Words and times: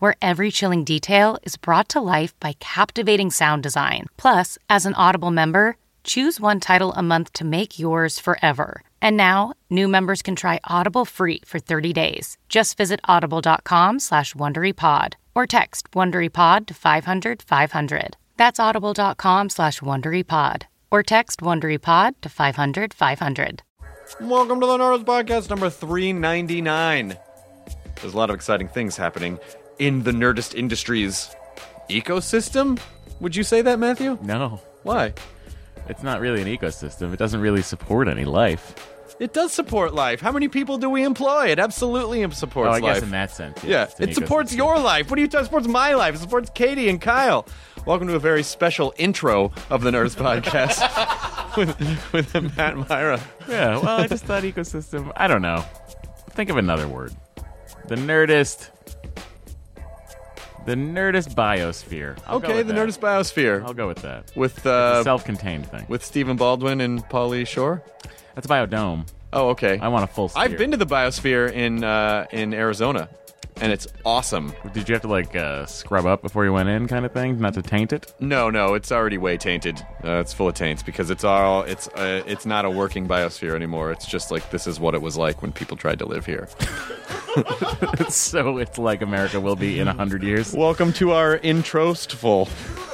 where 0.00 0.16
every 0.20 0.50
chilling 0.50 0.82
detail 0.82 1.38
is 1.44 1.56
brought 1.56 1.88
to 1.90 2.00
life 2.00 2.34
by 2.40 2.54
captivating 2.58 3.30
sound 3.30 3.62
design. 3.62 4.06
Plus, 4.16 4.58
as 4.68 4.84
an 4.84 4.94
Audible 4.94 5.30
member, 5.30 5.76
choose 6.02 6.40
one 6.40 6.58
title 6.58 6.92
a 6.94 7.02
month 7.02 7.32
to 7.34 7.44
make 7.44 7.78
yours 7.78 8.18
forever. 8.18 8.82
And 9.00 9.16
now, 9.16 9.52
new 9.70 9.86
members 9.86 10.22
can 10.22 10.34
try 10.34 10.58
Audible 10.64 11.04
free 11.04 11.42
for 11.44 11.60
30 11.60 11.92
days. 11.92 12.36
Just 12.48 12.76
visit 12.76 12.98
audible.com 13.04 14.00
slash 14.00 14.34
WonderyPod 14.34 15.14
or 15.34 15.46
text 15.46 15.92
WonderyPod 15.92 16.66
to 16.66 16.74
500 16.74 17.42
500. 17.42 18.16
That's 18.36 18.58
audible.com 18.58 19.50
slash 19.50 19.80
WonderyPod 19.80 20.62
or 20.90 21.02
text 21.02 21.40
WonderyPod 21.40 22.14
to 22.22 22.28
500 22.28 22.94
500. 22.94 23.62
Welcome 24.20 24.60
to 24.60 24.66
the 24.66 24.76
Nerdist 24.76 25.04
Podcast 25.04 25.50
number 25.50 25.70
399. 25.70 27.16
There's 28.00 28.14
a 28.14 28.16
lot 28.16 28.30
of 28.30 28.34
exciting 28.34 28.68
things 28.68 28.96
happening 28.96 29.38
in 29.80 30.02
the 30.02 30.12
Nerdist 30.12 30.54
Industries 30.54 31.34
ecosystem. 31.88 32.78
Would 33.18 33.34
you 33.34 33.42
say 33.42 33.62
that, 33.62 33.78
Matthew? 33.78 34.18
No, 34.22 34.60
Why? 34.82 35.14
it's 35.88 36.02
not 36.02 36.20
really 36.20 36.42
an 36.42 36.46
ecosystem. 36.46 37.12
It 37.12 37.18
doesn't 37.18 37.40
really 37.40 37.62
support 37.62 38.06
any 38.06 38.24
life. 38.24 38.74
It 39.18 39.32
does 39.32 39.52
support 39.52 39.92
life. 39.92 40.20
How 40.20 40.32
many 40.32 40.48
people 40.48 40.78
do 40.78 40.88
we 40.88 41.02
employ? 41.02 41.48
It 41.48 41.58
absolutely 41.58 42.30
supports 42.30 42.68
oh, 42.68 42.76
I 42.76 42.78
life. 42.78 42.94
guess 42.94 43.02
in 43.02 43.10
that 43.10 43.30
sense. 43.30 43.64
yeah, 43.64 43.84
it's 43.84 43.98
it 44.00 44.14
supports 44.14 44.54
your 44.54 44.78
life. 44.78 45.10
What 45.10 45.16
do 45.16 45.22
you 45.22 45.28
talk? 45.28 45.42
It 45.42 45.44
supports 45.46 45.66
my 45.66 45.94
life. 45.94 46.14
It 46.14 46.18
supports 46.18 46.50
Katie 46.54 46.88
and 46.88 47.00
Kyle. 47.00 47.46
Welcome 47.86 48.08
to 48.08 48.14
a 48.14 48.20
very 48.20 48.42
special 48.42 48.94
intro 48.98 49.50
of 49.70 49.82
the 49.82 49.90
Nerdist 49.90 50.16
Podcast 50.16 51.56
with, 51.56 52.12
with 52.12 52.56
Matt 52.56 52.74
and 52.74 52.88
Mira. 52.88 53.20
Yeah, 53.48 53.78
well, 53.78 54.00
I 54.00 54.06
just 54.06 54.24
thought 54.24 54.42
ecosystem. 54.42 55.10
I 55.16 55.26
don't 55.26 55.42
know. 55.42 55.64
Think 56.30 56.50
of 56.50 56.56
another 56.56 56.86
word. 56.86 57.14
The 57.88 57.96
Nerdist. 57.96 58.70
The 60.66 60.74
Nerdist 60.74 61.34
biosphere. 61.34 62.18
I'll 62.26 62.38
go 62.38 62.48
okay, 62.48 62.56
with 62.58 62.66
the 62.68 62.74
that. 62.74 62.88
Nerdist 62.88 62.98
Biosphere 63.00 63.64
I'll 63.64 63.72
go 63.74 63.88
with 63.88 64.02
that. 64.02 64.30
with 64.36 64.64
uh, 64.66 65.02
self-contained 65.02 65.66
thing. 65.70 65.86
with 65.88 66.04
Stephen 66.04 66.36
Baldwin 66.36 66.80
and 66.80 67.02
Paulie 67.04 67.46
Shore. 67.46 67.82
That's 68.34 68.46
biodome. 68.46 69.06
Oh, 69.32 69.48
okay. 69.50 69.78
I 69.78 69.88
want 69.88 70.04
a 70.04 70.06
full. 70.06 70.28
Sphere. 70.28 70.42
I've 70.42 70.58
been 70.58 70.72
to 70.72 70.76
the 70.76 70.86
Biosphere 70.86 71.52
in 71.52 71.82
uh, 71.84 72.26
in 72.32 72.52
Arizona, 72.52 73.08
and 73.60 73.72
it's 73.72 73.86
awesome. 74.04 74.52
Did 74.72 74.88
you 74.88 74.94
have 74.94 75.02
to 75.02 75.08
like 75.08 75.36
uh, 75.36 75.66
scrub 75.66 76.06
up 76.06 76.22
before 76.22 76.44
you 76.44 76.52
went 76.52 76.68
in, 76.68 76.88
kind 76.88 77.04
of 77.04 77.12
thing, 77.12 77.38
not 77.40 77.54
to 77.54 77.62
taint 77.62 77.92
it? 77.92 78.12
No, 78.20 78.50
no, 78.50 78.74
it's 78.74 78.90
already 78.90 79.18
way 79.18 79.36
tainted. 79.36 79.80
Uh, 80.04 80.20
it's 80.20 80.32
full 80.32 80.48
of 80.48 80.54
taints 80.54 80.82
because 80.82 81.10
it's 81.10 81.24
all 81.24 81.62
it's 81.62 81.88
uh, 81.88 82.22
it's 82.26 82.46
not 82.46 82.64
a 82.64 82.70
working 82.70 83.06
biosphere 83.06 83.54
anymore. 83.54 83.92
It's 83.92 84.06
just 84.06 84.30
like 84.30 84.50
this 84.50 84.66
is 84.66 84.80
what 84.80 84.94
it 84.94 85.02
was 85.02 85.16
like 85.16 85.42
when 85.42 85.52
people 85.52 85.76
tried 85.76 85.98
to 86.00 86.06
live 86.06 86.26
here. 86.26 86.48
so 88.08 88.58
it's 88.58 88.78
like 88.78 89.02
America 89.02 89.40
will 89.40 89.56
be 89.56 89.78
in 89.78 89.86
a 89.86 89.92
hundred 89.92 90.22
years. 90.22 90.52
Welcome 90.52 90.92
to 90.94 91.12
our 91.12 91.38
introstful. 91.38 92.50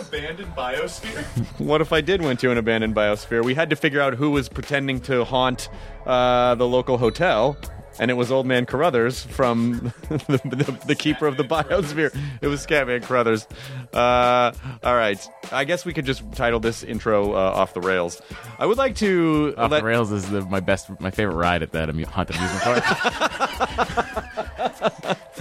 Abandoned 0.08 0.54
biosphere? 0.54 1.24
What 1.58 1.80
if 1.80 1.92
I 1.92 2.00
did 2.02 2.20
went 2.20 2.40
to 2.40 2.50
an 2.50 2.58
abandoned 2.58 2.94
biosphere? 2.94 3.42
We 3.42 3.54
had 3.54 3.70
to 3.70 3.76
figure 3.76 4.00
out 4.00 4.14
who 4.14 4.30
was 4.30 4.48
pretending 4.48 5.00
to 5.02 5.24
haunt 5.24 5.68
uh, 6.04 6.54
the 6.54 6.66
local 6.66 6.98
hotel. 6.98 7.56
And 7.98 8.10
it 8.10 8.14
was 8.14 8.30
Old 8.30 8.46
Man 8.46 8.66
Carruthers 8.66 9.24
from 9.24 9.92
the, 10.08 10.40
the, 10.44 10.78
the 10.86 10.94
keeper 10.94 11.26
of 11.26 11.36
the 11.36 11.44
biosphere. 11.44 12.14
It 12.40 12.48
was 12.48 12.64
Scatman 12.66 13.02
Carruthers. 13.02 13.46
Uh, 13.92 14.52
all 14.84 14.94
right, 14.94 15.26
I 15.50 15.64
guess 15.64 15.84
we 15.84 15.92
could 15.92 16.04
just 16.04 16.30
title 16.32 16.60
this 16.60 16.82
intro 16.82 17.32
uh, 17.32 17.52
"Off 17.54 17.74
the 17.74 17.80
Rails." 17.80 18.20
I 18.58 18.66
would 18.66 18.78
like 18.78 18.96
to 18.96 19.54
Off 19.56 19.70
let 19.70 19.80
the 19.80 19.86
rails 19.86 20.12
is 20.12 20.28
the, 20.30 20.42
my 20.42 20.60
best, 20.60 20.88
my 21.00 21.10
favorite 21.10 21.36
ride 21.36 21.62
at 21.62 21.72
that 21.72 21.88
amu- 21.88 22.06
haunted 22.06 22.36
amusement 22.36 22.62
park. 22.62 24.26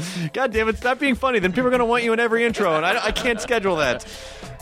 God 0.34 0.52
damn 0.52 0.68
it, 0.70 0.78
stop 0.78 1.00
being 1.00 1.16
funny. 1.16 1.40
Then 1.40 1.52
people 1.52 1.68
are 1.68 1.72
going 1.72 1.80
to 1.80 1.86
want 1.86 2.04
you 2.04 2.14
in 2.14 2.20
every 2.20 2.46
intro, 2.46 2.76
and 2.76 2.86
I, 2.86 3.06
I 3.06 3.12
can't 3.12 3.40
schedule 3.40 3.78
that. 3.78 4.06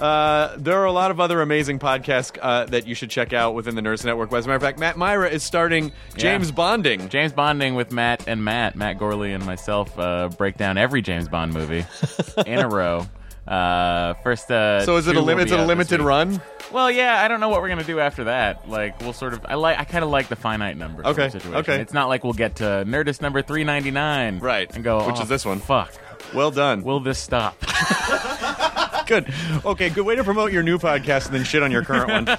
Uh, 0.02 0.56
there 0.58 0.78
are 0.80 0.86
a 0.86 0.92
lot 0.92 1.12
of 1.12 1.20
other 1.20 1.42
amazing 1.42 1.80
podcasts 1.80 2.38
uh, 2.42 2.66
that 2.66 2.88
you 2.88 2.96
should 2.96 3.10
check 3.10 3.34
out 3.34 3.54
within 3.56 3.76
the 3.76 3.82
Nerdist 3.82 4.06
Network. 4.06 4.32
As 4.34 4.46
a 4.46 4.48
matter 4.48 4.56
of 4.58 4.62
fact, 4.62 4.80
Matt 4.80 4.98
Mira 4.98 5.30
is 5.30 5.44
starting 5.44 5.92
James 6.18 6.50
Yeah. 6.50 6.56
Bonding. 6.56 7.10
James 7.10 7.34
Bonding 7.34 7.76
with 7.76 7.92
Matt 7.92 8.28
and 8.28 8.44
Matt, 8.44 8.76
Matt 8.76 8.98
Gorley 9.00 9.34
and 9.34 9.46
myself 9.46 9.98
uh, 10.00 10.30
break 10.38 10.58
down 10.58 10.78
every 10.78 11.02
James 11.02 11.28
Bond 11.30 11.54
movie 11.54 11.86
in 12.46 12.60
a 12.60 12.68
row. 12.68 13.06
Uh, 13.48 14.14
first, 14.24 14.50
uh, 14.50 14.86
So 14.86 14.96
is 14.96 15.06
it 15.08 15.12
two 15.14 15.18
a 15.18 15.22
will 15.22 15.26
limit? 15.28 15.46
be 15.46 15.48
Is 15.48 15.52
it 15.52 15.56
a 15.56 15.58
this 15.64 15.68
limited 15.68 16.00
week. 16.00 16.08
run? 16.08 16.42
Well, 16.72 16.90
yeah, 16.90 17.22
I 17.22 17.28
don't 17.28 17.42
know 17.42 17.50
what 17.50 17.62
we're 17.62 17.68
gonna 17.70 17.84
do 17.84 18.00
after 18.00 18.24
that. 18.24 18.70
Like, 18.70 19.00
we'll 19.02 19.12
sort 19.14 19.34
of. 19.34 19.46
I 19.48 19.56
like. 19.56 19.78
I 19.78 19.84
kind 19.84 20.04
of 20.04 20.10
like 20.10 20.30
the 20.30 20.38
finite 20.38 20.78
number. 20.78 21.04
sort 21.04 21.12
of 21.18 21.20
Okay, 21.20 21.30
Situation. 21.30 21.56
okay. 21.60 21.82
It's 21.82 21.94
not 21.94 22.08
like 22.08 22.24
we'll 22.24 22.32
get 22.34 22.56
to 22.58 22.64
Nerdist 22.88 23.22
number 23.22 23.42
three 23.42 23.64
ninety 23.66 23.92
nine. 23.92 24.40
Right, 24.40 24.74
And 24.74 24.82
go. 24.84 25.06
which 25.06 25.18
"Oh, 25.18 25.24
is 25.24 25.30
this 25.30 25.46
one." 25.46 25.60
Fuck. 25.60 25.94
Well 26.34 26.52
done. 26.52 26.84
Will 26.84 27.02
this 27.02 27.20
stop? 27.20 27.58
good. 29.08 29.34
Okay, 29.66 29.90
good 29.90 30.06
way 30.06 30.16
to 30.16 30.24
promote 30.24 30.52
your 30.52 30.64
new 30.64 30.78
podcast 30.78 31.28
and 31.28 31.36
then 31.36 31.44
shit 31.44 31.64
on 31.64 31.72
your 31.72 31.84
current 31.84 32.10
one. 32.10 32.26
no, 32.26 32.36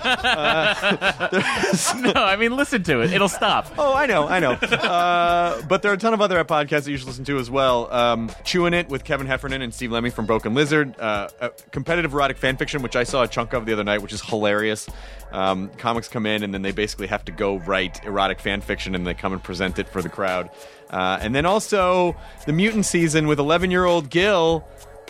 I 2.15 2.37
mean, 2.39 2.57
listen 2.57 2.83
to 2.85 3.01
it. 3.01 3.13
It'll 3.13 3.29
stop. 3.29 3.73
Oh, 3.79 3.95
I 3.95 4.07
know, 4.07 4.27
I 4.27 4.41
know. 4.41 4.53
Uh, 4.53 5.63
but 5.63 5.83
there 5.83 5.91
are 5.91 5.95
a 5.95 5.99
ton 5.99 6.15
of 6.15 6.21
other 6.21 6.43
podcasts 6.45 6.85
that 6.85 6.91
you 6.91 6.97
should 6.97 7.07
listen 7.09 7.25
to 7.25 7.39
as 7.39 7.51
well. 7.51 7.93
Um, 7.93 8.31
Chewing 8.45 8.75
It 8.75 8.89
with 8.89 9.05
Kevin 9.05 9.27
Heffernan 9.27 9.63
and 9.63 9.73
Steve 9.73 9.93
Lemme 9.93 10.11
from 10.11 10.27
Broken 10.27 10.55
Lizard. 10.55 10.95
Uh, 10.99 11.29
uh, 11.41 11.49
competitive 11.71 12.13
erotic 12.13 12.37
fan 12.37 12.57
fiction, 12.57 12.83
which 12.83 12.97
I 12.97 13.05
saw 13.05 13.23
a 13.23 13.29
chunk 13.29 13.53
of 13.53 13.67
the 13.67 13.73
other 13.73 13.85
night, 13.85 14.03
which 14.03 14.13
is 14.13 14.23
hilarious. 14.23 14.89
Um, 15.33 15.69
comics 15.79 16.07
come 16.09 16.27
in 16.27 16.45
and 16.45 16.55
then 16.55 16.63
they 16.63 16.71
basically 16.71 17.09
have 17.09 17.25
to 17.25 17.33
go 17.33 17.57
write 17.57 18.05
erotic 18.05 18.39
fan 18.39 18.61
fiction 18.61 18.95
and 18.95 19.05
they 19.07 19.15
come 19.15 19.33
and 19.33 19.43
present 19.43 19.79
it 19.79 19.89
for 19.89 20.01
the 20.01 20.09
crowd. 20.09 20.49
Uh, 20.91 21.19
and 21.21 21.35
then 21.35 21.45
also 21.45 22.15
the 22.47 22.53
Mutant 22.53 22.87
season 22.87 23.27
with 23.27 23.41
11 23.41 23.71
year 23.71 23.85
old 23.85 24.11
Gil. 24.11 24.65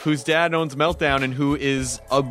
Whose 0.05 0.23
dad 0.23 0.53
owns 0.53 0.75
Meltdown 0.77 1.23
and 1.23 1.33
who 1.33 1.57
is 1.57 1.99
a, 2.11 2.23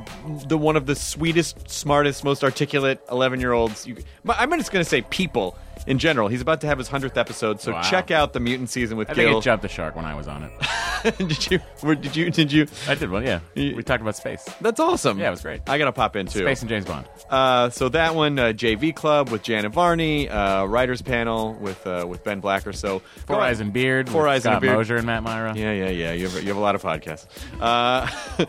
the 0.48 0.58
one 0.58 0.76
of 0.76 0.86
the 0.86 0.96
sweetest, 0.96 1.70
smartest, 1.70 2.24
most 2.24 2.44
articulate 2.44 3.02
11 3.12 3.40
year 3.40 3.52
olds. 3.52 3.88
I'm 4.30 4.52
just 4.52 4.72
going 4.72 4.84
to 4.84 4.90
say 4.90 5.02
people 5.02 5.58
in 5.88 6.00
general. 6.00 6.28
He's 6.28 6.42
about 6.42 6.62
to 6.62 6.68
have 6.68 6.78
his 6.78 6.90
100th 6.90 7.18
episode, 7.18 7.60
so 7.62 7.72
Wow. 7.74 7.82
check 7.82 8.12
out 8.12 8.34
the 8.34 8.40
Mutant 8.40 8.70
season 8.70 8.98
with 8.98 9.10
I 9.10 9.14
think 9.14 9.30
Gil. 9.30 9.40
it 9.40 9.42
jumped 9.44 9.62
the 9.64 9.68
shark 9.70 9.96
when 9.96 10.06
I 10.06 10.16
was 10.16 10.28
on 10.28 10.44
it. 10.44 11.18
did 11.18 11.52
you? 11.52 11.60
Where, 11.82 11.96
did 11.96 12.16
you? 12.16 12.30
Did 12.32 12.52
you? 12.52 12.68
I 12.88 12.96
did 12.96 13.10
one. 13.12 13.24
Yeah, 13.26 13.40
we 13.56 13.84
talked 13.84 14.02
about 14.02 14.16
space, 14.16 14.48
That's 14.62 14.80
awesome. 14.80 15.20
Yeah, 15.20 15.28
it 15.28 15.32
was 15.32 15.42
great. 15.42 15.62
I 15.68 15.78
gotta 15.78 15.92
pop 15.92 16.16
in 16.16 16.28
too. 16.28 16.40
space 16.40 16.62
and 16.62 16.70
James 16.70 16.86
Bond. 16.86 17.08
Uh, 17.30 17.70
so 17.70 17.90
that 17.90 18.16
one, 18.16 18.40
uh, 18.40 18.46
JV 18.54 18.96
Club 18.96 19.30
with 19.30 19.44
Janet 19.44 19.72
Varney, 19.74 20.30
uh, 20.30 20.66
writers 20.66 21.02
panel 21.02 21.54
with 21.56 21.86
uh, 21.86 22.06
with 22.08 22.24
Ben 22.24 22.40
Blacker. 22.40 22.72
So 22.74 23.00
Four 23.28 23.42
Eyes 23.42 23.60
and 23.60 23.74
Beard. 23.74 24.10
Four 24.10 24.24
with 24.24 24.32
Eyes 24.32 24.46
and 24.46 24.54
Scott 24.54 24.62
Beard. 24.62 24.78
Mosier 24.78 24.96
and 24.98 25.06
Matt 25.06 25.24
Mira. 25.24 25.54
Yeah, 25.56 25.74
yeah, 25.74 25.90
yeah. 25.90 26.14
You 26.14 26.28
have, 26.30 26.42
you 26.42 26.48
have 26.48 26.58
a 26.58 26.62
lot 26.62 26.76
of 26.76 26.82
podcasts. 26.82 27.26
Uh, 27.60 28.08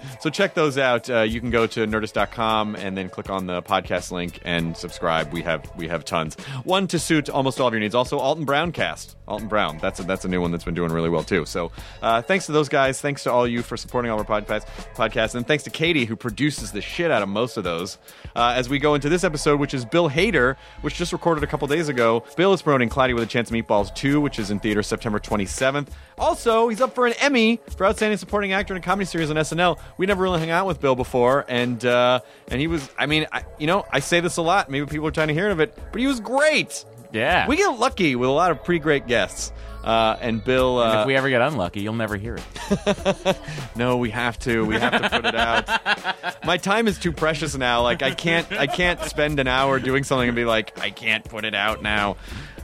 so 0.21 0.31
check 0.31 0.55
those 0.55 0.79
out. 0.79 1.11
Uh, 1.11 1.21
you 1.23 1.41
can 1.41 1.51
go 1.51 1.67
to 1.67 1.87
nerdist.com 1.87 2.77
and 2.77 2.97
then 2.97 3.09
click 3.09 3.31
on 3.31 3.47
the 3.47 3.63
podcast 3.63 4.13
link 4.13 4.41
and 4.45 4.77
subscribe. 4.77 5.33
We 5.33 5.43
have 5.43 5.69
we 5.77 5.89
have 5.89 6.05
tons. 6.05 6.37
One 6.65 6.87
to 6.89 6.99
suit 6.99 7.24
almost 7.29 7.61
all 7.61 7.69
of 7.69 7.75
your 7.75 7.81
needs. 7.81 7.95
Also, 7.95 8.19
Alton 8.19 8.45
Brown 8.45 8.73
cast. 8.73 9.17
Alton 9.27 9.49
Brown. 9.49 9.79
That's 9.79 10.01
a, 10.01 10.03
that's 10.03 10.25
a 10.25 10.29
new 10.29 10.41
one 10.41 10.51
that's 10.51 10.65
been 10.65 10.75
doing 10.75 10.93
really 10.93 11.09
well 11.09 11.23
too. 11.23 11.47
So 11.47 11.73
uh, 12.03 12.21
thanks 12.23 12.47
to 12.47 12.53
those 12.53 12.69
guys. 12.69 13.01
Thanks 13.01 13.23
to 13.25 13.33
all 13.33 13.47
you 13.47 13.63
for 13.63 13.77
supporting 13.77 14.11
all 14.11 14.19
our 14.19 14.25
podcasts. 14.25 14.67
Podcasts, 14.95 15.35
and 15.35 15.47
thanks 15.47 15.65
to 15.65 15.71
Katie 15.71 16.05
who 16.05 16.17
produces 16.17 16.73
the 16.73 16.83
shit 16.83 17.11
out 17.11 17.23
of 17.23 17.29
most 17.29 17.57
of 17.57 17.65
those. 17.65 17.99
Uh, 18.37 18.53
as 18.57 18.69
we 18.69 18.79
go 18.79 18.95
into 18.95 19.09
this 19.09 19.25
episode, 19.25 19.61
which 19.61 19.73
is 19.75 19.85
Bill 19.85 20.11
Hader, 20.11 20.57
which 20.83 20.95
just 20.95 21.13
recorded 21.13 21.43
a 21.43 21.47
couple 21.47 21.67
days 21.69 21.89
ago. 21.89 22.25
Bill 22.37 22.53
is 22.53 22.63
promoting 22.63 22.89
Cloudy 22.89 23.15
with 23.15 23.25
a 23.25 23.27
Chance 23.27 23.51
of 23.51 23.57
Meatballs 23.57 23.95
2, 23.95 24.21
which 24.21 24.39
is 24.39 24.51
in 24.51 24.59
theaters 24.61 24.87
September 24.87 25.19
27th. 25.19 25.89
Also, 26.19 26.69
he's 26.69 26.81
up 26.81 26.95
for 26.95 27.07
an 27.07 27.15
Emmy 27.21 27.61
for 27.77 27.87
Outstanding 27.87 28.19
Supporting 28.19 28.53
Actor 28.53 28.75
in 28.75 28.79
a 28.79 28.83
Comedy 28.83 29.05
Series 29.05 29.31
on 29.31 29.37
SNL. 29.37 29.79
We 29.99 30.07
never 30.07 30.23
really 30.23 30.39
hung 30.39 30.51
out 30.51 30.67
with 30.67 30.81
Bill 30.81 30.95
before, 30.95 31.45
and 31.49 31.85
uh, 31.85 32.21
and 32.49 32.61
he 32.61 32.67
was. 32.67 32.89
I 32.99 33.07
mean, 33.07 33.27
I, 33.33 33.45
you 33.59 33.67
know, 33.67 33.85
I 33.91 34.01
say 34.01 34.21
this 34.21 34.37
a 34.37 34.43
lot. 34.43 34.71
Maybe 34.71 34.87
people 34.87 35.07
are 35.07 35.11
tired 35.11 35.31
of 35.31 35.37
hearing 35.37 35.53
of 35.53 35.61
it, 35.61 35.77
but 35.91 36.01
he 36.01 36.07
was 36.07 36.21
great. 36.21 36.85
Yeah. 37.15 37.49
We 37.49 37.57
get 37.57 37.79
lucky 37.79 38.17
with 38.17 38.29
a 38.29 38.33
lot 38.33 38.51
of 38.51 38.63
pretty 38.65 38.81
great 38.81 39.07
guests. 39.07 39.53
Uh, 39.85 40.17
and 40.23 40.43
Bill, 40.43 40.79
uh, 40.79 41.03
if 41.03 41.07
we 41.07 41.15
ever 41.15 41.29
get 41.29 41.43
unlucky, 41.43 41.83
you'll 41.83 41.93
never 41.93 42.17
hear 42.17 42.39
it. 42.39 43.39
no, 43.77 43.99
we 43.99 44.09
have 44.11 44.39
to. 44.41 44.65
We 44.65 44.77
have 44.77 45.03
to 45.03 45.11
put 45.11 45.27
it 45.27 45.35
out. 45.35 46.39
My 46.45 46.57
time 46.57 46.89
is 46.89 46.99
too 46.99 47.13
precious 47.13 47.55
now. 47.55 47.83
Like 47.83 48.03
I 48.03 48.13
can't. 48.13 48.51
I 48.51 48.67
can't 48.67 48.99
spend 49.03 49.41
an 49.41 49.47
hour 49.47 49.79
doing 49.79 50.03
something 50.03 50.27
and 50.27 50.35
be 50.35 50.47
like, 50.47 50.79
I 50.81 50.89
can't 50.89 51.23
put 51.23 51.45
it 51.45 51.55
out 51.55 51.83
now. 51.83 52.17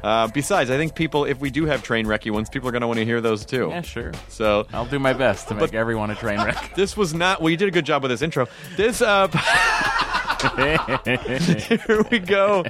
Uh, 0.03 0.29
besides, 0.29 0.71
I 0.71 0.79
think 0.79 0.95
people, 0.95 1.27
if 1.27 1.41
we 1.41 1.51
do 1.51 1.67
have 1.67 1.83
train 1.83 2.07
wrecky 2.07 2.31
ones, 2.31 2.49
people 2.49 2.71
are 2.71 2.73
going 2.73 2.81
to 2.81 2.87
want 2.87 2.99
to 3.01 3.05
hear 3.05 3.21
those 3.21 3.45
too. 3.45 3.69
Yeah, 3.69 3.83
sure. 3.83 4.13
So 4.29 4.67
I'll 4.73 4.87
do 4.87 4.99
my 4.99 5.13
best 5.13 5.49
to 5.49 5.55
make 5.55 5.75
everyone 5.75 6.11
a 6.11 6.15
train 6.15 6.43
wreck. 6.43 6.73
this 6.77 6.97
was 6.97 7.13
not. 7.13 7.43
Well, 7.43 7.51
you 7.51 7.59
did 7.59 7.69
a 7.69 7.73
good 7.73 7.85
job 7.85 8.03
with 8.03 8.11
this 8.11 8.23
intro. 8.23 8.49
This. 8.79 9.03
Here 11.87 12.05
we 12.11 12.19
go. 12.19 12.65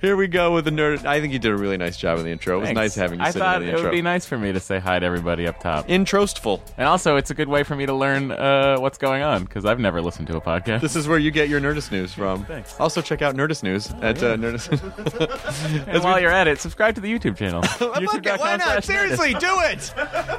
here 0.00 0.16
we 0.16 0.26
go 0.28 0.54
with 0.54 0.64
the 0.64 0.70
nerd. 0.70 1.04
I 1.04 1.20
think 1.20 1.32
you 1.32 1.38
did 1.38 1.52
a 1.52 1.56
really 1.56 1.76
nice 1.76 1.96
job 1.96 2.18
in 2.18 2.24
the 2.24 2.30
intro. 2.30 2.56
It 2.56 2.60
was 2.60 2.66
Thanks. 2.68 2.76
nice 2.76 2.94
having 2.94 3.20
you 3.20 3.26
I 3.26 3.32
thought 3.32 3.62
in 3.62 3.68
it 3.68 3.72
intro. 3.72 3.84
would 3.84 3.92
be 3.92 4.02
nice 4.02 4.26
for 4.26 4.36
me 4.38 4.52
to 4.52 4.60
say 4.60 4.78
hi 4.78 4.98
to 4.98 5.06
everybody 5.06 5.46
up 5.46 5.60
top. 5.60 5.88
Introstful. 5.88 6.60
and 6.76 6.88
also, 6.88 7.16
it's 7.16 7.30
a 7.30 7.34
good 7.34 7.48
way 7.48 7.62
for 7.62 7.76
me 7.76 7.86
to 7.86 7.92
learn 7.94 8.32
uh, 8.32 8.76
what's 8.78 8.98
going 8.98 9.22
on 9.22 9.44
because 9.44 9.64
I've 9.64 9.78
never 9.80 10.00
listened 10.02 10.26
to 10.28 10.36
a 10.36 10.40
podcast. 10.40 10.80
This 10.80 10.96
is 10.96 11.06
where 11.06 11.18
you 11.18 11.30
get 11.30 11.48
your 11.48 11.60
Nerdist 11.60 11.92
news 11.92 12.12
from. 12.12 12.44
Thanks. 12.46 12.78
Also, 12.80 13.00
check 13.02 13.22
out 13.22 13.34
Nerdist 13.36 13.62
News 13.62 13.90
at 14.02 14.22
uh, 14.22 14.36
Nerdist. 14.36 15.86
and 15.88 16.02
while 16.02 16.20
you're 16.20 16.30
at 16.30 16.48
it, 16.48 16.58
subscribe 16.60 16.94
to 16.96 17.00
the 17.00 17.12
YouTube 17.12 17.36
channel. 17.36 17.62
Okay, 18.22 18.36
why 18.36 18.56
not? 18.56 18.84
Seriously, 18.84 19.34
do 19.34 19.58
it. 19.60 19.92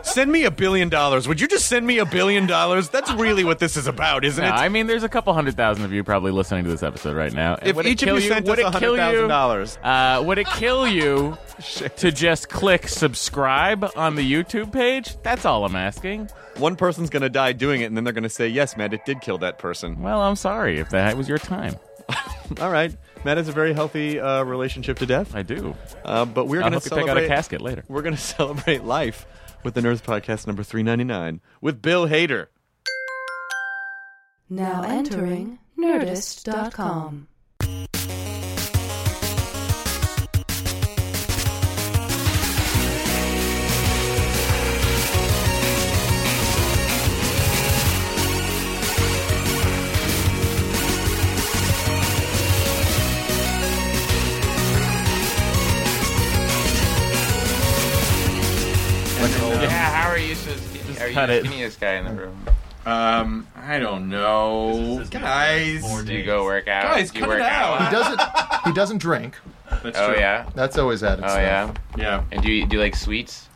Send 0.05 0.31
me 0.31 0.43
a 0.45 0.51
billion 0.51 0.89
dollars. 0.89 1.27
Would 1.27 1.39
you 1.41 1.47
just 1.47 1.67
send 1.67 1.85
me 1.85 1.99
a 1.99 2.05
billion 2.05 2.45
dollars? 2.45 2.89
That's 2.89 3.11
really 3.13 3.43
what 3.43 3.59
this 3.59 3.77
is 3.77 3.87
about, 3.87 4.25
isn't 4.25 4.43
it? 4.43 4.49
I 4.49 4.69
mean, 4.69 4.87
there's 4.87 5.03
a 5.03 5.09
couple 5.09 5.33
hundred 5.33 5.55
thousand 5.55 5.85
of 5.85 5.92
you 5.93 6.03
probably 6.03 6.31
listening 6.31 6.63
to 6.65 6.69
this 6.69 6.83
episode 6.83 7.15
right 7.15 7.33
now. 7.33 7.57
If 7.61 7.75
Would 7.75 7.85
it 7.85 7.89
each 7.89 8.01
of 8.03 8.07
kill 8.07 8.19
you 8.19 8.27
sent 8.27 8.45
would 8.47 8.59
us 8.59 8.75
it 8.75 8.79
kill 8.79 8.95
you- 8.95 9.27
$100,000. 9.27 9.77
uh, 9.83 10.23
would 10.23 10.37
it 10.37 10.47
kill 10.47 10.87
you 10.87 11.37
to 11.97 12.11
just 12.11 12.49
click 12.49 12.87
subscribe 12.87 13.85
on 13.95 14.15
the 14.15 14.29
YouTube 14.31 14.71
page? 14.71 15.15
That's 15.23 15.45
all 15.45 15.65
I'm 15.65 15.75
asking. 15.75 16.29
One 16.57 16.75
person's 16.75 17.09
gonna 17.09 17.29
die 17.29 17.53
doing 17.53 17.81
it, 17.81 17.85
and 17.85 17.97
then 17.97 18.03
they're 18.03 18.13
gonna 18.13 18.29
say, 18.29 18.47
"Yes, 18.47 18.77
Matt, 18.77 18.93
it 18.93 19.05
did 19.05 19.21
kill 19.21 19.37
that 19.39 19.57
person." 19.59 19.99
Well, 20.01 20.21
I'm 20.21 20.35
sorry 20.35 20.79
if 20.79 20.89
that 20.91 21.17
was 21.17 21.27
your 21.27 21.39
time. 21.39 21.75
All 22.61 22.69
right, 22.69 22.95
Matt 23.23 23.37
has 23.37 23.47
a 23.47 23.51
very 23.53 23.73
healthy 23.73 24.19
uh, 24.19 24.43
relationship 24.43 24.99
to 24.99 25.05
death, 25.05 25.33
I 25.35 25.41
do. 25.41 25.73
uh, 26.05 26.25
but 26.25 26.45
we're 26.45 26.57
I'll 26.61 26.65
gonna 26.69 26.75
help 26.75 26.85
you 26.85 26.91
pick 26.97 27.07
out 27.09 27.17
a 27.17 27.27
casket 27.27 27.61
later. 27.61 27.83
We're 27.87 28.01
gonna 28.03 28.17
celebrate 28.37 28.83
life 28.83 29.25
with 29.63 29.73
the 29.73 29.81
Nerdist 29.81 30.03
Podcast 30.03 30.45
number 30.45 30.61
three 30.63 30.83
ninety 30.83 31.05
nine 31.05 31.39
with 31.61 31.81
Bill 31.81 32.07
Hader. 32.07 32.47
Now 34.49 34.83
entering 34.83 35.59
Nerdist.com. 35.77 37.27
Yeah, 59.63 59.69
how 59.69 60.09
are 60.09 60.17
you 60.17 60.35
supposed 60.35 60.73
to 60.73 61.03
Are 61.03 61.07
you 61.07 61.13
cut 61.13 61.27
the 61.27 61.37
it. 61.37 61.45
skinniest 61.45 61.79
guy 61.79 61.93
in 61.93 62.05
the 62.05 62.11
room? 62.11 62.45
Um, 62.85 63.47
I 63.55 63.79
don't 63.79 64.09
know, 64.09 65.03
guys. 65.09 65.83
Do 66.03 66.13
you 66.13 66.23
go 66.25 66.43
work 66.43 66.67
out? 66.67 66.83
Guys, 66.83 67.11
Do 67.11 67.19
you 67.19 67.25
cut 67.25 67.31
it 67.33 67.39
work 67.39 67.41
out. 67.49 67.85
He 67.85 67.91
doesn't. 67.95 68.21
He 68.63 68.71
doesn't 68.71 68.99
drink. 68.99 69.35
That's 69.83 69.97
Oh 69.97 70.11
true. 70.13 70.19
yeah. 70.21 70.49
That's 70.55 70.77
always 70.77 71.03
added. 71.03 71.25
Oh 71.25 71.27
stuff. 71.27 71.41
yeah. 71.41 71.73
yeah. 71.97 72.23
And 72.31 72.41
do 72.41 72.49
you 72.49 72.65
do 72.65 72.77
you 72.77 72.81
like 72.81 72.95
sweets? 72.95 73.49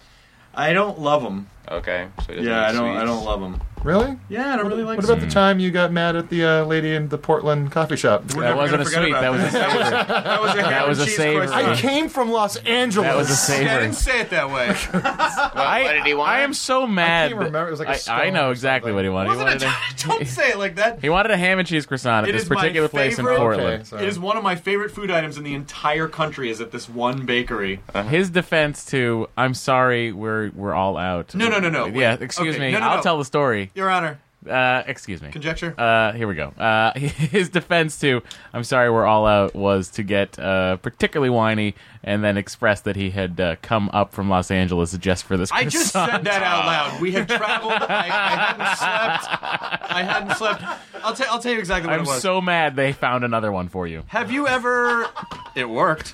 I 0.54 0.74
don't 0.74 1.00
love 1.00 1.24
them. 1.24 1.50
Okay. 1.72 2.08
So 2.26 2.34
he 2.34 2.36
doesn't 2.36 2.46
Yeah, 2.52 2.60
like 2.62 2.70
I 2.70 2.72
don't. 2.74 2.90
I 2.90 3.00
sweets. 3.00 3.06
don't 3.12 3.26
love 3.26 3.40
them. 3.42 3.62
Really? 3.84 4.18
Yeah, 4.30 4.54
I 4.54 4.58
don't 4.58 4.68
really 4.68 4.84
like. 4.84 4.98
What 4.98 5.06
about 5.06 5.20
the 5.22 5.28
time 5.30 5.60
you 5.60 5.72
got 5.72 5.92
mad 5.92 6.16
at 6.16 6.30
the 6.30 6.44
uh, 6.44 6.66
lady 6.66 6.94
in 6.94 7.08
the 7.10 7.18
Portland 7.18 7.72
coffee 7.72 7.96
shop? 7.96 8.34
We're 8.36 8.42
That 8.44 8.58
wasn't 8.58 8.82
a 8.82 8.86
sweet. 8.86 9.10
about 9.10 9.22
That 9.22 9.32
was 9.32 9.42
a 9.42 9.44
that. 9.44 9.52
savor. 9.52 9.84
That 10.24 10.42
was 10.42 10.52
a, 10.56 10.62
ham 10.62 10.70
That 10.72 10.88
was 10.88 11.00
a 11.00 11.06
cheese 11.06 11.16
savor. 11.16 11.54
I 11.54 11.76
came 11.76 12.10
from 12.10 12.32
Los 12.32 12.58
Angeles. 12.58 13.08
That 13.08 13.16
was 13.16 13.30
a 13.30 13.32
I 13.34 13.36
savor. 13.36 13.80
didn't 13.82 13.94
say 13.96 14.22
it 14.22 14.30
that 14.32 14.50
way. 14.50 14.68
I, 14.94 15.84
what 15.84 15.94
did 15.94 16.06
he 16.06 16.14
want? 16.14 16.30
I 16.30 16.42
am 16.42 16.54
so 16.54 16.86
mad. 16.88 17.30
can't 17.30 17.40
remember. 17.40 17.68
It 17.68 17.72
was 17.72 17.80
like 17.80 17.88
a 17.90 17.92
I- 17.92 17.94
I, 17.94 17.98
scone 17.98 18.34
know 18.34 18.52
exactly 18.52 18.92
what 18.92 19.04
he 19.06 19.10
wanted. 19.10 19.32
He 19.32 19.38
Wasn't 19.38 19.62
wanted, 19.62 19.78
it? 20.00 20.04
a, 20.06 20.08
Don't 20.08 20.28
say 20.28 20.50
it 20.50 20.58
like 20.58 20.76
that. 20.76 21.00
he 21.00 21.10
wanted 21.10 21.32
a 21.32 21.38
ham 21.38 21.60
and 21.60 21.68
cheese 21.68 21.86
croissant 21.86 22.26
at 22.28 22.30
It 22.30 22.38
this 22.38 22.48
particular 22.48 22.88
place 22.90 23.18
in 23.20 23.26
Portland. 23.26 23.74
Okay, 23.74 23.84
sorry. 23.84 24.04
It 24.04 24.10
is 24.10 24.20
one 24.20 24.36
of 24.38 24.44
my 24.44 24.56
favorite 24.56 24.92
food 24.92 25.12
items 25.12 25.38
in 25.38 25.44
the 25.44 25.54
entire 25.54 26.08
country. 26.08 26.50
Is 26.50 26.62
at 26.62 26.72
this 26.72 26.90
one 26.90 27.26
bakery. 27.26 27.80
His 28.10 28.30
defense 28.30 28.86
to 28.88 29.28
"I'm 29.38 29.54
sorry, 29.54 30.12
we're 30.12 30.52
we're 30.56 30.74
all 30.74 30.98
out." 30.98 31.34
No, 31.36 31.48
no, 31.48 31.60
no, 31.60 31.70
no. 31.70 31.86
Yeah, 31.88 32.18
excuse 32.20 32.58
me. 32.58 32.72
no, 32.72 32.80
no, 32.80 32.88
I'll 32.88 33.04
tell 33.04 33.18
the 33.18 33.26
story. 33.26 33.67
Your 33.76 33.90
Honor, 33.90 34.20
Uh, 34.48 34.84
excuse 34.88 35.22
me. 35.22 35.30
conjecture. 35.32 35.74
Uh, 35.78 36.14
here 36.14 36.28
we 36.28 36.36
go. 36.36 36.50
Uh, 36.58 36.94
his 36.98 37.50
defense 37.50 38.00
to 38.02 38.22
"I'm 38.54 38.64
sorry, 38.64 38.90
we're 38.90 39.06
all 39.06 39.26
out" 39.26 39.56
was 39.56 39.90
to 39.92 40.04
get 40.04 40.38
uh, 40.40 40.78
particularly 40.78 41.30
whiny 41.30 41.76
and 42.04 42.24
then 42.24 42.38
express 42.38 42.82
that 42.82 42.96
he 42.96 43.10
had 43.10 43.40
uh, 43.42 43.56
come 43.62 43.90
up 43.92 44.14
from 44.14 44.30
Los 44.30 44.50
Angeles 44.52 44.96
just 44.98 45.26
for 45.26 45.36
this. 45.36 45.52
I 45.52 45.66
just 45.66 45.92
croissant. 45.92 46.12
said 46.12 46.24
that 46.26 46.44
out 46.44 46.66
loud. 46.66 47.02
We 47.02 47.12
had 47.12 47.28
traveled. 47.28 47.74
I, 47.74 48.08
I 48.08 48.36
hadn't 48.46 48.78
slept. 48.78 49.92
I 49.92 50.04
hadn't 50.04 50.36
slept. 50.38 50.64
I'll 51.04 51.14
tell. 51.14 51.28
I'll 51.34 51.40
tell 51.42 51.52
you 51.52 51.60
exactly 51.60 51.90
what 51.90 52.00
I'm 52.00 52.06
it 52.06 52.10
was. 52.10 52.22
so 52.22 52.40
mad 52.40 52.76
they 52.78 52.94
found 52.94 53.26
another 53.26 53.52
one 53.52 53.68
for 53.68 53.86
you. 53.88 54.04
have 54.08 54.32
you 54.32 54.48
ever? 54.48 55.08
It 55.56 55.68
worked. 55.68 56.14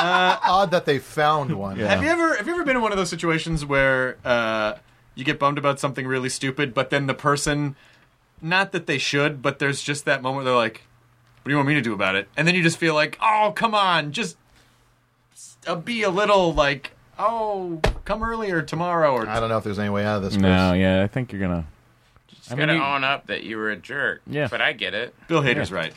Odd 0.00 0.70
that 0.70 0.86
they 0.86 1.00
found 1.00 1.50
one. 1.58 1.76
Yeah. 1.76 1.88
Have 1.88 2.04
you 2.04 2.08
ever? 2.08 2.36
Have 2.36 2.46
you 2.46 2.54
ever 2.54 2.64
been 2.64 2.76
in 2.76 2.82
one 2.82 2.92
of 2.92 2.98
those 2.98 3.10
situations 3.10 3.64
where 3.66 4.16
uh, 4.24 4.74
you 5.16 5.24
get 5.24 5.40
bummed 5.40 5.58
about 5.58 5.80
something 5.80 6.06
really 6.06 6.28
stupid, 6.28 6.72
but 6.74 6.90
then 6.90 7.06
the 7.06 7.14
person, 7.14 7.74
not 8.40 8.70
that 8.70 8.86
they 8.86 8.98
should, 8.98 9.42
but 9.42 9.58
there's 9.58 9.82
just 9.82 10.04
that 10.04 10.22
moment 10.22 10.36
where 10.36 10.44
they're 10.44 10.54
like, 10.54 10.82
"What 11.42 11.46
do 11.46 11.50
you 11.50 11.56
want 11.56 11.66
me 11.68 11.74
to 11.74 11.80
do 11.80 11.92
about 11.94 12.14
it?" 12.14 12.28
And 12.36 12.46
then 12.46 12.54
you 12.54 12.62
just 12.62 12.76
feel 12.78 12.94
like, 12.94 13.18
"Oh, 13.20 13.52
come 13.56 13.74
on, 13.74 14.12
just 14.12 14.36
uh, 15.66 15.74
be 15.74 16.02
a 16.02 16.10
little 16.10 16.52
like, 16.52 16.92
oh, 17.18 17.80
come 18.04 18.22
earlier 18.22 18.62
tomorrow." 18.62 19.12
Or 19.12 19.26
I 19.26 19.40
don't 19.40 19.48
know 19.48 19.56
if 19.58 19.64
there's 19.64 19.78
any 19.78 19.90
way 19.90 20.04
out 20.04 20.18
of 20.18 20.22
this. 20.22 20.36
No, 20.36 20.70
Chris. 20.70 20.80
yeah, 20.80 21.02
I 21.02 21.06
think 21.08 21.32
you're 21.32 21.40
gonna. 21.40 21.66
Just 22.28 22.52
I 22.52 22.54
mean, 22.54 22.68
gotta 22.68 22.84
own 22.84 23.02
up 23.02 23.26
that 23.28 23.42
you 23.42 23.56
were 23.56 23.70
a 23.70 23.76
jerk. 23.76 24.20
Yeah. 24.26 24.48
But 24.50 24.60
I 24.60 24.74
get 24.74 24.92
it. 24.92 25.14
Bill 25.28 25.40
Hader's 25.42 25.72
right. 25.72 25.94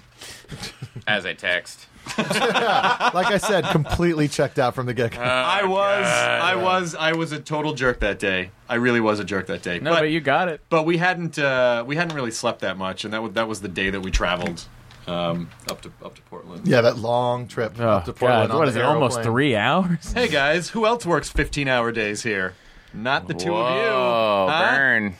As 1.05 1.25
I 1.25 1.33
text. 1.33 1.87
Like 3.13 3.27
I 3.27 3.37
said, 3.37 3.65
completely 3.65 4.27
checked 4.27 4.59
out 4.59 4.75
from 4.75 4.85
the 4.85 4.93
get 4.93 5.11
go. 5.11 5.21
I 5.21 5.63
was, 5.63 6.05
I 6.05 6.55
was, 6.55 6.95
I 6.95 7.13
was 7.13 7.31
a 7.31 7.39
total 7.39 7.73
jerk 7.73 7.99
that 8.01 8.19
day. 8.19 8.51
I 8.67 8.75
really 8.75 8.99
was 9.01 9.19
a 9.19 9.23
jerk 9.23 9.47
that 9.47 9.61
day. 9.63 9.79
No, 9.79 9.91
but, 9.91 10.09
you 10.09 10.19
got 10.19 10.47
it. 10.47 10.61
but 10.69 10.85
we 10.85 10.97
hadn't 10.97 11.39
uh, 11.39 11.83
we 11.87 11.95
hadn't 11.95 12.15
really 12.15 12.31
slept 12.31 12.61
that 12.61 12.77
much, 12.77 13.03
and 13.03 13.13
that 13.13 13.21
was 13.23 13.33
that 13.33 13.47
was 13.47 13.61
the 13.61 13.67
day 13.67 13.89
that 13.89 14.01
we 14.01 14.11
traveled 14.11 14.65
um, 15.07 15.49
up 15.69 15.81
to 15.81 15.91
up 16.03 16.15
to 16.15 16.21
Portland. 16.23 16.67
yeah, 16.67 16.81
that 16.81 16.97
long 16.97 17.47
trip 17.47 17.73
Oh, 17.79 17.87
up 17.89 18.05
to 18.05 18.13
Portland. 18.13 18.49
God, 18.49 18.53
on 18.53 18.59
what 18.59 18.65
the 18.65 18.69
is 18.71 18.75
it? 18.75 18.83
Almost 18.83 19.15
aeroplane. 19.17 19.33
three 19.33 19.55
hours. 19.55 20.13
Hey 20.13 20.27
guys, 20.27 20.69
who 20.69 20.85
else 20.85 21.05
works 21.05 21.29
fifteen 21.29 21.67
hour 21.67 21.91
days 21.91 22.23
here? 22.23 22.53
Not 22.93 23.27
the 23.27 23.33
two 23.33 23.55
of 23.55 23.75
you. 23.75 23.81
Whoa, 23.91 24.47
Huh? 24.49 24.75
burn. 24.75 25.15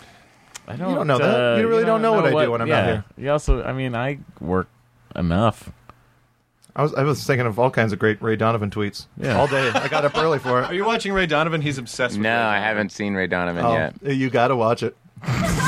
I 0.68 0.76
don't, 0.76 0.94
don't 0.96 1.08
know 1.08 1.18
that. 1.18 1.56
uh, 1.56 1.58
You 1.60 1.68
really 1.68 1.86
don't 1.86 2.02
know 2.04 2.14
what 2.14 2.26
I 2.28 2.46
do 2.46 2.52
when 2.52 2.62
I'm 2.62 2.70
not 2.70 2.76
yeah. 2.76 2.86
here. 2.86 3.04
You 3.18 3.32
also, 3.32 3.64
I 3.64 3.74
mean, 3.74 3.96
I 3.96 4.20
work 4.40 4.68
enough. 5.16 5.72
I 6.80 6.82
was 6.84 6.94
I 6.94 7.04
was 7.04 7.22
thinking 7.28 7.46
of 7.46 7.60
all 7.60 7.70
kinds 7.70 7.92
of 7.92 8.00
great 8.00 8.22
Ray 8.22 8.38
Donovan 8.38 8.70
tweets 8.70 9.06
Yeah. 9.18 9.38
all 9.38 9.48
day. 9.48 9.70
I 9.74 9.90
got 9.90 10.06
up 10.06 10.16
early 10.18 10.40
for 10.40 10.62
it. 10.62 10.66
Are 10.68 10.74
you 10.74 10.86
watching 10.86 11.12
Ray 11.12 11.26
Donovan? 11.26 11.62
He's 11.62 11.78
obsessed 11.78 12.14
with 12.14 12.22
it. 12.22 12.24
No, 12.24 12.30
Ray 12.30 12.36
I 12.36 12.44
Donovan. 12.54 12.64
haven't 12.64 12.90
seen 12.94 13.14
Ray 13.16 13.28
Donovan 13.28 13.66
Oh, 13.66 13.74
yet. 13.74 13.96
you 14.16 14.30
got 14.30 14.48
to 14.48 14.56
watch 14.56 14.82
it. 14.82 14.96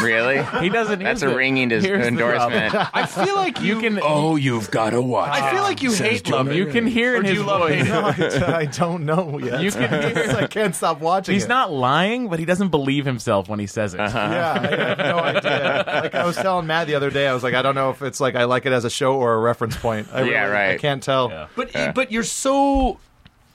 Really? 0.02 0.44
He 0.62 0.70
doesn't. 0.70 1.00
That's 1.04 1.22
use 1.22 1.30
a 1.30 1.34
it. 1.34 1.38
ringing 1.38 1.70
dis- 1.70 1.84
Here's 1.84 2.02
the 2.02 2.08
endorsement. 2.08 2.72
problem. 2.72 2.92
I 2.94 3.06
feel 3.06 3.36
like 3.36 3.62
you, 3.62 3.76
You 3.76 3.82
can. 3.82 4.00
oh, 4.04 4.36
you've 4.36 4.70
got 4.72 4.92
to 4.92 5.02
watch. 5.02 5.32
I 5.32 5.52
feel 5.52 5.62
like 5.64 5.82
you 5.82 5.92
hate 5.94 6.28
love 6.30 6.50
it. 6.50 6.56
you 6.56 6.66
can 6.68 6.88
hear 6.88 7.14
Or 7.14 7.18
in 7.18 7.24
do 7.24 7.30
his 7.30 7.38
you 7.40 7.44
love 7.46 7.62
voice. 7.62 7.82
it? 7.86 7.88
No, 8.42 8.46
I, 8.48 8.58
I 8.60 8.66
don't 8.66 9.06
know 9.06 9.38
yet. 9.40 9.62
You 9.62 9.72
can 9.72 9.90
hear. 10.16 10.30
I 10.38 10.48
can't 10.48 10.76
stop 10.76 11.00
watching. 11.00 11.34
He's 11.34 11.46
it. 11.46 11.50
not 11.50 11.72
lying, 11.72 12.30
but 12.30 12.40
he 12.40 12.46
doesn't 12.46 12.70
believe 12.70 13.06
himself 13.06 13.48
when 13.50 13.60
he 13.60 13.68
says 13.68 13.94
it. 13.94 14.00
Uh-huh. 14.00 14.18
Yeah, 14.18 14.54
I 14.54 14.68
have 14.88 14.98
no 14.98 15.20
idea. 15.20 15.84
Like 16.04 16.16
I 16.16 16.26
was 16.26 16.36
telling 16.36 16.68
Matt 16.68 16.88
the 16.88 16.96
other 16.96 17.10
day, 17.10 17.28
I 17.28 17.34
was 17.34 17.44
like, 17.44 17.54
I 17.54 17.62
don't 17.62 17.76
know 17.76 17.90
if 17.92 18.02
it's 18.02 18.20
like 18.20 18.36
I 18.36 18.46
like 18.46 18.66
it 18.66 18.72
as 18.72 18.86
a 18.86 18.90
show 18.90 19.16
or 19.16 19.34
a 19.34 19.40
reference 19.40 19.76
point. 19.78 20.08
I 20.12 20.24
Yeah, 20.24 20.42
really- 20.44 20.52
right. 20.54 20.70
I 20.72 20.78
can't 20.78 21.02
tell. 21.04 21.30
Yeah. 21.30 21.48
But 21.56 21.94
but 21.96 22.12
you're 22.12 22.24
so 22.24 23.00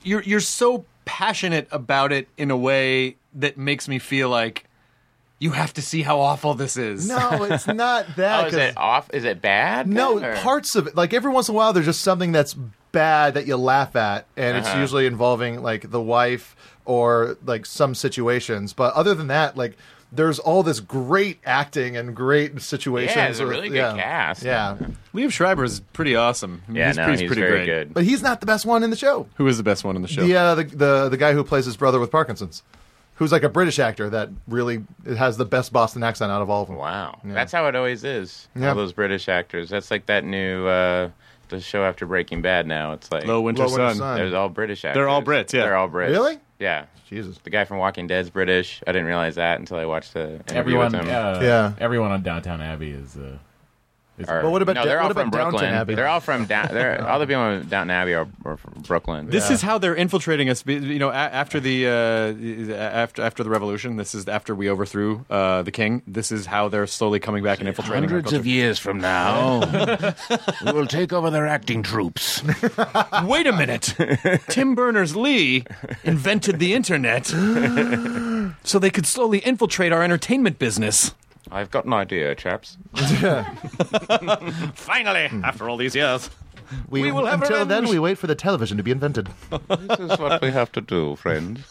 you're 0.03 0.21
you're 0.23 0.39
so 0.39 0.85
passionate 1.05 1.67
about 1.71 2.11
it 2.11 2.27
in 2.37 2.51
a 2.51 2.57
way 2.57 3.15
that 3.33 3.57
makes 3.57 3.87
me 3.87 3.97
feel 3.99 4.29
like 4.29 4.65
You 5.39 5.51
have 5.51 5.73
to 5.75 5.81
see 5.83 6.01
how 6.01 6.19
awful 6.19 6.55
this 6.55 6.77
is. 6.77 7.07
No, 7.07 7.43
it's 7.43 7.67
not 7.67 8.07
that. 8.15 8.43
Oh, 8.43 8.47
is 8.47 8.53
'cause- 8.53 8.61
it 8.61 8.77
off? 8.77 9.09
Is 9.13 9.23
it 9.23 9.41
bad? 9.41 9.87
No, 9.87 10.19
then, 10.19 10.29
or- 10.31 10.35
parts 10.37 10.75
of 10.75 10.87
it. 10.87 10.95
Like 10.95 11.13
every 11.13 11.31
once 11.31 11.47
in 11.49 11.53
a 11.53 11.55
while, 11.55 11.73
there's 11.73 11.85
just 11.85 12.01
something 12.01 12.31
that's 12.31 12.55
bad 12.91 13.35
that 13.35 13.45
you 13.45 13.55
laugh 13.57 13.95
at, 13.95 14.25
and 14.35 14.57
it's 14.57 14.67
Uh-huh. 14.67 14.79
usually 14.79 15.05
involving 15.05 15.61
like 15.61 15.91
the 15.91 16.01
wife 16.01 16.55
or 16.85 17.37
like 17.45 17.65
some 17.65 17.93
situations. 17.93 18.73
But 18.73 18.93
other 18.95 19.13
than 19.13 19.27
that, 19.27 19.55
like 19.55 19.77
there's 20.11 20.39
all 20.39 20.63
this 20.63 20.79
great 20.79 21.37
acting 21.45 21.97
and 21.97 22.15
great 22.15 22.59
situations. 22.61 23.15
Yeah, 23.15 23.27
it's 23.27 23.39
a 23.39 23.43
with- 23.43 23.51
really 23.51 23.67
good 23.69 23.75
yeah. 23.75 23.95
cast. 23.95 24.41
Yeah, 24.41 24.77
Liev 25.13 25.31
Schreiber 25.33 25.65
is 25.65 25.81
pretty 25.93 26.15
awesome. 26.15 26.61
I 26.67 26.71
mean, 26.71 26.77
Yeah, 26.79 26.87
he's, 26.87 26.97
no, 26.97 27.03
pretty, 27.03 27.21
he's 27.23 27.27
pretty 27.27 27.41
very 27.41 27.65
great. 27.65 27.65
good. 27.65 27.93
but 27.93 28.03
he's 28.05 28.23
not 28.23 28.39
the 28.39 28.45
best 28.47 28.65
one 28.65 28.83
in 28.83 28.89
the 28.89 28.95
show. 28.95 29.27
Who 29.35 29.45
is 29.47 29.57
the 29.57 29.63
best 29.63 29.83
one 29.83 29.95
in 29.97 30.01
the 30.01 30.07
show? 30.07 30.21
The, 30.25 30.35
uh, 30.35 30.55
the 30.55 30.63
the 30.63 31.09
the 31.09 31.17
guy 31.17 31.33
who 31.33 31.43
plays 31.43 31.65
his 31.65 31.75
brother 31.77 31.99
with 31.99 32.09
Parkinson's, 32.09 32.63
who's 33.17 33.31
like 33.31 33.43
a 33.43 33.49
British 33.49 33.77
actor 33.79 34.09
that 34.09 34.29
really 34.47 34.83
has 35.17 35.37
the 35.37 35.45
best 35.45 35.71
Boston 35.73 36.01
accent 36.03 36.31
out 36.31 36.41
of 36.41 36.49
all 36.49 36.61
of 36.63 36.67
them. 36.69 36.77
Wow, 36.77 37.19
Yeah. 37.25 37.33
that's 37.33 37.51
how 37.51 37.67
it 37.67 37.75
always 37.75 38.03
is. 38.03 38.47
Yeah. 38.55 38.69
All 38.69 38.75
those 38.75 38.93
British 38.93 39.27
actors. 39.29 39.69
That's 39.69 39.91
like 39.91 40.05
that 40.07 40.23
new 40.23 40.65
uh, 40.67 41.09
the 41.49 41.59
show 41.61 41.83
after 41.83 42.05
Breaking 42.05 42.41
Bad. 42.41 42.67
Now 42.67 42.93
it's 42.93 43.11
like 43.11 43.25
Low 43.25 43.41
Winter 43.41 43.63
Low 43.67 43.69
Winter 43.69 43.89
Sun. 43.89 43.95
Sun. 43.97 44.17
There's 44.17 44.33
all 44.33 44.49
British 44.49 44.83
actors. 44.85 44.95
They're 44.99 45.09
all 45.09 45.21
Brits, 45.23 45.53
yeah. 45.53 45.63
They're 45.63 45.75
all 45.77 45.89
Brits. 45.89 46.09
Really? 46.09 46.39
Yeah. 46.59 46.85
Jesus. 47.09 47.37
The 47.43 47.49
guy 47.49 47.63
from 47.63 47.77
Walking 47.77 48.05
Dead's 48.07 48.29
British. 48.29 48.81
I 48.85 48.91
didn't 48.91 49.07
realize 49.07 49.35
that 49.35 49.59
until 49.59 49.77
I 49.77 49.85
watched 49.85 50.13
the 50.13 50.33
interview 50.33 50.57
Everyone, 50.57 50.91
with 50.91 51.01
him. 51.01 51.07
uh, 51.07 51.39
Yeah. 51.41 51.73
everyone 51.79 52.11
on 52.11 52.21
Downton 52.21 52.59
Abbey 52.61 52.91
is. 52.91 53.15
Uh, 53.15 53.21
is 53.21 53.39
Or- 54.27 54.41
But 54.41 54.49
what 54.49 54.61
about 54.61 54.75
no? 54.75 54.85
They're 54.85 54.99
all 54.99 55.07
what 55.09 55.13
from 55.17 55.27
about 55.27 55.37
Downton 55.37 55.51
Brooklyn. 55.51 55.73
Abbey? 55.73 55.95
They're 55.95 56.07
all 56.07 56.19
from 56.19 56.45
down. 56.45 56.69
They're 56.71 57.07
all 57.07 57.19
the 57.19 57.27
people 57.27 57.45
in 57.51 57.67
Downton 57.67 57.91
Abbey 57.91 58.13
are, 58.15 58.27
are 58.45 58.57
from 58.57 58.81
Brooklyn. 58.81 59.29
This 59.29 59.49
Yeah. 59.49 59.53
is 59.55 59.61
how 59.61 59.77
they're 59.77 59.95
infiltrating 59.95 60.49
us. 60.49 60.63
You 60.65 60.97
know, 60.99 61.11
after 61.11 61.59
the 61.59 61.87
uh, 61.87 62.73
after 62.75 63.21
after 63.21 63.43
the 63.43 63.49
revolution, 63.49 63.95
this 63.97 64.15
is 64.15 64.27
after 64.27 64.55
we 64.55 64.69
overthrew 64.69 65.23
uh, 65.29 65.61
the 65.61 65.71
king. 65.71 66.01
This 66.07 66.31
is 66.31 66.45
how 66.47 66.67
they're 66.69 66.87
slowly 66.87 67.19
coming 67.19 67.43
back 67.43 67.59
and 67.59 67.67
infiltrating. 67.67 68.03
our 68.05 68.09
Hundreds 68.09 68.25
culture. 68.31 68.39
of 68.39 68.47
years 68.47 68.79
from 68.79 68.99
now, 68.99 69.59
we 70.65 70.71
will 70.71 70.87
take 70.87 71.13
over 71.13 71.29
their 71.29 71.45
acting 71.47 71.83
troops. 71.83 72.41
Wait 73.23 73.45
a 73.47 73.53
minute. 73.53 73.93
Tim 74.49 74.73
Berners 74.75 75.15
Lee 75.15 75.63
invented 76.03 76.59
the 76.59 76.73
internet 76.73 77.25
so 78.63 78.79
they 78.79 78.89
could 78.89 79.05
slowly 79.05 79.39
infiltrate 79.39 79.91
our 79.91 80.03
entertainment 80.03 80.59
business. 80.59 81.13
I've 81.51 81.71
got 81.71 81.85
an 81.85 81.93
idea, 81.93 82.35
chaps. 82.35 82.77
Finally, 84.73 85.29
hmm. 85.29 85.43
after 85.43 85.69
all 85.69 85.77
these 85.77 85.95
years. 85.95 86.29
We, 86.89 87.01
We 87.01 87.11
will 87.13 87.25
have 87.25 87.41
until 87.41 87.65
then 87.65 87.87
we 87.87 87.97
wait 87.97 88.17
for 88.17 88.27
the 88.27 88.35
television 88.35 88.75
to 88.77 88.83
be 88.83 88.91
invented. 88.91 89.29
This 89.69 89.99
is 89.99 90.19
what 90.19 90.41
we 90.41 90.51
have 90.51 90.71
to 90.73 90.81
do, 90.81 91.15
friends. 91.15 91.61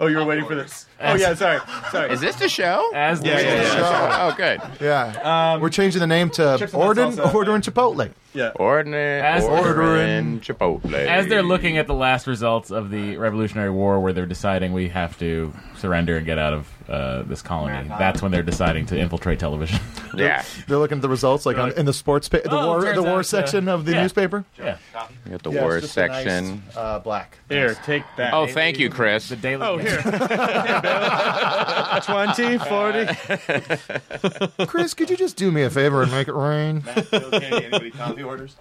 Oh, 0.00 0.06
you 0.06 0.16
were 0.16 0.24
waiting 0.24 0.46
for 0.46 0.54
this. 0.54 0.86
Oh 1.00 1.14
yeah, 1.14 1.34
sorry, 1.34 1.60
sorry. 1.90 2.10
Is 2.10 2.20
this 2.20 2.36
the 2.36 2.48
show? 2.48 2.90
as 2.94 3.20
the 3.20 3.28
Yeah, 3.28 3.40
yeah, 3.40 3.62
yeah. 3.62 4.18
Oh, 4.22 4.34
good. 4.36 4.62
Yeah, 4.80 5.52
um, 5.54 5.60
we're 5.60 5.68
changing 5.68 6.00
the 6.00 6.06
name 6.06 6.30
to 6.30 6.56
chips 6.58 6.72
and 6.72 6.82
Orden. 6.82 7.20
Order 7.20 7.54
and 7.54 7.62
Chipotle. 7.64 8.10
Yeah. 8.34 8.50
Ordinary, 8.56 9.22
As- 9.22 9.44
ordering 9.44 10.40
Chipotle. 10.40 10.92
As 10.92 11.26
they're 11.28 11.42
looking 11.42 11.78
at 11.78 11.86
the 11.86 11.94
last 11.94 12.26
results 12.26 12.70
of 12.70 12.90
the 12.90 13.16
Revolutionary 13.16 13.70
War, 13.70 14.00
where 14.00 14.12
they're 14.12 14.26
deciding 14.26 14.72
we 14.74 14.88
have 14.90 15.18
to 15.18 15.52
surrender 15.76 16.16
and 16.18 16.26
get 16.26 16.38
out 16.38 16.52
of 16.52 16.68
uh, 16.88 17.22
this 17.22 17.40
colony, 17.42 17.88
that's 17.88 18.20
when 18.22 18.30
they're 18.30 18.42
deciding 18.42 18.86
to 18.86 18.98
infiltrate 18.98 19.38
television. 19.38 19.80
yeah, 20.14 20.44
They're 20.66 20.78
looking 20.78 20.98
at 20.98 21.02
the 21.02 21.08
results, 21.08 21.46
like 21.46 21.56
on, 21.58 21.72
in 21.72 21.86
the 21.86 21.92
sports, 21.92 22.28
pa- 22.28 22.38
the 22.44 22.50
Oh, 22.50 22.66
war, 22.66 22.82
turns 22.82 22.96
the 22.96 23.02
war 23.02 23.12
out, 23.12 23.18
uh, 23.20 23.22
section 23.22 23.68
of 23.68 23.84
the 23.84 23.92
yeah. 23.92 24.02
newspaper. 24.02 24.44
yeah, 24.58 24.76
you 25.24 25.32
got 25.32 25.42
the 25.42 25.50
Yeah, 25.52 25.62
war 25.62 25.76
it's 25.76 25.86
just 25.86 25.96
a 25.96 26.00
section. 26.08 26.62
nice, 26.66 26.76
uh, 26.76 26.98
black. 27.00 27.38
Here, 27.48 27.74
take 27.84 28.02
that. 28.16 28.34
Oh, 28.34 28.46
thank 28.46 28.78
you, 28.78 28.90
Chris. 28.90 29.28
the 29.28 29.36
Daily. 29.36 29.66
Oh, 29.66 29.78
here. 29.78 30.00
20, 32.02 32.58
40. 32.58 34.66
Chris, 34.66 34.94
could 34.94 35.10
you 35.10 35.16
just 35.16 35.36
do 35.36 35.50
me 35.50 35.62
a 35.62 35.70
favor 35.70 36.02
and 36.02 36.10
make 36.10 36.28
it 36.28 36.34
rain? 36.34 36.82
Anybody 37.12 37.90
coffee 38.18 38.28
orders? 38.28 38.56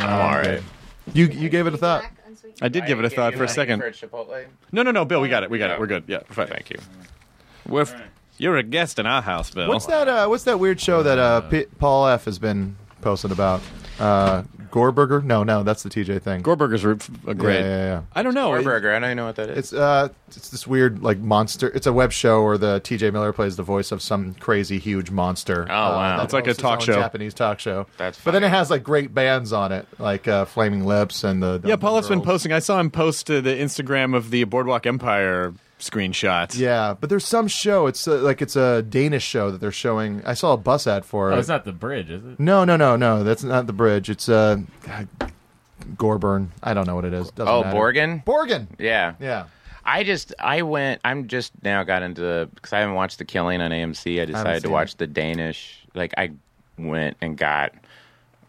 I'm 0.00 0.20
all 0.20 0.36
right. 0.36 0.62
You 1.12 1.26
you 1.26 1.48
gave 1.48 1.66
it 1.66 1.74
a 1.74 1.76
thought. 1.76 2.04
I 2.62 2.68
did 2.68 2.86
give 2.86 2.98
it 2.98 3.04
a 3.04 3.10
thought 3.10 3.34
for 3.34 3.44
a 3.44 3.48
second. 3.48 3.82
Chipotle. 3.82 4.44
No, 4.72 4.82
no, 4.82 4.90
no, 4.90 5.04
Bill, 5.04 5.20
we 5.20 5.28
got 5.28 5.42
it. 5.42 5.50
We 5.50 5.58
got 5.58 5.70
it. 5.70 5.80
We're 5.80 5.86
good. 5.86 6.04
Yeah, 6.06 6.20
fine. 6.28 6.46
Thank 6.46 6.70
you. 6.70 6.78
We're, 7.68 7.86
you're 8.38 8.56
a 8.56 8.62
guest 8.62 8.98
in 8.98 9.06
our 9.06 9.22
house, 9.22 9.50
Bill. 9.50 9.68
What's 9.68 9.86
that? 9.86 10.08
Uh, 10.08 10.26
what's 10.28 10.44
that 10.44 10.58
weird 10.58 10.80
show 10.80 11.02
that 11.02 11.18
uh, 11.18 11.40
P- 11.42 11.66
Paul 11.78 12.06
F 12.08 12.24
has 12.26 12.38
been 12.38 12.76
posting 13.00 13.32
about? 13.32 13.60
Uh, 13.98 14.42
Gorburger? 14.70 15.22
No, 15.22 15.44
no, 15.44 15.62
that's 15.62 15.84
the 15.84 15.88
TJ 15.88 16.20
thing. 16.20 16.42
Gorburgers 16.42 16.84
are 16.84 16.98
uh, 17.30 17.32
great. 17.34 17.60
Yeah, 17.60 17.66
yeah, 17.66 17.84
yeah. 17.86 18.02
I 18.12 18.24
don't 18.24 18.34
know. 18.34 18.50
Warburger. 18.50 18.90
I 18.94 18.98
don't 18.98 19.04
even 19.04 19.16
know 19.18 19.26
what 19.26 19.36
that 19.36 19.50
is. 19.50 19.58
It's 19.58 19.72
uh, 19.72 20.08
it's 20.28 20.48
this 20.48 20.66
weird 20.66 21.02
like 21.02 21.18
monster. 21.18 21.68
It's 21.68 21.86
a 21.86 21.92
web 21.92 22.10
show 22.10 22.42
where 22.42 22.58
the 22.58 22.80
TJ 22.80 23.12
Miller 23.12 23.32
plays 23.32 23.56
the 23.56 23.62
voice 23.62 23.92
of 23.92 24.02
some 24.02 24.34
crazy 24.34 24.78
huge 24.78 25.10
monster. 25.12 25.62
Oh, 25.68 25.72
wow. 25.72 26.18
uh, 26.20 26.24
It's 26.24 26.32
like 26.32 26.48
a 26.48 26.54
talk 26.54 26.80
show. 26.80 26.94
Japanese 26.94 27.34
talk 27.34 27.60
show. 27.60 27.86
That's 27.98 28.18
But 28.20 28.32
then 28.32 28.42
it 28.42 28.50
has 28.50 28.68
like 28.68 28.82
great 28.82 29.14
bands 29.14 29.52
on 29.52 29.70
it, 29.70 29.86
like 30.00 30.26
uh, 30.26 30.44
Flaming 30.44 30.84
Lips 30.84 31.22
and 31.22 31.40
the. 31.42 31.60
Yeah, 31.64 31.76
Paul 31.76 31.96
has 31.96 32.08
been 32.08 32.22
posting. 32.22 32.52
I 32.52 32.58
saw 32.58 32.80
him 32.80 32.90
post 32.90 33.28
to 33.28 33.40
the 33.40 33.54
Instagram 33.54 34.16
of 34.16 34.30
the 34.30 34.42
Boardwalk 34.44 34.86
Empire 34.86 35.54
screenshot. 35.90 36.56
Yeah, 36.56 36.94
but 36.98 37.10
there's 37.10 37.26
some 37.26 37.48
show. 37.48 37.86
It's 37.86 38.06
uh, 38.06 38.16
like 38.16 38.42
it's 38.42 38.56
a 38.56 38.82
Danish 38.82 39.24
show 39.24 39.50
that 39.50 39.60
they're 39.60 39.72
showing. 39.72 40.22
I 40.24 40.34
saw 40.34 40.52
a 40.52 40.56
bus 40.56 40.86
ad 40.86 41.04
for 41.04 41.32
Oh, 41.32 41.38
it's 41.38 41.48
not 41.48 41.64
the 41.64 41.72
bridge, 41.72 42.10
is 42.10 42.24
it? 42.24 42.40
No, 42.40 42.64
no, 42.64 42.76
no, 42.76 42.96
no. 42.96 43.22
That's 43.22 43.44
not 43.44 43.66
the 43.66 43.72
bridge. 43.72 44.10
It's 44.10 44.28
uh, 44.28 44.58
God, 44.82 45.08
Gorburn. 45.96 46.48
I 46.62 46.74
don't 46.74 46.86
know 46.86 46.94
what 46.94 47.04
it 47.04 47.12
is. 47.12 47.30
Doesn't 47.30 47.52
oh, 47.52 47.62
matter. 47.62 47.76
Borgen. 47.76 48.24
Borgen. 48.24 48.66
Yeah. 48.78 49.14
Yeah. 49.20 49.46
I 49.84 50.02
just 50.02 50.34
I 50.38 50.62
went. 50.62 51.00
I'm 51.04 51.28
just 51.28 51.52
now 51.62 51.82
got 51.84 52.02
into 52.02 52.48
because 52.54 52.72
I 52.72 52.80
haven't 52.80 52.94
watched 52.94 53.18
The 53.18 53.24
Killing 53.24 53.60
on 53.60 53.70
AMC. 53.70 54.20
I 54.20 54.24
decided 54.24 54.62
to 54.62 54.70
watch 54.70 54.92
it. 54.92 54.98
the 54.98 55.06
Danish. 55.06 55.84
Like 55.94 56.14
I 56.16 56.32
went 56.78 57.18
and 57.20 57.36
got 57.36 57.74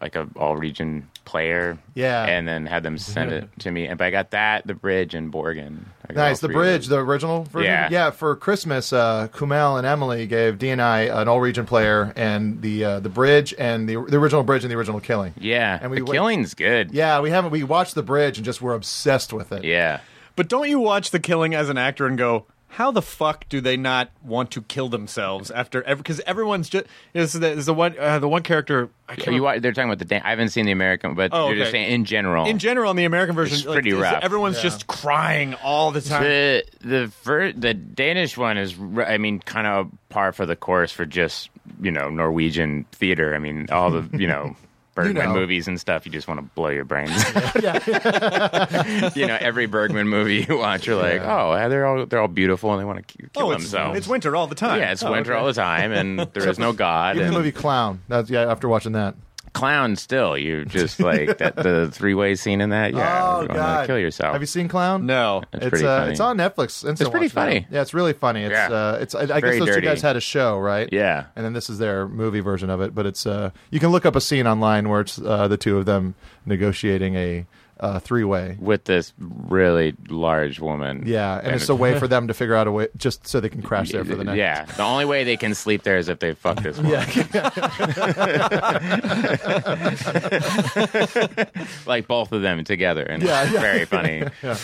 like 0.00 0.16
a 0.16 0.28
all 0.36 0.56
region 0.56 1.10
player. 1.26 1.76
Yeah. 1.94 2.24
And 2.24 2.48
then 2.48 2.64
had 2.64 2.82
them 2.82 2.96
send 2.96 3.32
it 3.32 3.50
to 3.60 3.70
me. 3.70 3.86
And 3.86 3.98
but 3.98 4.06
I 4.06 4.10
got 4.10 4.30
that, 4.30 4.66
the 4.66 4.72
bridge, 4.74 5.14
and 5.14 5.30
Borgen. 5.30 5.84
I 6.08 6.14
Nice. 6.14 6.40
The 6.40 6.48
bridge, 6.48 6.86
the 6.86 6.98
original 6.98 7.44
version. 7.44 7.70
Yeah. 7.70 7.88
Yeah. 7.90 8.10
For 8.12 8.34
Christmas, 8.36 8.92
uh, 8.94 9.28
Kumail 9.32 9.76
and 9.76 9.86
Emily 9.86 10.26
gave 10.26 10.58
D 10.58 10.70
and 10.70 10.80
I 10.80 11.00
an 11.02 11.28
all 11.28 11.40
region 11.40 11.66
player 11.66 12.12
and 12.16 12.62
the 12.62 12.84
uh, 12.84 13.00
the 13.00 13.10
bridge 13.10 13.52
and 13.58 13.86
the 13.88 13.96
the 14.08 14.16
original 14.16 14.42
bridge 14.42 14.64
and 14.64 14.70
the 14.70 14.76
original 14.76 15.00
Killing. 15.00 15.34
Yeah. 15.38 15.78
And 15.82 15.90
we 15.90 15.98
the 15.98 16.04
went- 16.04 16.14
Killing's 16.14 16.54
good. 16.54 16.92
Yeah, 16.92 17.20
we 17.20 17.28
haven't. 17.30 17.50
We 17.50 17.62
watched 17.64 17.94
the 17.94 18.02
bridge 18.02 18.38
and 18.38 18.44
just 18.44 18.62
were 18.62 18.74
obsessed 18.74 19.32
with 19.34 19.52
it. 19.52 19.64
Yeah. 19.64 20.00
But 20.36 20.48
don't 20.48 20.68
you 20.68 20.78
watch 20.78 21.10
The 21.10 21.18
Killing 21.18 21.54
as 21.54 21.68
an 21.70 21.78
actor 21.78 22.06
and 22.06 22.16
go, 22.18 22.44
how 22.68 22.90
the 22.90 23.00
fuck 23.02 23.48
do 23.48 23.60
they 23.60 23.76
not 23.76 24.10
want 24.22 24.50
to 24.50 24.60
kill 24.62 24.88
themselves 24.88 25.50
after 25.50 25.82
every? 25.84 26.02
Because 26.02 26.20
everyone's 26.20 26.68
just 26.68 26.86
is 27.14 27.32
the, 27.32 27.50
is 27.52 27.66
the 27.66 27.72
one 27.74 27.94
uh, 27.98 28.18
the 28.18 28.28
one 28.28 28.42
character. 28.42 28.90
I 29.08 29.14
can't 29.14 29.28
You, 29.34 29.42
remember- 29.44 29.60
they're 29.60 29.72
talking 29.72 29.88
about 29.88 29.98
the. 30.00 30.04
Dan- 30.04 30.22
I 30.24 30.30
haven't 30.30 30.48
seen 30.50 30.66
the 30.66 30.72
American, 30.72 31.14
but 31.14 31.30
Oh, 31.32 31.48
you're 31.48 31.58
just 31.58 31.70
saying 31.70 31.90
in 31.92 32.04
general. 32.04 32.46
in 32.46 32.58
general, 32.58 32.90
in 32.90 32.96
the 32.96 33.04
American 33.04 33.34
version, 33.36 33.56
It's 33.58 33.66
like, 33.66 33.74
pretty 33.76 33.90
is- 33.90 33.98
rough. 33.98 34.22
Everyone's 34.22 34.60
just 34.60 34.86
crying 34.88 35.54
all 35.62 35.90
the 35.92 36.00
time. 36.00 36.22
The 36.24 36.64
the 36.80 37.08
fir- 37.22 37.52
the 37.52 37.72
Danish 37.72 38.36
one 38.36 38.58
is, 38.58 38.74
I 38.98 39.16
mean, 39.18 39.38
kind 39.40 39.66
of 39.66 39.90
par 40.08 40.32
for 40.32 40.44
the 40.44 40.56
course 40.56 40.90
for 40.92 41.06
just 41.06 41.50
you 41.80 41.90
know 41.92 42.10
Norwegian 42.10 42.84
theater. 42.92 43.34
I 43.34 43.38
mean, 43.38 43.68
all 43.70 43.90
the 43.90 44.18
you 44.18 44.26
know 44.26 44.56
Bergman 44.96 45.26
know. 45.26 45.34
movies 45.34 45.68
and 45.68 45.78
stuff. 45.78 46.06
You 46.06 46.10
just 46.12 46.26
want 46.26 46.40
to 46.40 46.46
blow 46.54 46.70
your 46.70 46.84
brains. 46.84 47.12
you 49.14 49.26
know, 49.26 49.36
every 49.38 49.66
Bergman 49.66 50.08
movie 50.08 50.46
you 50.48 50.58
watch, 50.58 50.86
you're 50.86 50.96
like, 50.96 51.20
oh, 51.22 51.68
they're 51.68 51.86
all 51.86 52.06
they're 52.06 52.18
all 52.20 52.26
beautiful 52.28 52.72
and 52.72 52.80
they 52.80 52.84
want 52.84 53.06
to 53.06 53.16
kill 53.18 53.28
oh, 53.36 53.52
it's, 53.52 53.62
themselves. 53.62 53.98
it's 53.98 54.08
winter 54.08 54.34
all 54.34 54.46
the 54.48 54.54
time. 54.54 54.80
yeah, 54.80 54.90
it's 54.92 55.02
Oh, 55.04 55.12
winter 55.12 55.32
okay. 55.34 55.40
all 55.40 55.46
the 55.46 55.52
time, 55.52 55.92
and 55.92 56.18
there 56.32 56.48
is 56.48 56.58
no 56.58 56.72
God. 56.72 57.16
Even 57.16 57.28
And 57.28 57.36
the 57.36 57.38
movie 57.38 57.52
Klown. 57.52 57.98
That's 58.08 58.28
yeah. 58.30 58.50
After 58.50 58.68
watching 58.68 58.92
that. 58.92 59.14
Clown 59.56 59.96
still, 59.96 60.36
you 60.38 60.64
just 60.64 61.00
like 61.00 61.38
that 61.38 61.56
the 61.56 61.90
three 61.92 62.14
way 62.14 62.34
scene 62.34 62.60
in 62.60 62.70
that. 62.70 62.92
Yeah, 62.94 63.22
oh 63.24 63.40
you 63.42 63.48
wanna 63.48 63.54
God! 63.54 63.86
kill 63.86 63.98
yourself. 63.98 64.32
Have 64.32 64.42
you 64.42 64.46
seen 64.46 64.68
Klown? 64.68 65.02
No, 65.04 65.42
It's, 65.52 65.64
It's 65.64 65.70
pretty 65.70 65.86
uh, 65.86 65.98
funny. 66.00 66.10
it's 66.12 66.20
on 66.20 66.36
Netflix. 66.36 66.60
Instant 66.86 67.00
It's 67.00 67.08
pretty 67.10 67.26
watch 67.26 67.34
now. 67.34 67.42
funny. 67.42 67.66
Yeah, 67.70 67.82
it's 67.82 67.94
really 67.94 68.12
funny. 68.12 68.42
It's 68.44 68.52
Yeah. 68.52 68.68
uh, 68.68 68.98
it's 69.00 69.14
I, 69.14 69.22
I 69.22 69.26
guess 69.26 69.40
very 69.40 69.58
those 69.58 69.74
two 69.74 69.80
guys 69.80 70.02
had 70.02 70.16
a 70.16 70.20
show, 70.20 70.58
right? 70.58 70.88
Yeah. 70.92 71.26
And 71.34 71.44
then 71.44 71.52
this 71.54 71.68
is 71.70 71.78
their 71.78 72.06
movie 72.06 72.40
version 72.40 72.70
of 72.70 72.80
it, 72.80 72.94
but 72.94 73.06
it's 73.06 73.26
uh, 73.26 73.50
you 73.70 73.80
can 73.80 73.90
look 73.90 74.04
up 74.06 74.14
a 74.14 74.20
scene 74.20 74.46
online 74.46 74.88
where 74.88 75.00
it's 75.00 75.18
uh, 75.18 75.48
the 75.48 75.56
two 75.56 75.78
of 75.78 75.86
them 75.86 76.14
negotiating 76.44 77.14
a 77.16 77.46
uh, 77.80 77.98
three 78.00 78.24
way. 78.24 78.56
with 78.60 78.84
this 78.84 79.12
really 79.18 79.94
large 80.08 80.60
woman. 80.60 81.04
Yeah, 81.06 81.40
and 81.42 81.54
it's 81.54 81.68
a 81.68 81.74
way 81.74 81.98
for 81.98 82.08
them 82.08 82.28
to 82.28 82.34
figure 82.34 82.54
out 82.54 82.66
a 82.66 82.72
way 82.72 82.88
just 82.96 83.26
so 83.26 83.40
they 83.40 83.48
can 83.48 83.62
crash 83.62 83.92
there 83.92 84.04
for 84.04 84.14
the 84.14 84.24
night. 84.24 84.36
Yeah, 84.38 84.64
the 84.64 84.82
only 84.82 85.04
way 85.04 85.24
they 85.24 85.36
can 85.36 85.54
sleep 85.54 85.82
there 85.82 85.98
is 85.98 86.08
if 86.08 86.18
they 86.18 86.34
fuck 86.34 86.62
this 86.62 86.76
woman. 86.78 86.92
like 91.86 92.06
both 92.06 92.32
of 92.32 92.42
them 92.42 92.64
together, 92.64 93.02
and 93.02 93.22
Yeah, 93.22 93.44
it's 93.44 93.52
yeah. 93.52 93.60
very 93.60 93.84
funny. 93.84 94.24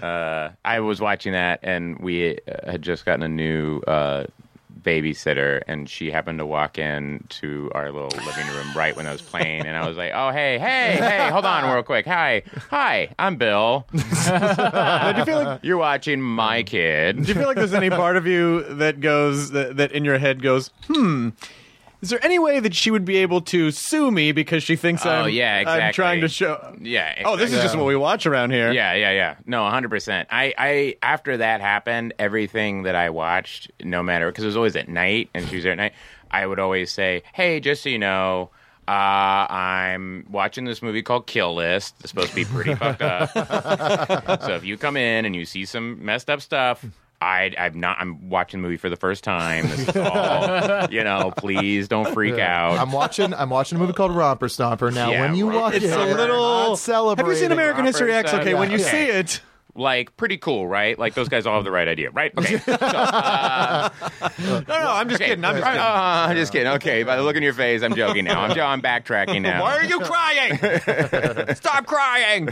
Uh, 0.00 0.50
I 0.64 0.80
was 0.80 1.00
watching 1.00 1.32
that, 1.32 1.60
and 1.64 1.98
we 1.98 2.38
uh, 2.48 2.70
had 2.70 2.80
just 2.80 3.04
gotten 3.04 3.24
a 3.24 3.28
new 3.28 3.80
uh, 3.80 4.24
babysitter, 4.82 5.62
and 5.66 5.88
she 5.88 6.10
happened 6.10 6.38
to 6.38 6.46
walk 6.46 6.78
in 6.78 7.24
to 7.28 7.70
our 7.74 7.90
little 7.92 8.08
living 8.24 8.46
room 8.48 8.66
right 8.74 8.96
when 8.96 9.06
I 9.06 9.12
was 9.12 9.22
playing, 9.22 9.66
and 9.66 9.76
I 9.76 9.86
was 9.86 9.96
like, 9.96 10.12
"Oh, 10.14 10.30
hey, 10.30 10.58
hey, 10.58 10.96
hey, 10.98 11.28
hold 11.30 11.44
on, 11.44 11.72
real 11.72 11.82
quick. 11.82 12.06
Hi, 12.06 12.42
hi, 12.70 13.14
I'm 13.18 13.36
Bill. 13.36 13.86
Do 13.92 13.98
you 13.98 14.04
feel 15.24 15.44
like 15.44 15.60
You're 15.62 15.78
watching 15.78 16.20
my 16.20 16.62
kid." 16.62 17.16
do 17.16 17.22
you 17.22 17.34
feel 17.34 17.46
like 17.46 17.56
there's 17.56 17.74
any 17.74 17.90
part 17.90 18.16
of 18.16 18.26
you 18.26 18.62
that 18.74 19.00
goes 19.00 19.50
that, 19.50 19.76
that 19.76 19.92
in 19.92 20.04
your 20.04 20.18
head 20.18 20.42
goes, 20.42 20.70
hmm? 20.86 21.30
Is 22.02 22.08
there 22.10 22.24
any 22.24 22.38
way 22.38 22.60
that 22.60 22.74
she 22.74 22.90
would 22.90 23.04
be 23.04 23.18
able 23.18 23.40
to 23.42 23.70
sue 23.70 24.10
me 24.10 24.32
because 24.32 24.62
she 24.62 24.74
thinks 24.76 25.04
Oh, 25.04 25.10
I'm, 25.10 25.30
yeah, 25.30 25.56
I'm 25.56 25.60
exactly. 25.62 25.92
trying 25.92 26.20
to 26.22 26.28
show? 26.28 26.74
Yeah. 26.80 27.22
Oh, 27.26 27.36
this 27.36 27.52
is 27.52 27.60
just 27.62 27.76
what 27.76 27.84
we 27.86 27.94
watch 27.96 28.24
around 28.26 28.52
here. 28.52 28.72
Yeah, 28.72 28.94
yeah, 28.94 29.10
yeah. 29.10 29.34
No, 29.46 29.62
100%. 29.62 30.26
I, 30.30 30.54
I 30.56 30.96
after 31.02 31.36
that 31.36 31.60
happened, 31.60 32.14
everything 32.18 32.84
that 32.84 32.94
I 32.94 33.10
watched, 33.10 33.70
no 33.82 34.02
matter 34.02 34.30
because 34.30 34.44
it 34.44 34.48
was 34.48 34.56
always 34.56 34.76
at 34.76 34.88
night 34.88 35.28
and 35.34 35.46
she 35.48 35.56
was 35.56 35.64
there 35.64 35.72
at 35.72 35.78
night, 35.78 35.92
I 36.30 36.46
would 36.46 36.58
always 36.58 36.90
say, 36.90 37.22
"Hey, 37.34 37.60
just 37.60 37.82
so 37.82 37.88
you 37.88 37.98
know, 37.98 38.50
uh, 38.88 38.90
I'm 39.50 40.26
watching 40.30 40.64
this 40.64 40.80
movie 40.80 41.02
called 41.02 41.26
Kill 41.26 41.54
List. 41.54 41.94
It's 42.00 42.10
supposed 42.10 42.30
to 42.30 42.34
be 42.34 42.44
pretty 42.44 42.74
fucked 42.76 43.02
up. 43.02 44.40
So 44.42 44.54
if 44.54 44.64
you 44.64 44.76
come 44.78 44.96
in 44.96 45.24
and 45.26 45.34
you 45.36 45.44
see 45.44 45.64
some 45.64 46.04
messed 46.04 46.30
up 46.30 46.40
stuff, 46.40 46.84
I, 47.22 47.52
I'm 47.58 47.78
not. 47.78 47.98
I'm 48.00 48.30
watching 48.30 48.60
the 48.62 48.66
movie 48.66 48.78
for 48.78 48.88
the 48.88 48.96
first 48.96 49.24
time. 49.24 49.68
This 49.68 49.88
is 49.88 49.96
all, 49.96 50.86
you 50.90 51.04
know. 51.04 51.32
Please 51.36 51.86
don't 51.86 52.12
freak 52.14 52.38
out. 52.38 52.78
I'm 52.78 52.92
watching. 52.92 53.34
I'm 53.34 53.50
watching 53.50 53.76
a 53.76 53.78
movie 53.78 53.92
called 53.92 54.12
Romper 54.16 54.48
Stomper. 54.48 54.92
Now, 54.94 55.10
Yeah, 55.10 55.20
when 55.22 55.34
you 55.34 55.46
Romper 55.50 55.60
watch 55.60 55.74
It's 55.74 55.84
a 55.92 55.98
little. 56.04 56.78
not. 56.88 57.18
Have 57.18 57.26
you 57.28 57.34
seen 57.36 57.52
American 57.52 57.84
History 57.84 58.12
X? 58.12 58.32
Robert 58.32 58.42
Okay, 58.46 58.54
when 58.54 58.70
you 58.70 58.78
Sutton. 58.78 58.90
see 59.06 59.06
it, 59.10 59.40
like 59.74 60.16
pretty 60.16 60.38
cool, 60.38 60.66
right? 60.66 60.98
Like 60.98 61.12
those 61.14 61.28
guys 61.28 61.44
all 61.46 61.56
have 61.56 61.64
the 61.64 61.70
right 61.70 61.88
idea, 61.88 62.10
right? 62.10 62.32
Okay. 62.38 62.58
So, 64.40 64.60
no, 64.60 64.60
no, 64.68 64.74
I'm 64.92 65.08
just 65.08 65.20
Okay. 65.20 65.30
kidding. 65.30 65.44
I'm 65.44 65.54
just 65.56 65.64
kidding. 65.66 65.80
Uh, 65.80 66.26
I'm 66.28 66.36
just 66.36 66.52
kidding. 66.52 66.68
Okay, 66.74 67.02
by 67.02 67.16
the 67.16 67.22
look 67.22 67.36
in 67.36 67.42
your 67.42 67.52
face, 67.54 67.82
I'm 67.82 67.94
joking 67.94 68.24
now. 68.24 68.40
I'm, 68.42 68.50
I'm 68.58 68.82
backtracking 68.82 69.42
now. 69.42 69.62
Why 69.62 69.76
are 69.76 69.84
you 69.84 70.00
crying? 70.00 70.56
Stop 71.56 71.86
crying. 71.86 72.48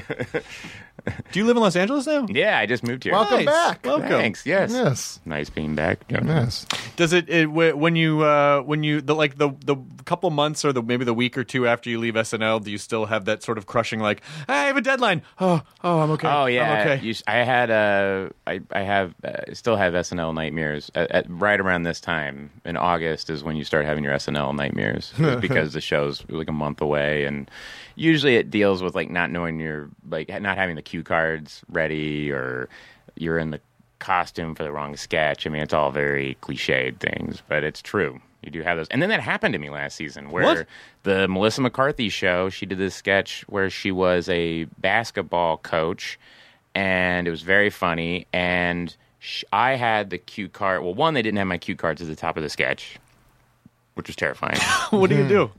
Do 1.32 1.38
you 1.40 1.46
live 1.46 1.56
in 1.56 1.62
Los 1.62 1.76
Angeles 1.76 2.06
now? 2.06 2.26
Yeah, 2.28 2.58
I 2.58 2.66
just 2.66 2.82
moved 2.82 3.04
here. 3.04 3.12
Welcome 3.12 3.44
Nice. 3.44 3.46
back. 3.46 3.84
Welcome. 3.84 4.08
Thanks. 4.08 4.44
Yes. 4.46 4.72
Yes. 4.72 5.20
Nice 5.24 5.50
being 5.50 5.74
back. 5.74 6.00
Yes. 6.08 6.66
Does 6.96 7.12
it, 7.12 7.28
it 7.28 7.46
wh- 7.46 7.76
when 7.78 7.96
you 7.96 8.22
uh, 8.22 8.60
when 8.62 8.82
you 8.82 9.00
the 9.00 9.14
like 9.14 9.38
the 9.38 9.50
the 9.64 9.76
couple 10.04 10.30
months 10.30 10.64
or 10.64 10.72
the 10.72 10.82
maybe 10.82 11.04
the 11.04 11.12
week 11.14 11.36
or 11.36 11.44
two 11.44 11.66
after 11.66 11.90
you 11.90 11.98
leave 11.98 12.14
SNL, 12.14 12.62
do 12.64 12.70
you 12.70 12.78
still 12.78 13.06
have 13.06 13.26
that 13.26 13.42
sort 13.42 13.58
of 13.58 13.66
crushing 13.66 14.00
like 14.00 14.22
I 14.48 14.64
have 14.66 14.76
a 14.76 14.80
deadline? 14.80 15.22
Oh, 15.40 15.62
oh, 15.84 15.98
I'm 16.00 16.10
okay. 16.12 16.28
Oh 16.28 16.46
yeah, 16.46 16.72
I'm 16.72 16.80
okay. 16.88 17.04
You 17.04 17.10
s- 17.10 17.22
I 17.26 17.36
had 17.44 17.70
uh, 17.70 18.30
I 18.46 18.60
I 18.72 18.80
have 18.80 19.14
uh, 19.24 19.52
still 19.54 19.76
have 19.76 19.92
SNL 19.94 20.34
nightmares 20.34 20.90
at, 20.94 21.10
at 21.10 21.26
right 21.28 21.60
around 21.60 21.82
this 21.82 22.00
time 22.00 22.50
in 22.64 22.76
August 22.76 23.30
is 23.30 23.44
when 23.44 23.56
you 23.56 23.64
start 23.64 23.84
having 23.84 24.04
your 24.04 24.14
SNL 24.14 24.54
nightmares 24.54 25.12
because 25.40 25.72
the 25.72 25.80
show's 25.80 26.24
like 26.28 26.48
a 26.48 26.52
month 26.52 26.80
away 26.80 27.24
and 27.24 27.50
usually 27.94 28.36
it 28.36 28.48
deals 28.50 28.82
with 28.82 28.94
like 28.94 29.10
not 29.10 29.30
knowing 29.30 29.58
your 29.60 29.88
like 30.08 30.28
not 30.40 30.56
having 30.56 30.76
the 30.76 30.82
cue 30.82 30.97
cards 31.02 31.62
ready 31.68 32.30
or 32.30 32.68
you're 33.16 33.38
in 33.38 33.50
the 33.50 33.60
costume 33.98 34.54
for 34.54 34.62
the 34.62 34.72
wrong 34.72 34.96
sketch. 34.96 35.46
I 35.46 35.50
mean, 35.50 35.62
it's 35.62 35.74
all 35.74 35.90
very 35.90 36.36
cliched 36.42 36.98
things, 36.98 37.42
but 37.48 37.64
it's 37.64 37.82
true. 37.82 38.20
You 38.42 38.50
do 38.50 38.62
have 38.62 38.76
those. 38.76 38.88
And 38.88 39.02
then 39.02 39.08
that 39.08 39.20
happened 39.20 39.52
to 39.54 39.58
me 39.58 39.68
last 39.70 39.96
season 39.96 40.30
where 40.30 40.44
What? 40.44 40.66
the 41.02 41.26
Melissa 41.26 41.60
McCarthy 41.60 42.08
show, 42.08 42.48
she 42.50 42.66
did 42.66 42.78
this 42.78 42.94
sketch 42.94 43.44
where 43.48 43.68
she 43.68 43.90
was 43.90 44.28
a 44.28 44.64
basketball 44.78 45.58
coach 45.58 46.18
and 46.74 47.26
it 47.26 47.30
was 47.30 47.42
very 47.42 47.70
funny. 47.70 48.26
And 48.32 48.94
sh- 49.18 49.44
I 49.52 49.72
had 49.72 50.10
the 50.10 50.18
cue 50.18 50.48
card. 50.48 50.82
Well, 50.82 50.94
one, 50.94 51.14
they 51.14 51.22
didn't 51.22 51.38
have 51.38 51.48
my 51.48 51.58
cue 51.58 51.74
cards 51.74 52.00
at 52.00 52.06
the 52.06 52.14
top 52.14 52.36
of 52.36 52.42
the 52.44 52.48
sketch, 52.48 52.98
which 53.94 54.06
was 54.06 54.16
terrifying. 54.16 54.60
what 54.90 55.10
do 55.10 55.16
you 55.16 55.24
hmm. 55.24 55.28
do? 55.28 55.50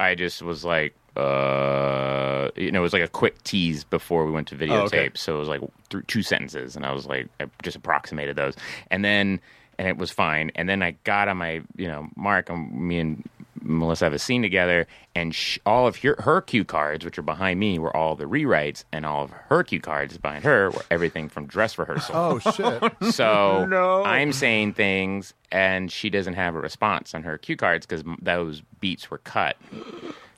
I 0.00 0.14
just 0.14 0.40
was 0.40 0.64
like, 0.64 0.94
uh, 1.16 2.50
you 2.56 2.70
know, 2.72 2.80
it 2.80 2.82
was 2.82 2.92
like 2.92 3.02
a 3.02 3.08
quick 3.08 3.42
tease 3.44 3.84
before 3.84 4.24
we 4.26 4.32
went 4.32 4.48
to 4.48 4.56
videotape. 4.56 4.70
Oh, 4.70 4.84
okay. 4.86 5.10
So 5.14 5.36
it 5.36 5.38
was 5.38 5.48
like 5.48 5.60
th- 5.90 6.06
two 6.06 6.22
sentences, 6.22 6.76
and 6.76 6.84
I 6.86 6.92
was 6.92 7.06
like, 7.06 7.28
I 7.40 7.46
just 7.62 7.76
approximated 7.76 8.36
those, 8.36 8.54
and 8.90 9.04
then 9.04 9.40
and 9.78 9.88
it 9.88 9.96
was 9.96 10.10
fine. 10.10 10.50
And 10.54 10.68
then 10.68 10.82
I 10.82 10.92
got 11.04 11.28
on 11.28 11.38
my, 11.38 11.62
you 11.76 11.88
know, 11.88 12.08
Mark, 12.14 12.50
and 12.50 12.70
me 12.88 12.98
and 12.98 13.28
Melissa 13.62 14.04
have 14.04 14.12
a 14.12 14.18
scene 14.18 14.42
together, 14.42 14.86
and 15.14 15.34
sh- 15.34 15.58
all 15.64 15.86
of 15.86 15.96
her, 15.98 16.14
her 16.18 16.40
cue 16.42 16.64
cards, 16.64 17.04
which 17.04 17.18
are 17.18 17.22
behind 17.22 17.58
me, 17.58 17.78
were 17.78 17.94
all 17.96 18.14
the 18.14 18.24
rewrites, 18.26 18.84
and 18.92 19.06
all 19.06 19.24
of 19.24 19.30
her 19.30 19.62
cue 19.64 19.80
cards 19.80 20.18
behind 20.18 20.44
her 20.44 20.70
were 20.70 20.84
everything 20.90 21.28
from 21.28 21.46
dress 21.46 21.78
rehearsal. 21.78 22.14
Oh 22.14 22.38
shit. 22.38 22.82
So 23.14 23.64
No. 23.66 24.02
I'm 24.04 24.32
saying 24.32 24.74
things, 24.74 25.32
and 25.50 25.90
she 25.90 26.10
doesn't 26.10 26.34
have 26.34 26.54
a 26.54 26.60
response 26.60 27.14
on 27.14 27.22
her 27.22 27.38
cue 27.38 27.56
cards 27.56 27.86
because 27.86 28.04
those 28.20 28.62
beats 28.80 29.10
were 29.10 29.18
cut. 29.18 29.56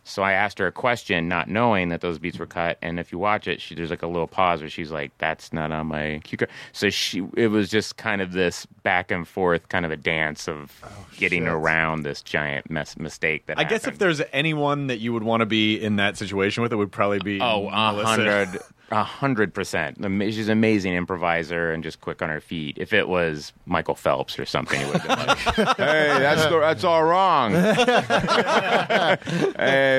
So 0.05 0.23
I 0.23 0.33
asked 0.33 0.59
her 0.59 0.67
a 0.67 0.73
question, 0.73 1.29
not 1.29 1.49
knowing 1.49 1.89
that 1.89 2.01
those 2.03 2.19
beats 2.19 2.39
were 2.39 2.47
cut. 2.47 2.77
And 2.83 3.01
if 3.01 3.11
you 3.11 3.19
watch 3.19 3.49
it, 3.49 3.61
she, 3.61 3.75
there's 3.75 3.91
like 3.91 4.03
a 4.03 4.07
little 4.07 4.27
pause 4.27 4.61
where 4.61 4.69
she's 4.69 4.91
like, 4.91 5.13
"That's 5.19 5.53
not 5.53 5.73
on 5.73 5.87
my 5.87 6.21
cue 6.25 6.39
card." 6.39 6.51
So 6.73 6.91
she, 6.91 7.27
it 7.37 7.49
was 7.49 7.71
just 7.71 7.97
kind 7.97 8.21
of 8.21 8.33
this 8.33 8.67
back 8.83 9.11
and 9.11 9.27
forth, 9.27 9.69
kind 9.71 9.85
of 9.87 9.91
a 9.91 9.97
dance 9.97 10.47
of 10.49 10.79
oh, 10.85 10.89
getting 11.17 11.45
shit. 11.45 11.53
around 11.53 12.03
this 12.03 12.21
giant 12.23 12.71
mess, 12.71 12.97
mistake 12.99 13.47
that 13.47 13.59
I 13.59 13.65
guess 13.65 13.87
if 13.87 13.99
there's 13.99 14.21
anyone 14.33 14.89
that 14.89 14.99
you 14.99 15.13
would 15.15 15.25
want 15.25 15.41
to 15.41 15.47
be 15.47 15.81
in 15.83 15.97
that 15.97 16.17
situation 16.19 16.63
with, 16.63 16.73
it 16.73 16.77
would 16.77 16.93
probably 16.93 17.19
be 17.21 17.41
Oh, 17.41 17.71
Melissa. 17.71 18.07
hundred, 18.07 18.59
a 18.91 19.03
hundred 19.03 19.55
percent. 19.55 19.99
She's 20.01 20.49
an 20.49 20.53
amazing 20.53 20.95
improviser 20.95 21.73
and 21.73 21.83
just 21.83 22.01
quick 22.01 22.21
on 22.23 22.29
her 22.29 22.41
feet. 22.41 22.77
If 22.79 22.93
it 22.93 23.09
was 23.09 23.53
Michael 23.67 23.95
Phelps 23.95 24.39
or 24.39 24.45
something, 24.45 24.81
it 24.81 24.87
would 24.93 25.01
have 25.01 25.19
been 25.19 25.27
like, 25.27 25.39
"Hey, 25.77 26.19
that's 26.19 26.45
that's 26.47 26.85
all 26.85 27.03
wrong." 27.05 27.53
hey, 27.55 29.17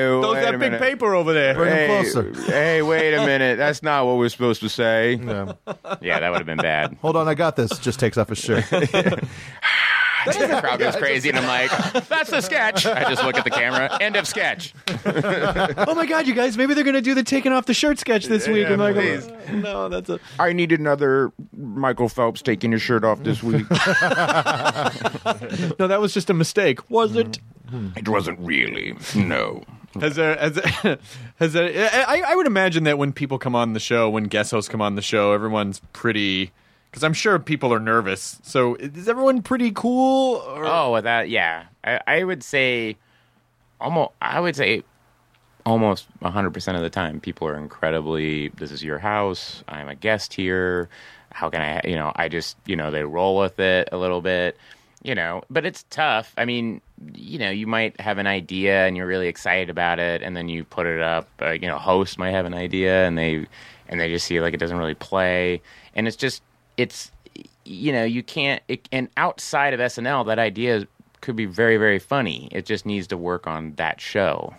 Those 0.08 0.34
wait 0.34 0.40
that 0.42 0.54
a 0.54 0.58
big 0.58 0.72
minute. 0.72 0.80
paper 0.80 1.14
over 1.14 1.32
there. 1.32 1.54
Bring 1.54 1.70
him 1.72 1.76
Hey, 1.76 2.10
closer. 2.12 2.32
hey, 2.50 2.82
wait 2.82 3.14
a 3.14 3.24
minute. 3.26 3.58
That's 3.58 3.82
not 3.82 4.06
what 4.06 4.16
we're 4.18 4.28
supposed 4.28 4.60
to 4.62 4.68
say. 4.68 5.14
Yeah. 5.14 5.52
Yeah, 6.00 6.20
that 6.20 6.30
would 6.30 6.38
have 6.38 6.46
been 6.46 6.58
bad. 6.58 6.96
Hold 7.02 7.16
on, 7.16 7.28
I 7.28 7.34
got 7.34 7.56
this. 7.56 7.78
Just 7.78 7.98
takes 8.00 8.16
off 8.18 8.28
his 8.28 8.38
shirt. 8.46 8.64
The 10.34 10.60
crowd 10.60 10.78
goes 10.78 10.96
crazy, 10.96 11.28
and 11.28 11.38
I'm 11.38 11.46
like, 11.46 11.70
"That's 12.08 12.30
the 12.30 12.40
sketch." 12.40 12.86
I 12.86 13.04
just 13.08 13.22
look 13.22 13.36
at 13.36 13.44
the 13.44 13.50
camera. 13.50 13.96
End 14.00 14.16
of 14.16 14.26
sketch. 14.26 14.74
oh 15.06 15.94
my 15.94 16.06
god, 16.06 16.26
you 16.26 16.34
guys, 16.34 16.56
maybe 16.56 16.74
they're 16.74 16.84
gonna 16.84 17.00
do 17.00 17.14
the 17.14 17.22
taking 17.22 17.52
off 17.52 17.66
the 17.66 17.74
shirt 17.74 17.98
sketch 17.98 18.26
this 18.26 18.48
week. 18.48 18.66
Yeah, 18.66 18.72
I'm 18.72 18.78
like, 18.78 18.94
please. 18.94 19.28
oh, 19.28 19.52
no, 19.52 19.88
that's 19.88 20.08
a. 20.10 20.18
I 20.38 20.52
need 20.52 20.72
another 20.72 21.32
Michael 21.56 22.08
Phelps 22.08 22.42
taking 22.42 22.72
his 22.72 22.82
shirt 22.82 23.04
off 23.04 23.22
this 23.22 23.42
week. 23.42 23.68
No, 25.78 25.86
that 25.86 26.00
was 26.00 26.12
just 26.14 26.30
a 26.30 26.34
mistake, 26.34 26.88
was 26.90 27.16
it? 27.16 27.38
Mm-hmm. 27.70 27.98
it 27.98 28.08
wasn't 28.08 28.38
really. 28.40 28.96
No. 29.14 29.62
Has 30.00 30.16
there, 30.16 30.36
has 30.36 30.52
there, 30.54 30.98
has 31.36 31.52
there, 31.52 31.90
I, 32.06 32.22
I 32.26 32.34
would 32.36 32.46
imagine 32.46 32.84
that 32.84 32.98
when 32.98 33.12
people 33.12 33.38
come 33.38 33.54
on 33.54 33.72
the 33.72 33.80
show, 33.80 34.10
when 34.10 34.24
guest 34.24 34.50
hosts 34.50 34.68
come 34.68 34.82
on 34.82 34.94
the 34.94 35.02
show, 35.02 35.32
everyone's 35.32 35.80
pretty. 35.92 36.52
Because 36.90 37.04
I'm 37.04 37.12
sure 37.12 37.38
people 37.38 37.72
are 37.74 37.80
nervous. 37.80 38.38
So 38.42 38.74
is 38.76 39.08
everyone 39.08 39.42
pretty 39.42 39.70
cool? 39.72 40.36
Or, 40.36 40.64
Oh, 40.66 41.00
that 41.00 41.28
yeah. 41.28 41.64
I, 41.84 42.00
I 42.06 42.24
would 42.24 42.42
say 42.42 42.96
almost. 43.80 44.12
I 44.22 44.40
would 44.40 44.56
say 44.56 44.82
almost 45.64 46.06
100 46.20 46.50
percent 46.52 46.76
of 46.76 46.82
the 46.82 46.90
time, 46.90 47.20
people 47.20 47.46
are 47.48 47.56
incredibly. 47.58 48.48
This 48.48 48.70
is 48.70 48.82
your 48.82 48.98
house. 48.98 49.62
I'm 49.68 49.88
a 49.88 49.94
guest 49.94 50.32
here. 50.34 50.88
How 51.32 51.50
can 51.50 51.60
I? 51.60 51.82
You 51.86 51.96
know, 51.96 52.12
I 52.16 52.28
just 52.28 52.56
you 52.66 52.76
know 52.76 52.90
they 52.90 53.04
roll 53.04 53.36
with 53.36 53.58
it 53.60 53.90
a 53.92 53.98
little 53.98 54.20
bit. 54.22 54.56
You 55.02 55.14
know, 55.14 55.42
but 55.50 55.64
it's 55.64 55.84
tough. 55.90 56.32
I 56.36 56.46
mean, 56.46 56.80
you 57.14 57.38
know, 57.38 57.50
you 57.50 57.66
might 57.68 58.00
have 58.00 58.18
an 58.18 58.26
idea 58.26 58.86
and 58.86 58.96
you're 58.96 59.06
really 59.06 59.28
excited 59.28 59.70
about 59.70 60.00
it, 60.00 60.22
and 60.22 60.36
then 60.36 60.48
you 60.48 60.64
put 60.64 60.86
it 60.86 61.00
up. 61.00 61.28
Uh, 61.40 61.50
you 61.50 61.68
know, 61.68 61.78
host 61.78 62.18
might 62.18 62.30
have 62.32 62.46
an 62.46 62.54
idea 62.54 63.06
and 63.06 63.16
they 63.16 63.46
and 63.88 64.00
they 64.00 64.08
just 64.08 64.26
see 64.26 64.40
like 64.40 64.54
it 64.54 64.56
doesn't 64.56 64.78
really 64.78 64.94
play, 64.94 65.60
and 65.94 66.08
it's 66.08 66.16
just 66.16 66.42
it's 66.76 67.10
you 67.64 67.92
know 67.92 68.04
you 68.04 68.22
can't 68.22 68.62
it, 68.68 68.88
and 68.92 69.08
outside 69.16 69.74
of 69.74 69.80
SNL 69.80 70.26
that 70.26 70.38
idea 70.38 70.86
could 71.20 71.36
be 71.36 71.46
very 71.46 71.76
very 71.76 71.98
funny. 71.98 72.48
It 72.52 72.66
just 72.66 72.86
needs 72.86 73.06
to 73.08 73.16
work 73.16 73.46
on 73.46 73.74
that 73.76 74.00
show. 74.00 74.54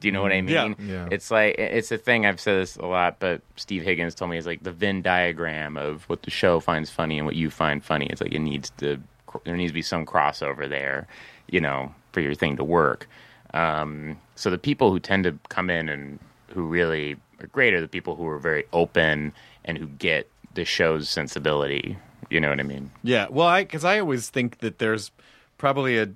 Do 0.00 0.08
you 0.08 0.12
know 0.12 0.22
what 0.22 0.32
I 0.32 0.42
mean? 0.42 0.76
Yeah. 0.78 0.86
Yeah. 0.86 1.08
It's 1.10 1.30
like 1.30 1.54
it's 1.58 1.90
a 1.90 1.96
thing 1.96 2.26
I've 2.26 2.40
said 2.40 2.60
this 2.60 2.76
a 2.76 2.84
lot, 2.84 3.20
but 3.20 3.40
Steve 3.56 3.82
Higgins 3.82 4.14
told 4.14 4.30
me 4.30 4.36
it's 4.36 4.46
like 4.46 4.62
the 4.62 4.72
Venn 4.72 5.00
diagram 5.00 5.76
of 5.76 6.04
what 6.10 6.22
the 6.22 6.30
show 6.30 6.60
finds 6.60 6.90
funny 6.90 7.16
and 7.18 7.26
what 7.26 7.36
you 7.36 7.48
find 7.48 7.82
funny. 7.82 8.06
It's 8.06 8.20
like 8.20 8.34
it 8.34 8.40
needs 8.40 8.70
to 8.78 9.00
there 9.44 9.56
needs 9.56 9.70
to 9.70 9.74
be 9.74 9.82
some 9.82 10.06
crossover 10.06 10.68
there, 10.68 11.06
you 11.48 11.60
know, 11.60 11.92
for 12.12 12.20
your 12.20 12.34
thing 12.34 12.56
to 12.56 12.64
work. 12.64 13.08
Um, 13.54 14.18
so 14.34 14.50
the 14.50 14.58
people 14.58 14.90
who 14.90 15.00
tend 15.00 15.24
to 15.24 15.38
come 15.48 15.70
in 15.70 15.88
and 15.88 16.18
who 16.48 16.66
really 16.66 17.16
are 17.40 17.46
great 17.46 17.74
are 17.74 17.80
the 17.80 17.88
people 17.88 18.14
who 18.14 18.26
are 18.28 18.38
very 18.38 18.64
open 18.72 19.32
and 19.64 19.78
who 19.78 19.86
get 19.86 20.28
the 20.54 20.64
show's 20.64 21.08
sensibility. 21.08 21.98
You 22.30 22.40
know 22.40 22.48
what 22.48 22.60
I 22.60 22.64
mean? 22.64 22.90
Yeah, 23.02 23.26
well, 23.30 23.46
I 23.46 23.64
because 23.64 23.84
I 23.84 23.98
always 24.00 24.30
think 24.30 24.58
that 24.58 24.78
there's 24.78 25.10
probably 25.58 25.98
a 25.98 26.10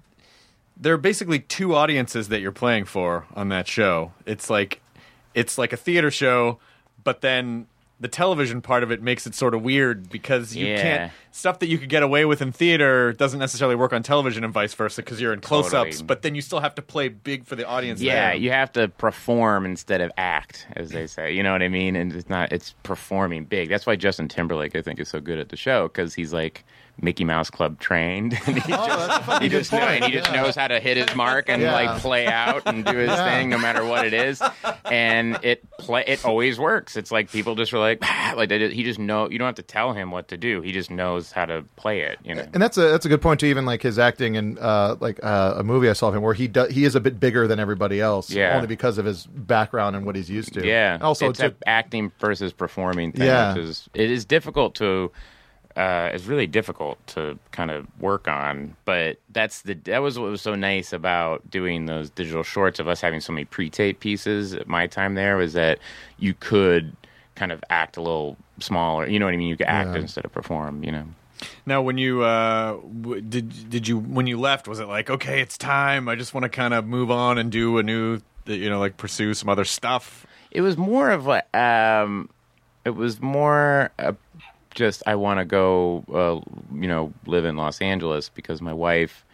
there 0.77 0.95
are 0.95 0.99
basically 0.99 1.41
two 1.41 1.75
audiences 1.75 2.29
that 2.29 2.41
you're 2.41 2.53
playing 2.53 2.85
for 2.85 3.27
on 3.35 3.49
that 3.49 3.67
show. 3.67 4.13
It's 4.27 4.49
like 4.49 4.81
it's 5.35 5.59
like 5.59 5.73
a 5.73 5.77
theater 5.77 6.11
show, 6.11 6.59
but 7.05 7.21
then 7.21 7.67
the 8.01 8.09
television 8.09 8.61
part 8.63 8.83
of 8.85 8.93
it 8.93 9.03
makes 9.03 9.27
it 9.27 9.35
sort 9.35 9.55
of 9.55 9.63
weird 9.63 10.09
because 10.09 10.55
you 10.55 10.67
Yeah. 10.67 10.83
can't 10.83 11.13
stuff 11.33 11.59
that 11.61 11.69
you 11.69 11.79
could 11.79 11.89
get 11.89 12.03
away 12.03 12.25
with 12.25 12.41
in 12.43 12.51
theater 12.53 13.13
doesn't 13.13 13.39
necessarily 13.39 13.77
work 13.77 13.93
on 13.93 14.03
television 14.03 14.43
and 14.45 14.53
vice 14.53 14.75
versa 14.75 15.03
because 15.03 15.21
you're 15.21 15.33
in 15.33 15.41
close-ups, 15.41 15.91
Totally. 15.99 16.07
but 16.07 16.23
then 16.23 16.35
you 16.35 16.41
still 16.43 16.61
have 16.61 16.75
to 16.77 16.83
play 16.83 17.09
big 17.09 17.45
for 17.45 17.55
the 17.55 17.65
audience. 17.67 18.01
Yeah, 18.01 18.31
there. 18.31 18.37
you 18.37 18.51
have 18.51 18.73
to 18.73 18.89
perform 18.89 19.65
instead 19.65 20.01
of 20.01 20.11
act, 20.17 20.67
as 20.75 20.91
they 20.91 21.07
say. 21.07 21.33
You 21.33 21.43
know 21.43 21.53
what 21.53 21.63
I 21.63 21.69
mean? 21.69 21.95
And 21.97 22.13
it's 22.13 22.29
not 22.29 22.53
it's 22.53 22.75
performing 22.83 23.45
big. 23.45 23.69
That's 23.69 23.87
why 23.87 23.95
Justin 23.97 24.29
Timberlake, 24.29 24.75
I 24.77 24.83
think, 24.83 24.99
is 25.01 25.09
so 25.09 25.21
good 25.21 25.39
at 25.39 25.49
the 25.51 25.57
show 25.57 25.89
because 25.89 26.15
he's 26.15 26.33
like 26.33 26.65
Mickey 27.01 27.25
Mouse 27.25 27.49
Club 27.51 27.79
trained. 27.79 28.39
and 28.47 28.59
he 28.63 28.73
Oh, 28.73 28.87
just, 28.87 29.43
he 29.43 29.49
just, 29.49 29.73
know, 29.73 29.79
and 29.79 30.05
he 30.05 30.11
just 30.13 30.31
Yeah. 30.33 30.43
knows 30.43 30.57
how 30.57 30.67
to 30.69 30.81
hit 30.81 30.97
his 30.97 31.15
mark 31.15 31.49
and 31.49 31.63
Yeah. 31.63 31.73
like 31.73 32.01
play 32.01 32.27
out 32.27 32.63
and 32.67 32.85
do 32.85 32.97
his 32.97 33.09
Yeah. 33.11 33.25
thing 33.25 33.49
no 33.51 33.59
matter 33.59 33.85
what 33.85 34.05
it 34.07 34.13
is. 34.15 34.43
And 34.85 35.39
it 35.43 35.63
play 35.79 36.05
it 36.07 36.25
always 36.25 36.59
works. 36.59 36.97
It's 36.97 37.11
like 37.13 37.31
people 37.31 37.55
just 37.55 37.73
are 37.73 37.79
like 37.79 38.03
like 38.37 38.49
they 38.49 38.59
just, 38.59 38.75
he 38.75 38.83
just 38.83 38.99
know 38.99 39.31
you 39.31 39.39
don't 39.39 39.47
have 39.47 39.55
to 39.57 39.63
tell 39.63 39.93
him 39.93 40.11
what 40.11 40.29
to 40.29 40.37
do. 40.37 40.61
He 40.61 40.73
just 40.73 40.91
knows 40.91 41.31
how 41.33 41.47
to 41.47 41.65
play 41.77 42.01
it. 42.01 42.19
You 42.25 42.35
know. 42.35 42.47
And 42.53 42.63
that's 42.63 42.77
a 42.77 42.89
that's 42.91 43.07
a 43.07 43.09
good 43.09 43.23
point 43.23 43.41
to 43.41 43.47
even 43.47 43.65
like 43.65 43.83
his 43.83 43.99
acting 43.99 44.35
in 44.35 44.59
uh, 44.59 44.97
like 45.01 45.21
uh, 45.23 45.55
a 45.59 45.63
movie 45.63 45.89
I 45.89 45.93
saw 45.93 46.09
of 46.09 46.15
him 46.17 46.23
where 46.23 46.35
he 46.35 46.49
do, 46.49 46.65
he 46.67 46.85
is 46.85 46.95
a 46.95 47.01
bit 47.01 47.21
bigger 47.21 47.47
than 47.47 47.61
everybody 47.61 48.01
else, 48.01 48.31
Yeah. 48.31 48.55
only 48.57 48.67
because 48.67 48.99
of 48.99 49.05
his 49.05 49.27
background 49.27 49.95
and 49.95 50.05
what 50.05 50.17
he's 50.17 50.31
used 50.31 50.55
to. 50.55 50.67
Yeah. 50.67 50.99
Also, 51.01 51.31
it's 51.31 51.39
to, 51.39 51.55
acting 51.67 52.11
versus 52.19 52.53
performing 52.53 53.13
thing, 53.13 53.27
Yeah. 53.27 53.53
which 53.55 53.63
is 53.63 53.89
it 53.95 54.11
is 54.11 54.25
difficult 54.25 54.75
to. 54.77 55.13
Uh, 55.79 56.11
it's 56.13 56.25
really 56.25 56.49
difficult 56.49 56.99
to 57.07 57.39
kind 57.53 57.71
of 57.71 57.87
work 58.01 58.27
on, 58.27 58.75
but 58.85 59.19
that's 59.31 59.63
the 59.63 59.75
that 59.85 59.99
was 60.01 60.19
what 60.19 60.29
was 60.31 60.43
so 60.43 60.55
nice 60.57 60.93
about 60.93 61.49
doing 61.51 61.87
those 61.87 62.11
digital 62.11 62.43
shorts 62.43 62.81
of 62.81 62.89
us 62.89 63.01
having 63.01 63.21
so 63.21 63.33
many 63.33 63.45
pre-tape 63.45 64.01
pieces. 64.01 64.55
At 64.55 64.67
my 64.67 64.89
time 64.89 65.15
there 65.15 65.37
was 65.37 65.53
that 65.53 65.79
you 66.19 66.35
could 66.35 66.97
kind 67.37 67.53
of 67.53 67.63
act 67.71 67.97
a 67.97 68.03
little 68.03 68.37
smaller. 68.59 69.07
You 69.09 69.21
know 69.21 69.27
what 69.27 69.35
I 69.35 69.37
mean? 69.37 69.47
You 69.49 69.57
could 69.57 69.69
act 69.69 69.91
Yeah. 69.95 70.01
instead 70.01 70.25
of 70.25 70.33
perform. 70.33 70.83
You 70.83 70.91
know. 70.93 71.05
Now, 71.65 71.81
when 71.83 71.97
you 71.97 72.23
uh, 72.25 72.73
w- 73.03 73.21
did 73.21 73.71
did 73.71 73.87
you 73.87 73.99
when 74.01 74.27
you 74.27 74.41
left, 74.41 74.67
was 74.67 74.81
it 74.81 74.89
like 74.89 75.09
okay, 75.09 75.41
it's 75.41 75.57
time? 75.57 76.09
I 76.09 76.17
just 76.17 76.35
want 76.35 76.43
to 76.43 76.49
kind 76.49 76.75
of 76.75 76.87
move 76.87 77.13
on 77.13 77.39
and 77.39 77.53
do 77.53 77.79
a 77.79 77.85
new, 77.85 78.21
you 78.47 78.69
know, 78.69 78.81
like 78.81 78.97
pursue 78.97 79.33
some 79.35 79.49
other 79.49 79.65
stuff. 79.65 80.27
It 80.51 80.63
was 80.63 80.77
more 80.77 81.11
of 81.13 81.27
like 81.27 81.47
um, 81.57 82.31
it 82.85 82.97
was 82.97 83.21
more 83.21 83.93
uh, 84.01 84.15
just 84.79 85.03
I 85.07 85.17
want 85.17 85.41
to 85.41 85.45
go, 85.45 86.05
uh, 86.09 86.41
you 86.73 86.87
know, 86.87 87.13
live 87.27 87.45
in 87.45 87.57
Los 87.57 87.83
Angeles 87.83 88.29
because 88.29 88.63
my 88.63 88.73
wife, 88.73 89.27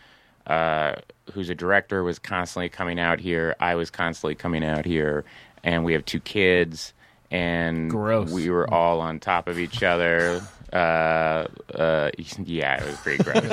uh, 0.46 0.94
who's 1.32 1.50
a 1.50 1.54
director, 1.54 2.02
was 2.02 2.18
constantly 2.18 2.70
coming 2.70 2.98
out 2.98 3.20
here. 3.20 3.54
I 3.60 3.74
was 3.74 3.90
constantly 3.90 4.34
coming 4.34 4.64
out 4.64 4.86
here, 4.86 5.24
and 5.62 5.84
we 5.84 5.92
have 5.92 6.04
two 6.06 6.18
kids, 6.18 6.94
and 7.30 7.90
Gross. 7.90 8.30
we 8.30 8.48
were 8.48 8.72
all 8.72 9.00
on 9.00 9.20
top 9.20 9.46
of 9.46 9.58
each 9.58 9.82
other. 9.82 10.40
Uh, 10.74 11.46
uh, 11.74 12.10
yeah, 12.44 12.82
it 12.82 12.86
was 12.86 12.96
pretty 12.96 13.22
gross. 13.22 13.44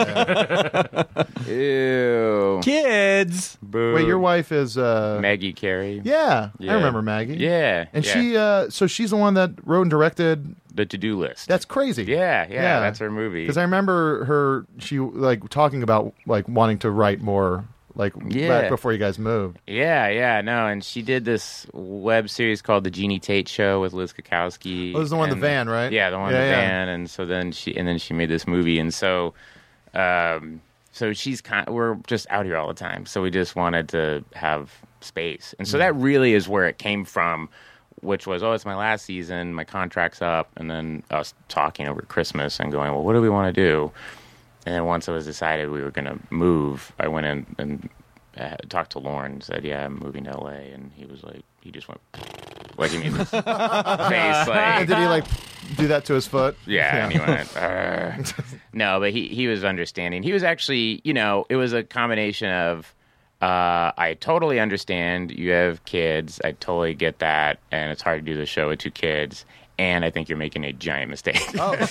Ew. 1.48 2.60
Kids. 2.64 3.58
Boo. 3.62 3.94
wait, 3.94 4.08
your 4.08 4.18
wife 4.20 4.52
is 4.52 4.78
uh, 4.78 5.20
Maggie 5.22 5.54
Carey. 5.54 6.02
yeah, 6.04 6.50
Yeah. 6.58 6.72
I 6.72 6.76
remember 6.76 7.02
Maggie. 7.04 7.36
Yeah, 7.38 7.86
and 7.94 8.04
yeah. 8.06 8.12
she 8.14 8.36
uh, 8.38 8.70
so 8.70 8.88
she's 8.88 9.12
the 9.12 9.18
one 9.18 9.36
that 9.36 9.52
wrote 9.66 9.84
and 9.84 9.92
directed. 9.92 10.56
the 10.74 10.86
to-do 10.86 11.18
list. 11.20 11.48
That's 11.48 11.66
crazy. 11.66 12.04
yeah, 12.06 12.48
yeah, 12.50 12.54
Yeah. 12.56 12.80
that's 12.80 12.98
her 13.00 13.12
movie. 13.12 13.44
because 13.44 13.58
I 13.58 13.62
remember 13.64 14.26
her 14.26 14.66
she 14.80 14.98
like 15.00 15.48
talking 15.50 15.84
about 15.84 16.14
like 16.26 16.48
wanting 16.48 16.80
to 16.80 16.90
write 16.90 17.22
more 17.22 17.66
like 17.96 18.14
Yeah. 18.30 18.48
back 18.48 18.70
before 18.70 18.92
you 18.94 18.98
guys 18.98 19.20
moved. 19.20 19.60
Yeah, 19.68 20.08
yeah, 20.10 20.42
no, 20.42 20.68
and 20.68 20.84
she 20.84 21.02
did 21.02 21.26
this 21.26 21.68
web 21.74 22.30
series 22.30 22.62
called 22.62 22.84
The 22.84 22.92
Jeannie 22.92 23.20
Tate 23.20 23.48
Show 23.48 23.82
with 23.82 23.94
Liz 23.94 24.14
Cackowski. 24.14 24.94
Oh, 24.96 25.02
is 25.02 25.10
the 25.10 25.18
one 25.18 25.30
in 25.30 25.36
the 25.36 25.42
van, 25.42 25.68
right? 25.70 25.92
Yeah, 25.92 26.10
the 26.10 26.18
one 26.18 26.30
in 26.30 26.36
Yeah, 26.36 26.42
the 26.42 26.48
yeah. 26.50 26.56
van, 26.62 26.88
and 26.90 27.10
so 27.10 27.26
then 27.26 27.52
she 27.52 27.76
and 27.76 27.88
then 27.88 27.98
she 27.98 28.14
made 28.14 28.30
this 28.30 28.48
movie, 28.48 28.80
and 28.80 28.94
so, 28.94 29.34
um, 29.94 30.62
so 30.92 31.14
she's 31.14 31.42
kind. 31.42 31.68
We're 31.70 31.96
just 32.08 32.28
out 32.30 32.46
here 32.46 32.58
all 32.58 32.68
the 32.68 32.74
time, 32.74 33.06
so 33.06 33.22
we 33.22 33.30
just 33.32 33.56
wanted 33.56 33.90
to 33.90 34.24
have 34.34 34.72
space, 35.02 35.54
and 35.60 35.68
so 35.68 35.78
that 35.78 35.96
really 35.96 36.34
is 36.34 36.48
where 36.48 36.68
it 36.68 36.78
came 36.78 37.06
from. 37.06 37.50
Which 38.02 38.26
was, 38.26 38.42
oh, 38.42 38.54
it's 38.54 38.66
my 38.66 38.76
last 38.76 39.06
season, 39.06 39.54
my 39.54 39.64
contract's 39.64 40.24
up, 40.24 40.50
and 40.58 40.72
then 40.72 41.04
us 41.12 41.36
talking 41.50 41.88
over 41.88 42.02
Christmas 42.02 42.60
and 42.60 42.72
going, 42.72 42.90
well, 42.92 43.04
what 43.04 43.14
do 43.14 43.22
we 43.22 43.30
want 43.30 43.54
to 43.54 43.62
do? 43.62 43.92
And 44.66 44.76
then 44.76 44.86
once 44.86 45.08
it 45.08 45.12
was 45.12 45.26
decided 45.26 45.70
we 45.72 45.82
were 45.82 45.92
going 45.92 46.06
to 46.06 46.20
move, 46.30 46.92
I 47.00 47.08
went 47.08 47.26
in 47.26 47.46
and 47.58 47.90
uh, 48.38 48.58
talked 48.70 48.92
to 48.92 49.00
Lorne 49.00 49.32
and 49.34 49.44
said, 49.44 49.64
"Yeah, 49.66 49.86
I'm 49.86 49.98
moving 50.00 50.24
to 50.26 50.38
LA." 50.38 50.50
And 50.74 50.92
he 50.96 51.06
was 51.06 51.24
like, 51.24 51.42
he 51.62 51.72
just 51.72 51.88
went 51.88 52.00
like 52.78 52.92
he 52.92 52.98
made 53.00 53.14
this 53.14 53.30
face, 53.30 53.44
And 53.46 54.48
like 54.48 54.88
did 54.88 54.98
he 54.98 55.06
like 55.08 55.26
do 55.78 55.88
that 55.88 56.06
to 56.06 56.14
his 56.14 56.28
foot? 56.28 56.58
yeah, 56.66 57.04
and 57.06 57.12
he 57.14 57.20
went. 57.20 57.56
"Arr." 57.58 58.18
no, 58.74 59.00
but 59.00 59.12
he 59.12 59.28
he 59.28 59.48
was 59.48 59.64
understanding. 59.64 60.24
He 60.24 60.32
was 60.34 60.44
actually, 60.44 61.02
you 61.04 61.14
know, 61.14 61.46
it 61.50 61.56
was 61.56 61.74
a 61.74 61.84
combination 61.84 62.50
of. 62.52 62.94
Uh, 63.42 63.92
I 63.98 64.14
totally 64.20 64.60
understand 64.60 65.32
you 65.32 65.50
have 65.50 65.84
kids. 65.86 66.40
I 66.44 66.52
totally 66.52 66.94
get 66.94 67.18
that, 67.20 67.58
and 67.72 67.92
it's 67.92 68.04
hard 68.04 68.24
to 68.24 68.32
do 68.32 68.38
the 68.38 68.46
show 68.46 68.70
with 68.70 68.78
two 68.78 68.92
kids. 68.92 69.46
And 69.82 70.06
I 70.06 70.12
think 70.12 70.30
you're 70.30 70.38
making 70.38 70.64
a 70.64 70.72
giant 70.72 71.10
mistake. 71.10 71.42
Oh! 71.58 71.72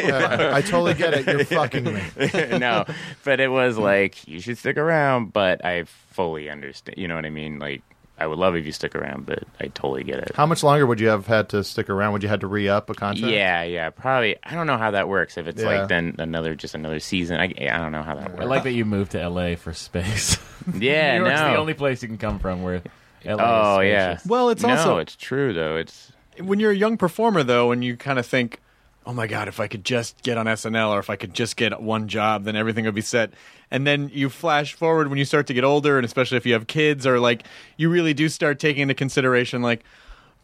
Yeah, 0.00 0.52
I 0.54 0.62
totally 0.62 0.94
get 0.94 1.14
it. 1.14 1.26
You're 1.26 1.44
fucking 1.44 1.84
me. 1.84 2.02
no, 2.58 2.84
but 3.24 3.40
it 3.40 3.48
was 3.48 3.74
hmm. 3.74 3.82
like 3.82 4.28
you 4.28 4.40
should 4.40 4.56
stick 4.56 4.76
around. 4.76 5.32
But 5.32 5.64
I 5.64 5.84
fully 5.84 6.48
understand. 6.48 6.96
You 6.96 7.08
know 7.08 7.16
what 7.16 7.26
I 7.26 7.30
mean? 7.30 7.58
Like 7.58 7.82
I 8.20 8.26
would 8.26 8.38
love 8.38 8.54
if 8.54 8.66
you 8.66 8.72
stick 8.72 8.94
around, 8.94 9.26
but 9.26 9.42
I 9.60 9.66
totally 9.68 10.04
get 10.04 10.18
it. 10.18 10.32
How 10.34 10.46
much 10.46 10.62
longer 10.62 10.86
would 10.86 11.00
you 11.00 11.08
have 11.08 11.26
had 11.26 11.48
to 11.50 11.64
stick 11.64 11.90
around? 11.90 12.12
Would 12.12 12.22
you 12.22 12.28
had 12.28 12.42
to 12.42 12.46
re 12.46 12.68
up 12.68 12.88
a 12.88 12.94
contract? 12.94 13.32
Yeah, 13.32 13.62
yeah, 13.64 13.90
probably. 13.90 14.36
I 14.44 14.54
don't 14.54 14.66
know 14.66 14.78
how 14.78 14.92
that 14.92 15.08
works. 15.08 15.38
If 15.38 15.48
it's 15.48 15.60
Yeah. 15.60 15.80
like 15.80 15.88
then 15.88 16.16
another 16.18 16.54
just 16.54 16.74
another 16.74 17.00
season, 17.00 17.40
I, 17.40 17.52
I 17.58 17.78
don't 17.78 17.92
know 17.92 18.02
how 18.02 18.14
that 18.14 18.30
works. 18.30 18.42
I 18.42 18.44
like 18.44 18.62
that 18.64 18.72
you 18.72 18.84
moved 18.84 19.12
to 19.12 19.28
LA 19.28 19.56
for 19.56 19.72
space. 19.72 20.36
yeah, 20.78 21.18
New 21.18 21.24
York's 21.24 21.40
no. 21.40 21.52
the 21.52 21.58
only 21.58 21.74
place 21.74 22.02
you 22.02 22.08
can 22.08 22.18
come 22.18 22.38
from 22.38 22.62
where 22.62 22.82
LA 23.24 23.76
oh 23.76 23.80
is 23.80 23.88
yeah. 23.90 24.18
Well, 24.26 24.50
it's 24.50 24.62
no, 24.62 24.70
also- 24.70 24.98
it's 24.98 25.16
true 25.16 25.52
though. 25.52 25.76
It's 25.76 26.12
when 26.40 26.60
you're 26.60 26.70
a 26.70 26.76
young 26.76 26.96
performer 26.96 27.42
though 27.42 27.72
and 27.72 27.84
you 27.84 27.96
kind 27.96 28.18
of 28.18 28.26
think 28.26 28.60
oh 29.06 29.12
my 29.12 29.26
god 29.26 29.48
if 29.48 29.60
i 29.60 29.66
could 29.66 29.84
just 29.84 30.22
get 30.22 30.36
on 30.36 30.46
snl 30.46 30.90
or 30.90 30.98
if 30.98 31.08
i 31.10 31.16
could 31.16 31.34
just 31.34 31.56
get 31.56 31.80
one 31.80 32.08
job 32.08 32.44
then 32.44 32.56
everything 32.56 32.84
would 32.84 32.94
be 32.94 33.00
set. 33.00 33.32
And 33.72 33.86
then 33.86 34.10
you 34.12 34.28
flash 34.28 34.74
forward 34.74 35.08
when 35.08 35.18
you 35.18 35.24
start 35.24 35.46
to 35.46 35.54
get 35.54 35.62
older 35.62 35.96
and 35.96 36.04
especially 36.04 36.36
if 36.36 36.44
you 36.44 36.54
have 36.54 36.66
kids 36.66 37.06
or 37.06 37.20
like 37.20 37.44
you 37.76 37.88
really 37.88 38.14
do 38.14 38.28
start 38.28 38.58
taking 38.58 38.82
into 38.82 38.94
consideration 38.94 39.62
like 39.62 39.84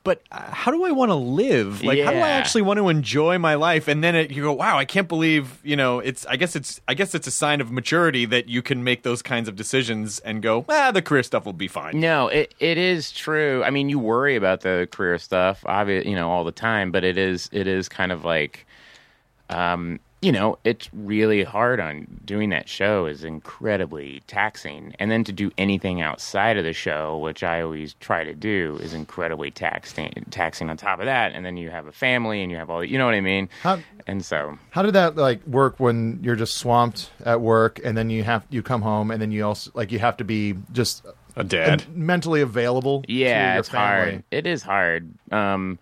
but 0.07 0.23
uh, 0.31 0.41
how 0.53 0.71
do 0.71 0.85
I 0.85 0.93
want 0.93 1.11
to 1.11 1.17
live? 1.17 1.83
Like, 1.83 1.99
how 1.99 2.13
do 2.13 2.19
I 2.19 2.31
actually 2.31 2.63
want 2.63 2.79
to 2.79 2.89
enjoy 2.89 3.39
my 3.39 3.57
life? 3.57 3.89
And 3.89 4.05
then 4.05 4.15
it, 4.15 4.31
you 4.31 4.41
go, 4.41 4.53
wow, 4.53 4.79
I 4.79 4.85
can't 4.85 5.09
believe, 5.09 5.59
you 5.65 5.75
know, 5.75 5.99
it's. 5.99 6.25
I 6.27 6.37
guess 6.37 6.55
it's. 6.55 6.81
I 6.87 6.95
guess 6.95 7.13
it's 7.13 7.27
a 7.27 7.33
sign 7.33 7.61
of 7.61 7.73
maturity 7.73 8.25
that 8.27 8.49
you 8.49 8.63
can 8.63 8.85
make 8.85 9.03
those 9.03 9.21
kinds 9.21 9.49
of 9.49 9.57
decisions 9.57 10.21
and 10.21 10.43
go, 10.43 10.65
ah, 10.69 10.93
the 10.93 11.03
career 11.03 11.25
stuff 11.25 11.45
will 11.45 11.53
be 11.53 11.67
fine. 11.67 11.99
no, 11.99 12.29
it 12.29 12.55
it 12.61 12.79
is 12.79 13.11
true. 13.11 13.65
I 13.65 13.71
mean, 13.71 13.89
you 13.89 13.99
worry 13.99 14.37
about 14.37 14.61
the 14.61 14.87
career 14.93 15.19
stuff, 15.19 15.65
obvious, 15.67 16.07
you 16.07 16.15
know, 16.15 16.31
all 16.31 16.45
the 16.45 16.53
time. 16.53 16.93
But 16.93 17.03
it 17.03 17.19
is 17.19 17.51
it 17.51 17.67
is 17.67 17.89
kind 17.89 18.13
of 18.13 18.25
like, 18.25 18.65
um, 19.51 19.99
you 20.23 20.33
know, 20.33 20.59
it's 20.65 20.89
really 20.95 21.45
hard 21.45 21.79
on 21.79 22.07
doing 22.25 22.49
that 22.51 22.69
show 22.69 23.07
is 23.07 23.23
incredibly 23.23 24.23
taxing, 24.27 24.95
and 24.99 25.11
then 25.11 25.23
to 25.25 25.33
do 25.33 25.51
anything 25.59 26.01
outside 26.01 26.57
of 26.57 26.65
the 26.65 26.73
show, 26.73 27.19
which 27.19 27.43
I 27.45 27.61
always 27.61 27.95
try 28.01 28.25
to 28.25 28.35
do, 28.35 28.79
is 28.83 28.95
incredibly 28.95 29.51
taxing. 29.51 30.25
Taxing 30.31 30.71
on 30.71 30.77
top 30.79 31.01
of 31.01 31.05
that, 31.07 31.33
and 31.33 31.45
then 31.45 31.57
you 31.57 31.71
have 31.71 31.87
a 31.87 31.93
family, 31.93 32.43
and 32.43 32.51
you 32.51 32.57
have 32.57 32.71
all, 32.71 32.83
you 32.83 32.97
know 32.99 33.05
what 33.05 33.15
I 33.15 33.21
mean. 33.21 33.49
How- 33.63 33.79
and 34.07 34.25
so 34.25 34.59
How 34.71 34.83
did 34.83 34.95
that 34.95 35.17
like 35.17 35.45
work 35.47 35.79
when 35.79 36.21
you're 36.23 36.37
just 36.37 36.57
swamped 36.57 37.11
at 37.25 37.41
work 37.41 37.81
and 37.85 37.97
then 37.97 38.09
you 38.09 38.23
have 38.23 38.47
you 38.51 38.63
come 38.63 38.83
home 38.83 39.11
and 39.11 39.21
then 39.21 39.33
you 39.33 39.45
also 39.45 39.71
like 39.75 39.91
you 39.91 39.99
have 39.99 40.17
to 40.19 40.25
be 40.25 40.55
just 40.73 41.05
A 41.35 41.43
dad. 41.43 41.85
mentally 41.95 42.41
available? 42.41 43.03
to 43.03 43.13
Yeah, 43.13 43.53
your 43.55 43.61
it's 43.61 43.69
family? 43.69 44.11
hard. 44.13 44.25
It 44.31 44.47
is 44.47 44.63
hard. 44.63 45.11
Um, 45.33 45.79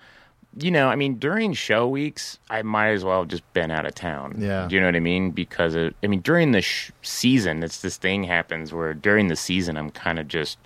you 0.58 0.70
know, 0.70 0.88
I 0.88 0.94
mean, 0.96 1.16
during 1.18 1.52
show 1.52 1.88
weeks, 1.88 2.38
I 2.50 2.62
might 2.62 2.90
as 2.90 3.04
well 3.04 3.20
have 3.20 3.28
just 3.28 3.50
been 3.54 3.70
out 3.70 3.86
of 3.86 3.94
town. 3.94 4.36
Yeah. 4.38 4.66
Do 4.68 4.74
you 4.74 4.80
know 4.80 4.86
what 4.88 4.96
I 4.96 5.00
mean? 5.00 5.30
Because 5.32 5.74
it, 5.74 5.96
I 6.02 6.06
mean, 6.06 6.20
during 6.20 6.52
the 6.52 6.62
sh- 6.62 6.92
season, 7.02 7.62
it's 7.62 7.80
this 7.82 7.96
thing 7.96 8.24
happens 8.24 8.72
where 8.72 8.94
during 8.94 9.28
the 9.28 9.36
season, 9.36 9.76
I'm 9.76 9.90
kind 9.90 10.18
of 10.18 10.28
just, 10.28 10.58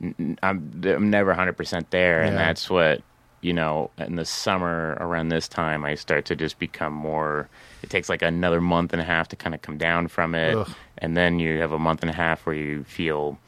I'm, 0.00 0.38
I'm 0.42 1.10
never 1.10 1.30
100 1.30 1.54
percent 1.56 1.90
there, 1.90 2.22
and 2.22 2.34
Yeah. 2.34 2.44
that's 2.46 2.70
what 2.70 3.02
you 3.40 3.52
know. 3.52 3.90
In 3.98 4.16
the 4.16 4.24
summer, 4.24 4.96
around 5.00 5.28
this 5.30 5.48
time, 5.48 5.84
I 5.84 5.94
start 5.96 6.24
to 6.26 6.36
just 6.36 6.58
become 6.58 6.92
more. 6.92 7.48
It 7.82 7.90
takes 7.90 8.08
like 8.08 8.22
another 8.22 8.60
month 8.60 8.92
and 8.92 9.02
a 9.02 9.04
half 9.04 9.28
to 9.28 9.36
kind 9.36 9.54
of 9.54 9.62
come 9.62 9.78
down 9.78 10.08
from 10.08 10.34
it, 10.34 10.54
Ugh. 10.56 10.70
and 10.98 11.16
then 11.16 11.38
you 11.40 11.58
have 11.60 11.72
a 11.72 11.78
month 11.78 12.02
and 12.02 12.10
a 12.10 12.14
half 12.14 12.46
where 12.46 12.54
you 12.54 12.84
feel 12.84 13.38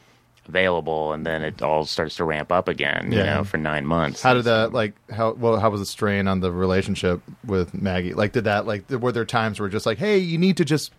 available 0.47 1.13
and 1.13 1.25
then 1.25 1.43
it 1.43 1.61
all 1.61 1.85
starts 1.85 2.15
to 2.15 2.23
ramp 2.23 2.51
up 2.51 2.67
again 2.67 3.11
you 3.11 3.17
Yeah. 3.19 3.35
know 3.35 3.43
for 3.43 3.57
nine 3.57 3.85
months 3.85 4.21
How 4.21 4.33
did 4.33 4.45
that 4.45 4.73
like 4.73 4.93
how 5.11 5.33
well 5.33 5.59
how 5.59 5.69
was 5.69 5.79
the 5.81 5.85
strain 5.85 6.27
on 6.27 6.39
the 6.39 6.51
relationship 6.51 7.21
with 7.45 7.73
Maggie? 7.79 8.13
Like 8.13 8.31
did 8.33 8.45
that 8.45 8.65
like 8.65 8.89
were 8.89 9.11
there 9.11 9.25
times 9.25 9.59
where 9.59 9.69
just 9.69 9.85
like 9.85 9.97
hey 9.99 10.17
you 10.17 10.37
need 10.37 10.57
to 10.57 10.65
just 10.65 10.91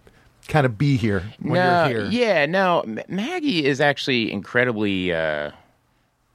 kind 0.48 0.64
of 0.66 0.78
be 0.78 0.96
here 0.96 1.22
when 1.40 1.55
no, 1.55 1.87
you're 1.88 2.02
here? 2.09 2.11
yeah 2.11 2.46
no 2.46 2.81
M- 2.81 3.00
maggie 3.09 3.64
is 3.64 3.81
actually 3.81 4.33
incredibly 4.33 5.12
uh 5.12 5.50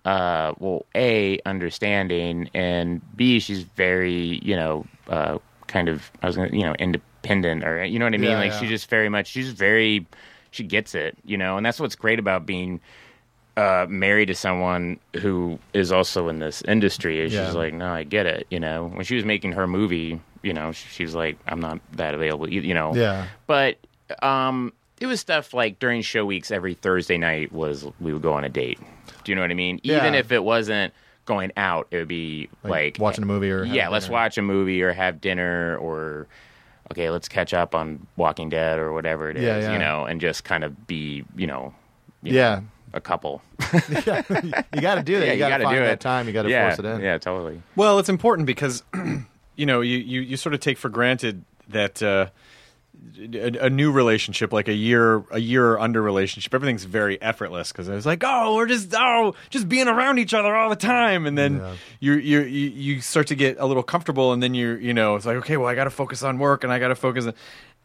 uh 0.06 0.54
well 0.60 0.86
a 0.96 1.39
understanding 1.46 2.50
and 2.54 3.02
b 3.17 3.39
she's 3.39 3.63
very 3.63 4.39
you 4.43 4.56
know 4.56 4.86
uh 5.10 5.38
kind 5.67 5.89
of 5.89 6.10
I 6.22 6.28
was 6.28 6.36
gonna 6.38 6.50
you 6.56 6.63
know 6.63 6.74
independent 6.80 7.63
or 7.65 7.84
you 7.84 8.00
know 8.00 8.06
what 8.06 8.13
I 8.13 8.17
mean. 8.17 8.30
Yeah, 8.32 8.38
like 8.38 8.52
yeah. 8.52 8.60
she 8.62 8.67
just 8.67 8.89
very 8.89 9.10
much 9.10 9.28
she's 9.28 9.52
very 9.52 10.06
she 10.52 10.64
gets 10.64 10.96
it, 10.96 11.18
you 11.26 11.38
know, 11.38 11.58
and 11.58 11.66
that's 11.66 11.80
what's 11.80 11.96
great 11.96 12.20
about 12.20 12.46
being 12.46 12.80
uh, 13.56 13.86
married 13.90 14.28
to 14.28 14.36
someone 14.36 15.00
who 15.22 15.58
is 15.74 15.92
also 15.92 16.28
in 16.30 16.40
this 16.40 16.62
industry. 16.64 17.22
Is 17.22 17.34
Yeah. 17.34 17.48
she's 17.48 17.56
like, 17.56 17.74
no, 17.74 17.92
I 17.92 18.04
get 18.04 18.26
it, 18.26 18.48
you 18.50 18.60
know. 18.60 18.88
When 18.88 19.04
she 19.04 19.16
was 19.16 19.26
making 19.26 19.54
her 19.54 19.66
movie, 19.68 20.22
you 20.44 20.54
know, 20.54 20.72
she, 20.72 20.88
she 20.90 21.04
was 21.04 21.16
like, 21.16 21.38
I'm 21.48 21.60
not 21.60 21.80
that 21.94 22.14
available, 22.14 22.50
you, 22.50 22.62
you 22.62 22.74
know. 22.74 22.94
Yeah. 22.96 23.26
But 23.48 23.78
um, 24.22 24.74
it 25.00 25.08
was 25.08 25.20
stuff 25.20 25.54
like 25.54 25.80
during 25.80 26.02
show 26.02 26.26
weeks, 26.26 26.52
every 26.52 26.76
Thursday 26.76 27.18
night 27.18 27.52
was 27.52 27.86
we 28.00 28.14
would 28.14 28.22
go 28.22 28.34
on 28.34 28.44
a 28.44 28.50
date. 28.50 28.80
Do 29.24 29.32
you 29.32 29.36
know 29.36 29.42
what 29.42 29.52
I 29.52 29.56
mean? 29.56 29.80
Even 29.84 30.14
if 30.16 30.32
it 30.32 30.44
wasn't 30.44 30.94
going 31.26 31.52
out, 31.58 31.88
it 31.92 31.98
would 31.98 32.08
be 32.08 32.50
like, 32.64 32.98
watching 33.00 33.24
a 33.24 33.28
movie 33.28 33.52
or 33.52 33.64
yeah, 33.66 33.90
let's 33.90 34.06
dinner. 34.06 34.14
watch 34.14 34.38
a 34.38 34.42
movie 34.42 34.82
or 34.84 34.94
have 34.94 35.20
dinner 35.20 35.78
or 35.78 36.28
okay, 36.91 37.10
let's 37.10 37.28
catch 37.28 37.54
up 37.54 37.76
on 37.76 38.08
Walking 38.15 38.50
Dead 38.50 38.80
or 38.80 38.93
whatever 38.93 39.30
it 39.30 39.38
is, 39.38 39.43
Yeah, 39.43 39.60
yeah. 39.60 39.73
you 39.73 39.80
know, 39.80 40.06
and 40.06 40.19
just 40.21 40.43
kind 40.43 40.63
of 40.63 40.88
be, 40.88 41.23
you 41.36 41.47
know, 41.47 41.73
you 42.23 42.32
know, 42.34 42.38
Yeah. 42.38 42.62
a 42.93 43.02
couple. 43.02 43.41
you 43.89 44.02
got 44.02 44.26
to 44.28 45.04
do 45.04 45.19
that. 45.19 45.28
Yeah, 45.28 45.34
you 45.34 45.34
you 45.34 45.38
got 45.39 45.58
to 45.58 45.63
gotta 45.63 45.63
find 45.65 45.76
do 45.78 45.84
that 45.84 45.91
it. 45.93 46.00
time. 46.00 46.28
You 46.28 46.34
got 46.34 46.43
to 46.43 46.50
yeah, 46.50 46.67
force 46.69 46.80
it 46.80 46.86
in. 46.86 47.02
Yeah, 47.02 47.17
totally. 47.17 47.62
Well, 47.76 48.00
it's 48.00 48.10
important 48.10 48.45
because 48.47 48.84
you 49.56 49.65
know 49.65 49.82
you, 49.82 49.97
you, 49.97 50.21
you 50.21 50.38
sort 50.38 50.54
of 50.54 50.60
take 50.62 50.78
for 50.78 50.89
granted 50.89 51.43
that 51.69 52.02
uh, 52.02 52.28
a, 53.20 53.66
a 53.66 53.70
new 53.70 53.92
relationship, 53.92 54.54
like 54.54 54.68
a 54.68 54.74
year 54.74 55.24
a 55.32 55.40
year 55.40 55.78
under 55.78 56.02
relationship, 56.02 56.54
everything's 56.54 56.84
very 56.84 57.22
effortless 57.22 57.72
because 57.72 57.88
it's 57.88 58.06
like 58.06 58.24
oh 58.26 58.56
we're 58.56 58.68
just 58.68 58.94
oh 58.96 59.36
just 59.50 59.68
being 59.68 59.88
around 59.88 60.20
each 60.20 60.34
other 60.34 60.56
all 60.56 60.70
the 60.70 60.76
time, 60.76 61.26
and 61.26 61.38
then 61.38 61.62
you 62.00 62.14
you 62.14 62.42
you 62.42 62.70
you 62.70 63.02
start 63.02 63.28
to 63.28 63.36
get 63.36 63.58
a 63.60 63.66
little 63.66 63.84
comfortable, 63.84 64.34
and 64.34 64.42
then 64.42 64.54
you're 64.54 64.80
you 64.80 64.94
know 64.94 65.16
it's 65.16 65.26
like 65.26 65.38
okay 65.38 65.58
well 65.58 65.68
I 65.68 65.76
got 65.76 65.86
to 65.86 65.90
focus 65.90 66.24
on 66.24 66.38
work 66.40 66.64
and 66.64 66.72
I 66.72 66.80
got 66.80 66.90
to 66.90 66.96
focus, 66.96 67.26
on, 67.26 67.34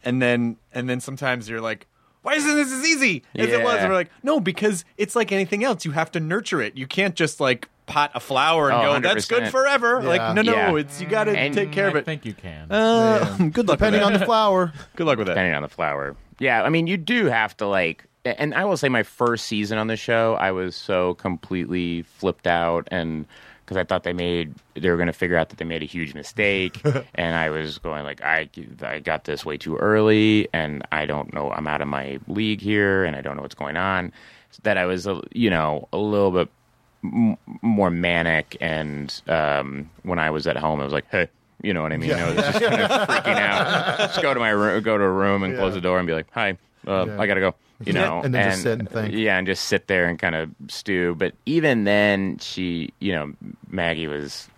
and 0.03 0.21
then 0.21 0.57
and 0.73 0.89
then 0.89 0.99
sometimes 0.99 1.49
you're 1.49 1.61
like. 1.61 1.87
Why 2.21 2.35
isn't 2.35 2.55
this 2.55 2.71
as 2.71 2.85
easy 2.85 3.23
as 3.35 3.49
it 3.49 3.61
was? 3.65 3.75
And 3.79 3.89
we're 3.89 3.95
like, 3.95 4.09
no, 4.23 4.39
because 4.39 4.85
it's 4.95 5.13
like 5.13 5.33
anything 5.33 5.65
else. 5.65 5.83
You 5.83 5.91
have 5.91 6.09
to 6.11 6.21
nurture 6.21 6.61
it. 6.61 6.77
You 6.77 6.87
can't 6.87 7.15
just 7.15 7.41
like 7.41 7.67
pot 7.85 8.11
a 8.15 8.19
flower 8.19 8.69
and 8.69 8.81
Oh, 8.81 8.99
go, 8.99 8.99
"That's 9.13 9.25
good 9.27 9.43
100%. 9.43 9.51
forever." 9.51 9.99
Yeah. 10.01 10.07
Like, 10.07 10.35
no, 10.35 10.41
no, 10.41 10.51
Yeah. 10.53 10.75
it's 10.77 11.01
you 11.01 11.07
got 11.07 11.25
to 11.25 11.33
take 11.51 11.71
care 11.71 11.87
of 11.87 11.95
it. 11.95 11.99
I 11.99 12.01
it. 12.01 12.05
think 12.05 12.25
you 12.25 12.33
can. 12.33 12.71
Uh, 12.71 13.37
good 13.51 13.67
luck. 13.67 13.77
Depending 13.79 14.01
with 14.01 14.13
on 14.13 14.19
the 14.19 14.25
flower. 14.25 14.71
good 14.95 15.07
luck 15.07 15.17
with 15.17 15.27
that. 15.27 15.33
depending 15.33 15.53
on 15.55 15.61
the 15.63 15.69
flower. 15.69 16.15
Yeah, 16.39 16.63
I 16.63 16.69
mean, 16.69 16.87
you 16.87 16.97
do 16.97 17.25
have 17.27 17.55
to 17.57 17.67
like, 17.67 18.05
and 18.25 18.53
I 18.53 18.65
will 18.65 18.77
say, 18.77 18.89
my 18.89 19.03
first 19.03 19.45
season 19.45 19.77
on 19.77 19.87
the 19.87 19.95
show, 19.97 20.35
I 20.35 20.51
was 20.51 20.75
so 20.75 21.13
completely 21.15 22.01
flipped 22.03 22.47
out, 22.47 22.87
and 22.91 23.25
because 23.65 23.77
I 23.77 23.83
thought 23.83 24.03
they 24.03 24.13
made, 24.13 24.53
they 24.73 24.89
were 24.89 24.97
going 24.97 25.07
to 25.07 25.13
figure 25.13 25.37
out 25.37 25.49
that 25.49 25.57
they 25.59 25.63
made 25.65 25.81
a 25.83 25.85
huge 25.85 26.13
mistake, 26.13 26.81
and 27.15 27.35
I 27.35 27.49
was 27.49 27.77
going 27.77 28.03
like, 28.03 28.21
I, 28.23 28.49
I 28.81 28.99
got 28.99 29.25
this 29.25 29.45
way 29.45 29.57
too 29.57 29.77
early, 29.77 30.47
and 30.53 30.85
I 30.91 31.05
don't 31.05 31.33
know, 31.33 31.51
I'm 31.51 31.67
out 31.67 31.81
of 31.81 31.87
my 31.87 32.19
league 32.27 32.59
here, 32.61 33.05
and 33.05 33.15
I 33.15 33.21
don't 33.21 33.35
know 33.35 33.41
what's 33.43 33.55
going 33.55 33.77
on. 33.77 34.11
That 34.63 34.77
I 34.77 34.85
was, 34.85 35.07
uh, 35.07 35.21
you 35.33 35.49
know, 35.49 35.87
a 35.93 35.97
little 35.97 36.31
bit 36.31 36.49
m- 37.03 37.37
more 37.61 37.89
manic, 37.89 38.57
and 38.61 39.21
um, 39.27 39.89
when 40.03 40.19
I 40.19 40.29
was 40.29 40.47
at 40.47 40.57
home, 40.57 40.79
I 40.79 40.83
was 40.83 40.93
like, 40.93 41.05
hey. 41.11 41.27
You 41.61 41.73
know 41.73 41.81
what 41.81 41.93
I 41.93 41.97
mean? 41.97 42.11
I 42.11 42.25
was 42.27 42.35
just 42.35 42.59
kind 42.61 42.81
of 42.81 42.89
freaking 43.07 43.37
out. 43.37 43.97
Just 43.99 44.21
go 44.21 44.33
to 44.33 44.39
my 44.39 44.49
room, 44.49 44.83
go 44.83 44.97
to 44.97 45.03
a 45.05 45.09
room 45.09 45.43
and 45.43 45.55
close 45.55 45.73
the 45.73 45.79
door 45.79 45.97
and 45.97 46.05
be 46.05 46.11
like, 46.11 46.27
"Hi, 46.33 46.57
uh, 46.85 47.05
Yeah. 47.07 47.21
I 47.21 47.25
gotta 47.25 47.39
go." 47.39 47.55
You 47.85 47.93
know, 47.93 48.21
And 48.21 48.33
then 48.33 48.49
just 48.51 48.63
sit 48.63 48.79
and 48.79 48.89
think. 48.89 49.13
Yeah, 49.13 49.37
and 49.37 49.47
just 49.47 49.63
sit 49.65 49.87
there 49.87 50.07
and 50.07 50.19
kind 50.19 50.35
of 50.35 50.49
stew. 50.67 51.15
But 51.17 51.35
even 51.45 51.85
then, 51.85 52.37
she, 52.39 52.91
you 52.99 53.13
know, 53.13 53.31
Maggie 53.69 54.07
was 54.07 54.49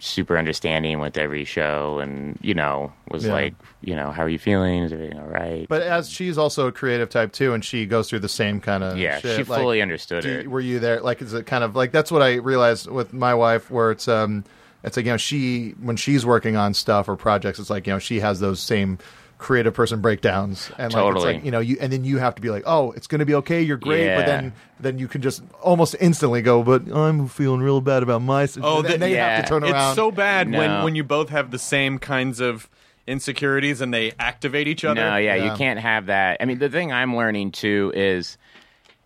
super 0.00 0.38
understanding 0.38 1.00
with 1.00 1.16
every 1.18 1.44
show, 1.44 1.98
and 1.98 2.38
you 2.40 2.54
know, 2.54 2.92
was 3.10 3.24
Yeah. 3.26 3.32
like, 3.32 3.54
you 3.80 3.94
know, 3.96 4.10
how 4.12 4.22
are 4.22 4.28
you 4.28 4.38
feeling? 4.38 4.82
Is 4.84 4.92
everything 4.92 5.18
all 5.18 5.26
right? 5.26 5.66
But 5.68 5.82
as 5.82 6.08
she's 6.08 6.38
also 6.38 6.66
a 6.68 6.72
creative 6.72 7.08
type 7.10 7.32
too, 7.32 7.52
and 7.52 7.64
she 7.64 7.84
goes 7.86 8.08
through 8.08 8.20
the 8.20 8.28
same 8.28 8.60
kind 8.60 8.84
of 8.84 8.96
yeah, 8.98 9.18
shit, 9.20 9.36
she 9.36 9.44
like, 9.44 9.60
fully 9.60 9.82
understood 9.82 10.22
do- 10.22 10.30
it. 10.30 10.48
Were 10.50 10.60
you 10.60 10.78
there? 10.78 11.00
Like, 11.00 11.20
is 11.22 11.34
it 11.34 11.46
kind 11.46 11.64
of 11.64 11.74
like 11.76 11.92
that's 11.92 12.12
what 12.12 12.22
I 12.22 12.34
realized 12.36 12.88
with 12.90 13.12
my 13.12 13.34
wife, 13.34 13.70
where 13.70 13.90
it's 13.90 14.06
um, 14.08 14.44
it's 14.84 14.96
like 14.96 15.06
you 15.06 15.12
know 15.12 15.16
she 15.18 15.70
when 15.80 15.96
she's 15.96 16.24
working 16.24 16.56
on 16.56 16.74
stuff 16.74 17.08
or 17.08 17.16
projects, 17.16 17.58
it's 17.58 17.70
like 17.70 17.86
you 17.86 17.92
know 17.92 17.98
she 17.98 18.20
has 18.20 18.40
those 18.40 18.60
same 18.60 18.98
creative 19.38 19.72
person 19.72 20.00
breakdowns, 20.00 20.70
and 20.78 20.92
like, 20.92 21.00
Totally. 21.02 21.30
it's 21.30 21.36
like 21.36 21.44
you 21.44 21.50
know 21.50 21.60
you 21.60 21.76
and 21.80 21.92
then 21.92 22.04
you 22.04 22.18
have 22.18 22.34
to 22.34 22.42
be 22.42 22.50
like, 22.50 22.64
oh, 22.66 22.90
it's 22.92 23.06
going 23.06 23.20
to 23.20 23.24
be 23.24 23.34
okay, 23.36 23.62
you're 23.62 23.76
great, 23.76 24.14
but 24.16 24.26
then 24.26 24.52
then 24.80 24.98
you 24.98 25.08
can 25.08 25.22
just 25.22 25.42
almost 25.62 25.94
instantly 26.00 26.42
go, 26.42 26.62
but 26.62 26.82
I'm 26.92 27.28
feeling 27.28 27.60
real 27.60 27.80
bad 27.80 28.02
about 28.02 28.20
my. 28.22 28.48
Oh, 28.60 28.78
and 28.78 28.86
the- 28.88 28.98
then 28.98 29.10
you 29.10 29.16
have 29.16 29.44
to 29.44 29.48
turn 29.48 29.62
around 29.64 29.90
It's 29.90 29.96
so 29.96 30.10
bad 30.10 30.50
when 30.50 30.82
when 30.84 30.94
you 30.94 31.04
both 31.04 31.28
have 31.30 31.50
the 31.50 31.58
same 31.58 31.98
kinds 31.98 32.40
of 32.40 32.68
insecurities 33.06 33.80
and 33.80 33.92
they 33.94 34.12
activate 34.18 34.68
each 34.68 34.84
other. 34.84 35.00
No, 35.00 35.16
yeah, 35.16 35.34
Yeah. 35.34 35.50
you 35.50 35.56
can't 35.56 35.80
have 35.80 36.06
that. 36.06 36.38
I 36.40 36.44
mean, 36.44 36.58
the 36.58 36.68
thing 36.68 36.92
I'm 36.92 37.16
learning 37.16 37.52
too 37.52 37.90
is, 37.96 38.36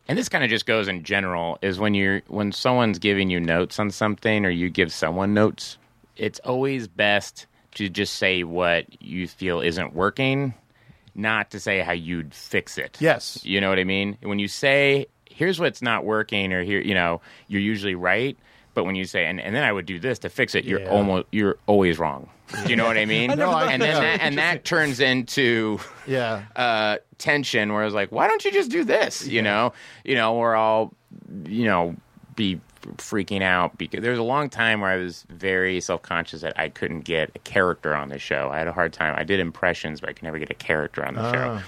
and 0.09 0.19
this 0.19 0.29
kind 0.29 0.43
of 0.43 0.51
just 0.51 0.67
goes 0.67 0.89
in 0.89 1.05
general, 1.05 1.59
is 1.63 1.79
when 1.79 1.95
you're 1.95 2.23
when 2.29 2.51
someone's 2.53 2.99
giving 2.99 3.31
you 3.31 3.39
notes 3.39 3.79
on 3.79 3.91
something 3.91 4.45
or 4.45 4.51
you 4.51 4.71
give 4.71 4.93
someone 4.93 5.35
notes, 5.35 5.79
it's 6.17 6.41
always 6.41 6.89
best 6.89 7.47
to 7.77 7.89
just 7.89 8.15
say 8.15 8.43
what 8.45 8.87
you 9.03 9.27
feel 9.29 9.61
isn't 9.61 9.95
working, 9.95 10.55
not 11.15 11.51
to 11.53 11.61
say 11.61 11.81
how 11.81 11.93
you'd 11.93 12.35
fix 12.35 12.79
it. 12.79 12.97
Yes. 13.01 13.41
You 13.45 13.61
know 13.61 13.69
what 13.69 13.79
I 13.79 13.85
mean? 13.85 14.19
When 14.23 14.39
you 14.39 14.49
say, 14.49 15.07
here's 15.29 15.59
what's 15.61 15.83
not 15.83 16.05
working, 16.05 16.53
or 16.53 16.63
here, 16.63 16.81
you 16.81 16.95
know, 16.95 17.21
you're 17.49 17.61
usually 17.61 17.95
right. 17.95 18.37
But 18.75 18.85
when 18.85 18.95
you 18.95 19.05
say, 19.05 19.27
and, 19.27 19.39
and 19.39 19.55
then 19.55 19.65
I 19.65 19.73
would 19.73 19.85
do 19.85 19.99
this 19.99 20.21
to 20.21 20.31
fix 20.31 20.55
it, 20.55 20.65
you're 20.65 20.81
Yeah. 20.81 20.89
almost, 20.91 21.27
you're 21.31 21.59
always 21.67 21.99
wrong. 21.99 22.31
Do 22.65 22.71
you 22.71 22.77
know 22.77 22.87
what 22.87 22.97
I 22.97 23.05
mean? 23.05 23.29
never 23.29 23.43
thought 23.45 23.71
and 23.71 23.83
then 23.83 24.01
that. 24.03 24.21
and 24.23 24.39
that 24.39 24.65
turns 24.65 24.99
into 25.01 25.79
yeah. 26.07 26.45
uh, 26.57 26.97
tension 27.19 27.73
where 27.73 27.83
I 27.83 27.85
was 27.85 27.93
like, 27.95 28.11
why 28.13 28.29
don't 28.29 28.43
you 28.45 28.51
just 28.51 28.71
do 28.71 28.85
this? 28.85 29.27
You 29.27 29.43
know, 29.43 29.73
you 30.05 30.15
know, 30.15 30.37
or 30.37 30.57
I'll, 30.57 30.93
you 31.47 31.65
know, 31.67 31.97
be 32.35 32.61
freaking 32.97 33.43
out 33.43 33.79
because 33.79 34.03
there 34.03 34.11
was 34.11 34.19
a 34.19 34.25
long 34.25 34.49
time 34.51 34.81
where 34.81 34.91
I 34.91 34.97
was 34.97 35.25
very 35.29 35.81
self 35.81 36.03
conscious 36.03 36.43
that 36.43 36.59
I 36.59 36.69
couldn't 36.69 37.01
get 37.01 37.31
a 37.35 37.39
character 37.41 37.95
on 37.95 38.09
the 38.09 38.19
show. 38.19 38.51
I 38.53 38.59
had 38.59 38.67
a 38.67 38.73
hard 38.73 38.93
time. 38.93 39.15
I 39.17 39.25
did 39.25 39.41
impressions, 39.41 40.01
but 40.01 40.09
I 40.11 40.13
could 40.13 40.25
never 40.25 40.39
get 40.39 40.51
a 40.51 40.55
character 40.55 41.05
on 41.05 41.15
the 41.15 41.33
show. 41.33 41.61
Ah. 41.61 41.65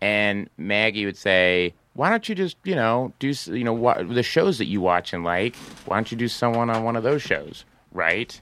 And 0.00 0.48
Maggie 0.56 1.06
would 1.06 1.16
say, 1.16 1.74
"Why 1.94 2.10
don't 2.10 2.28
you 2.28 2.34
just, 2.34 2.56
you 2.64 2.74
know, 2.74 3.12
do 3.18 3.32
you 3.46 3.64
know 3.64 3.72
what 3.72 4.08
the 4.08 4.22
shows 4.22 4.58
that 4.58 4.66
you 4.66 4.80
watch 4.80 5.12
and 5.12 5.24
like? 5.24 5.56
Why 5.86 5.96
don't 5.96 6.10
you 6.12 6.18
do 6.18 6.28
someone 6.28 6.70
on 6.70 6.84
one 6.84 6.96
of 6.96 7.02
those 7.02 7.22
shows, 7.22 7.64
right?" 7.92 8.40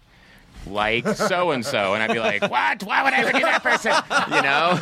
Like 0.67 1.07
so 1.09 1.53
and 1.53 1.65
so, 1.65 1.95
and 1.95 2.03
I'd 2.03 2.13
be 2.13 2.19
like, 2.19 2.43
"What? 2.43 2.83
Why 2.83 3.03
would 3.05 3.13
I 3.13 3.19
ever 3.19 3.33
do 3.33 3.41
that 3.41 3.63
person?" 3.63 3.93
You 4.35 4.43
know. 4.43 4.79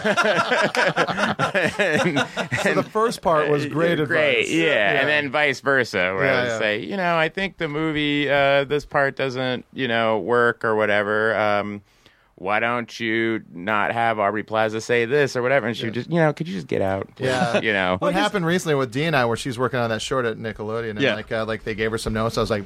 So 2.62 2.75
the 2.75 2.83
first 2.83 3.20
part 3.23 3.49
was 3.51 3.66
great 3.66 3.92
advice. 4.01 4.07
Great, 4.09 4.49
yeah. 4.49 5.01
And 5.01 5.09
then 5.09 5.31
vice 5.31 5.61
versa, 5.61 6.14
where 6.14 6.25
Yeah, 6.25 6.33
I 6.38 6.42
would 6.42 6.49
yeah. 6.49 6.59
say, 6.59 6.81
you 6.81 6.97
know, 6.97 7.16
I 7.16 7.29
think 7.29 7.59
the 7.59 7.68
movie, 7.68 8.31
uh, 8.31 8.64
this 8.64 8.85
part 8.87 9.16
doesn't, 9.16 9.64
you 9.73 9.87
know, 9.88 10.18
work 10.18 10.64
or 10.64 10.75
whatever. 10.75 11.37
Um, 11.37 11.83
why 12.37 12.59
don't 12.61 12.99
you 12.99 13.42
not 13.53 13.92
have 13.92 14.18
Aubrey 14.18 14.42
Plaza 14.42 14.81
say 14.81 15.05
this 15.05 15.37
or 15.37 15.42
whatever? 15.42 15.66
And 15.66 15.77
she 15.77 15.85
would 15.85 15.94
just, 15.94 16.11
you 16.11 16.16
know, 16.16 16.33
could 16.33 16.49
you 16.49 16.55
just 16.55 16.66
get 16.66 16.83
out? 16.83 17.09
Yeah. 17.18 17.61
you 17.62 17.73
know. 17.73 17.97
What 17.99 18.14
happened 18.14 18.47
recently 18.47 18.75
with 18.75 18.90
Dee 18.92 19.05
and 19.05 19.14
I, 19.14 19.25
where 19.27 19.37
she's 19.37 19.59
working 19.59 19.79
on 19.79 19.90
that 19.90 20.03
short 20.03 20.25
at 20.25 20.37
Nickelodeon, 20.38 20.90
and 20.90 21.01
Yeah. 21.01 21.14
like 21.14 21.31
uh, 21.31 21.44
like 21.44 21.64
they 21.64 21.75
gave 21.75 21.90
her 21.90 21.99
some 21.99 22.12
notes. 22.12 22.37
I 22.37 22.40
was 22.40 22.51
like, 22.51 22.64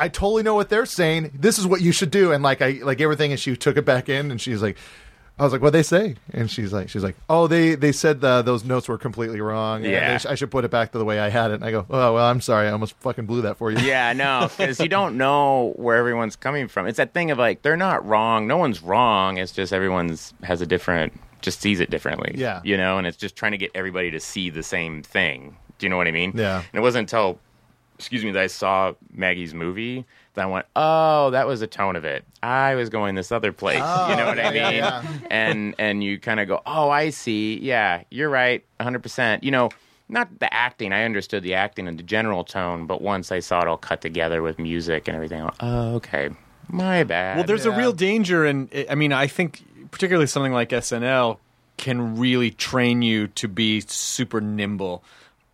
I 0.00 0.08
totally 0.08 0.42
know 0.42 0.54
what 0.54 0.68
they're 0.68 0.86
saying. 0.86 1.30
This 1.34 1.58
is 1.58 1.66
what 1.66 1.80
you 1.80 1.92
should 1.92 2.10
do, 2.10 2.32
and 2.32 2.42
like 2.42 2.60
I 2.62 2.80
like 2.82 3.00
everything, 3.00 3.30
and 3.30 3.38
she 3.40 3.56
took 3.56 3.76
it 3.76 3.84
back 3.84 4.08
in, 4.08 4.30
and 4.30 4.40
she's 4.40 4.62
like. 4.62 4.76
I 5.38 5.42
was 5.44 5.54
like, 5.54 5.62
"What 5.62 5.72
they 5.72 5.82
say?" 5.82 6.16
And 6.34 6.50
she's 6.50 6.70
like, 6.70 6.90
"She's 6.90 7.02
like, 7.02 7.16
oh, 7.30 7.46
they 7.46 7.74
they 7.74 7.92
said 7.92 8.22
uh, 8.22 8.42
those 8.42 8.62
notes 8.62 8.88
were 8.88 8.98
completely 8.98 9.40
wrong. 9.40 9.84
and 9.84 9.90
Yeah. 9.90 10.18
sh- 10.18 10.26
I 10.26 10.34
should 10.34 10.50
put 10.50 10.66
it 10.66 10.70
back 10.70 10.92
to 10.92 10.98
the 10.98 11.04
way 11.06 11.18
I 11.18 11.30
had 11.30 11.50
it." 11.50 11.54
And 11.54 11.64
I 11.64 11.70
go, 11.70 11.86
"Oh, 11.88 12.12
well, 12.12 12.26
I'm 12.26 12.42
sorry, 12.42 12.68
I 12.68 12.72
almost 12.72 12.94
fucking 13.00 13.24
blew 13.24 13.40
that 13.42 13.56
for 13.56 13.70
you." 13.70 13.78
Yeah, 13.78 14.12
no, 14.12 14.50
because 14.54 14.78
you 14.84 14.88
don't 14.90 15.16
know 15.16 15.72
where 15.76 15.96
everyone's 15.96 16.36
coming 16.36 16.68
from. 16.68 16.86
It's 16.86 16.98
that 16.98 17.14
thing 17.14 17.30
of 17.30 17.38
like 17.38 17.62
they're 17.62 17.78
not 17.78 18.04
wrong. 18.06 18.46
No 18.48 18.58
one's 18.58 18.82
wrong. 18.82 19.38
It's 19.38 19.52
just 19.52 19.72
everyone's 19.72 20.34
has 20.42 20.60
a 20.60 20.66
different, 20.66 21.14
just 21.40 21.62
sees 21.62 21.80
it 21.80 21.88
differently. 21.88 22.34
Yeah. 22.36 22.60
you 22.62 22.76
know, 22.76 22.98
and 22.98 23.06
it's 23.06 23.16
just 23.16 23.34
trying 23.34 23.52
to 23.52 23.58
get 23.58 23.70
everybody 23.74 24.10
to 24.10 24.20
see 24.20 24.50
the 24.50 24.62
same 24.62 25.02
thing. 25.02 25.56
Do 25.78 25.86
you 25.86 25.88
know 25.90 25.96
what 25.96 26.06
I 26.06 26.10
mean? 26.10 26.32
Yeah. 26.34 26.56
And 26.58 26.74
it 26.74 26.82
wasn't 26.82 27.04
until, 27.10 27.38
excuse 28.00 28.24
me, 28.24 28.30
that 28.32 28.42
I 28.42 28.46
saw 28.48 28.94
Maggie's 29.12 29.54
movie 29.54 30.04
that 30.34 30.42
I 30.42 30.46
went, 30.46 30.66
oh, 30.74 31.30
that 31.30 31.46
was 31.46 31.60
the 31.60 31.66
tone 31.66 31.96
of 31.96 32.04
it. 32.04 32.24
I 32.42 32.74
was 32.74 32.88
going 32.88 33.14
this 33.14 33.30
other 33.30 33.52
place. 33.52 33.80
Oh, 33.82 34.10
you 34.10 34.16
know 34.16 34.26
what 34.26 34.38
I 34.40 34.48
Oh, 34.48 34.50
yeah, 34.52 34.68
mean? 34.70 34.78
yeah. 34.78 35.04
And 35.30 35.74
and 35.78 36.02
you 36.02 36.18
kind 36.18 36.40
of 36.40 36.48
go, 36.48 36.60
oh, 36.66 36.88
I 36.90 37.10
see. 37.10 37.58
Yeah, 37.60 38.02
you're 38.10 38.30
right, 38.30 38.64
100. 38.78 39.02
percent 39.02 39.44
You 39.44 39.50
know. 39.52 39.68
Not 40.12 40.40
the 40.40 40.52
acting. 40.52 40.92
I 40.92 41.04
understood 41.04 41.44
the 41.44 41.54
acting 41.54 41.86
and 41.86 41.96
the 41.96 42.02
general 42.02 42.42
tone, 42.42 42.86
but 42.86 43.00
once 43.00 43.30
I 43.30 43.38
saw 43.38 43.60
it 43.60 43.68
all 43.68 43.76
cut 43.76 44.00
together 44.00 44.42
with 44.42 44.58
music 44.58 45.06
and 45.06 45.14
everything, 45.14 45.38
I 45.40 45.44
went, 45.44 45.54
oh, 45.60 45.94
okay, 45.98 46.30
my 46.68 47.04
bad. 47.04 47.36
Well, 47.36 47.46
there's 47.46 47.64
a 47.64 47.70
real 47.70 47.92
danger, 47.92 48.44
and 48.44 48.68
I 48.90 48.96
mean, 48.96 49.12
I 49.12 49.28
think 49.28 49.62
particularly 49.92 50.26
something 50.26 50.52
like 50.52 50.70
SNL 50.70 51.38
can 51.76 52.16
really 52.18 52.50
train 52.50 53.02
you 53.02 53.28
to 53.28 53.46
be 53.46 53.82
super 53.86 54.40
nimble. 54.40 55.04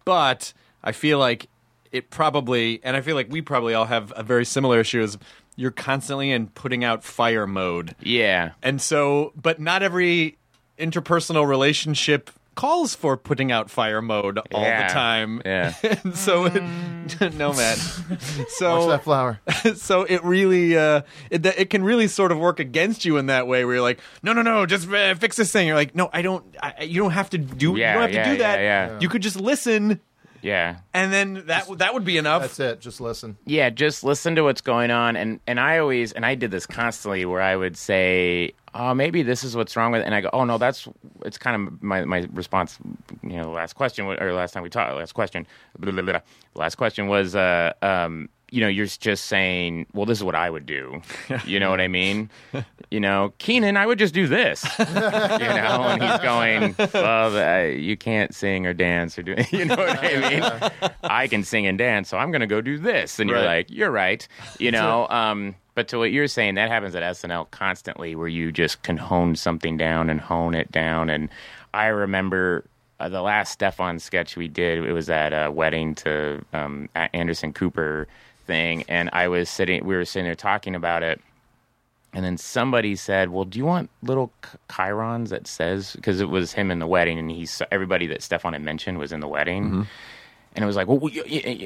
But 0.06 0.54
I 0.82 0.92
feel 0.92 1.18
like 1.18 1.48
it 1.96 2.10
probably, 2.10 2.80
and 2.84 2.96
I 2.96 3.00
feel 3.00 3.14
like 3.16 3.30
we 3.30 3.42
probably 3.42 3.74
all 3.74 3.86
have 3.86 4.12
a 4.16 4.22
very 4.22 4.44
similar 4.44 4.80
issue. 4.80 5.02
Is 5.02 5.18
you're 5.56 5.70
constantly 5.70 6.30
in 6.30 6.48
putting 6.48 6.84
out 6.84 7.02
fire 7.02 7.46
mode. 7.46 7.94
Yeah. 8.00 8.52
And 8.62 8.80
so, 8.80 9.32
but 9.34 9.58
not 9.60 9.82
every 9.82 10.36
interpersonal 10.78 11.46
relationship 11.48 12.30
calls 12.54 12.94
for 12.94 13.16
putting 13.18 13.52
out 13.52 13.70
fire 13.70 14.00
mode 14.00 14.38
all 14.52 14.62
Yeah. 14.62 14.86
the 14.88 14.92
time. 14.94 15.42
Yeah. 15.44 15.74
and 16.04 16.14
so, 16.16 16.46
it, 16.46 16.62
no, 17.34 17.52
Matt. 17.52 17.78
Watch 18.10 18.48
So, 18.48 18.88
that 18.88 19.04
flower. 19.04 19.40
so 19.76 20.02
it 20.04 20.22
really, 20.24 20.76
uh, 20.76 21.02
it, 21.30 21.44
it 21.44 21.70
can 21.70 21.82
really 21.84 22.08
sort 22.08 22.32
of 22.32 22.38
work 22.38 22.60
against 22.60 23.04
you 23.04 23.16
in 23.18 23.26
that 23.26 23.46
way, 23.46 23.64
where 23.64 23.74
you're 23.76 23.82
like, 23.82 24.00
no, 24.22 24.32
no, 24.32 24.42
no, 24.42 24.64
just 24.66 24.88
uh, 24.90 25.14
fix 25.14 25.36
this 25.36 25.50
thing. 25.52 25.66
You're 25.66 25.76
like, 25.76 25.94
no, 25.94 26.08
I 26.12 26.22
don't. 26.22 26.44
I, 26.62 26.84
you 26.84 27.00
don't 27.00 27.10
have 27.12 27.30
to 27.30 27.38
do. 27.38 27.76
Yeah, 27.76 27.92
you 27.94 28.00
don't 28.00 28.12
have 28.14 28.24
to 28.24 28.30
do 28.32 28.38
that. 28.38 28.58
yeah, 28.58 28.86
yeah. 28.92 28.98
You 29.00 29.08
could 29.08 29.22
just 29.22 29.38
listen, 29.40 30.00
Yeah. 30.42 30.76
and 30.94 31.12
then 31.12 31.44
that 31.46 31.66
that 31.78 31.94
would 31.94 32.04
be 32.04 32.16
enough. 32.18 32.42
That's 32.42 32.60
it. 32.60 32.80
Just 32.80 33.00
listen. 33.00 33.36
yeah 33.44 33.70
just 33.70 34.04
listen 34.04 34.34
to 34.36 34.42
what's 34.42 34.60
going 34.60 34.90
on 34.90 35.16
and 35.16 35.40
and 35.46 35.58
i 35.60 35.78
always 35.78 36.12
and 36.12 36.24
i 36.26 36.34
did 36.34 36.50
this 36.50 36.66
constantly 36.66 37.24
where 37.24 37.40
i 37.42 37.54
would 37.56 37.76
say 37.76 38.52
oh 38.74 38.94
maybe 38.94 39.22
this 39.22 39.42
is 39.44 39.56
what's 39.56 39.76
wrong 39.76 39.92
with 39.92 40.02
it 40.02 40.04
and 40.04 40.14
i 40.14 40.20
go 40.20 40.30
oh 40.32 40.44
no 40.44 40.58
that's 40.58 40.88
it's 41.24 41.38
kind 41.38 41.56
of 41.68 41.82
my, 41.82 42.04
my 42.04 42.26
response 42.32 42.78
you 43.22 43.30
know 43.36 43.42
the 43.44 43.48
last 43.48 43.74
question 43.74 44.06
wa- 44.06 44.16
or 44.20 44.32
last 44.32 44.52
time 44.52 44.62
we 44.62 44.68
talked 44.70 44.94
last 44.96 45.12
question 45.14 45.46
blah, 45.78 45.92
blah, 45.92 46.02
blah. 46.02 46.20
The 46.54 46.58
last 46.60 46.76
question 46.76 47.08
was 47.08 47.34
uh 47.34 47.72
um 47.82 48.28
you 48.56 48.62
know 48.62 48.68
you're 48.68 48.86
just 48.86 49.26
saying 49.26 49.84
well 49.92 50.06
this 50.06 50.16
is 50.18 50.24
what 50.24 50.34
i 50.34 50.48
would 50.48 50.64
do. 50.64 51.02
You 51.44 51.60
know 51.60 51.68
what 51.68 51.80
i 51.82 51.88
mean? 51.88 52.30
You 52.90 53.00
know 53.00 53.34
Kenan 53.36 53.76
i 53.76 53.84
would 53.84 53.98
just 53.98 54.14
do 54.14 54.26
this. 54.26 54.64
You 54.78 54.84
know 54.86 55.82
and 55.92 56.02
he's 56.02 56.20
going 56.20 56.74
well 56.94 57.30
the, 57.30 57.76
you 57.78 57.96
can't 57.98 58.34
sing 58.34 58.66
or 58.66 58.72
dance 58.72 59.18
or 59.18 59.22
do 59.22 59.34
you 59.52 59.66
know 59.66 59.76
what 59.76 59.98
i 60.02 60.30
mean? 60.30 60.90
I 61.02 61.26
can 61.28 61.44
sing 61.44 61.66
and 61.66 61.76
dance 61.76 62.08
so 62.08 62.16
i'm 62.16 62.30
going 62.30 62.40
to 62.40 62.46
go 62.46 62.60
do 62.62 62.78
this. 62.78 63.18
And 63.18 63.28
you're 63.28 63.38
Right. 63.40 63.56
like 63.58 63.70
you're 63.70 63.90
right. 63.90 64.26
You 64.58 64.70
know 64.70 65.06
um 65.08 65.54
but 65.74 65.88
to 65.88 65.98
what 65.98 66.10
you're 66.10 66.26
saying 66.28 66.54
that 66.54 66.70
happens 66.70 66.94
at 66.94 67.02
snl 67.02 67.50
constantly 67.50 68.14
where 68.16 68.28
you 68.28 68.50
just 68.52 68.82
can 68.82 68.96
hone 68.96 69.36
something 69.36 69.76
down 69.76 70.08
and 70.08 70.18
hone 70.20 70.54
it 70.54 70.72
down. 70.72 71.10
And 71.10 71.28
i 71.74 71.86
remember 71.88 72.64
uh, 72.98 73.10
the 73.10 73.20
last 73.20 73.58
Stefon 73.58 74.00
sketch 74.00 74.38
we 74.38 74.48
did, 74.48 74.82
it 74.82 74.92
was 74.94 75.10
at 75.10 75.34
a 75.34 75.50
wedding 75.50 75.94
to 75.96 76.42
um, 76.54 76.88
Anderson 77.12 77.52
Cooper 77.52 78.08
thing, 78.46 78.84
and 78.88 79.10
I 79.12 79.28
was 79.28 79.50
sitting, 79.50 79.84
we 79.84 79.96
were 79.96 80.04
sitting 80.04 80.24
there 80.24 80.34
talking 80.34 80.74
about 80.74 81.02
it, 81.02 81.20
and 82.12 82.24
then 82.24 82.38
somebody 82.38 82.96
said, 82.96 83.30
"Well, 83.30 83.44
do 83.44 83.58
you 83.58 83.64
want 83.64 83.90
little 84.02 84.32
ch- 84.42 84.74
chirons 84.74 85.28
that 85.28 85.46
says 85.46 85.92
because 85.94 86.20
it 86.20 86.28
was 86.28 86.52
him 86.52 86.70
in 86.70 86.78
the 86.78 86.86
wedding, 86.86 87.18
and 87.18 87.30
he's 87.30 87.60
everybody 87.70 88.06
that 88.06 88.20
Stefon 88.20 88.52
had 88.52 88.62
mentioned 88.62 88.98
was 88.98 89.12
in 89.12 89.20
the 89.20 89.28
wedding." 89.28 89.64
Mm-hmm. 89.64 89.82
And 90.54 90.62
it 90.62 90.66
was 90.66 90.74
like, 90.74 90.88
well, 90.88 90.98
we, 90.98 91.20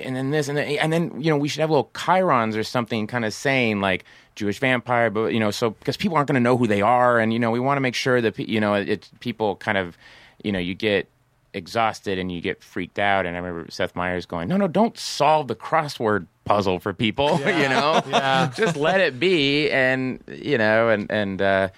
and 0.04 0.16
then 0.16 0.30
this, 0.32 0.48
and 0.48 0.58
then, 0.58 0.66
and 0.66 0.92
then, 0.92 1.20
you 1.22 1.30
know, 1.30 1.36
we 1.36 1.46
should 1.46 1.60
have 1.60 1.70
little 1.70 1.92
chirons 1.94 2.56
or 2.56 2.64
something 2.64 3.06
kind 3.06 3.24
of 3.24 3.32
saying 3.32 3.80
like 3.80 4.04
Jewish 4.34 4.58
vampire, 4.58 5.10
but, 5.10 5.32
you 5.32 5.38
know, 5.38 5.52
so 5.52 5.70
because 5.70 5.96
people 5.96 6.16
aren't 6.16 6.26
going 6.26 6.34
to 6.34 6.40
know 6.40 6.56
who 6.56 6.66
they 6.66 6.82
are. 6.82 7.20
And, 7.20 7.32
you 7.32 7.38
know, 7.38 7.52
we 7.52 7.60
want 7.60 7.76
to 7.76 7.80
make 7.80 7.94
sure 7.94 8.20
that, 8.20 8.36
you 8.36 8.60
know, 8.60 8.74
it, 8.74 9.08
people 9.20 9.54
kind 9.54 9.78
of, 9.78 9.96
you 10.42 10.50
know, 10.50 10.58
you 10.58 10.74
get 10.74 11.08
exhausted 11.54 12.18
and 12.18 12.30
you 12.30 12.40
get 12.40 12.62
freaked 12.62 12.98
out. 12.98 13.26
And 13.26 13.36
I 13.36 13.40
remember 13.40 13.70
Seth 13.70 13.96
Meyers 13.96 14.26
going, 14.26 14.48
no, 14.48 14.56
no, 14.56 14.68
don't 14.68 14.96
solve 14.98 15.48
the 15.48 15.56
crossword 15.56 16.26
puzzle 16.44 16.78
for 16.78 16.92
people, 16.92 17.38
you 17.40 17.68
know, 17.68 18.00
just 18.54 18.76
let 18.76 19.00
it 19.00 19.20
be. 19.20 19.70
And, 19.70 20.22
you 20.28 20.58
know, 20.58 20.88
and, 20.88 21.10
and, 21.10 21.42
uh, 21.42 21.68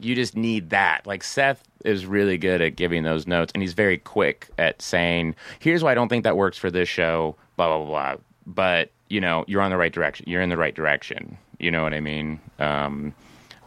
you 0.00 0.14
just 0.14 0.36
need 0.36 0.70
that. 0.70 1.06
Like 1.06 1.22
Seth 1.22 1.62
is 1.84 2.06
really 2.06 2.38
good 2.38 2.60
at 2.60 2.76
giving 2.76 3.02
those 3.02 3.26
notes, 3.26 3.52
and 3.54 3.62
he's 3.62 3.74
very 3.74 3.98
quick 3.98 4.48
at 4.58 4.80
saying, 4.82 5.34
"Here's 5.58 5.84
why 5.84 5.92
I 5.92 5.94
don't 5.94 6.08
think 6.08 6.24
that 6.24 6.36
works 6.36 6.58
for 6.58 6.70
this 6.70 6.88
show." 6.88 7.36
Blah 7.56 7.76
blah 7.76 7.86
blah. 7.86 8.16
But 8.46 8.90
you 9.08 9.20
know, 9.20 9.44
you're 9.46 9.62
on 9.62 9.70
the 9.70 9.76
right 9.76 9.92
direction. 9.92 10.26
You're 10.28 10.42
in 10.42 10.48
the 10.48 10.56
right 10.56 10.74
direction. 10.74 11.36
You 11.58 11.70
know 11.70 11.82
what 11.82 11.94
I 11.94 12.00
mean? 12.00 12.40
Um, 12.58 13.14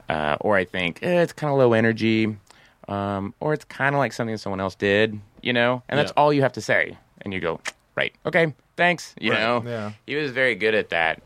uh, 0.09 0.37
or 0.41 0.55
I 0.55 0.65
think 0.65 0.99
eh, 1.03 1.21
it's 1.21 1.33
kind 1.33 1.51
of 1.51 1.57
low 1.59 1.73
energy, 1.73 2.35
um, 2.87 3.33
or 3.39 3.53
it's 3.53 3.65
kind 3.65 3.95
of 3.95 3.99
like 3.99 4.13
something 4.13 4.35
someone 4.37 4.59
else 4.59 4.75
did. 4.75 5.19
You 5.43 5.53
know, 5.53 5.83
and 5.89 5.99
that's 5.99 6.09
Yeah. 6.15 6.21
all 6.21 6.33
you 6.33 6.41
have 6.41 6.53
to 6.53 6.61
say, 6.61 6.97
and 7.21 7.33
you 7.33 7.39
go, 7.39 7.59
"Right, 7.95 8.13
okay, 8.25 8.53
thanks." 8.77 9.13
You 9.19 9.31
Right. 9.31 9.39
know, 9.41 9.63
Yeah. 9.65 9.91
he 10.07 10.15
was 10.15 10.31
very 10.31 10.55
good 10.55 10.73
at 10.73 10.89
that. 10.89 11.21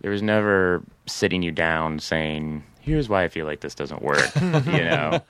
There 0.00 0.10
was 0.10 0.22
never 0.22 0.82
sitting 1.06 1.42
you 1.42 1.52
down 1.52 1.98
saying, 1.98 2.64
"Here's 2.80 3.08
why 3.08 3.22
I 3.24 3.28
feel 3.28 3.44
like 3.46 3.60
this 3.60 3.74
doesn't 3.74 4.00
work." 4.02 4.34
you 4.40 4.50
know, 4.84 5.20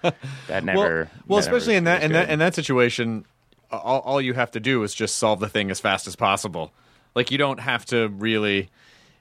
that 0.47 0.63
never. 0.65 0.77
well, 0.77 0.87
well 0.87 1.03
that 1.03 1.11
never 1.29 1.39
especially 1.41 1.75
in 1.75 1.85
that 1.85 2.03
in 2.05 2.13
that 2.13 2.31
in 2.31 2.39
that 2.39 2.55
situation, 2.55 3.25
all, 3.73 3.99
all 4.01 4.21
you 4.21 4.35
have 4.35 4.53
to 4.53 4.61
do 4.61 4.83
is 4.85 4.95
just 4.95 5.17
solve 5.17 5.41
the 5.41 5.49
thing 5.49 5.71
as 5.71 5.81
fast 5.81 6.07
as 6.07 6.15
possible. 6.17 6.73
Like 7.17 7.31
you 7.33 7.39
don't 7.39 7.59
have 7.61 7.85
to 7.87 8.09
really. 8.09 8.71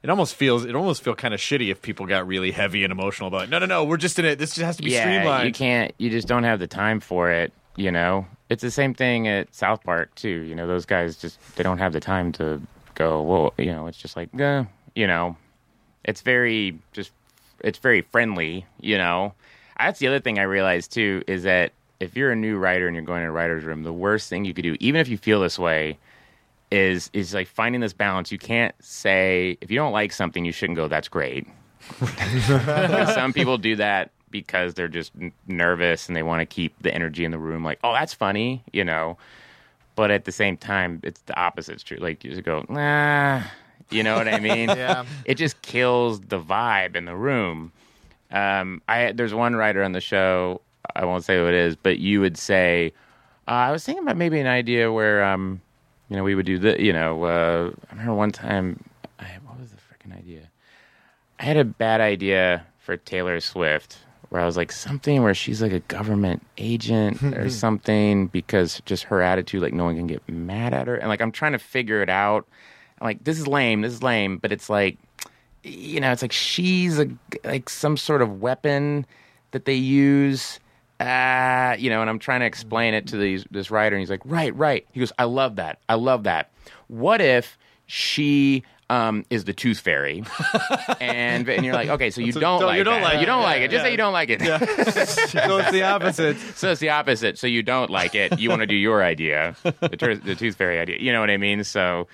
It 0.02 0.10
almost 0.10 0.36
feels 0.36 0.64
it 0.66 0.76
almost 0.76 1.04
feel 1.04 1.16
kind 1.16 1.34
of 1.34 1.40
shitty 1.42 1.72
if 1.72 1.82
people 1.82 2.06
got 2.06 2.26
really 2.28 2.52
heavy 2.52 2.84
and 2.86 2.92
emotional 2.92 3.28
about 3.28 3.46
it. 3.46 3.50
No, 3.50 3.60
no, 3.60 3.66
no, 3.66 3.84
we're 3.84 3.98
just 3.98 4.18
in 4.20 4.24
it. 4.26 4.38
This 4.40 4.52
just 4.56 4.64
has 4.64 4.78
to 4.78 4.84
be 4.84 4.92
yeah, 4.92 5.02
streamlined. 5.02 5.48
you 5.48 5.52
can't. 5.54 5.94
You 5.98 6.10
just 6.12 6.28
don't 6.28 6.44
have 6.44 6.60
the 6.60 6.68
time 6.68 7.00
for 7.02 7.32
it. 7.32 7.52
You 7.80 7.94
know, 7.94 8.28
it's 8.50 8.62
the 8.62 8.72
same 8.72 8.94
thing 8.94 9.30
at 9.30 9.56
South 9.56 9.86
Park 9.86 10.14
too. 10.16 10.28
You 10.28 10.54
know, 10.54 10.68
those 10.68 10.86
guys 10.86 11.16
just 11.16 11.40
they 11.56 11.64
don't 11.64 11.78
have 11.78 11.94
the 11.94 12.02
time 12.02 12.34
to 12.34 12.62
go. 12.94 13.22
Well, 13.22 13.54
you 13.58 13.68
know, 13.68 13.88
it's 13.88 13.98
just 13.98 14.18
like, 14.18 14.38
eh, 14.38 14.66
you 14.96 15.08
know, 15.08 15.38
it's 16.04 16.20
very 16.20 16.78
just 16.92 17.14
it's 17.62 17.80
very 17.80 18.02
friendly. 18.02 18.66
You 18.82 18.98
know, 18.98 19.34
that's 19.80 20.00
the 20.00 20.08
other 20.08 20.20
thing 20.20 20.40
I 20.40 20.42
realized 20.42 20.92
too 20.92 21.24
is 21.26 21.44
that 21.44 21.72
if 22.02 22.18
you're 22.18 22.32
a 22.32 22.36
new 22.36 22.58
writer 22.58 22.86
and 22.86 22.98
you're 22.98 23.06
going 23.06 23.22
to 23.24 23.30
a 23.30 23.32
writer's 23.32 23.64
room, 23.64 23.84
the 23.84 23.94
worst 23.94 24.28
thing 24.28 24.44
you 24.44 24.54
could 24.54 24.64
do, 24.64 24.76
even 24.82 25.00
if 25.00 25.08
you 25.08 25.18
feel 25.18 25.40
this 25.40 25.58
way, 25.58 25.98
is 26.72 27.10
is 27.14 27.34
like 27.34 27.48
finding 27.48 27.80
this 27.80 27.94
balance. 27.94 28.30
You 28.30 28.40
can't 28.40 28.76
say 28.82 29.58
if 29.62 29.72
you 29.72 29.78
don't 29.78 29.94
like 29.94 30.12
something, 30.12 30.44
you 30.44 30.52
shouldn't 30.52 30.76
go. 30.76 30.90
That's 30.90 31.08
great. 31.08 31.48
Some 33.14 33.32
people 33.32 33.58
do 33.58 33.78
that 33.78 34.12
because 34.32 34.74
they're 34.74 34.88
just 34.88 35.12
n- 35.20 35.32
nervous 35.48 36.08
and 36.08 36.16
they 36.16 36.24
want 36.24 36.42
to 36.42 36.46
keep 36.46 36.74
the 36.82 36.94
energy 36.94 37.26
in 37.26 37.32
the 37.32 37.38
room. 37.40 37.64
Like, 37.64 37.80
oh, 37.84 37.94
that's 37.94 38.14
funny, 38.14 38.64
you 38.72 38.84
know. 38.84 39.18
But 39.96 40.12
at 40.12 40.26
the 40.26 40.32
same 40.32 40.58
time, 40.58 41.02
it's 41.04 41.22
the 41.22 41.38
opposite 41.38 41.74
it's 41.74 41.84
true. 41.84 41.98
Like 41.98 42.24
you 42.24 42.32
just 42.32 42.44
go, 42.44 42.66
nah, 42.70 43.42
you 43.90 44.04
know 44.04 44.16
what 44.16 44.28
I 44.28 44.40
mean? 44.40 44.70
Yeah. 44.80 45.06
It 45.26 45.36
just 45.36 45.62
kills 45.62 46.22
the 46.22 46.40
vibe 46.40 46.96
in 46.96 47.06
the 47.06 47.16
room. 47.16 47.72
Um, 48.32 48.82
I 48.88 49.12
there's 49.12 49.34
one 49.34 49.56
writer 49.56 49.84
on 49.84 49.92
the 49.92 50.02
show. 50.02 50.62
I 50.96 51.06
won't 51.06 51.26
say 51.26 51.38
who 51.38 51.48
it 51.48 51.54
is, 51.54 51.76
but 51.76 52.00
you 52.00 52.22
would 52.22 52.38
say, 52.38 52.94
uh, 53.48 53.52
I 53.52 53.72
was 53.72 53.84
thinking 53.84 54.04
about 54.04 54.18
maybe 54.18 54.40
an 54.40 54.48
idea 54.48 54.92
where, 54.92 55.24
um, 55.24 55.62
you 56.10 56.16
know, 56.16 56.24
we 56.24 56.36
would 56.36 56.46
do 56.46 56.58
the, 56.58 56.82
you 56.82 56.94
know, 56.94 57.24
uh, 57.24 57.72
I 57.90 57.92
remember 57.92 58.14
one 58.14 58.32
time, 58.32 58.84
I, 59.20 59.26
what 59.46 59.60
was 59.60 59.72
the 59.72 59.78
freaking 59.78 60.18
idea? 60.18 60.50
I 61.40 61.44
had 61.44 61.58
a 61.58 61.66
bad 61.66 62.02
idea 62.02 62.66
for 62.80 62.98
Taylor 62.98 63.40
Swift 63.40 63.98
where 64.30 64.42
I 64.42 64.46
was 64.46 64.56
like 64.58 64.72
something 64.72 65.24
where 65.24 65.34
she's 65.34 65.62
like 65.62 65.72
a 65.72 65.80
government 65.82 66.46
agent 66.58 67.22
or 67.36 67.50
something 67.50 68.28
because 68.28 68.82
just 68.86 69.06
her 69.06 69.22
attitude, 69.22 69.62
like 69.62 69.74
no 69.74 69.86
one 69.86 69.96
can 69.96 70.08
get 70.08 70.28
mad 70.30 70.74
at 70.74 70.88
her. 70.88 70.96
And 70.96 71.10
like 71.10 71.22
I'm 71.22 71.32
trying 71.32 71.54
to 71.54 71.60
figure 71.60 72.02
it 72.02 72.10
out. 72.10 72.48
I'm 73.00 73.06
like, 73.06 73.24
this 73.24 73.40
is 73.40 73.48
lame, 73.48 73.82
this 73.82 73.94
is 73.94 74.04
lame, 74.04 74.38
but 74.38 74.52
it's 74.52 74.70
like, 74.70 74.98
you 75.64 76.00
know, 76.00 76.12
it's 76.12 76.22
like 76.22 76.32
she's 76.32 77.00
a 77.00 77.10
like 77.44 77.70
some 77.70 77.98
sort 77.98 78.22
of 78.22 78.42
weapon 78.42 79.06
that 79.52 79.66
they 79.66 79.76
use. 79.76 80.60
Uh, 81.00 81.78
you 81.80 81.90
know, 81.90 82.02
and 82.02 82.10
I'm 82.10 82.20
trying 82.20 82.42
to 82.42 82.46
explain 82.46 82.94
it 82.94 83.08
to 83.08 83.18
these 83.18 83.46
this 83.52 83.72
writer, 83.72 83.96
and 83.96 84.02
he's 84.02 84.10
like, 84.10 84.22
right, 84.26 84.54
right. 84.56 84.86
He 84.92 85.00
goes, 85.00 85.14
I 85.18 85.24
love 85.24 85.56
that. 85.56 85.80
I 85.88 85.96
love 85.96 86.24
that. 86.24 86.52
What 86.88 87.22
if 87.22 87.58
she 87.86 88.64
um, 88.90 89.24
is 89.30 89.44
the 89.44 89.54
tooth 89.54 89.80
fairy, 89.80 90.24
and 91.00 91.48
and 91.48 91.64
you're 91.66 91.74
like, 91.76 91.90
okay, 91.90 92.10
so 92.10 92.22
you 92.22 92.32
So 92.32 92.40
don't 92.40 92.60
don't- 92.62 92.70
like 92.70 92.78
you 92.80 92.84
don't 92.84 93.02
that. 93.02 93.14
like 93.14 93.20
you 93.20 93.26
don't 93.26 93.42
Yeah, 93.42 93.46
like 93.48 93.62
it. 93.62 93.72
Just 93.72 93.82
yeah. 93.82 93.84
say 93.84 93.92
you 93.92 93.98
don't 93.98 94.14
like 94.14 94.30
it. 94.30 94.42
so 95.30 95.58
it's 95.58 95.72
the 95.72 95.84
opposite. 95.84 96.38
so 96.56 96.72
it's 96.72 96.80
the 96.82 96.90
opposite. 96.90 97.38
So 97.38 97.48
you 97.48 97.62
don't 97.64 97.90
like 97.92 98.16
it. 98.16 98.40
You 98.40 98.50
want 98.50 98.62
to 98.62 98.68
do 98.68 98.76
your 98.76 99.04
idea, 99.04 99.56
the, 99.64 99.90
tur- 99.98 100.16
the 100.16 100.36
tooth 100.36 100.56
fairy 100.56 100.80
idea. 100.80 100.98
You 101.00 101.12
know 101.14 101.20
what 101.20 101.30
I 101.30 101.38
mean? 101.38 101.64
So 101.64 102.08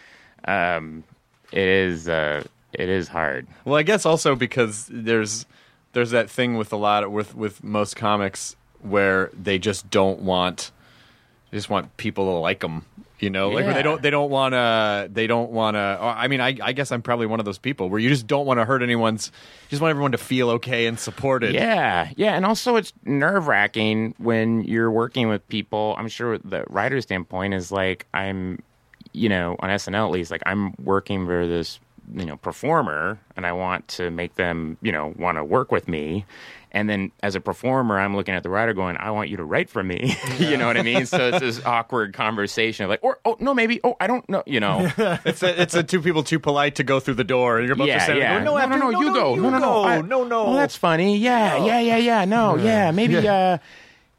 um, 0.46 1.04
it 1.52 1.68
is 1.68 2.10
uh, 2.10 2.44
it 2.74 2.90
is 2.90 3.08
hard. 3.08 3.48
Well, 3.64 3.76
I 3.76 3.84
guess 3.84 4.06
also 4.06 4.36
because 4.36 4.88
there's 4.92 5.46
there's 5.94 6.12
that 6.12 6.30
thing 6.30 6.58
with 6.58 6.74
a 6.74 6.78
lot 6.78 7.04
of, 7.06 7.12
with 7.12 7.36
with 7.36 7.64
most 7.64 7.96
comics 7.96 8.56
where 8.82 9.32
they 9.34 9.58
just 9.58 9.90
don't 9.90 10.20
want 10.22 10.72
they 11.52 11.58
just 11.58 11.70
want 11.70 11.96
people 11.98 12.26
to 12.26 12.32
like 12.40 12.60
them. 12.60 12.86
You 13.26 13.32
know, 13.32 13.50
like 13.50 13.66
they 13.66 13.82
don't 13.82 14.04
they 14.04 14.12
don't 14.12 14.30
want 14.30 14.54
to 14.54 15.10
they 15.12 15.26
don't 15.26 15.50
want 15.50 15.74
to. 15.74 15.98
Oh, 16.00 16.08
I 16.08 16.28
mean, 16.28 16.42
I 16.42 16.56
I 16.62 16.74
guess 16.74 16.92
I'm 16.92 17.02
probably 17.02 17.26
one 17.26 17.40
of 17.40 17.46
those 17.46 17.58
people 17.58 17.90
where 17.90 18.00
you 18.00 18.08
just 18.08 18.28
don't 18.28 18.46
want 18.46 18.60
to 18.60 18.66
hurt 18.66 18.84
anyone's. 18.84 19.32
You 19.64 19.70
just 19.72 19.82
want 19.82 19.90
everyone 19.90 20.12
to 20.12 20.20
feel 20.20 20.52
okay 20.52 20.86
and 20.86 21.00
supported. 21.00 21.56
Yeah, 21.56 22.12
yeah, 22.18 22.36
and 22.36 22.46
also 22.46 22.76
it's 22.76 22.94
nerve 23.04 23.48
wracking 23.48 24.14
when 24.20 24.64
you're 24.64 24.92
working 24.92 25.28
with 25.28 25.48
people. 25.48 25.96
I'm 25.98 26.08
sure 26.08 26.38
the 26.38 26.66
writer's 26.70 27.06
standpoint 27.06 27.56
is 27.56 27.72
like 27.72 28.06
I'm, 28.14 28.62
you 29.12 29.28
know, 29.28 29.56
on 29.58 29.72
SNL 29.72 30.06
at 30.06 30.12
least, 30.12 30.30
like 30.30 30.44
I'm 30.46 30.76
working 30.84 31.26
for 31.26 31.48
this 31.48 31.80
you 32.14 32.26
know 32.26 32.38
performer 32.38 33.20
and 33.36 33.48
I 33.48 33.54
want 33.54 33.88
to 33.88 34.12
make 34.12 34.36
them 34.36 34.78
you 34.84 34.92
know 34.92 35.16
want 35.18 35.38
to 35.40 35.44
work 35.44 35.72
with 35.72 35.88
me. 35.88 36.26
And 36.76 36.90
then 36.90 37.14
as 37.24 37.36
a 37.36 37.40
performer, 37.40 37.98
I'm 37.98 38.18
looking 38.18 38.36
at 38.36 38.44
the 38.44 38.50
writer 38.50 38.74
going, 38.74 38.98
I 38.98 39.12
want 39.12 39.30
you 39.30 39.38
to 39.38 39.46
write 39.46 39.70
for 39.70 39.82
me. 39.82 40.18
you 40.38 40.58
know 40.58 40.68
what 40.68 40.76
I 40.76 40.82
mean? 40.82 41.06
So 41.06 41.30
it's 41.30 41.40
this 41.40 41.66
awkward 41.66 42.14
conversation 42.14 42.84
of 42.84 42.90
like, 42.90 43.00
or, 43.02 43.18
oh, 43.24 43.38
no, 43.40 43.54
maybe, 43.54 43.80
oh, 43.86 43.96
I 44.02 44.08
don't 44.08 44.28
know, 44.30 44.44
you 44.46 44.60
know. 44.60 44.92
It's 45.26 45.42
a, 45.42 45.62
it's 45.62 45.74
a 45.74 45.84
two 45.84 46.02
people 46.02 46.24
too 46.24 46.38
polite 46.40 46.76
to 46.76 46.84
go 46.84 47.00
through 47.00 47.14
the 47.14 47.24
door, 47.24 47.58
and 47.58 47.66
you're 47.66 47.78
both 47.78 47.88
yeah, 47.88 47.96
just 47.96 48.06
standing 48.08 48.24
yeah. 48.24 48.44
no, 48.44 48.58
after, 48.58 48.78
no, 48.78 48.90
no, 48.90 49.00
you 49.00 49.14
go. 49.14 49.36
you 49.36 49.42
no, 49.42 49.50
no, 49.50 49.60
no, 49.60 49.84
I- 49.84 50.02
no, 50.02 50.24
no. 50.26 50.48
Oh, 50.48 50.54
that's 50.54 50.76
funny. 50.76 51.18
Yeah, 51.18 51.64
yeah, 51.64 51.80
yeah, 51.80 51.98
yeah. 51.98 52.26
No, 52.26 52.58
yeah, 52.58 52.92
maybe, 52.92 53.26
uh, 53.26 53.58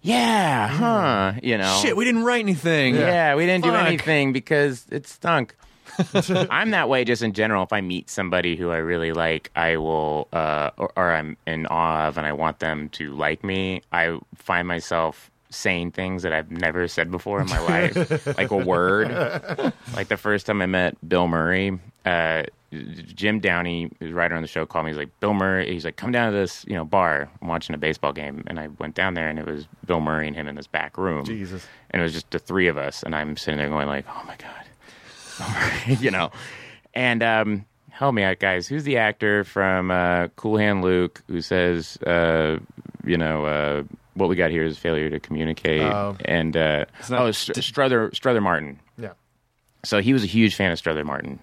yeah, 0.00 0.68
huh, 0.68 1.32
you 1.42 1.58
know. 1.58 1.78
shit. 1.82 1.94
We 1.94 2.06
didn't 2.06 2.24
write 2.24 2.40
anything. 2.40 2.94
Yeah, 2.94 3.34
we 3.34 3.44
didn't 3.44 3.64
do 3.64 3.74
anything 3.74 4.32
because 4.32 4.86
it 4.90 5.06
stunk. 5.06 5.54
I'm 6.50 6.70
that 6.70 6.88
way 6.88 7.04
just 7.04 7.22
in 7.22 7.32
general. 7.32 7.62
If 7.62 7.72
I 7.72 7.80
meet 7.80 8.10
somebody 8.10 8.56
who 8.56 8.70
I 8.70 8.78
really 8.78 9.12
like, 9.12 9.50
I 9.56 9.76
will, 9.76 10.28
uh, 10.32 10.70
or, 10.76 10.92
or 10.96 11.12
I'm 11.12 11.36
in 11.46 11.66
awe 11.66 12.08
of, 12.08 12.18
and 12.18 12.26
I 12.26 12.32
want 12.32 12.58
them 12.58 12.88
to 12.90 13.14
like 13.14 13.44
me. 13.44 13.82
I 13.92 14.18
find 14.34 14.66
myself 14.68 15.30
saying 15.50 15.92
things 15.92 16.22
that 16.22 16.32
I've 16.32 16.50
never 16.50 16.88
said 16.88 17.10
before 17.10 17.40
in 17.40 17.48
my 17.48 17.60
life, 17.92 18.36
like 18.36 18.50
a 18.50 18.56
word. 18.56 19.10
Like 19.94 20.08
the 20.08 20.16
first 20.16 20.46
time 20.46 20.60
I 20.60 20.66
met 20.66 21.08
Bill 21.08 21.28
Murray, 21.28 21.78
uh, 22.04 22.44
Jim 22.72 23.40
Downey, 23.40 23.90
who's 24.00 24.12
writer 24.12 24.34
on 24.34 24.42
the 24.42 24.48
show, 24.48 24.66
called 24.66 24.84
me. 24.86 24.90
He's 24.90 24.98
like, 24.98 25.20
Bill 25.20 25.34
Murray. 25.34 25.72
He's 25.72 25.84
like, 25.84 25.96
come 25.96 26.12
down 26.12 26.32
to 26.32 26.36
this, 26.36 26.64
you 26.68 26.74
know, 26.74 26.84
bar. 26.84 27.30
I'm 27.40 27.48
watching 27.48 27.74
a 27.74 27.78
baseball 27.78 28.12
game, 28.12 28.42
and 28.48 28.58
I 28.58 28.68
went 28.78 28.94
down 28.94 29.14
there, 29.14 29.28
and 29.28 29.38
it 29.38 29.46
was 29.46 29.66
Bill 29.86 30.00
Murray 30.00 30.26
and 30.26 30.36
him 30.36 30.48
in 30.48 30.56
this 30.56 30.66
back 30.66 30.98
room. 30.98 31.24
Jesus. 31.24 31.66
And 31.90 32.02
it 32.02 32.02
was 32.02 32.12
just 32.12 32.30
the 32.30 32.38
three 32.38 32.66
of 32.66 32.76
us, 32.76 33.02
and 33.02 33.14
I'm 33.14 33.36
sitting 33.36 33.58
there 33.58 33.68
going 33.68 33.86
like, 33.86 34.04
oh 34.08 34.22
my 34.26 34.36
god, 34.36 34.65
you 35.86 36.10
know. 36.10 36.30
And 36.94 37.22
um, 37.22 37.64
help 37.90 38.14
me 38.14 38.22
out, 38.22 38.38
guys. 38.38 38.66
Who's 38.66 38.84
the 38.84 38.96
actor 38.96 39.44
from 39.44 39.90
uh, 39.90 40.28
Cool 40.36 40.56
Hand 40.58 40.82
Luke 40.82 41.22
who 41.28 41.40
says, 41.40 41.96
uh, 42.02 42.58
you 43.04 43.16
know, 43.16 43.44
uh, 43.44 43.82
what 44.14 44.28
we 44.28 44.36
got 44.36 44.50
here 44.50 44.64
is 44.64 44.78
failure 44.78 45.10
to 45.10 45.20
communicate? 45.20 45.82
Oh. 45.82 46.16
and 46.24 46.56
uh, 46.56 46.86
not- 47.10 47.20
oh, 47.20 47.30
Str- 47.32 47.60
Strother 47.60 48.10
Strother 48.14 48.40
Martin. 48.40 48.80
Yeah. 48.98 49.12
So 49.84 50.00
he 50.00 50.12
was 50.12 50.24
a 50.24 50.26
huge 50.26 50.54
fan 50.54 50.72
of 50.72 50.78
Strother 50.78 51.04
Martin, 51.04 51.38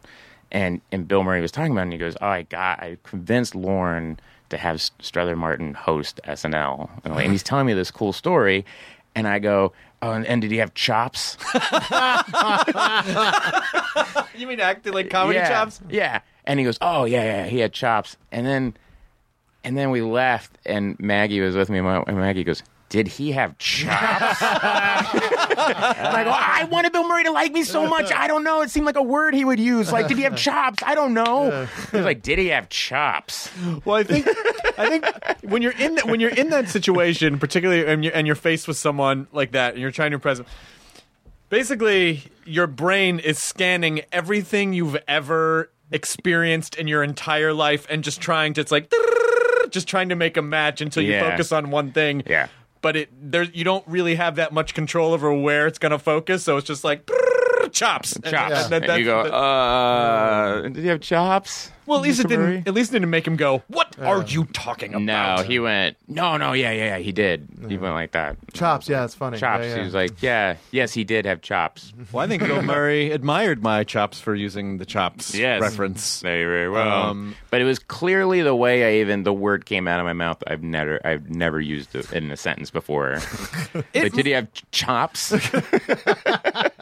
and 0.51 0.81
and 0.91 1.07
Bill 1.07 1.23
Murray 1.23 1.39
was 1.41 1.51
talking 1.51 1.71
about, 1.71 1.81
it, 1.81 1.83
and 1.83 1.93
he 1.93 1.99
goes, 1.99 2.17
"Oh, 2.19 2.27
I 2.27 2.41
got, 2.41 2.79
I 2.81 2.97
convinced 3.03 3.55
Lorne 3.55 4.19
to 4.49 4.57
have 4.57 4.81
Strother 4.99 5.35
Martin 5.35 5.73
host 5.75 6.19
SNL," 6.25 6.89
and 7.05 7.31
he's 7.31 7.43
telling 7.43 7.65
me 7.67 7.73
this 7.73 7.89
cool 7.91 8.11
story, 8.11 8.65
and 9.15 9.27
I 9.27 9.39
go, 9.39 9.73
"Oh, 10.01 10.11
and, 10.11 10.25
and 10.25 10.41
did 10.41 10.51
he 10.51 10.57
have 10.57 10.73
chops?" 10.73 11.37
You 14.35 14.47
mean 14.47 14.59
acting 14.59 14.93
like 14.93 15.09
comedy 15.09 15.37
yeah, 15.37 15.49
chops? 15.49 15.81
Yeah, 15.89 16.21
and 16.45 16.59
he 16.59 16.65
goes, 16.65 16.77
"Oh 16.81 17.05
yeah, 17.05 17.23
yeah, 17.23 17.45
he 17.45 17.59
had 17.59 17.73
chops," 17.73 18.17
and 18.31 18.45
then 18.45 18.75
and 19.63 19.77
then 19.77 19.91
we 19.91 20.01
left, 20.01 20.57
and 20.65 20.99
Maggie 20.99 21.39
was 21.39 21.55
with 21.55 21.69
me, 21.69 21.77
and 21.77 21.87
my- 21.87 22.03
and 22.07 22.17
Maggie 22.17 22.43
goes. 22.43 22.63
Did 22.93 23.07
he 23.07 23.31
have 23.31 23.57
chops? 23.57 24.39
and 24.43 24.51
I 24.51 26.23
oh, 26.27 26.29
I 26.31 26.65
wanted 26.65 26.91
Bill 26.91 27.07
Murray 27.07 27.23
to 27.23 27.31
like 27.31 27.51
me 27.51 27.63
so 27.63 27.87
much. 27.89 28.11
I 28.13 28.27
don't 28.27 28.43
know. 28.43 28.61
It 28.61 28.69
seemed 28.69 28.85
like 28.85 28.97
a 28.97 29.01
word 29.01 29.33
he 29.33 29.43
would 29.43 29.59
use. 29.59 29.91
Like, 29.91 30.07
did 30.07 30.17
he 30.17 30.23
have 30.25 30.35
chops? 30.35 30.83
I 30.85 30.93
don't 30.93 31.15
know. 31.15 31.65
He 31.89 31.97
was 31.97 32.05
like, 32.05 32.21
did 32.21 32.37
he 32.37 32.49
have 32.49 32.69
chops? 32.69 33.49
Well, 33.83 33.95
I 33.95 34.03
think 34.03 34.27
I 34.77 34.89
think 34.89 35.05
when 35.51 35.63
you're 35.63 35.71
in 35.71 35.95
that 35.95 36.05
when 36.05 36.19
you're 36.19 36.35
in 36.35 36.51
that 36.51 36.69
situation, 36.69 37.39
particularly 37.39 37.83
and 37.91 38.03
you're, 38.03 38.13
and 38.15 38.27
you're 38.27 38.35
faced 38.35 38.67
with 38.67 38.77
someone 38.77 39.25
like 39.31 39.53
that, 39.53 39.73
and 39.73 39.81
you're 39.81 39.89
trying 39.89 40.11
to 40.11 40.15
impress 40.15 40.37
them, 40.37 40.45
basically 41.49 42.21
your 42.45 42.67
brain 42.67 43.17
is 43.17 43.39
scanning 43.39 44.01
everything 44.11 44.73
you've 44.73 44.97
ever 45.07 45.71
experienced 45.91 46.75
in 46.75 46.87
your 46.87 47.01
entire 47.03 47.53
life, 47.53 47.87
and 47.89 48.03
just 48.03 48.21
trying 48.21 48.53
to 48.53 48.61
it's 48.61 48.71
like 48.71 48.93
just 49.71 49.87
trying 49.87 50.09
to 50.09 50.15
make 50.15 50.37
a 50.37 50.43
match 50.43 50.79
until 50.79 51.01
you 51.01 51.13
Yeah. 51.13 51.31
focus 51.31 51.51
on 51.51 51.71
one 51.71 51.91
thing. 51.91 52.21
Yeah. 52.27 52.49
But 52.83 52.95
it 52.97 53.09
there 53.31 53.43
you 53.43 53.63
don't 53.63 53.83
really 53.87 54.15
have 54.15 54.35
that 54.35 54.51
much 54.53 54.75
control 54.75 55.13
over 55.13 55.33
where 55.33 55.65
it's 55.65 55.79
going 55.79 55.93
to 55.93 55.97
focus, 55.97 56.43
so 56.43 56.57
it's 56.57 56.67
just 56.67 56.83
like 56.83 57.09
chops. 57.73 58.13
And- 58.15 58.23
Chops. 58.25 58.63
and 58.65 58.71
that- 58.73 58.89
And 58.89 58.99
you 58.99 59.05
go, 59.05 59.23
that- 59.23 59.33
uh, 59.33 60.61
did 60.61 60.77
he 60.77 60.87
have 60.87 61.01
chops? 61.01 61.71
well, 61.85 61.97
at 61.97 62.03
least 62.03 62.19
it 62.21 62.27
Mr. 62.27 62.37
Murray? 62.37 62.51
didn't. 62.55 62.67
At 62.69 62.73
least 62.73 62.91
it 62.91 62.93
didn't 62.93 63.09
make 63.09 63.27
him 63.27 63.35
go. 63.35 63.61
What 63.67 63.99
are 63.99 64.23
you 64.23 64.45
talking 64.53 64.93
about? 64.93 65.39
No, 65.39 65.43
he 65.43 65.59
went, 65.59 65.97
no, 66.07 66.37
no, 66.37 66.53
yeah, 66.53 66.71
yeah, 66.71 66.85
yeah, 66.85 66.97
he 66.99 67.11
did. 67.11 67.47
He 67.67 67.77
went 67.77 67.93
like 67.93 68.11
that. 68.13 68.37
Chops. 68.53 68.87
Yeah, 68.87 69.03
it's 69.03 69.15
funny. 69.15 69.37
Chops. 69.37 69.63
Yeah, 69.65 69.69
yeah. 69.71 69.77
He 69.79 69.83
was 69.83 69.93
like, 69.93 70.21
yeah, 70.21 70.55
yes, 70.71 70.93
he 70.93 71.03
did 71.03 71.25
have 71.25 71.41
chops. 71.41 71.91
Well, 72.13 72.23
I 72.23 72.27
think 72.27 72.43
Bill 72.43 72.61
Murray 72.63 73.11
admired 73.11 73.61
my 73.63 73.83
chops 73.83 74.19
for 74.21 74.33
using 74.33 74.77
the 74.77 74.85
chops 74.85 75.35
Yes. 75.35 75.61
reference. 75.61 76.21
Very, 76.21 76.45
very 76.45 76.69
well. 76.69 77.09
Um, 77.09 77.35
but 77.49 77.59
it 77.59 77.65
was 77.65 77.79
clearly 77.79 78.41
the 78.41 78.55
way 78.55 78.85
I 78.97 79.01
even 79.01 79.23
the 79.23 79.33
word 79.33 79.65
came 79.65 79.87
out 79.87 79.99
of 79.99 80.05
my 80.05 80.13
mouth. 80.13 80.41
I've 80.47 80.63
never, 80.63 81.05
I've 81.05 81.29
never 81.29 81.59
used 81.59 81.95
it 81.95 82.11
in 82.13 82.31
a 82.31 82.37
sentence 82.37 82.71
before. 82.71 83.19
like, 83.73 84.13
did 84.13 84.25
he 84.25 84.31
have 84.31 84.51
ch- 84.53 84.63
chops? 84.71 85.33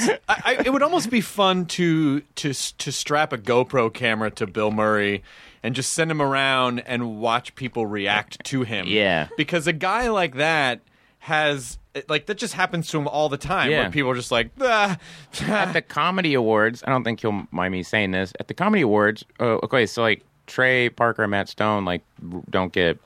Almost, 0.00 0.20
I, 0.28 0.42
I, 0.44 0.62
it 0.64 0.72
would 0.72 0.82
almost 0.82 1.10
be 1.10 1.20
fun 1.20 1.66
to 1.66 2.20
to 2.20 2.52
to 2.52 2.92
strap 2.92 3.32
a 3.32 3.38
GoPro 3.38 3.92
camera 3.92 4.30
to 4.32 4.46
Bill 4.46 4.70
Murray 4.70 5.22
and 5.62 5.74
just 5.74 5.92
send 5.92 6.10
him 6.10 6.22
around 6.22 6.80
and 6.80 7.20
watch 7.20 7.54
people 7.54 7.86
react 7.86 8.44
to 8.44 8.62
him. 8.62 8.86
Yeah. 8.86 9.28
because 9.36 9.66
a 9.66 9.72
guy 9.72 10.08
like 10.08 10.36
that 10.36 10.80
has 11.20 11.78
like 12.08 12.26
that 12.26 12.38
just 12.38 12.54
happens 12.54 12.88
to 12.88 12.98
him 12.98 13.08
all 13.08 13.28
the 13.28 13.36
time. 13.38 13.70
Yeah. 13.70 13.82
Where 13.82 13.90
people 13.90 14.10
are 14.10 14.14
just 14.14 14.30
like, 14.30 14.50
ah, 14.60 14.96
at 15.42 15.72
the 15.72 15.82
comedy 15.82 16.34
awards, 16.34 16.84
I 16.86 16.90
don't 16.90 17.04
think 17.04 17.22
you'll 17.22 17.46
mind 17.50 17.72
me 17.72 17.82
saying 17.82 18.12
this. 18.12 18.32
At 18.38 18.48
the 18.48 18.54
comedy 18.54 18.82
awards, 18.82 19.24
uh, 19.40 19.58
okay, 19.64 19.86
so 19.86 20.02
like 20.02 20.22
Trey 20.46 20.88
Parker 20.88 21.22
and 21.24 21.30
Matt 21.30 21.48
Stone, 21.48 21.84
like 21.84 22.02
don't 22.50 22.72
get 22.72 22.98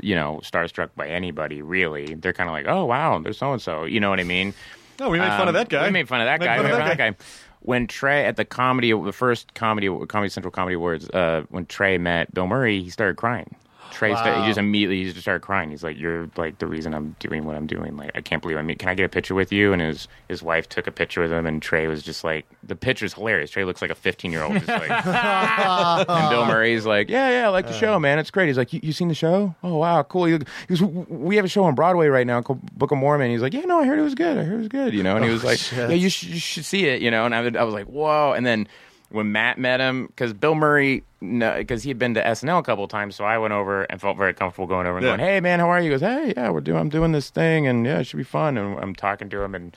you 0.00 0.14
know 0.14 0.40
starstruck 0.44 0.90
by 0.96 1.08
anybody 1.08 1.62
really. 1.62 2.14
They're 2.14 2.32
kind 2.32 2.48
of 2.48 2.52
like, 2.54 2.66
oh 2.66 2.84
wow, 2.84 3.18
there's 3.18 3.38
so 3.38 3.52
and 3.52 3.60
so. 3.60 3.84
You 3.84 4.00
know 4.00 4.10
what 4.10 4.20
I 4.20 4.24
mean? 4.24 4.54
No, 5.00 5.10
we 5.10 5.18
made 5.18 5.28
fun 5.30 5.42
of 5.42 5.48
Um, 5.48 5.54
that 5.54 5.68
guy. 5.68 5.84
We 5.86 5.90
made 5.90 6.08
fun 6.08 6.20
of 6.20 6.26
that 6.26 6.38
Made 6.40 6.46
guy. 6.46 6.56
fun 6.56 6.64
We 6.64 6.70
made 6.70 6.78
fun 6.78 6.82
of 6.90 6.98
that 6.98 7.16
guy. 7.18 7.24
When 7.62 7.86
Trey 7.88 8.24
at 8.24 8.36
the 8.36 8.44
comedy, 8.44 8.92
the 8.92 9.12
first 9.12 9.54
comedy, 9.54 9.88
Comedy 10.06 10.30
Central 10.30 10.50
Comedy 10.52 10.76
Awards, 10.76 11.10
uh, 11.10 11.42
when 11.50 11.66
Trey 11.66 11.98
met 11.98 12.32
Bill 12.32 12.46
Murray, 12.46 12.82
he 12.82 12.88
started 12.90 13.16
crying. 13.16 13.54
Trey, 13.92 14.14
sta- 14.14 14.42
he 14.42 14.48
just 14.48 14.58
immediately 14.58 14.98
he 14.98 15.04
just 15.04 15.20
started 15.20 15.40
crying. 15.40 15.70
He's 15.70 15.82
like, 15.82 15.98
"You're 15.98 16.28
like 16.36 16.58
the 16.58 16.66
reason 16.66 16.94
I'm 16.94 17.16
doing 17.18 17.44
what 17.44 17.56
I'm 17.56 17.66
doing. 17.66 17.96
Like, 17.96 18.12
I 18.14 18.20
can't 18.20 18.42
believe 18.42 18.56
I 18.58 18.62
mean, 18.62 18.76
can 18.76 18.88
I 18.88 18.94
get 18.94 19.04
a 19.04 19.08
picture 19.08 19.34
with 19.34 19.52
you?" 19.52 19.72
And 19.72 19.82
his 19.82 20.08
his 20.28 20.42
wife 20.42 20.68
took 20.68 20.86
a 20.86 20.92
picture 20.92 21.20
with 21.20 21.32
him, 21.32 21.46
and 21.46 21.60
Trey 21.60 21.86
was 21.86 22.02
just 22.02 22.24
like, 22.24 22.46
the 22.62 22.76
picture's 22.76 23.14
hilarious. 23.14 23.50
Trey 23.50 23.64
looks 23.64 23.82
like 23.82 23.90
a 23.90 23.94
15 23.94 24.32
year 24.32 24.42
old, 24.42 24.54
just 24.54 24.68
like. 24.68 24.90
and 26.08 26.30
Bill 26.30 26.46
Murray's 26.46 26.86
like, 26.86 27.08
"Yeah, 27.08 27.30
yeah, 27.30 27.46
I 27.46 27.48
like 27.48 27.66
the 27.66 27.78
show, 27.78 27.98
man. 27.98 28.18
It's 28.18 28.30
great." 28.30 28.46
He's 28.46 28.58
like, 28.58 28.72
"You, 28.72 28.80
you 28.82 28.92
seen 28.92 29.08
the 29.08 29.14
show? 29.14 29.54
Oh 29.62 29.76
wow, 29.76 30.02
cool." 30.02 30.24
He 30.26 30.38
goes, 30.38 30.82
"We 30.82 31.36
have 31.36 31.44
a 31.44 31.48
show 31.48 31.64
on 31.64 31.74
Broadway 31.74 32.08
right 32.08 32.26
now 32.26 32.42
called 32.42 32.60
Book 32.76 32.90
of 32.90 32.98
Mormon." 32.98 33.30
He's 33.30 33.42
like, 33.42 33.54
"Yeah, 33.54 33.60
no, 33.62 33.80
I 33.80 33.86
heard 33.86 33.98
it 33.98 34.02
was 34.02 34.14
good. 34.14 34.38
I 34.38 34.44
heard 34.44 34.54
it 34.54 34.58
was 34.58 34.68
good." 34.68 34.94
You 34.94 35.02
know, 35.02 35.16
and 35.16 35.24
he 35.24 35.30
oh, 35.30 35.34
was 35.34 35.44
like, 35.44 35.60
"Yeah, 35.72 35.88
you, 35.90 36.08
sh- 36.08 36.24
you 36.24 36.38
should 36.38 36.64
see 36.64 36.86
it." 36.86 37.02
You 37.02 37.10
know, 37.10 37.24
and 37.26 37.34
I, 37.34 37.42
would- 37.42 37.56
I 37.56 37.64
was 37.64 37.74
like, 37.74 37.86
"Whoa!" 37.86 38.32
And 38.32 38.44
then 38.46 38.68
when 39.10 39.32
Matt 39.32 39.58
met 39.58 39.80
him, 39.80 40.06
because 40.06 40.32
Bill 40.32 40.54
Murray, 40.54 41.02
because 41.20 41.82
he 41.82 41.90
had 41.90 41.98
been 41.98 42.14
to 42.14 42.22
SNL 42.26 42.58
a 42.58 42.62
couple 42.62 42.84
of 42.84 42.90
times, 42.90 43.14
so 43.14 43.24
I 43.24 43.36
went 43.38 43.52
over 43.52 43.82
and 43.84 44.00
felt 44.00 44.16
very 44.16 44.32
comfortable 44.32 44.66
going 44.66 44.86
over 44.86 44.96
and 44.96 45.04
Yeah. 45.04 45.16
going, 45.16 45.20
"Hey, 45.20 45.40
man, 45.40 45.60
how 45.60 45.68
are 45.68 45.78
you?" 45.78 45.84
He 45.84 45.90
goes, 45.90 46.00
"Hey, 46.00 46.32
yeah, 46.36 46.48
we're 46.50 46.60
doing, 46.62 46.78
I'm 46.78 46.88
doing 46.88 47.12
this 47.12 47.28
thing, 47.30 47.66
and 47.66 47.84
yeah, 47.84 47.98
it 48.00 48.04
should 48.04 48.16
be 48.16 48.22
fun." 48.24 48.56
And 48.56 48.78
I'm 48.78 48.94
talking 48.94 49.28
to 49.30 49.42
him, 49.42 49.54
and 49.54 49.76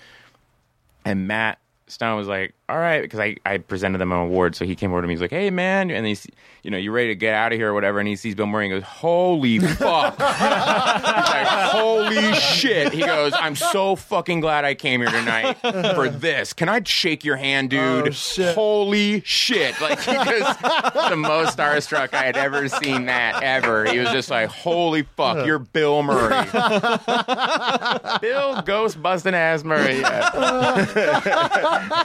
and 1.06 1.28
Matt 1.28 1.60
Stone 1.88 2.16
was 2.18 2.28
like, 2.30 2.54
"All 2.70 2.78
right," 2.78 3.02
because 3.02 3.20
I, 3.20 3.36
I 3.46 3.58
presented 3.58 3.98
them 3.98 4.12
an 4.12 4.20
award, 4.20 4.56
so 4.56 4.66
he 4.66 4.76
came 4.76 4.92
over 4.92 5.02
to 5.02 5.08
me. 5.08 5.14
He's 5.14 5.22
like, 5.22 5.32
"Hey, 5.32 5.50
man," 5.50 5.92
and 5.92 6.06
he's, 6.06 6.26
you 6.64 6.72
know, 6.72 6.78
you 6.78 6.92
ready 6.92 7.10
to 7.10 7.16
get 7.16 7.34
out 7.34 7.52
of 7.52 7.58
here 7.60 7.72
or 7.72 7.74
whatever? 7.74 8.00
And 8.00 8.08
he 8.08 8.16
sees 8.16 8.36
Bill 8.36 8.46
Murray 8.48 8.66
and 8.72 8.74
goes, 8.82 8.84
"Holy 8.90 9.60
fuck!" 9.76 10.18
Like, 10.20 11.48
"Holy 11.48 12.34
shit!" 12.36 12.94
He 12.94 13.02
goes, 13.02 13.34
"I'm 13.36 13.56
so 13.56 13.96
fucking 13.96 14.40
glad 14.40 14.64
I 14.66 14.76
came 14.76 15.02
here 15.02 15.10
tonight 15.12 15.58
for 15.94 16.08
this. 16.10 16.54
Can 16.54 16.70
I 16.70 16.82
shake 16.84 17.26
your 17.26 17.36
hand, 17.36 17.74
oh, 17.74 18.02
dude? 18.04 18.08
Oh, 18.08 18.12
shit. 18.12 18.56
Holy 18.56 19.22
shit!" 19.26 19.80
Like 19.82 20.02
he 20.02 20.16
was 20.16 20.58
the 21.10 21.16
most 21.18 21.58
starstruck 21.58 22.14
I 22.14 22.24
had 22.24 22.38
ever 22.38 22.68
seen. 22.70 23.06
That 23.08 23.44
ever. 23.44 23.86
He 23.86 24.00
was 24.00 24.10
just 24.12 24.30
like, 24.30 24.50
"Holy 24.50 25.04
fuck, 25.04 25.46
you're 25.46 25.60
Bill 25.60 26.02
Murray." 26.04 26.46
Bill 28.22 28.62
Ghost 28.62 29.02
busting 29.02 29.34
ass 29.34 29.64
Murray. 29.64 30.00
Yeah. 30.00 30.86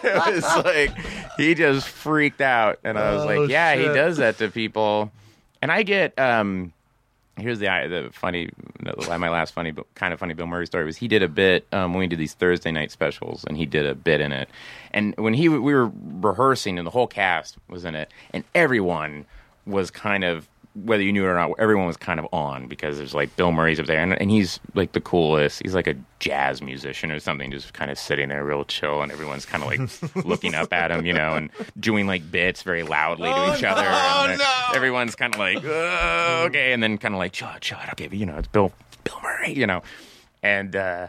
it 0.02 0.34
was 0.34 0.44
like 0.64 0.94
he 1.36 1.54
just 1.54 1.88
freaked 1.88 2.40
out, 2.40 2.78
and 2.84 2.98
I 2.98 3.14
was 3.14 3.22
Oh, 3.24 3.26
like, 3.26 3.50
"Yeah, 3.50 3.74
he 3.76 3.84
does 3.86 4.16
that 4.18 4.38
to 4.38 4.48
people." 4.48 5.10
And 5.62 5.72
I 5.72 5.82
get 5.82 6.18
um, 6.18 6.72
here's 7.38 7.58
the 7.58 7.66
the 7.66 8.10
funny, 8.12 8.50
my 9.08 9.28
last 9.28 9.52
funny, 9.54 9.72
kind 9.94 10.12
of 10.12 10.20
funny 10.20 10.34
Bill 10.34 10.46
Murray 10.46 10.66
story 10.66 10.84
was 10.84 10.96
he 10.96 11.08
did 11.08 11.22
a 11.22 11.28
bit 11.28 11.66
um, 11.72 11.92
when 11.92 12.00
we 12.00 12.06
did 12.06 12.18
these 12.18 12.34
Thursday 12.34 12.70
night 12.72 12.90
specials, 12.90 13.44
and 13.44 13.56
he 13.56 13.66
did 13.66 13.86
a 13.86 13.94
bit 13.94 14.20
in 14.20 14.32
it. 14.32 14.48
And 14.92 15.14
when 15.18 15.34
he 15.34 15.48
we 15.48 15.74
were 15.74 15.90
rehearsing, 16.20 16.78
and 16.78 16.86
the 16.86 16.90
whole 16.90 17.06
cast 17.06 17.56
was 17.68 17.84
in 17.84 17.94
it, 17.94 18.10
and 18.32 18.44
everyone 18.54 19.26
was 19.66 19.90
kind 19.90 20.24
of 20.24 20.48
whether 20.84 21.02
you 21.02 21.12
knew 21.12 21.24
it 21.24 21.28
or 21.28 21.34
not, 21.34 21.52
everyone 21.58 21.86
was 21.86 21.96
kind 21.96 22.18
of 22.20 22.26
on 22.32 22.66
because 22.68 22.98
there's 22.98 23.14
like 23.14 23.34
Bill 23.36 23.52
Murray's 23.52 23.78
up 23.80 23.86
there, 23.86 24.00
and, 24.00 24.12
and 24.20 24.30
he's 24.30 24.60
like 24.74 24.92
the 24.92 25.00
coolest. 25.00 25.60
He's 25.62 25.74
like 25.74 25.86
a 25.86 25.94
jazz 26.18 26.60
musician 26.62 27.10
or 27.10 27.18
something, 27.20 27.50
just 27.50 27.72
kind 27.74 27.90
of 27.90 27.98
sitting 27.98 28.28
there 28.28 28.44
real 28.44 28.64
chill, 28.64 29.02
and 29.02 29.10
everyone's 29.12 29.46
kind 29.46 29.62
of 29.62 29.68
like 29.68 30.24
looking 30.26 30.54
up 30.54 30.72
at 30.72 30.90
him, 30.90 31.06
you 31.06 31.12
know, 31.12 31.34
and 31.34 31.50
doing 31.78 32.06
like 32.06 32.30
bits 32.30 32.62
very 32.62 32.82
loudly 32.82 33.28
to 33.30 33.54
each 33.56 33.64
other. 33.64 33.82
and 33.82 34.40
they're- 34.40 34.46
Everyone's 34.74 35.14
kind 35.14 35.34
of 35.34 35.40
like, 35.40 35.64
"Uh, 35.64 36.44
okay, 36.48 36.72
and 36.72 36.82
then 36.82 36.98
kind 36.98 37.14
of 37.14 37.18
like, 37.18 37.34
shut, 37.34 37.62
shut, 37.64 37.88
okay, 37.92 38.08
you 38.14 38.26
know, 38.26 38.36
it's 38.38 38.48
Bill, 38.48 38.72
Bill 39.04 39.18
Murray, 39.22 39.52
you 39.52 39.66
know, 39.66 39.82
and. 40.42 40.74
uh 40.76 41.08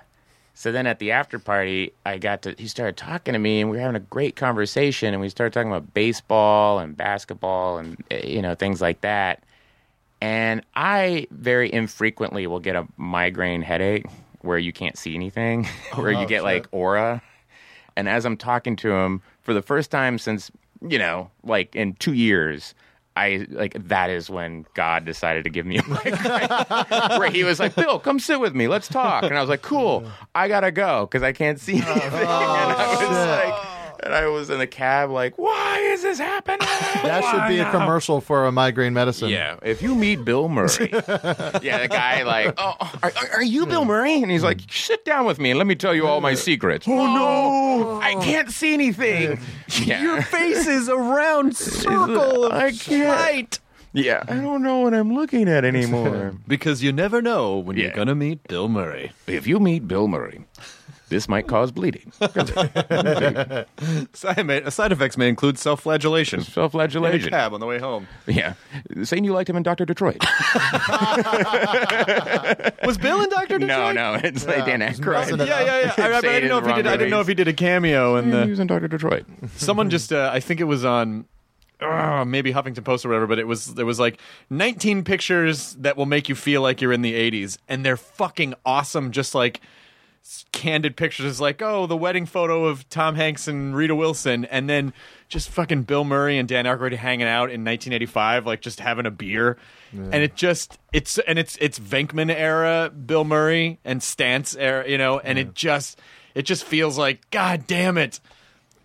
so 0.56 0.74
then 0.74 0.88
at 0.88 1.00
the 1.00 1.12
after 1.14 1.40
party, 1.40 1.94
I 2.06 2.18
got 2.18 2.42
to, 2.42 2.54
he 2.58 2.68
started 2.68 2.98
talking 2.98 3.32
to 3.32 3.40
me 3.40 3.62
and 3.62 3.70
we 3.70 3.78
were 3.78 3.82
having 3.82 3.96
a 3.96 4.02
great 4.02 4.36
conversation 4.36 5.14
and 5.14 5.22
we 5.22 5.30
started 5.30 5.54
talking 5.54 5.72
about 5.72 5.94
baseball 5.94 6.80
and 6.80 6.98
basketball 6.98 7.78
and, 7.78 7.96
eh, 8.12 8.28
you 8.28 8.42
know, 8.42 8.56
things 8.56 8.82
like 8.82 9.00
that. 9.00 9.42
And 10.22 10.62
I 10.76 11.28
very 11.32 11.72
infrequently 11.72 12.46
will 12.48 12.60
get 12.60 12.76
a 12.76 12.86
migraine 12.98 13.62
headache 13.62 14.06
where 14.42 14.58
you 14.58 14.74
can't 14.74 14.98
see 14.98 15.16
anything, 15.16 15.66
where 15.96 16.12
you 16.12 16.20
oh, 16.20 16.26
get 16.26 16.44
like 16.44 16.68
aura. 16.72 17.22
And 17.96 18.08
as 18.08 18.26
I'm 18.26 18.38
talking 18.38 18.76
to 18.78 18.92
him 18.92 19.22
for 19.42 19.54
the 19.54 19.62
first 19.62 19.92
time 19.92 20.18
since, 20.18 20.52
you 20.82 20.98
know, 20.98 21.32
like 21.44 21.76
in 21.76 21.94
two 21.96 22.14
years, 22.14 22.74
I 23.16 23.46
like 23.50 23.74
that 23.88 24.10
is 24.10 24.30
when 24.30 24.66
God 24.76 25.04
decided 25.04 25.44
to 25.44 25.50
give 25.50 25.66
me 25.66 25.78
a 25.78 25.84
migraine. 25.88 27.20
where 27.20 27.30
he 27.30 27.44
was 27.44 27.60
like, 27.60 27.76
Bill, 27.76 28.00
come 28.00 28.20
sit 28.20 28.40
with 28.40 28.56
me. 28.56 28.68
Let's 28.68 28.88
talk. 28.88 29.24
And 29.24 29.38
I 29.38 29.42
was 29.42 29.50
like, 29.50 29.62
cool. 29.62 30.10
I 30.34 30.48
got 30.48 30.62
to 30.62 30.72
go 30.72 31.06
because 31.06 31.24
I 31.24 31.34
can't 31.34 31.60
see 31.60 31.82
oh, 31.86 31.92
anything. 31.92 32.20
and 32.20 32.30
I 32.30 32.88
was 32.90 33.28
like, 33.28 33.79
and 34.04 34.14
I 34.14 34.28
was 34.28 34.50
in 34.50 34.60
a 34.62 34.68
cab 34.68 35.10
like, 35.12 35.38
why 35.38 35.80
is 35.80 36.02
this 36.04 36.18
happening? 36.20 36.60
That 37.10 37.24
should 37.32 37.48
be 37.48 37.60
a 37.60 37.70
commercial 37.72 38.20
for 38.22 38.46
a 38.46 38.52
migraine 38.52 38.94
medicine. 38.94 39.30
Yeah, 39.30 39.58
if 39.64 39.82
you 39.82 39.96
meet 39.96 40.24
Bill 40.26 40.48
Murray, 40.50 40.90
yeah, 40.92 41.80
the 41.80 41.88
guy 41.90 42.24
like, 42.24 42.54
oh, 42.58 42.76
are, 43.02 43.12
are- 43.16 43.30
are 43.36 43.44
you 43.44 43.66
Bill 43.66 43.86
Murray? 43.86 44.22
And 44.22 44.30
he's 44.32 44.44
like, 44.44 44.60
sit 44.70 45.06
down 45.06 45.26
with 45.26 45.40
me 45.40 45.52
and 45.52 45.58
let 45.58 45.66
me 45.68 45.76
tell 45.76 45.94
you 45.96 46.08
all 46.08 46.20
my 46.22 46.34
secrets. 46.36 46.88
Oh 46.88 46.92
no, 46.92 47.26
oh, 47.28 48.00
I 48.02 48.16
can't 48.16 48.52
see 48.52 48.74
anything. 48.74 49.40
Yeah. 49.84 50.02
Your 50.02 50.22
face 50.24 50.66
is 50.68 50.88
a 50.88 50.96
round 50.98 51.56
circle 51.56 52.46
of 52.46 52.52
I 52.54 52.72
can't. 52.72 53.08
light. 53.08 53.60
Yeah, 53.94 54.24
I 54.28 54.36
don't 54.36 54.62
know 54.64 54.80
what 54.80 54.94
I'm 54.96 55.14
looking 55.14 55.48
at 55.48 55.64
anymore. 55.64 56.34
Because 56.48 56.84
you 56.84 56.92
never 56.92 57.22
know 57.22 57.58
when 57.60 57.78
Yeah. 57.78 57.86
you're 57.86 57.94
gonna 57.94 58.16
meet 58.16 58.44
Bill 58.48 58.68
Murray. 58.68 59.12
if 59.28 59.46
you 59.48 59.60
meet 59.60 59.88
Bill 59.88 60.08
Murray, 60.08 60.46
this 61.10 61.28
might 61.28 61.48
cause 61.48 61.72
bleeding. 61.72 62.12
Side, 64.14 64.46
may- 64.46 64.70
side 64.70 64.92
effects 64.92 65.18
may 65.18 65.28
include 65.30 65.58
self-flagellation. 65.58 66.40
In 66.40 66.46
a 66.46 66.50
Self-flagellation. 66.50 67.30
cab 67.30 67.54
on 67.54 67.60
the 67.60 67.66
way 67.66 67.80
home. 67.80 68.08
Yeah, 68.28 68.54
saying 69.04 69.24
you 69.24 69.34
liked 69.34 69.50
him 69.50 69.56
in 69.56 69.64
Doctor 69.64 69.86
Detroit. 69.86 70.18
Was 72.86 72.98
Bill 72.98 73.22
in 73.22 73.30
Doctor 73.30 73.58
Detroit? 73.60 73.96
no, 73.96 74.14
no, 74.14 74.20
it's 74.24 74.46
like 74.48 74.66
Dan 74.66 74.80
messing 74.80 75.04
Aykroyd. 75.04 75.40
it 75.42 75.48
Yeah, 75.48 75.62
yeah, 75.62 75.80
yeah. 75.82 75.94
I, 75.98 76.12
I, 76.12 76.18
I 76.18 76.22
didn't 76.22 76.50
know 76.50 76.58
if 76.60 76.66
he 76.66 76.74
did. 76.74 76.86
wrong 76.86 76.94
I 76.94 76.98
didn't 76.98 77.10
know 77.12 77.20
if 77.22 77.28
he 77.28 77.34
did 77.34 77.48
a 77.48 77.54
cameo 77.54 78.16
in 78.18 78.26
He 78.26 78.32
the. 78.32 78.46
was 78.48 78.60
in 78.60 78.68
Doctor 78.68 78.88
Detroit. 78.88 79.26
Someone 79.56 79.90
just, 79.90 80.12
uh, 80.14 80.30
I 80.34 80.40
think 80.40 80.60
it 80.60 80.66
was 80.66 80.84
on. 80.86 81.26
Uh, 81.82 82.26
maybe 82.26 82.52
Huffington 82.52 82.84
Post 82.84 83.06
or 83.06 83.10
whatever, 83.10 83.26
but 83.26 83.40
it 83.40 83.48
was 83.48 83.74
there 83.76 83.86
was 83.86 84.02
like 84.02 84.20
19 84.50 85.06
pictures 85.06 85.76
that 85.76 85.96
will 85.96 86.06
make 86.06 86.28
you 86.28 86.36
feel 86.36 86.62
like 86.62 86.82
you're 86.82 86.92
in 86.92 87.02
the 87.04 87.14
80s, 87.14 87.58
and 87.70 87.86
they're 87.86 87.96
fucking 87.96 88.54
awesome. 88.66 89.12
Just 89.14 89.34
like 89.34 89.62
s- 89.62 89.70
candid 90.52 90.96
pictures, 90.96 91.40
like 91.40 91.62
oh, 91.62 91.86
the 91.86 91.98
wedding 91.98 92.26
photo 92.26 92.66
of 92.66 92.88
Tom 92.90 93.16
Hanks 93.16 93.48
and 93.48 93.76
Rita 93.76 93.96
Wilson, 93.96 94.46
and 94.46 94.70
then 94.70 94.94
just 95.28 95.50
fucking 95.50 95.84
Bill 95.84 96.04
Murray 96.04 96.38
and 96.38 96.48
Dan 96.48 96.66
Aykroyd 96.66 96.94
hanging 96.94 97.28
out 97.28 97.46
in 97.50 97.64
1985, 97.64 98.46
like 98.46 98.62
just 98.62 98.80
having 98.80 99.06
a 99.06 99.12
beer, 99.12 99.58
and 100.12 100.24
it 100.24 100.36
just 100.36 100.78
it's 100.94 101.18
and 101.20 101.40
it's 101.40 101.58
it's 101.62 101.80
Venkman 101.80 102.34
era 102.34 102.90
Bill 102.92 103.24
Murray 103.24 103.80
and 103.86 104.02
Stantz 104.02 104.56
era, 104.60 104.88
you 104.88 104.98
know, 104.98 105.20
and 105.20 105.38
it 105.40 105.54
just 105.56 106.00
it 106.36 106.44
just 106.44 106.64
feels 106.64 106.98
like 106.98 107.30
god 107.32 107.66
damn 107.68 107.98
it. 107.98 108.20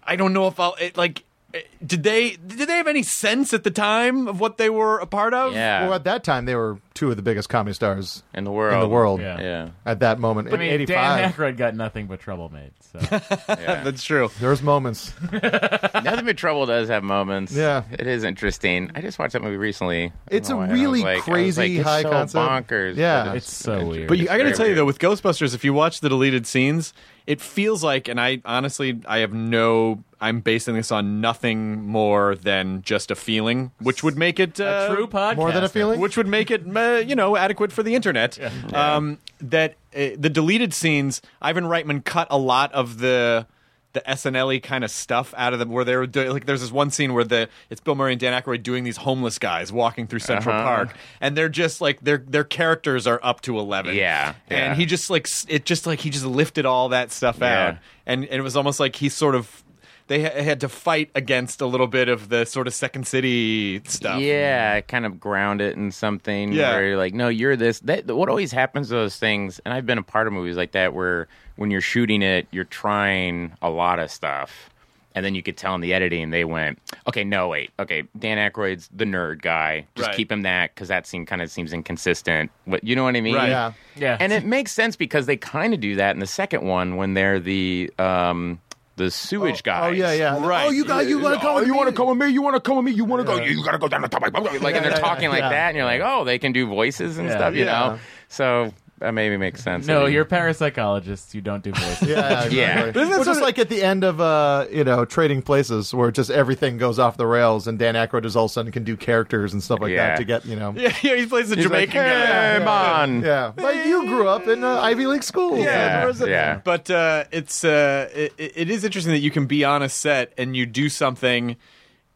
I 0.03 0.16
don't 0.16 0.32
know 0.32 0.47
if 0.47 0.61
I'll 0.61 0.74
it, 0.80 0.97
like. 0.97 1.24
Eh, 1.55 1.61
Did 1.86 2.02
they 2.02 2.30
did 2.32 2.68
they 2.68 2.76
have 2.76 2.86
any 2.88 3.02
sense 3.02 3.55
at 3.55 3.64
the 3.64 3.70
time 3.70 4.28
of 4.28 4.40
what 4.40 4.59
they 4.59 4.68
were 4.70 4.98
a 4.98 5.07
part 5.07 5.32
of? 5.34 5.55
Yeah, 5.55 5.84
Well, 5.84 5.94
at 5.94 6.05
that 6.05 6.24
time, 6.24 6.44
they 6.44 6.55
were 6.55 6.78
two 6.94 7.11
of 7.11 7.16
the 7.16 7.22
biggest 7.22 7.48
comedy 7.48 7.74
stars 7.74 8.22
in 8.34 8.44
the 8.44 8.52
world. 8.52 8.74
in 8.74 8.80
the 8.80 8.88
world. 8.88 9.20
Yeah. 9.20 9.40
Yeah, 9.40 9.68
At 9.86 10.00
that 10.00 10.18
moment, 10.20 10.48
I 10.48 10.52
in 10.55 10.61
mean, 10.61 10.86
Dan 10.86 11.32
Aykroyd 11.32 11.57
got 11.57 11.74
nothing 11.74 12.07
but 12.07 12.20
trouble 12.20 12.50
made. 12.50 12.70
So 12.92 12.98
yeah. 13.48 13.82
that's 13.84 14.05
true. 14.05 14.30
there's 14.40 14.62
moments. 14.62 15.12
Nothing 15.32 16.26
but 16.26 16.36
Trouble 16.36 16.66
does 16.66 16.88
have 16.88 17.02
moments. 17.02 17.52
Yeah. 17.52 17.82
it 17.90 18.07
is 18.07 18.22
interesting. 18.24 18.90
I 18.94 19.00
just 19.00 19.18
watched 19.18 19.32
that 19.32 19.42
movie 19.42 19.57
recently. 19.57 20.12
It's 20.30 20.50
a 20.50 20.57
why, 20.57 20.64
and 20.64 20.72
I 20.72 20.74
was 20.74 20.80
really 20.80 21.02
like- 21.02 21.22
crazy 21.22 21.62
like, 21.62 21.70
it's 21.72 21.82
high 21.88 22.02
so 22.02 22.11
concept. 22.11 22.70
Bonkers. 22.70 22.96
Yeah. 22.96 23.24
but 23.26 23.36
it's 23.38 23.52
so 23.52 23.86
weird. 23.86 24.09
But 24.09 24.18
you, 24.18 24.24
I 24.28 24.36
got 24.38 24.38
to 24.38 24.42
very 24.44 24.55
tell 24.57 24.68
you 24.68 24.74
though, 24.74 24.84
with 24.84 24.98
Ghostbusters, 24.98 25.55
if 25.55 25.64
you 25.64 25.72
watch 25.72 26.00
the 26.00 26.09
deleted 26.09 26.46
scenes, 26.46 26.94
it 27.27 27.41
feels 27.41 27.83
like, 27.83 28.09
and 28.09 28.20
I 28.20 28.43
honestly, 28.45 29.01
I 29.07 29.18
have 29.18 29.33
no, 29.33 30.05
I'm 30.20 30.41
basing 30.41 30.75
this 30.75 30.93
on 30.93 31.20
nothing 31.20 31.83
more 31.83 32.35
than 32.35 32.83
just 32.83 33.11
a 33.11 33.14
feeling, 33.14 33.70
which 33.81 34.03
would 34.03 34.16
make 34.18 34.39
it 34.39 34.61
uh, 34.61 34.89
a 34.91 34.95
true 34.95 35.07
podcast. 35.07 35.37
More 35.37 35.53
than 35.53 35.64
a 35.64 35.68
feeling. 35.68 36.01
which 36.01 36.16
would 36.16 36.27
make 36.27 36.51
it, 36.51 36.64
uh, 36.77 37.03
you 37.07 37.16
know, 37.16 37.37
adequate 37.37 37.72
for 37.72 37.83
the 37.83 37.95
internet. 37.95 38.39
Um, 38.75 39.18
that 39.41 39.77
uh, 39.95 40.11
the 40.16 40.31
deleted 40.31 40.75
scenes, 40.75 41.22
Ivan 41.41 41.64
Reitman 41.64 42.05
cut 42.05 42.27
a 42.31 42.39
lot 42.39 42.72
of 42.72 42.99
the 42.99 43.47
the 43.95 44.01
SNL 44.07 44.62
kind 44.62 44.84
of 44.84 44.90
stuff 44.90 45.32
out 45.36 45.53
of 45.55 45.59
them, 45.59 45.70
where 45.70 45.84
they 45.84 45.97
were 45.97 46.07
doing 46.07 46.30
like. 46.30 46.45
There's 46.47 46.61
this 46.61 46.70
one 46.70 46.90
scene 46.90 47.14
where 47.14 47.24
the 47.24 47.49
it's 47.70 47.80
Bill 47.80 47.95
Murray 47.95 48.12
and 48.12 48.20
Dan 48.20 48.40
Aykroyd 48.40 48.62
doing 48.62 48.84
these 48.84 48.99
homeless 48.99 49.38
guys 49.38 49.72
walking 49.72 50.07
through 50.07 50.18
Central 50.18 50.55
Uh-huh. 50.55 50.64
Park, 50.64 50.97
and 51.20 51.36
they're 51.36 51.49
just 51.49 51.80
like 51.80 52.01
their 52.03 52.18
their 52.18 52.45
characters 52.45 53.07
are 53.07 53.18
up 53.22 53.40
to 53.42 53.59
eleven. 53.59 53.95
Yeah, 53.95 54.34
yeah. 54.51 54.57
and 54.70 54.78
he 54.78 54.84
just 54.86 55.09
like 55.09 55.26
it 55.49 55.64
just 55.64 55.86
like 55.86 56.01
he 56.01 56.11
just 56.11 56.26
lifted 56.26 56.66
all 56.66 56.90
that 56.90 57.11
stuff 57.11 57.38
Yeah. 57.40 57.68
out, 57.68 57.76
and, 58.05 58.24
and 58.24 58.34
it 58.34 58.42
was 58.42 58.57
almost 58.57 58.78
like 58.78 58.97
he 58.97 59.09
sort 59.09 59.34
of. 59.34 59.62
They 60.07 60.22
ha- 60.22 60.42
had 60.42 60.61
to 60.61 60.68
fight 60.68 61.11
against 61.14 61.62
a 61.62 61.66
little 61.66 61.86
bit 61.86 62.11
of 62.11 62.28
the 62.28 62.45
sort 62.45 62.66
of 62.66 62.74
Second 62.74 63.07
City 63.07 63.80
stuff. 63.86 64.20
Yeah, 64.20 64.82
kind 64.82 65.07
of 65.07 65.18
ground 65.18 65.62
it 65.62 65.76
in 65.78 65.92
something 65.92 66.53
Yeah. 66.53 66.72
where 66.74 66.88
you're 66.88 66.97
like, 66.99 67.14
no, 67.14 67.28
you're 67.28 67.57
this. 67.57 67.80
That, 67.80 68.07
what 68.14 68.28
always 68.28 68.53
happens 68.53 68.88
to 68.88 68.95
those 68.95 69.16
things, 69.16 69.62
and 69.64 69.72
I've 69.72 69.86
been 69.86 69.97
a 69.97 70.03
part 70.03 70.26
of 70.26 70.34
movies 70.34 70.59
like 70.59 70.72
that 70.72 70.92
where 70.92 71.26
when 71.57 71.70
you're 71.70 71.80
shooting 71.80 72.22
it, 72.22 72.46
you're 72.50 72.64
trying 72.64 73.52
a 73.62 73.70
lot 73.70 73.98
of 73.98 74.11
stuff. 74.11 74.70
And 75.16 75.24
then 75.24 75.36
you 75.36 75.44
could 75.44 75.57
tell 75.57 75.76
in 75.76 75.80
the 75.80 75.94
editing, 75.94 76.30
they 76.30 76.44
went, 76.44 76.80
okay, 77.07 77.22
no, 77.22 77.46
wait. 77.46 77.70
Okay, 77.78 78.02
Dan 78.18 78.36
Aykroyd's 78.36 78.88
the 78.92 79.05
nerd 79.05 79.42
guy. 79.42 79.86
Just 79.94 80.09
Right. 80.09 80.16
keep 80.16 80.32
him 80.32 80.42
that 80.42 80.74
because 80.74 80.88
that 80.88 81.07
scene 81.07 81.24
kind 81.24 81.40
of 81.40 81.50
seems 81.52 81.72
inconsistent. 81.72 82.50
But 82.66 82.82
You 82.82 82.96
know 82.96 83.05
what 83.05 83.14
I 83.14 83.20
mean? 83.20 83.36
Right. 83.36 83.48
Yeah. 83.50 83.72
Yeah. 83.94 84.16
And 84.18 84.32
it 84.32 84.44
makes 84.44 84.72
sense 84.72 84.96
because 84.96 85.26
they 85.26 85.36
kind 85.36 85.72
of 85.72 85.78
do 85.78 85.94
that 85.96 86.16
in 86.16 86.18
the 86.20 86.26
second 86.26 86.66
one 86.66 86.96
when 86.96 87.14
they're 87.14 87.38
the 87.38 87.92
um, 87.96 88.59
the 88.96 89.09
sewage 89.11 89.62
guys. 89.62 89.90
Oh 89.90 89.92
yeah, 89.92 90.12
yeah. 90.14 90.44
Right. 90.44 90.66
Oh, 90.66 90.70
you 90.70 90.84
got 90.84 91.07
you 91.07 91.20
want 91.20 91.34
to 91.36 91.40
come? 91.40 91.50
Oh, 91.52 91.55
with 91.61 91.66
you 91.68 91.72
me? 91.74 91.78
want 91.78 91.88
to 91.90 91.94
come 91.94 92.09
with 92.09 92.16
me? 92.18 92.28
You 92.32 92.42
want 92.42 92.57
to 92.57 92.61
come 92.61 92.76
with 92.76 92.84
me? 92.84 92.90
You 92.92 93.05
want 93.05 93.20
to 93.20 93.24
go? 93.24 93.40
You 93.40 93.64
got 93.64 93.72
to 93.72 93.78
go 93.78 93.86
down 93.88 94.02
the 94.02 94.09
top. 94.09 94.22
Like, 94.22 94.34
and 94.34 94.64
they're 94.84 94.90
yeah, 94.90 94.98
talking 94.98 95.28
like 95.28 95.40
yeah. 95.42 95.48
that, 95.50 95.68
and 95.68 95.76
you're 95.76 95.84
like, 95.86 96.00
oh, 96.05 96.24
they 96.24 96.38
can 96.40 96.50
do 96.52 96.66
voices 96.66 97.18
and 97.18 97.28
Yeah. 97.28 97.36
stuff, 97.36 97.55
you 97.55 97.64
Yeah. 97.64 97.72
know. 97.72 97.98
So 98.28 98.74
that 99.05 99.12
maybe 99.12 99.36
makes 99.36 99.62
sense. 99.62 99.86
no, 99.86 100.00
I 100.00 100.05
mean, 100.05 100.12
you're 100.14 100.24
parapsychologists. 100.24 101.34
You 101.34 101.40
don't 101.40 101.62
do 101.62 101.72
voices. 101.72 102.09
Yeah, 102.09 102.46
Yeah. 102.46 102.78
exactly. 102.86 103.05
Well, 103.07 103.24
just 103.24 103.40
like 103.42 103.59
at 103.59 103.68
the 103.68 103.82
end 103.82 104.02
of 104.05 104.20
uh, 104.20 104.66
you 104.70 104.84
know, 104.84 105.05
Trading 105.05 105.42
Places, 105.42 105.92
where 105.94 106.11
just 106.11 106.30
everything 106.30 106.78
goes 106.78 106.98
off 106.98 107.16
the 107.16 107.26
rails, 107.26 107.66
and 107.66 107.78
Dan 107.78 107.94
Aykroyd 107.94 108.24
is 108.24 108.34
all 108.36 108.46
of 108.46 108.50
a 108.50 108.55
sudden 108.55 108.72
can 108.72 108.84
do 108.84 108.96
characters 108.96 109.52
and 109.52 109.62
stuff 109.62 109.80
like 109.80 109.92
Yeah. 109.92 110.09
that 110.09 110.16
to 110.18 110.24
get 110.24 110.44
you 110.46 110.57
know. 110.57 110.72
Yeah, 110.76 110.94
yeah, 111.02 111.16
he 111.16 111.26
plays 111.26 111.50
the 111.50 111.57
He's 111.57 111.66
like, 111.66 111.90
Jamaican 111.90 111.94
guy. 112.02 112.59
hey, 112.59 112.64
man. 112.64 113.22
Yeah, 113.22 113.52
like 113.57 113.84
you 113.86 114.07
grew 114.07 114.26
up 114.28 114.46
in 114.48 114.64
uh, 114.64 114.80
Ivy 114.80 115.07
League 115.07 115.22
school. 115.22 115.59
Yeah, 115.59 116.05
Where's 116.05 116.20
it- 116.20 116.28
yeah. 116.28 116.61
But 116.64 116.90
uh, 116.90 117.24
it's 117.30 117.64
uh, 117.64 118.09
it, 118.14 118.32
it 118.38 118.70
is 118.70 118.84
interesting 118.84 119.12
that 119.12 119.20
you 119.20 119.30
can 119.30 119.46
be 119.46 119.64
on 119.64 119.82
a 119.82 119.88
set 119.88 120.32
and 120.38 120.57
you 120.57 120.66
do 120.66 120.88
something, 120.88 121.57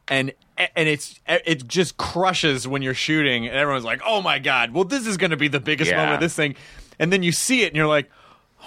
and 0.08 0.32
and 0.76 0.88
it's 0.88 1.20
it 1.26 1.66
just 1.68 1.96
crushes 1.96 2.66
when 2.66 2.82
you're 2.82 2.94
shooting, 2.94 3.46
and 3.46 3.56
everyone's 3.56 3.84
like, 3.84 4.00
"Oh 4.04 4.20
my 4.22 4.38
god, 4.38 4.72
well 4.72 4.84
this 4.84 5.06
is 5.06 5.16
going 5.16 5.30
to 5.30 5.36
be 5.36 5.48
the 5.48 5.60
biggest 5.60 5.90
Yeah. 5.90 5.96
moment 5.98 6.14
of 6.14 6.20
this 6.20 6.34
thing," 6.34 6.54
and 6.98 7.12
then 7.12 7.22
you 7.22 7.32
see 7.32 7.62
it 7.62 7.68
and 7.68 7.76
you're 7.76 7.86
like, 7.86 8.10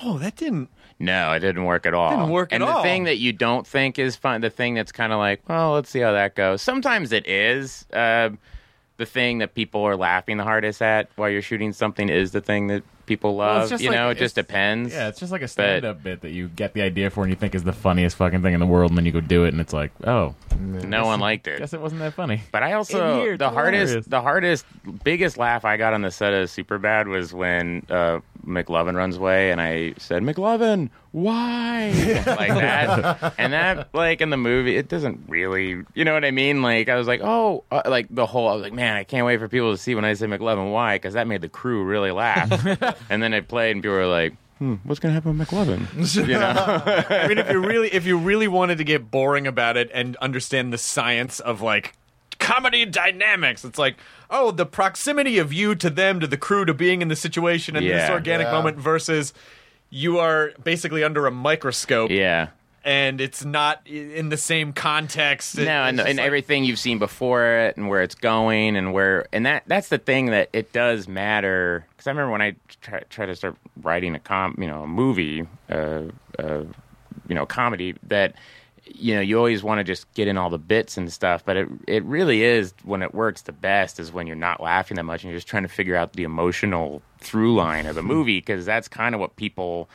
"Oh, 0.04 0.18
that 0.20 0.36
didn't." 0.36 0.70
No, 1.00 1.32
it 1.34 1.40
didn't 1.40 1.66
work 1.66 1.86
at 1.88 1.94
all. 1.96 2.12
Didn't 2.12 2.30
work 2.30 2.50
and 2.54 2.62
at 2.62 2.68
the 2.68 2.74
all. 2.74 2.84
thing 2.84 3.06
that 3.06 3.18
you 3.18 3.34
don't 3.34 3.66
think 3.66 3.98
is 3.98 4.16
fun, 4.16 4.42
the 4.42 4.52
thing 4.52 4.76
that's 4.76 4.92
kind 4.92 5.12
of 5.12 5.18
like, 5.18 5.42
well, 5.50 5.74
let's 5.74 5.90
see 5.90 6.00
how 6.00 6.12
that 6.12 6.36
goes. 6.36 6.62
Sometimes 6.62 7.12
it 7.12 7.28
is. 7.28 7.88
Uh, 7.92 8.30
the 8.98 9.06
thing 9.08 9.40
that 9.40 9.56
people 9.56 9.82
are 9.82 9.96
laughing 9.96 10.38
the 10.38 10.44
hardest 10.44 10.80
at 10.80 11.10
while 11.16 11.28
you're 11.28 11.42
shooting 11.42 11.74
something 11.74 12.08
is 12.08 12.34
the 12.34 12.42
thing 12.42 12.68
that 12.68 12.84
people 13.06 13.36
love. 13.36 13.64
it's 13.64 13.70
just 13.72 13.84
you 13.84 13.90
like- 13.90 14.00
know, 14.00 14.10
it 14.10 14.18
just 14.18 14.36
depends. 14.36 14.94
Yeah, 14.94 15.08
it's 15.08 15.20
just 15.20 15.32
like 15.32 15.42
a 15.42 15.48
stand-up 15.48 16.04
bit 16.04 16.22
that 16.22 16.32
you 16.32 16.48
get 16.48 16.74
the 16.74 16.82
idea 16.82 17.10
for 17.10 17.24
and 17.24 17.30
you 17.30 17.36
think 17.36 17.56
is 17.56 17.64
the 17.64 17.74
funniest 17.74 18.16
fucking 18.18 18.42
thing 18.42 18.54
in 18.54 18.60
the 18.60 18.66
world, 18.66 18.92
and 18.92 18.98
then 18.98 19.06
you 19.06 19.12
go 19.12 19.22
do 19.22 19.46
it, 19.46 19.50
and 19.50 19.60
it's 19.62 19.74
like, 19.74 19.92
oh, 20.06 20.36
no 20.60 21.06
one 21.06 21.20
liked 21.20 21.48
it. 21.48 21.60
guess 21.60 21.74
it 21.74 21.82
wasn't 21.82 22.00
that 22.02 22.14
funny. 22.14 22.42
But 22.52 22.64
I 22.64 22.74
also 22.74 23.22
here, 23.22 23.38
the 23.38 23.46
it's 23.46 23.54
hilarious. 23.54 23.90
hardest, 23.92 24.10
the 24.10 24.22
hardest, 24.22 24.66
biggest 25.04 25.38
laugh 25.38 25.66
I 25.66 25.78
got 25.78 25.94
on 25.94 26.02
the 26.02 26.12
set 26.12 26.34
of 26.34 26.50
Superbad 26.50 27.08
was 27.08 27.34
when 27.34 27.86
uh, 27.90 28.20
McLovin 28.46 28.96
runs 28.96 29.18
away, 29.18 29.52
and 29.52 29.62
I 29.62 29.94
said, 29.98 30.24
"McLovin, 30.24 30.90
why?" 31.12 31.92
like 32.26 32.50
that, 32.50 33.34
and 33.38 33.54
that 33.54 33.90
like 33.94 34.22
in 34.22 34.30
the 34.30 34.38
movie, 34.38 34.76
it 34.78 34.88
doesn't 34.88 35.26
really, 35.28 35.84
you 35.94 36.06
know 36.06 36.14
what 36.14 36.26
I 36.26 36.32
mean? 36.32 36.62
Like 36.62 36.90
I 36.90 36.96
was 36.96 37.08
like, 37.08 37.22
oh, 37.24 37.64
uh, 37.72 37.84
like 37.86 38.08
the 38.10 38.26
whole, 38.26 38.48
I 38.48 38.54
was 38.54 38.64
like, 38.64 38.74
man, 38.74 38.96
I 38.96 39.04
can't 39.04 39.26
wait 39.26 39.40
for 39.40 39.48
people 39.48 39.72
to 39.72 39.78
see 39.78 39.96
when 39.96 40.06
I 40.06 40.14
say 40.14 40.28
McLovin, 40.28 40.72
why? 40.72 40.96
Because 40.96 41.14
that 41.14 41.28
made 41.28 41.42
the 41.42 41.50
crew 41.50 41.84
really 41.84 42.12
laugh. 42.12 42.50
and 43.10 43.22
then 43.24 43.34
it 43.34 43.48
played, 43.48 43.72
and 43.72 43.82
people 43.84 43.96
were 43.98 44.06
like. 44.08 44.34
Hmm, 44.60 44.76
what's 44.84 45.00
gonna 45.00 45.16
happen 45.16 45.36
with 45.40 45.48
McLovin? 45.50 45.88
You 46.28 46.34
know, 46.34 46.84
I 47.10 47.28
mean, 47.28 47.40
if 47.40 47.50
you 47.50 47.60
really, 47.60 47.92
if 47.92 48.06
you 48.06 48.16
really 48.16 48.48
wanted 48.48 48.78
to 48.78 48.84
get 48.84 49.10
boring 49.10 49.48
about 49.48 49.76
it 49.76 49.90
and 49.92 50.16
understand 50.18 50.72
the 50.72 50.78
science 50.78 51.40
of 51.40 51.62
like 51.62 51.94
comedy 52.38 52.86
dynamics, 52.86 53.66
it's 53.66 53.80
like, 53.80 53.96
oh, 54.30 54.52
the 54.52 54.68
proximity 54.68 55.40
of 55.40 55.52
you 55.52 55.74
to 55.76 55.90
them, 55.90 56.20
to 56.20 56.28
the 56.28 56.38
crew, 56.38 56.64
to 56.66 56.76
being 56.76 57.02
in 57.02 57.08
the 57.08 57.16
situation 57.16 57.76
in 57.76 57.84
this 57.84 58.08
organic 58.12 58.46
Yeah. 58.46 58.52
moment 58.54 58.78
versus 58.78 59.34
you 59.90 60.20
are 60.20 60.52
basically 60.64 61.04
under 61.04 61.26
a 61.26 61.32
microscope 61.32 62.12
yeah. 62.12 62.50
And 62.84 63.22
it's 63.22 63.46
not 63.46 63.86
in 63.88 64.30
the 64.30 64.38
same 64.38 64.74
context. 64.74 65.58
It- 65.58 65.66
no, 65.66 65.84
and, 65.84 66.00
and 66.00 66.18
like- 66.18 66.26
everything 66.26 66.64
you've 66.64 66.80
seen 66.80 67.00
before 67.00 67.46
it, 67.46 67.78
and 67.78 67.90
where 67.90 68.02
it's 68.02 68.16
going, 68.16 68.76
and 68.76 68.94
where, 68.94 69.28
and 69.32 69.46
that 69.46 69.64
that's 69.68 69.90
the 69.90 69.98
thing 69.98 70.28
that 70.28 70.50
it 70.54 70.74
does 70.74 71.08
matter. 71.08 71.86
Because 71.92 72.08
I 72.08 72.12
remember 72.12 72.32
when 72.32 72.42
I 72.42 72.56
try, 72.82 73.02
try 73.10 73.26
to 73.26 73.36
start 73.36 73.56
writing 73.82 74.16
a 74.16 74.20
com, 74.20 74.56
you 74.60 74.68
know, 74.68 74.84
a 74.84 74.88
movie, 74.88 75.48
uh, 75.70 76.04
uh, 76.40 76.64
you 77.28 77.36
know, 77.36 77.46
comedy 77.46 77.96
that. 78.04 78.36
You 78.94 79.16
know, 79.16 79.22
you 79.22 79.38
always 79.38 79.64
want 79.64 79.78
to 79.78 79.84
just 79.86 80.12
get 80.16 80.28
in 80.28 80.38
all 80.38 80.50
the 80.50 80.58
bits 80.58 80.98
and 80.98 81.14
stuff, 81.14 81.46
but 81.46 81.56
it 81.56 81.70
it 81.88 82.04
really 82.04 82.44
is 82.44 82.74
when 82.84 83.04
it 83.04 83.14
works 83.14 83.44
the 83.44 83.54
best 83.54 84.00
is 84.02 84.12
when 84.12 84.28
you're 84.28 84.36
not 84.36 84.60
laughing 84.60 84.96
that 84.98 85.04
much 85.04 85.24
and 85.24 85.30
you're 85.32 85.38
just 85.38 85.48
trying 85.48 85.64
to 85.64 85.70
figure 85.70 85.96
out 85.96 86.14
the 86.14 86.24
emotional 86.24 87.02
through 87.20 87.54
line 87.56 87.86
of 87.86 87.96
the 87.96 88.02
movie 88.04 88.40
because 88.40 88.66
that's 88.66 88.90
kind 88.90 89.14
of 89.16 89.22
what 89.22 89.36
people 89.38 89.88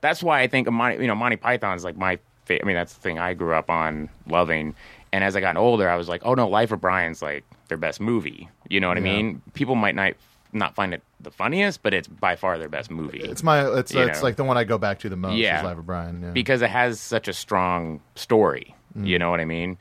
that's 0.00 0.20
why 0.22 0.40
I 0.40 0.48
think 0.48 0.68
Monty, 0.68 0.96
you 1.02 1.06
know, 1.06 1.14
Monty 1.14 1.36
Python's 1.36 1.84
like 1.84 1.96
my 1.96 2.18
fa- 2.56 2.62
I 2.62 2.66
mean, 2.66 2.76
that's 2.76 2.94
the 2.94 3.00
thing 3.00 3.18
I 3.18 3.34
grew 3.34 3.54
up 3.54 3.70
on 3.70 4.08
loving. 4.28 4.74
And 5.12 5.24
as 5.24 5.34
I 5.36 5.40
got 5.40 5.56
older, 5.56 5.88
I 5.88 5.96
was 5.96 6.08
like, 6.08 6.22
oh 6.24 6.34
no, 6.34 6.48
Life 6.48 6.72
of 6.72 6.80
Brian's 6.80 7.20
like 7.22 7.44
their 7.68 7.78
best 7.78 8.00
movie. 8.00 8.48
You 8.68 8.80
know 8.80 8.88
what 8.88 8.96
I 8.96 9.00
mean? 9.00 9.42
People 9.54 9.74
might 9.74 9.94
not 9.94 10.14
not 10.52 10.74
find 10.74 10.92
it 10.92 11.02
the 11.20 11.30
funniest, 11.30 11.82
but 11.82 11.94
it's 11.94 12.08
by 12.08 12.34
far 12.34 12.58
their 12.58 12.68
best 12.68 12.90
movie. 12.90 13.20
It's 13.20 13.42
my 13.42 13.64
it's 13.78 13.92
You 13.94 14.00
it's 14.02 14.18
know. 14.20 14.24
like 14.24 14.36
the 14.36 14.44
one 14.44 14.56
I 14.56 14.64
go 14.64 14.78
back 14.78 14.98
to 15.00 15.08
the 15.08 15.16
most. 15.16 15.36
Yeah. 15.36 15.58
is 15.58 15.64
Life 15.64 15.78
of 15.78 15.86
Brian. 15.86 16.22
Yeah. 16.22 16.30
because 16.30 16.62
it 16.62 16.70
has 16.70 17.00
such 17.00 17.28
a 17.28 17.32
strong 17.32 18.00
story. 18.16 18.74
Mm. 18.96 19.06
You 19.06 19.18
know 19.18 19.30
what 19.30 19.40
I 19.40 19.44
mean? 19.44 19.78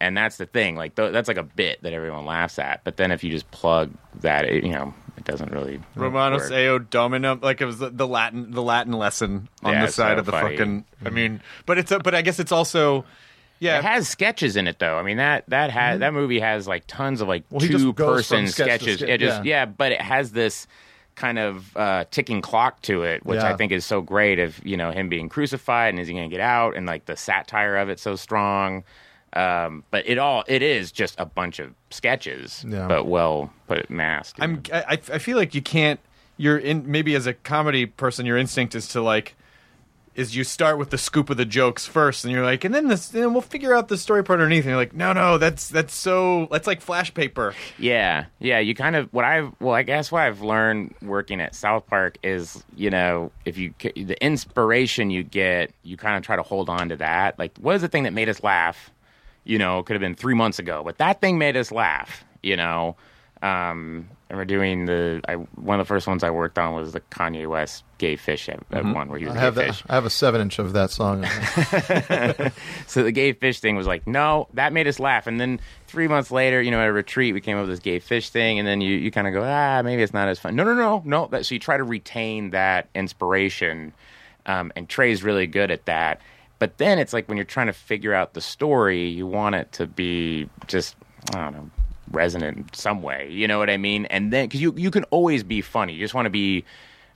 And 0.00 0.16
that's 0.16 0.36
the 0.36 0.46
thing. 0.46 0.76
Like 0.76 0.94
th- 0.96 1.12
that's 1.12 1.26
like 1.28 1.36
a 1.38 1.42
bit 1.42 1.82
that 1.82 1.92
everyone 1.92 2.24
laughs 2.24 2.58
at. 2.58 2.82
But 2.84 2.96
then 2.96 3.10
if 3.10 3.22
you 3.24 3.30
just 3.30 3.50
plug 3.50 3.90
that, 4.20 4.44
it, 4.44 4.64
you 4.64 4.70
know, 4.72 4.94
doesn't 5.28 5.52
really. 5.52 5.80
Romanos 5.94 6.42
work. 6.50 6.52
eo 6.52 6.78
dominum, 6.80 7.38
like 7.42 7.60
it 7.60 7.66
was 7.66 7.78
the, 7.78 7.90
the 7.90 8.06
Latin, 8.08 8.50
the 8.50 8.62
Latin 8.62 8.92
lesson 8.94 9.48
on 9.62 9.72
Yeah, 9.74 9.80
the 9.82 9.86
it's 9.86 9.94
side 9.96 10.14
so 10.16 10.20
of 10.20 10.26
the 10.26 10.32
funny. 10.32 10.56
fucking. 10.56 10.84
I 11.04 11.10
mean, 11.10 11.40
but 11.66 11.78
it's 11.78 11.92
a, 11.92 12.00
but 12.00 12.14
I 12.14 12.22
guess 12.22 12.40
it's 12.40 12.50
also, 12.52 13.04
yeah, 13.60 13.78
It 13.78 13.84
has 13.84 14.08
sketches 14.08 14.56
in 14.56 14.66
it 14.66 14.78
though. 14.78 14.96
I 14.98 15.02
mean 15.02 15.18
that 15.18 15.44
that 15.48 15.70
has 15.70 16.00
that 16.00 16.12
movie 16.14 16.40
has 16.40 16.66
like 16.66 16.84
tons 16.86 17.20
of 17.20 17.28
like 17.28 17.44
Well, 17.50 17.60
he 17.60 17.68
just 17.68 17.84
two 17.84 17.92
goes 17.92 18.26
from 18.26 18.38
person 18.44 18.46
sketch 18.48 18.66
to 18.66 18.72
sketches. 18.84 18.98
sketch, 18.98 19.08
it 19.10 19.18
just 19.20 19.44
yeah. 19.44 19.60
yeah. 19.62 19.66
but 19.66 19.92
it 19.92 20.00
has 20.00 20.32
this 20.32 20.66
kind 21.14 21.38
of 21.38 21.76
uh, 21.76 22.04
ticking 22.12 22.40
clock 22.40 22.80
to 22.82 23.02
it, 23.02 23.26
which 23.26 23.40
Yeah. 23.40 23.52
I 23.52 23.56
think 23.56 23.72
is 23.72 23.84
so 23.84 24.00
great. 24.00 24.38
Of 24.38 24.64
you 24.64 24.76
know 24.76 24.92
him 24.92 25.08
being 25.08 25.28
crucified 25.28 25.90
and 25.92 25.98
is 26.00 26.06
he 26.08 26.14
going 26.14 26.30
to 26.30 26.34
get 26.34 26.40
out, 26.42 26.76
and 26.76 26.86
like 26.86 27.06
the 27.06 27.16
satire 27.16 27.76
of 27.76 27.88
it 27.88 27.98
so 27.98 28.14
strong. 28.16 28.84
Um, 29.34 29.84
but 29.90 30.08
it 30.08 30.18
all 30.18 30.44
it 30.48 30.62
is 30.62 30.90
just 30.90 31.14
a 31.20 31.26
bunch 31.26 31.58
of 31.58 31.74
sketches, 31.90 32.64
Yeah. 32.66 32.86
but 32.88 33.06
well 33.06 33.52
put 33.66 33.90
masked. 33.90 34.40
I'm, 34.40 34.62
I, 34.72 34.78
I 34.80 34.92
I 34.92 35.18
feel 35.18 35.36
like 35.36 35.54
you 35.54 35.62
can't. 35.62 36.00
You're 36.38 36.56
in 36.58 36.90
maybe 36.90 37.14
as 37.14 37.26
a 37.26 37.34
comedy 37.34 37.84
person, 37.86 38.24
your 38.24 38.38
instinct 38.38 38.74
is 38.74 38.86
to 38.88 39.02
like, 39.02 39.34
is 40.14 40.34
you 40.36 40.44
start 40.44 40.78
with 40.78 40.90
the 40.90 40.98
scoop 40.98 41.30
of 41.30 41.36
the 41.36 41.44
jokes 41.44 41.84
first, 41.84 42.24
and 42.24 42.32
you're 42.32 42.44
like, 42.44 42.64
and 42.64 42.72
then 42.74 42.86
this, 42.88 43.08
then 43.08 43.32
we'll 43.32 43.42
figure 43.42 43.74
out 43.74 43.88
the 43.88 43.98
story 43.98 44.22
part 44.24 44.38
underneath. 44.40 44.60
And 44.64 44.68
you're 44.70 44.76
like, 44.76 44.94
no, 44.94 45.12
no, 45.12 45.36
that's 45.36 45.68
that's 45.68 45.92
so 45.94 46.46
that's 46.50 46.66
like 46.66 46.80
flash 46.80 47.12
paper. 47.12 47.54
Yeah, 47.78 48.26
yeah. 48.38 48.60
You 48.60 48.74
kind 48.74 48.96
of 48.96 49.12
what 49.12 49.24
I've 49.24 49.52
well, 49.60 49.74
I 49.74 49.82
guess 49.82 50.10
what 50.10 50.22
I've 50.22 50.40
learned 50.40 50.94
working 51.02 51.40
at 51.40 51.54
South 51.54 51.86
Park 51.86 52.16
is 52.22 52.64
you 52.76 52.88
know 52.88 53.30
if 53.44 53.58
you 53.58 53.74
the 53.80 54.16
inspiration 54.24 55.10
you 55.10 55.22
get, 55.22 55.72
you 55.82 55.96
kind 55.96 56.16
of 56.16 56.22
try 56.22 56.36
to 56.36 56.42
hold 56.42 56.68
on 56.70 56.88
to 56.88 56.96
that. 56.96 57.38
Like, 57.38 57.58
what 57.58 57.74
is 57.76 57.82
the 57.82 57.88
thing 57.88 58.04
that 58.04 58.12
made 58.12 58.28
us 58.28 58.42
laugh? 58.42 58.90
You 59.48 59.58
know, 59.58 59.78
it 59.80 59.86
could 59.86 59.94
have 59.94 60.00
been 60.00 60.14
three 60.14 60.34
months 60.34 60.58
ago, 60.58 60.82
but 60.84 60.98
that 60.98 61.20
thing 61.20 61.38
made 61.38 61.56
us 61.56 61.72
laugh. 61.72 62.24
You 62.42 62.56
know, 62.56 62.96
um, 63.42 64.08
and 64.28 64.38
we're 64.38 64.44
doing 64.44 64.84
the 64.84 65.20
I, 65.28 65.34
one 65.34 65.80
of 65.80 65.86
the 65.86 65.88
first 65.88 66.06
ones 66.06 66.22
I 66.22 66.30
worked 66.30 66.58
on 66.58 66.74
was 66.74 66.92
the 66.92 67.00
Kanye 67.00 67.48
West 67.48 67.82
"Gay 67.98 68.16
Fish" 68.16 68.48
at, 68.48 68.60
at 68.70 68.84
one 68.84 69.08
where 69.08 69.18
he 69.18 69.24
was 69.26 69.34
I 69.34 69.40
have 69.40 69.54
gay 69.54 69.62
that. 69.62 69.74
fish. 69.74 69.84
I 69.88 69.94
have 69.94 70.04
a 70.04 70.10
seven 70.10 70.40
inch 70.40 70.58
of 70.58 70.72
that 70.74 70.90
song. 70.90 71.24
So 72.86 73.02
the 73.02 73.12
gay 73.12 73.32
fish 73.32 73.60
thing 73.60 73.76
was 73.76 73.86
like, 73.86 74.06
no, 74.06 74.48
that 74.54 74.72
made 74.72 74.86
us 74.86 74.98
laugh. 74.98 75.26
And 75.26 75.38
then 75.40 75.60
three 75.86 76.08
months 76.08 76.30
later, 76.30 76.60
you 76.62 76.70
know, 76.70 76.80
at 76.80 76.88
a 76.88 76.92
retreat, 76.92 77.34
we 77.34 77.40
came 77.40 77.56
up 77.56 77.62
with 77.62 77.70
this 77.70 77.80
gay 77.80 77.98
fish 77.98 78.30
thing, 78.30 78.58
and 78.58 78.66
then 78.66 78.80
you, 78.80 78.94
you 78.96 79.10
kind 79.10 79.26
of 79.26 79.34
go, 79.34 79.42
ah, 79.44 79.82
maybe 79.82 80.02
it's 80.02 80.14
not 80.14 80.28
as 80.28 80.38
fun. 80.38 80.56
No, 80.56 80.64
no, 80.64 80.74
no, 80.74 81.02
no. 81.04 81.26
That, 81.26 81.44
so 81.46 81.54
you 81.54 81.58
try 81.58 81.76
to 81.76 81.84
retain 81.84 82.50
that 82.50 82.88
inspiration, 82.94 83.92
um, 84.46 84.72
and 84.76 84.88
Trey's 84.88 85.22
really 85.22 85.46
good 85.46 85.70
at 85.70 85.84
that. 85.86 86.20
But 86.58 86.78
then 86.78 86.98
it's 86.98 87.12
like 87.12 87.28
when 87.28 87.36
you're 87.36 87.44
trying 87.44 87.68
to 87.68 87.72
figure 87.72 88.14
out 88.14 88.34
the 88.34 88.40
story, 88.40 89.08
you 89.08 89.26
want 89.26 89.54
it 89.54 89.70
to 89.72 89.86
be 89.86 90.48
just, 90.66 90.96
I 91.32 91.44
don't 91.44 91.52
know, 91.52 91.70
resonant 92.10 92.56
in 92.56 92.66
some 92.72 93.02
way. 93.02 93.28
You 93.30 93.46
know 93.46 93.58
what 93.58 93.70
I 93.70 93.76
mean? 93.76 94.06
And 94.06 94.32
then 94.32 94.46
because 94.46 94.60
you 94.60 94.74
you 94.76 94.90
can 94.90 95.04
always 95.04 95.42
be 95.42 95.60
funny, 95.60 95.94
you 95.94 96.00
just 96.00 96.14
want 96.14 96.26
to 96.26 96.30
be 96.30 96.64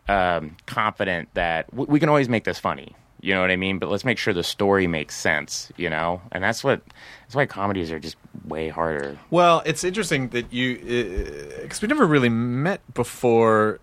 um, 0.09 0.57
confident 0.67 1.29
that 1.35 1.71
w- 1.71 1.91
we 1.91 1.99
can 2.01 2.09
always 2.09 2.29
make 2.29 2.45
this 2.45 2.59
funny. 2.59 2.95
You 3.21 3.35
know 3.35 3.41
what 3.41 3.53
I 3.53 3.57
mean? 3.57 3.79
But 3.79 3.89
let's 3.89 4.05
make 4.05 4.19
sure 4.19 4.35
the 4.35 4.43
story 4.43 4.89
makes 4.89 5.17
sense. 5.17 5.73
You 5.77 5.91
know, 5.91 6.21
and 6.33 6.43
that's 6.43 6.63
what 6.65 6.83
that's 7.23 7.35
why 7.35 7.47
comedies 7.47 7.91
are 7.93 8.01
just 8.01 8.17
way 8.47 8.69
harder. 8.69 9.17
Well, 9.31 9.63
it's 9.65 9.85
interesting 9.85 10.29
that 10.31 10.53
you 10.53 10.77
because 11.63 11.81
we 11.81 11.89
never 11.89 12.07
really 12.07 12.29
met 12.29 12.81
before 12.95 13.81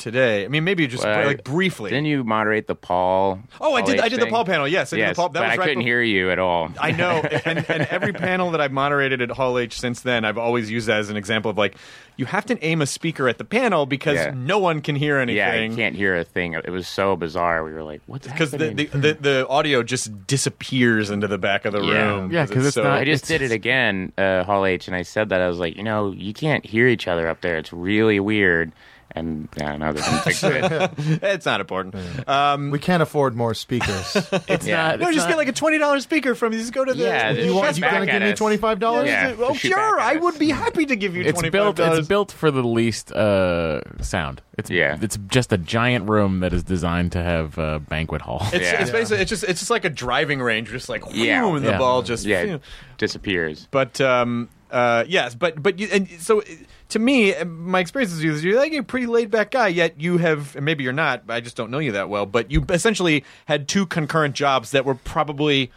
today. 0.00 0.44
I 0.44 0.48
mean, 0.48 0.64
maybe 0.64 0.86
just 0.88 1.04
Well, 1.04 1.26
like 1.26 1.44
briefly. 1.44 1.90
Didn't 1.90 2.06
you 2.06 2.24
moderate 2.24 2.66
the 2.66 2.74
Paul? 2.74 3.38
Oh, 3.60 3.74
I 3.74 3.82
did. 3.82 3.96
H 3.96 4.00
I 4.02 4.08
did 4.08 4.20
the? 4.20 4.26
Paul 4.26 4.44
panel. 4.44 4.66
Yes, 4.66 4.92
I 4.92 4.96
did 4.96 5.02
yes, 5.02 5.16
the 5.16 5.20
Paul. 5.22 5.28
That 5.28 5.40
but 5.40 5.46
was 5.48 5.52
I 5.52 5.56
right 5.56 5.68
couldn't 5.68 5.82
bef- 5.82 5.86
hear 5.86 6.02
you 6.02 6.30
at 6.30 6.38
all. 6.38 6.70
I 6.80 6.90
know, 6.90 7.20
and, 7.44 7.64
and 7.70 7.82
every 7.90 8.12
panel 8.12 8.50
that 8.52 8.60
I've 8.60 8.72
moderated 8.72 9.20
at 9.22 9.30
Hall 9.30 9.58
H 9.58 9.78
since 9.78 10.00
then, 10.00 10.24
I've 10.24 10.38
always 10.38 10.70
used 10.70 10.88
that 10.88 10.98
as 10.98 11.10
an 11.10 11.16
example 11.16 11.50
of 11.50 11.56
like, 11.58 11.76
you 12.16 12.26
have 12.26 12.44
to 12.46 12.62
aim 12.64 12.82
a 12.82 12.86
speaker 12.86 13.28
at 13.28 13.38
the 13.38 13.44
panel 13.44 13.86
because 13.86 14.16
Yeah. 14.16 14.32
no 14.36 14.58
one 14.58 14.80
can 14.82 14.94
hear 14.96 15.18
anything. 15.18 15.36
yeah, 15.38 15.54
you 15.62 15.74
can't 15.74 15.94
hear 15.96 16.16
a 16.16 16.24
thing. 16.24 16.52
It 16.54 16.68
was 16.70 16.86
so 16.88 17.16
bizarre. 17.16 17.64
We 17.64 17.72
were 17.72 17.82
like, 17.82 18.02
"What's 18.06 18.26
because 18.26 18.50
the, 18.50 18.58
happening?" 18.58 18.88
the, 18.92 18.98
the 18.98 19.14
the 19.14 19.48
audio 19.48 19.82
just 19.82 20.26
disappears 20.26 21.10
into 21.10 21.28
the 21.28 21.38
back 21.38 21.64
of 21.64 21.72
the 21.72 21.80
room. 21.80 21.88
Yeah. 21.88 22.06
room. 22.10 22.32
Yeah, 22.32 22.46
'cause 22.46 22.66
it's 22.66 22.74
so, 22.74 22.82
not- 22.82 22.98
I 22.98 23.04
just 23.04 23.26
did 23.26 23.40
it 23.42 23.52
again, 23.52 24.12
uh, 24.18 24.44
Hall 24.44 24.66
H, 24.66 24.86
and 24.86 24.94
I 24.96 25.02
said 25.02 25.28
that 25.30 25.40
I 25.40 25.48
was 25.48 25.58
like, 25.58 25.76
you 25.76 25.82
know, 25.82 26.12
you 26.12 26.32
can't 26.34 26.64
hear 26.66 26.86
each 26.88 27.08
other 27.08 27.26
up 27.28 27.40
there. 27.40 27.56
It's 27.56 27.72
really 27.72 28.20
weird. 28.20 28.72
And 29.12 29.48
I 29.56 29.64
don't 29.70 29.80
know, 29.80 29.92
they 29.92 30.00
didn't 30.00 30.20
fix 30.20 30.42
it. 30.44 31.20
it's 31.22 31.44
not 31.44 31.60
important. 31.60 31.96
Um, 32.28 32.70
we 32.70 32.78
can't 32.78 33.02
afford 33.02 33.34
more 33.36 33.54
speakers. 33.54 34.16
It's 34.48 34.66
Yeah. 34.66 34.88
not. 34.88 35.00
no, 35.00 35.06
it's 35.08 35.16
just 35.16 35.26
not- 35.26 35.32
get 35.32 35.36
like 35.38 35.48
a 35.48 35.52
twenty 35.52 35.78
dollars 35.78 36.04
speaker 36.04 36.34
from 36.36 36.52
you. 36.52 36.60
Just 36.60 36.72
go 36.72 36.84
to 36.84 36.94
the. 36.94 37.02
Yeah, 37.02 37.30
you 37.32 37.54
want? 37.54 37.76
You 37.76 37.82
gonna 37.82 37.98
at 38.00 38.06
give 38.06 38.22
me 38.22 38.30
us. 38.32 38.38
twenty 38.38 38.56
five 38.56 38.78
dollars? 38.78 39.08
Yeah. 39.08 39.34
Oh, 39.38 39.52
Shoot 39.54 39.68
sure. 39.72 39.96
back 39.96 40.06
I 40.06 40.16
us. 40.16 40.22
would 40.22 40.38
be 40.38 40.50
happy 40.50 40.86
to 40.86 40.94
give 40.96 41.16
you 41.16 41.22
It's 41.22 41.32
twenty 41.32 41.48
five 41.48 41.52
built. 41.52 41.76
dollars. 41.76 41.98
It's 42.00 42.08
built 42.08 42.30
for 42.32 42.50
the 42.50 42.62
least 42.62 43.10
uh, 43.12 43.80
sound. 44.00 44.42
It's 44.58 44.70
Yeah. 44.70 44.96
It's 45.00 45.18
just 45.28 45.52
a 45.52 45.58
giant 45.58 46.08
room 46.08 46.40
that 46.40 46.52
is 46.52 46.62
designed 46.62 47.12
to 47.12 47.22
have 47.22 47.58
a 47.58 47.80
banquet 47.80 48.22
hall. 48.22 48.42
It's, 48.52 48.64
Yeah. 48.64 48.80
it's 48.82 48.90
basically 48.90 49.22
it's 49.22 49.28
just 49.30 49.42
it's 49.44 49.60
just 49.60 49.70
like 49.70 49.84
a 49.84 49.90
driving 49.90 50.40
range, 50.40 50.68
just 50.70 50.88
like 50.88 51.02
Yeah. 51.10 51.44
whew, 51.44 51.56
and 51.56 51.64
the 51.66 51.70
Yeah. 51.70 51.78
ball 51.78 52.02
just 52.02 52.24
yeah, 52.24 52.44
phew. 52.44 52.54
it 52.56 52.62
disappears. 52.98 53.66
But 53.70 54.00
um, 54.00 54.48
uh, 54.70 55.04
yes, 55.08 55.34
but 55.34 55.60
but 55.62 55.78
you 55.78 55.88
and 55.92 56.08
so 56.20 56.40
uh, 56.42 56.44
to 56.90 56.98
me, 56.98 57.34
my 57.44 57.80
experience 57.80 58.12
with 58.12 58.22
you 58.22 58.32
is 58.32 58.44
you're 58.44 58.58
like 58.58 58.72
a 58.72 58.82
pretty 58.82 59.06
laid 59.06 59.30
back 59.30 59.50
guy. 59.50 59.68
Yet 59.68 60.00
you 60.00 60.18
have, 60.18 60.54
and 60.56 60.64
maybe 60.64 60.84
you're 60.84 60.92
not. 60.92 61.22
I 61.28 61.40
just 61.40 61.56
don't 61.56 61.70
know 61.70 61.78
you 61.78 61.92
that 61.92 62.08
well. 62.08 62.26
But 62.26 62.50
you 62.50 62.64
essentially 62.68 63.24
had 63.46 63.68
two 63.68 63.86
concurrent 63.86 64.34
jobs 64.34 64.70
that 64.72 64.84
were 64.84 64.94
probably 64.94 65.70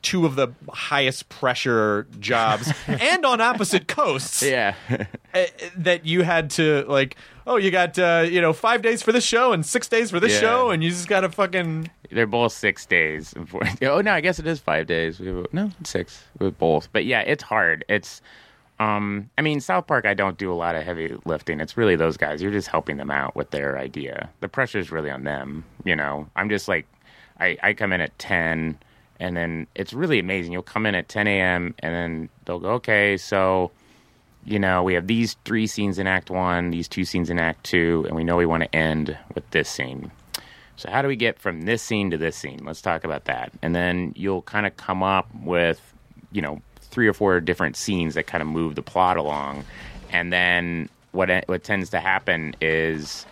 two 0.00 0.24
of 0.24 0.36
the 0.36 0.48
highest 0.70 1.28
pressure 1.28 2.06
jobs, 2.20 2.72
and 2.86 3.26
on 3.26 3.40
opposite 3.40 3.88
coasts. 3.88 4.42
Yeah. 4.42 4.74
uh, 5.34 5.44
that 5.76 6.04
you 6.06 6.22
had 6.22 6.50
to 6.50 6.84
like. 6.88 7.16
Oh, 7.46 7.56
you 7.56 7.70
got 7.70 7.98
uh, 7.98 8.26
you 8.28 8.40
know 8.40 8.52
five 8.52 8.82
days 8.82 9.02
for 9.02 9.10
this 9.10 9.24
show 9.24 9.52
and 9.52 9.64
six 9.64 9.88
days 9.88 10.10
for 10.10 10.20
this 10.20 10.34
Yeah. 10.34 10.40
show, 10.40 10.70
and 10.70 10.84
you 10.84 10.90
just 10.90 11.08
got 11.08 11.20
to 11.20 11.30
fucking. 11.30 11.90
They're 12.10 12.26
both 12.26 12.52
six 12.52 12.86
days. 12.86 13.34
Oh 13.82 14.00
no, 14.00 14.12
I 14.12 14.20
guess 14.20 14.38
it 14.38 14.46
is 14.46 14.58
five 14.60 14.86
days. 14.86 15.20
No, 15.52 15.70
six 15.84 16.24
with 16.38 16.58
both. 16.58 16.88
But 16.92 17.04
yeah, 17.04 17.20
it's 17.20 17.42
hard. 17.42 17.84
It's, 17.88 18.20
um, 18.78 19.30
I 19.36 19.42
mean, 19.42 19.60
South 19.60 19.86
Park. 19.86 20.06
I 20.06 20.14
don't 20.14 20.38
do 20.38 20.52
a 20.52 20.54
lot 20.54 20.74
of 20.74 20.84
heavy 20.84 21.16
lifting. 21.24 21.60
It's 21.60 21.76
really 21.76 21.96
those 21.96 22.16
guys. 22.16 22.40
You're 22.40 22.52
just 22.52 22.68
helping 22.68 22.96
them 22.96 23.10
out 23.10 23.34
with 23.34 23.50
their 23.50 23.78
idea. 23.78 24.30
The 24.40 24.48
pressure's 24.48 24.90
really 24.92 25.10
on 25.10 25.24
them. 25.24 25.64
You 25.84 25.96
know, 25.96 26.28
I'm 26.36 26.48
just 26.48 26.68
like, 26.68 26.86
I 27.40 27.56
I 27.62 27.72
come 27.72 27.92
in 27.92 28.00
at 28.00 28.18
ten, 28.18 28.78
and 29.18 29.36
then 29.36 29.66
it's 29.74 29.92
really 29.92 30.18
amazing. 30.18 30.52
You'll 30.52 30.62
come 30.62 30.86
in 30.86 30.94
at 30.94 31.08
ten 31.08 31.26
a.m. 31.26 31.74
and 31.80 31.94
then 31.94 32.28
they'll 32.44 32.60
go, 32.60 32.70
okay, 32.74 33.16
so 33.16 33.70
you 34.44 34.58
know, 34.58 34.82
we 34.82 34.94
have 34.94 35.06
these 35.06 35.36
three 35.44 35.66
scenes 35.66 35.98
in 35.98 36.06
Act 36.06 36.30
One, 36.30 36.70
these 36.70 36.88
two 36.88 37.04
scenes 37.04 37.28
in 37.28 37.38
Act 37.38 37.64
Two, 37.64 38.04
and 38.06 38.16
we 38.16 38.24
know 38.24 38.36
we 38.36 38.46
want 38.46 38.62
to 38.62 38.74
end 38.74 39.16
with 39.34 39.48
this 39.50 39.68
scene. 39.68 40.10
So 40.76 40.88
how 40.90 41.02
do 41.02 41.08
we 41.08 41.16
get 41.16 41.38
from 41.38 41.62
this 41.62 41.82
scene 41.82 42.12
to 42.12 42.16
this 42.16 42.36
scene? 42.36 42.60
Let's 42.64 42.80
talk 42.80 43.02
about 43.04 43.24
that. 43.24 43.52
And 43.60 43.74
then 43.74 44.12
you'll 44.16 44.42
kind 44.42 44.64
of 44.64 44.76
come 44.76 45.02
up 45.02 45.28
with, 45.42 45.80
you 46.30 46.40
know, 46.40 46.62
three 46.90 47.06
or 47.06 47.12
four 47.12 47.40
different 47.40 47.76
scenes 47.76 48.14
that 48.14 48.26
kind 48.26 48.42
of 48.42 48.48
move 48.48 48.74
the 48.74 48.82
plot 48.82 49.16
along. 49.16 49.64
And 50.10 50.32
then 50.32 50.88
what 51.12 51.28
what 51.48 51.64
tends 51.64 51.90
to 51.90 52.00
happen 52.00 52.54
is 52.60 53.26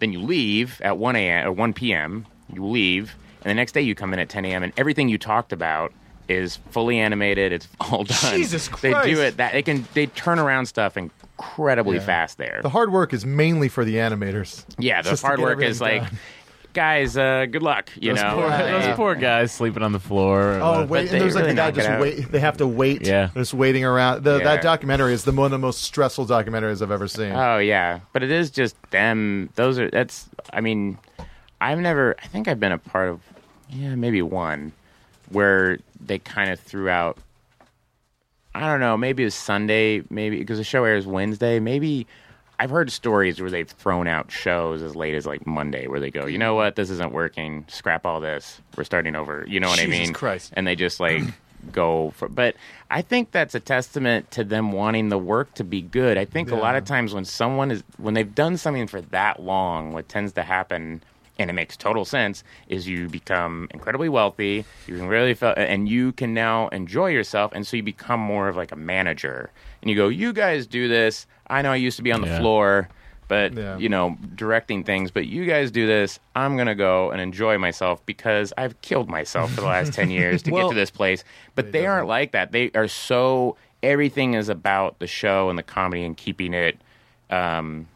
then 0.00 0.12
you 0.12 0.20
leave 0.20 0.80
at 0.82 0.98
1 0.98 1.16
a.m. 1.16 1.46
or 1.46 1.52
1 1.52 1.72
p.m. 1.74 2.26
You 2.52 2.64
leave, 2.66 3.14
and 3.42 3.50
the 3.50 3.54
next 3.54 3.72
day 3.72 3.80
you 3.82 3.94
come 3.94 4.12
in 4.12 4.18
at 4.18 4.28
10 4.28 4.44
a.m. 4.44 4.62
and 4.62 4.72
everything 4.76 5.08
you 5.08 5.18
talked 5.18 5.52
about 5.52 5.92
is 6.28 6.56
fully 6.70 6.98
animated. 6.98 7.52
It's 7.52 7.68
all 7.80 8.04
done. 8.04 8.36
Jesus 8.36 8.68
Christ! 8.68 8.82
They 9.04 9.14
do 9.14 9.20
it 9.20 9.36
that 9.38 9.52
they 9.52 9.62
can 9.62 9.86
they 9.94 10.06
turn 10.06 10.38
around 10.38 10.66
stuff 10.66 10.96
incredibly 10.96 11.96
Yeah. 11.96 12.02
fast 12.04 12.38
there. 12.38 12.60
The 12.62 12.68
hard 12.68 12.92
work 12.92 13.12
is 13.12 13.24
mainly 13.26 13.68
for 13.68 13.84
the 13.84 13.96
animators. 13.96 14.64
yeah, 14.78 15.02
the 15.02 15.16
hard 15.16 15.40
work 15.40 15.60
is 15.62 15.80
everything 15.82 16.02
like, 16.02 16.10
done. 16.10 16.18
Guys, 16.72 17.16
uh, 17.16 17.46
good 17.50 17.62
luck. 17.62 17.90
You 17.96 18.12
those, 18.12 18.22
know, 18.22 18.34
poor, 18.34 18.48
those 18.58 18.96
poor 18.96 19.14
guys 19.14 19.52
sleeping 19.52 19.82
on 19.82 19.92
the 19.92 20.00
floor. 20.00 20.58
Oh 20.62 20.84
wait, 20.84 21.10
and 21.10 21.20
there's 21.20 21.34
like 21.34 21.44
really 21.44 21.54
the 21.54 21.56
guy 21.56 21.70
just 21.70 21.88
out. 21.88 22.00
wait. 22.00 22.30
They 22.30 22.40
have 22.40 22.56
to 22.58 22.66
wait. 22.66 23.06
Yeah. 23.06 23.30
just 23.34 23.54
waiting 23.54 23.84
around. 23.84 24.24
The, 24.24 24.38
Yeah. 24.38 24.44
That 24.44 24.62
documentary 24.62 25.12
is 25.12 25.24
the 25.24 25.32
one 25.32 25.46
of 25.46 25.50
the 25.50 25.58
most 25.58 25.82
stressful 25.82 26.26
documentaries 26.26 26.82
I've 26.82 26.90
ever 26.90 27.08
seen. 27.08 27.32
Oh 27.32 27.58
yeah, 27.58 28.00
but 28.12 28.22
it 28.22 28.30
is 28.30 28.50
just 28.50 28.76
them. 28.90 29.50
Those 29.54 29.78
are 29.78 29.90
that's. 29.90 30.28
I 30.52 30.60
mean, 30.60 30.98
I've 31.60 31.78
never. 31.78 32.16
I 32.22 32.26
think 32.26 32.48
I've 32.48 32.60
been 32.60 32.72
a 32.72 32.78
part 32.78 33.08
of. 33.08 33.20
Yeah, 33.70 33.94
maybe 33.94 34.20
one 34.20 34.72
where 35.30 35.78
they 35.98 36.18
kind 36.18 36.50
of 36.50 36.60
threw 36.60 36.88
out. 36.88 37.16
I 38.54 38.60
don't 38.60 38.80
know. 38.80 38.96
Maybe 38.96 39.22
it 39.22 39.26
was 39.26 39.34
Sunday. 39.34 40.02
Maybe 40.10 40.38
because 40.38 40.58
the 40.58 40.64
show 40.64 40.84
airs 40.84 41.06
Wednesday. 41.06 41.58
Maybe 41.58 42.06
I've 42.62 42.70
heard 42.70 42.92
stories 42.92 43.40
where 43.40 43.50
they've 43.50 43.68
thrown 43.68 44.06
out 44.06 44.30
shows 44.30 44.82
as 44.82 44.94
late 44.94 45.16
as 45.16 45.26
like 45.26 45.44
Monday, 45.48 45.88
where 45.88 45.98
they 45.98 46.12
go, 46.12 46.26
you 46.26 46.38
know 46.38 46.54
what, 46.54 46.76
this 46.76 46.90
isn't 46.90 47.12
working. 47.12 47.64
Scrap 47.66 48.06
all 48.06 48.20
this. 48.20 48.60
We're 48.76 48.84
starting 48.84 49.16
over. 49.16 49.44
You 49.48 49.58
know 49.58 49.68
what 49.68 49.80
I 49.80 49.86
Jesus 49.86 49.98
mean? 49.98 50.12
Christ. 50.12 50.52
And 50.52 50.64
they 50.64 50.76
just 50.76 51.00
like 51.00 51.24
go 51.72 52.10
for. 52.10 52.28
But 52.28 52.54
I 52.88 53.02
think 53.02 53.32
that's 53.32 53.56
a 53.56 53.60
testament 53.60 54.30
to 54.30 54.44
them 54.44 54.70
wanting 54.70 55.08
the 55.08 55.18
work 55.18 55.52
to 55.54 55.64
be 55.64 55.82
good. 55.82 56.16
I 56.16 56.24
think 56.24 56.52
a 56.52 56.54
lot 56.54 56.76
of 56.76 56.84
times 56.84 57.12
when 57.12 57.24
someone 57.24 57.72
is 57.72 57.82
when 57.96 58.14
they've 58.14 58.32
done 58.32 58.56
something 58.56 58.86
for 58.86 59.00
that 59.00 59.42
long, 59.42 59.92
what 59.92 60.08
tends 60.08 60.34
to 60.34 60.44
happen. 60.44 61.02
And 61.38 61.48
it 61.50 61.54
makes 61.54 61.76
total 61.76 62.04
sense. 62.04 62.44
Is 62.68 62.86
you 62.86 63.08
become 63.08 63.66
incredibly 63.72 64.08
wealthy, 64.08 64.64
you 64.86 64.96
can 64.96 65.06
really 65.08 65.34
feel, 65.34 65.54
and 65.56 65.88
you 65.88 66.12
can 66.12 66.34
now 66.34 66.68
enjoy 66.68 67.08
yourself, 67.08 67.52
and 67.54 67.66
so 67.66 67.76
you 67.76 67.82
become 67.82 68.20
more 68.20 68.48
of 68.48 68.56
like 68.56 68.70
a 68.70 68.76
manager. 68.76 69.50
And 69.80 69.90
you 69.90 69.96
go, 69.96 70.08
you 70.08 70.32
guys 70.32 70.66
do 70.66 70.88
this. 70.88 71.26
I 71.48 71.62
know 71.62 71.72
I 71.72 71.76
used 71.76 71.96
to 71.96 72.02
be 72.02 72.12
on 72.12 72.20
the 72.20 72.26
Yeah. 72.28 72.38
floor, 72.38 72.88
but 73.28 73.54
Yeah. 73.54 73.78
you 73.78 73.88
know, 73.88 74.16
directing 74.34 74.84
things. 74.84 75.10
But 75.10 75.26
you 75.26 75.46
guys 75.46 75.70
do 75.70 75.86
this. 75.86 76.20
I'm 76.36 76.56
gonna 76.56 76.74
go 76.74 77.10
and 77.10 77.20
enjoy 77.20 77.56
myself 77.56 78.04
because 78.04 78.52
I've 78.58 78.80
killed 78.82 79.08
myself 79.08 79.52
for 79.54 79.62
the 79.62 79.66
last 79.66 79.94
ten 79.94 80.10
years 80.18 80.42
to 80.42 80.50
Well- 80.50 80.68
get 80.68 80.74
to 80.74 80.78
this 80.78 80.90
place. 80.90 81.24
But 81.54 81.72
they 81.72 81.86
aren't 81.86 82.08
like 82.08 82.32
that. 82.32 82.52
They 82.52 82.70
are 82.74 82.88
so 82.88 83.56
everything 83.82 84.34
is 84.34 84.48
about 84.50 84.98
the 84.98 85.06
show 85.06 85.48
and 85.48 85.58
the 85.58 85.62
comedy 85.62 86.04
and 86.04 86.14
keeping 86.16 86.52
it, 86.54 86.78
um, 87.30 87.88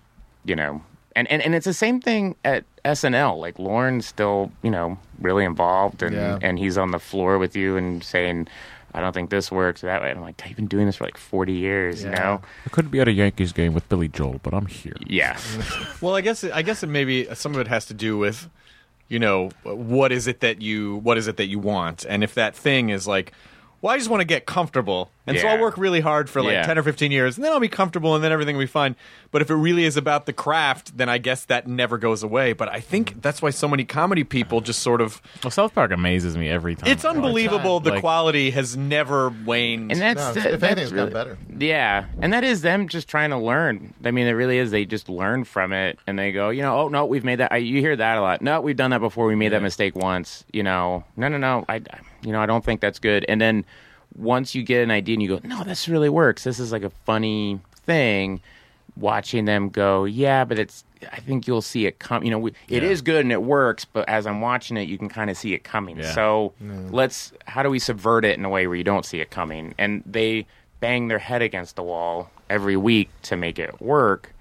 you 0.45 0.57
know. 0.57 0.83
And, 1.15 1.31
and, 1.31 1.41
and 1.43 1.55
it's 1.55 1.65
the 1.65 1.73
same 1.75 2.01
thing 2.01 2.35
at 2.45 2.65
SNL. 2.87 3.39
Like 3.39 3.59
Lorne's 3.59 4.07
still, 4.07 4.51
you 4.63 4.71
know, 4.71 4.97
really 5.21 5.45
involved, 5.45 6.03
and, 6.03 6.15
Yeah. 6.15 6.39
and 6.41 6.59
he's 6.59 6.79
on 6.79 6.91
the 6.93 6.99
floor 6.99 7.39
with 7.39 7.57
you 7.57 7.77
and 7.77 8.03
saying, 8.05 8.49
"I 8.95 9.01
don't 9.01 9.13
think 9.13 9.31
this 9.31 9.51
works 9.51 9.81
that 9.83 10.01
way." 10.03 10.11
And 10.11 10.19
I'm 10.19 10.25
like, 10.25 10.41
I've 10.47 10.57
been 10.57 10.67
doing 10.69 10.87
this 10.87 10.97
for 10.97 11.05
like 11.05 11.19
40 11.19 11.53
years, 11.53 12.03
you 12.05 12.11
Yeah. 12.11 12.19
know?" 12.19 12.43
I 12.65 12.69
couldn't 12.71 12.91
be 12.91 13.01
at 13.01 13.09
a 13.09 13.13
Yankees 13.13 13.53
game 13.53 13.75
with 13.75 13.89
Billy 13.89 14.09
Joel, 14.09 14.41
but 14.43 14.55
I'm 14.55 14.67
here. 14.67 14.97
Yeah, 15.07 15.37
Well, 16.01 16.15
I 16.15 16.21
guess 16.21 16.45
I 16.45 16.63
guess 16.63 16.83
it 16.83 16.89
maybe 16.89 17.27
some 17.35 17.55
of 17.55 17.61
it 17.61 17.69
has 17.69 17.87
to 17.87 17.95
do 17.95 18.17
with, 18.17 18.49
you 19.09 19.19
know, 19.19 19.51
what 19.65 20.13
is 20.13 20.27
it 20.27 20.41
that 20.41 20.63
you 20.63 20.97
what 21.03 21.19
is 21.19 21.27
it 21.29 21.37
that 21.39 21.47
you 21.47 21.59
want, 21.59 22.05
and 22.09 22.23
if 22.25 22.35
that 22.35 22.55
thing 22.57 22.91
is 22.91 23.07
like, 23.07 23.33
well, 23.83 23.95
I 23.95 23.99
just 23.99 24.11
want 24.11 24.21
to 24.21 24.25
get 24.27 24.47
comfortable, 24.47 25.11
and 25.27 25.39
so 25.39 25.45
Yeah. 25.47 25.55
I'll 25.55 25.61
work 25.61 25.77
really 25.79 26.01
hard 26.01 26.31
for 26.31 26.43
like 26.43 26.53
Yeah. 26.53 26.67
ten 26.67 26.79
or 26.79 26.83
fifteen 26.83 27.13
years, 27.13 27.37
and 27.37 27.45
then 27.45 27.53
I'll 27.53 27.61
be 27.61 27.69
comfortable, 27.69 28.15
and 28.15 28.25
then 28.25 28.33
everything 28.33 28.57
will 28.57 28.63
be 28.63 28.67
fine. 28.69 28.97
But 29.31 29.43
if 29.43 29.51
it 29.51 29.55
really 29.55 29.85
is 29.85 29.97
about 29.97 30.27
the 30.27 30.33
craft, 30.33 30.97
then 30.97 31.09
I 31.09 31.19
guess 31.19 31.45
that 31.45 31.67
never 31.67 31.99
goes 31.99 32.23
away. 32.23 32.53
But 32.53 32.69
I 32.73 32.81
think 32.81 33.15
mm. 33.17 33.23
that's 33.23 33.43
why 33.43 33.51
so 33.51 33.69
many 33.69 33.85
comedy 33.85 34.25
people 34.25 34.61
just 34.61 34.81
sort 34.81 35.01
of. 35.01 35.21
Well, 35.45 35.51
South 35.51 35.75
Park 35.75 35.93
amazes 35.93 36.37
me 36.37 36.49
every 36.49 36.75
time. 36.75 36.91
It's 36.91 37.05
I 37.05 37.09
watch 37.09 37.15
it. 37.15 37.19
unbelievable. 37.19 37.81
The 37.81 37.91
Like- 37.93 38.01
quality 38.01 38.51
has 38.51 38.77
never 38.77 39.33
waned. 39.45 39.93
and 39.93 40.01
that's 40.01 40.21
No, 40.21 40.33
that- 40.33 40.55
if 40.55 40.61
that's 40.61 40.63
anything, 40.63 40.85
it's 40.85 40.93
really, 40.93 41.11
gotten 41.11 41.37
better. 41.37 41.65
Yeah, 41.65 42.05
and 42.21 42.33
that 42.33 42.45
is 42.45 42.63
them 42.63 42.89
just 42.89 43.09
trying 43.09 43.31
to 43.31 43.39
learn. 43.39 43.95
I 44.05 44.11
mean, 44.11 44.27
it 44.27 44.33
really 44.33 44.59
is. 44.59 44.71
They 44.71 44.85
just 44.85 45.09
learn 45.09 45.45
from 45.45 45.73
it, 45.73 45.99
and 46.07 46.19
they 46.19 46.33
go, 46.33 46.51
you 46.51 46.63
know, 46.63 46.79
oh 46.81 46.89
no, 46.89 47.05
we've 47.05 47.25
made 47.25 47.37
that. 47.41 47.53
I, 47.53 47.59
you 47.59 47.81
hear 47.81 47.97
that 47.97 48.19
a 48.19 48.21
lot. 48.21 48.43
No, 48.43 48.61
we've 48.61 48.77
done 48.77 48.91
that 48.93 49.01
before. 49.01 49.27
We 49.27 49.35
made 49.35 49.51
that 49.53 49.63
mistake 49.63 49.95
once. 49.97 50.45
You 50.53 50.63
know, 50.63 51.05
no, 51.17 51.29
no, 51.29 51.37
no. 51.37 51.65
I, 51.69 51.83
you 52.27 52.33
know, 52.33 52.41
I 52.41 52.47
don't 52.47 52.65
think 52.65 52.81
that's 52.81 52.99
good. 52.99 53.25
And 53.29 53.41
then 53.41 53.65
once 54.17 54.55
you 54.55 54.65
get 54.65 54.83
an 54.83 54.91
idea 54.91 55.15
and 55.15 55.23
you 55.23 55.29
go, 55.29 55.41
no, 55.45 55.63
this 55.63 55.89
really 55.89 56.09
works. 56.09 56.45
This 56.45 56.59
is 56.59 56.73
like 56.73 56.83
a 56.83 56.91
funny 56.91 57.61
thing. 57.85 58.41
Watching 58.97 59.45
them 59.45 59.69
go, 59.69 60.05
yeah, 60.05 60.45
but 60.45 60.59
it's. 60.59 60.83
I 61.13 61.21
think 61.21 61.47
you'll 61.47 61.61
see 61.61 61.85
it 61.85 61.99
come. 61.99 62.25
You 62.25 62.31
know, 62.31 62.39
we, 62.39 62.53
it 62.69 62.83
is 62.83 63.03
good 63.03 63.21
and 63.21 63.31
it 63.31 63.43
works, 63.43 63.85
but 63.85 64.09
as 64.09 64.27
I'm 64.27 64.41
watching 64.41 64.79
it, 64.79 64.89
you 64.89 64.97
can 64.97 65.11
kind 65.11 65.29
of 65.29 65.37
see 65.37 65.53
it 65.53 65.65
coming. 65.65 65.99
Yeah. 65.99 66.13
So 66.13 66.55
let's. 66.91 67.33
How 67.45 67.63
do 67.63 67.69
we 67.69 67.79
subvert 67.79 68.25
it 68.25 68.39
in 68.39 68.45
a 68.47 68.49
way 68.49 68.67
where 68.67 68.77
you 68.77 68.85
don't 68.85 69.05
see 69.05 69.21
it 69.21 69.31
coming? 69.31 69.75
And 69.77 70.03
they 70.07 70.47
bang 70.81 71.09
their 71.09 71.19
head 71.19 71.43
against 71.43 71.77
the 71.77 71.83
wall 71.83 72.31
every 72.49 72.79
week 72.79 73.11
to 73.25 73.37
make 73.37 73.59
it 73.59 73.83
work, 73.83 74.33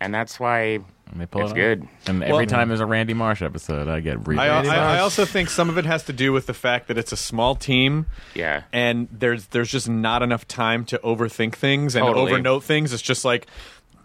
and 0.00 0.14
that's 0.14 0.38
why 0.38 0.74
And 0.74 0.84
they 1.20 1.26
pull 1.26 1.42
it's 1.42 1.52
it 1.52 1.54
good. 1.54 1.88
And 2.06 2.22
every 2.22 2.46
time 2.46 2.68
there's 2.68 2.80
a 2.80 2.86
Randy 2.86 3.14
Marsh 3.14 3.42
episode, 3.42 3.88
I 3.88 4.00
get 4.00 4.26
really. 4.26 4.40
I, 4.40 4.62
I, 4.62 4.96
I 4.96 4.98
also 5.00 5.24
think 5.24 5.48
some 5.48 5.68
of 5.68 5.78
it 5.78 5.84
has 5.84 6.04
to 6.04 6.12
do 6.12 6.32
with 6.32 6.46
the 6.46 6.54
fact 6.54 6.88
that 6.88 6.98
it's 6.98 7.12
a 7.12 7.16
small 7.16 7.54
team. 7.54 8.06
Yeah. 8.34 8.62
and 8.72 9.08
there's 9.10 9.46
there's 9.48 9.70
just 9.70 9.88
not 9.88 10.22
enough 10.22 10.46
time 10.48 10.84
to 10.86 10.98
overthink 10.98 11.54
things 11.54 11.94
and 11.94 12.04
Totally. 12.04 12.32
overnote 12.32 12.62
things. 12.62 12.92
It's 12.92 13.02
just 13.02 13.24
like 13.24 13.46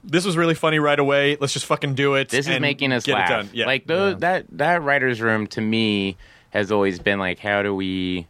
this 0.04 0.26
was 0.26 0.38
really 0.38 0.56
funny 0.56 0.80
right 0.80 1.00
away. 1.00 1.38
Let's 1.40 1.54
just 1.54 1.66
fucking 1.66 1.96
do 1.96 2.16
it. 2.16 2.30
This 2.30 2.48
is 2.48 2.60
making 2.60 2.92
us 2.94 3.06
get 3.06 3.14
laugh. 3.14 3.30
it 3.30 3.34
done. 3.34 3.50
Yeah. 3.54 3.66
Like 3.66 3.88
those, 3.88 4.18
that 4.20 4.46
that 4.52 4.82
writers' 4.82 5.22
room 5.22 5.48
to 5.48 5.62
me 5.62 6.18
has 6.52 6.72
always 6.72 7.00
been 7.00 7.20
like, 7.20 7.40
how 7.40 7.62
do 7.62 7.76
we, 7.76 8.28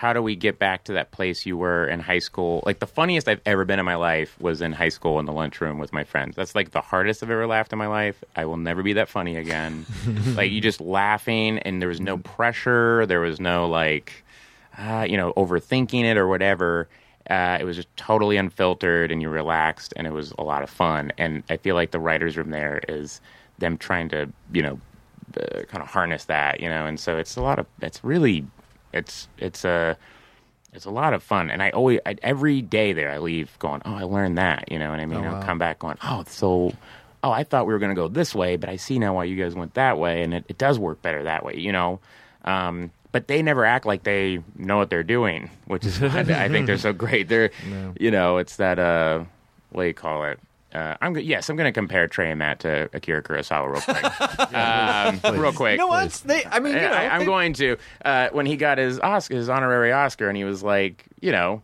how 0.00 0.14
do 0.14 0.22
we 0.22 0.34
get 0.34 0.58
back 0.58 0.84
to 0.84 0.94
that 0.94 1.10
place 1.10 1.44
you 1.44 1.58
were 1.58 1.86
in 1.86 2.00
high 2.00 2.20
school? 2.20 2.62
Like 2.64 2.78
the 2.78 2.86
funniest 2.86 3.28
I've 3.28 3.42
ever 3.44 3.66
been 3.66 3.78
in 3.78 3.84
my 3.84 3.96
life 3.96 4.34
was 4.40 4.62
in 4.62 4.72
high 4.72 4.88
school 4.88 5.20
in 5.20 5.26
the 5.26 5.32
lunchroom 5.32 5.76
with 5.76 5.92
my 5.92 6.04
friends. 6.04 6.36
That's 6.36 6.54
like 6.54 6.70
the 6.70 6.80
hardest 6.80 7.22
I've 7.22 7.30
ever 7.30 7.46
laughed 7.46 7.70
in 7.74 7.78
my 7.78 7.86
life. 7.86 8.24
I 8.34 8.46
will 8.46 8.56
never 8.56 8.82
be 8.82 8.94
that 8.94 9.10
funny 9.10 9.36
again. 9.36 9.84
like 10.36 10.52
you 10.52 10.62
just 10.62 10.80
laughing, 10.80 11.58
and 11.58 11.82
there 11.82 11.88
was 11.90 12.00
no 12.00 12.16
pressure. 12.16 13.04
There 13.04 13.20
was 13.20 13.40
no 13.40 13.68
like, 13.68 14.24
uh, 14.78 15.06
you 15.06 15.18
know, 15.18 15.34
overthinking 15.34 16.04
it 16.04 16.16
or 16.16 16.26
whatever. 16.26 16.88
Uh, 17.28 17.58
it 17.60 17.64
was 17.64 17.76
just 17.76 17.94
totally 17.98 18.38
unfiltered, 18.38 19.12
and 19.12 19.20
you 19.20 19.28
relaxed, 19.28 19.92
and 19.96 20.06
it 20.06 20.14
was 20.14 20.32
a 20.38 20.42
lot 20.42 20.62
of 20.62 20.70
fun. 20.70 21.12
And 21.18 21.42
I 21.50 21.58
feel 21.58 21.74
like 21.74 21.90
the 21.90 22.00
writers' 22.00 22.38
room 22.38 22.48
there 22.48 22.80
is 22.88 23.20
them 23.58 23.76
trying 23.76 24.08
to, 24.08 24.30
you 24.50 24.62
know, 24.62 24.80
uh, 25.38 25.64
kind 25.64 25.82
of 25.82 25.90
harness 25.90 26.24
that, 26.24 26.60
you 26.60 26.70
know. 26.70 26.86
And 26.86 26.98
so 26.98 27.18
it's 27.18 27.36
a 27.36 27.42
lot 27.42 27.58
of, 27.58 27.66
it's 27.82 28.02
really, 28.02 28.46
it's 28.92 29.28
it's 29.38 29.64
a, 29.64 29.96
it's 30.72 30.84
a 30.84 30.90
lot 30.90 31.14
of 31.14 31.22
fun. 31.22 31.50
And 31.50 31.62
I 31.62 31.70
always, 31.70 32.00
I, 32.06 32.16
every 32.22 32.62
day 32.62 32.92
there, 32.92 33.10
I 33.10 33.18
leave 33.18 33.58
going, 33.58 33.82
oh, 33.84 33.94
I 33.94 34.02
learned 34.04 34.38
that, 34.38 34.70
you 34.70 34.78
know. 34.78 34.92
And 34.92 35.00
I 35.00 35.06
mean, 35.06 35.24
I'll 35.24 35.42
come 35.42 35.58
back 35.58 35.78
going, 35.78 35.98
oh, 36.02 36.24
so. 36.28 36.72
Oh, 37.22 37.30
I 37.30 37.44
thought 37.44 37.66
we 37.66 37.74
were 37.74 37.78
going 37.78 37.90
to 37.90 37.94
go 37.94 38.08
this 38.08 38.34
way, 38.34 38.56
but 38.56 38.70
I 38.70 38.76
see 38.76 38.98
now 38.98 39.14
why 39.16 39.24
you 39.24 39.36
guys 39.36 39.54
went 39.54 39.74
that 39.74 39.98
way, 39.98 40.22
and 40.22 40.32
it, 40.32 40.44
it 40.48 40.56
does 40.56 40.78
work 40.78 41.02
better 41.02 41.24
that 41.24 41.44
way, 41.44 41.56
you 41.58 41.70
know. 41.70 42.00
Um, 42.46 42.92
but 43.12 43.26
they 43.28 43.42
never 43.42 43.66
act 43.66 43.84
like 43.84 44.04
they 44.04 44.38
know 44.56 44.78
what 44.78 44.88
they're 44.88 45.02
doing, 45.02 45.50
which 45.66 45.84
is 45.84 46.02
I 46.02 46.48
think 46.48 46.66
they're 46.66 46.78
so 46.78 46.94
great. 46.94 47.28
They're, 47.28 47.50
you 47.98 48.10
know, 48.10 48.38
it's 48.38 48.56
that 48.56 48.78
uh, 48.78 49.24
what 49.70 49.82
do 49.82 49.88
you 49.88 49.92
call 49.94 50.24
it? 50.24 50.38
Uh, 50.74 50.96
I'm 51.00 51.12
go- 51.14 51.20
yes, 51.20 51.48
I'm 51.48 51.56
going 51.56 51.66
to 51.66 51.72
compare 51.72 52.06
Trey 52.06 52.30
and 52.30 52.38
Matt 52.38 52.60
to 52.60 52.88
Akira 52.92 53.22
Kurosawa 53.22 53.72
real 53.72 53.80
quick, 53.82 55.24
um, 55.34 55.40
real 55.40 55.52
quick. 55.52 55.72
you 55.72 55.78
know 55.78 55.88
what? 55.88 56.12
They, 56.24 56.44
I 56.44 56.60
mean, 56.60 56.74
you 56.74 56.80
know, 56.80 56.88
I, 56.92 57.02
am 57.14 57.20
they- 57.20 57.24
going 57.26 57.52
to 57.54 57.76
uh, 58.04 58.28
when 58.32 58.46
he 58.46 58.56
got 58.56 58.78
his 58.78 59.00
Oscar, 59.00 59.34
his 59.36 59.48
honorary 59.48 59.92
Oscar, 59.92 60.28
and 60.28 60.36
he 60.36 60.44
was 60.44 60.62
like, 60.62 61.06
you 61.20 61.32
know, 61.32 61.62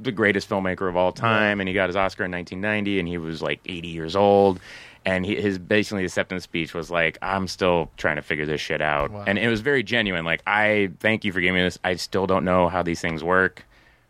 the 0.00 0.12
greatest 0.12 0.48
filmmaker 0.48 0.88
of 0.88 0.96
all 0.96 1.12
time, 1.12 1.60
and 1.60 1.68
he 1.68 1.74
got 1.74 1.88
his 1.88 1.96
Oscar 1.96 2.24
in 2.24 2.30
1990, 2.32 2.98
and 3.00 3.08
he 3.08 3.18
was 3.18 3.42
like 3.42 3.60
80 3.66 3.88
years 3.88 4.14
old. 4.16 4.60
And 5.06 5.26
he, 5.26 5.34
his 5.36 5.58
basically 5.58 6.04
acceptance 6.04 6.44
speech 6.44 6.72
was 6.72 6.90
like, 6.90 7.18
"I'm 7.20 7.46
still 7.46 7.90
trying 7.98 8.16
to 8.16 8.22
figure 8.22 8.46
this 8.46 8.60
shit 8.62 8.80
out," 8.80 9.10
and 9.26 9.38
it 9.38 9.48
was 9.48 9.60
very 9.60 9.82
genuine. 9.82 10.24
Like, 10.24 10.42
I 10.46 10.92
thank 11.00 11.24
you 11.26 11.32
for 11.32 11.40
giving 11.40 11.56
me 11.56 11.62
this. 11.62 11.78
I 11.84 11.96
still 11.96 12.26
don't 12.26 12.44
know 12.44 12.68
how 12.70 12.82
these 12.82 13.02
things 13.02 13.22
work, 13.22 13.66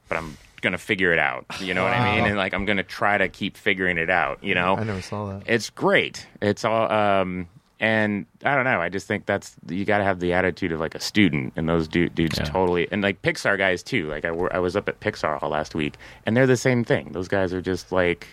but 0.09 0.18
I'm 0.18 0.36
gonna 0.64 0.78
figure 0.78 1.12
it 1.12 1.20
out. 1.20 1.46
You 1.60 1.72
know 1.74 1.84
what 1.84 1.92
I 1.92 2.16
mean? 2.16 2.26
And 2.26 2.36
like, 2.36 2.52
I'm 2.54 2.64
gonna 2.64 2.82
try 2.82 3.16
to 3.18 3.28
keep 3.28 3.56
figuring 3.56 3.98
it 3.98 4.10
out. 4.10 4.42
You 4.42 4.56
know, 4.56 4.74
I 4.76 4.82
never 4.82 5.00
saw 5.00 5.26
that. 5.28 5.42
it's 5.46 5.70
great. 5.70 6.26
It's 6.42 6.64
all, 6.64 6.90
um, 6.90 7.46
and 7.78 8.26
I 8.44 8.54
don't 8.56 8.64
know. 8.64 8.80
I 8.80 8.88
just 8.88 9.06
think 9.06 9.26
that's 9.26 9.54
you 9.68 9.84
got 9.84 9.98
to 9.98 10.04
have 10.04 10.18
the 10.18 10.32
attitude 10.32 10.72
of 10.72 10.80
like 10.80 10.94
a 10.94 11.00
student, 11.00 11.52
and 11.56 11.68
those 11.68 11.86
du- 11.86 12.08
dudes 12.08 12.38
Yeah. 12.38 12.44
totally, 12.46 12.88
and 12.90 13.02
like 13.02 13.22
Pixar 13.22 13.56
guys 13.58 13.82
too. 13.82 14.08
Like 14.08 14.24
I, 14.24 14.30
wor- 14.32 14.54
I 14.54 14.58
was 14.58 14.74
up 14.74 14.88
at 14.88 14.98
Pixar 15.00 15.40
all 15.42 15.50
last 15.50 15.74
week, 15.74 15.94
and 16.26 16.36
they're 16.36 16.46
the 16.46 16.56
same 16.56 16.82
thing. 16.84 17.10
Those 17.12 17.28
guys 17.28 17.52
are 17.52 17.60
just 17.62 17.92
like 17.92 18.26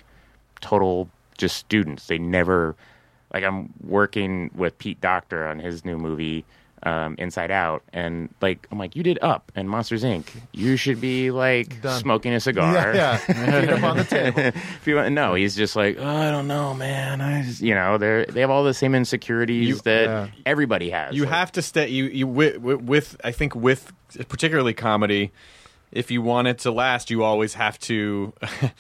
total 0.62 1.10
just 1.38 1.58
students. 1.58 2.08
They 2.08 2.18
never 2.18 2.76
like 3.34 3.44
I'm 3.44 3.74
working 3.84 4.52
with 4.56 4.78
Pete 4.78 5.02
Docter 5.02 5.48
on 5.48 5.60
his 5.60 5.84
new 5.86 5.98
movie 5.98 6.46
um, 6.84 7.16
Inside 7.18 7.52
Out, 7.52 7.84
and 7.94 8.30
like 8.42 8.68
I'm 8.72 8.78
like, 8.80 8.96
you 8.96 9.04
did 9.04 9.20
Up 9.22 9.52
and 9.56 9.70
Monsters 9.70 10.04
Inc. 10.04 10.26
You 10.52 10.78
should 10.78 11.00
be 11.00 11.32
like 11.32 11.82
Done. 11.82 12.00
smoking 12.02 12.34
a 12.34 12.40
cigar. 12.40 12.74
Yeah, 12.94 13.20
yeah. 13.30 13.62
Feet 13.62 13.70
up 13.70 13.84
on 13.84 13.98
the 13.98 14.04
table. 14.04 14.52
Want- 14.96 15.14
no, 15.14 15.34
he's 15.36 15.56
just 15.56 15.76
like, 15.76 15.98
oh, 16.00 16.06
I 16.08 16.32
don't 16.32 16.48
know, 16.48 16.74
man. 16.74 17.22
I 17.22 17.44
just, 17.44 17.62
you 17.62 17.76
know, 17.76 17.98
they 17.98 18.26
they 18.30 18.42
have 18.42 18.50
all 18.50 18.64
the 18.64 18.74
same 18.74 18.96
insecurities 18.96 19.68
You- 19.70 19.76
that 19.84 20.04
Yeah. 20.06 20.28
everybody 20.46 20.90
has. 20.90 21.16
You 21.16 21.24
Like, 21.24 21.32
have 21.34 21.52
to 21.54 21.62
stay. 21.62 21.88
You 21.90 22.06
you 22.06 22.28
with, 22.28 22.58
with 22.58 23.16
I 23.24 23.32
think 23.32 23.56
with 23.56 23.92
particularly 24.30 24.74
comedy, 24.74 25.32
if 25.92 26.10
you 26.12 26.22
want 26.22 26.48
it 26.48 26.60
to 26.60 26.72
last, 26.72 27.10
you 27.12 27.24
always 27.24 27.54
have 27.56 27.78
to. 27.80 28.34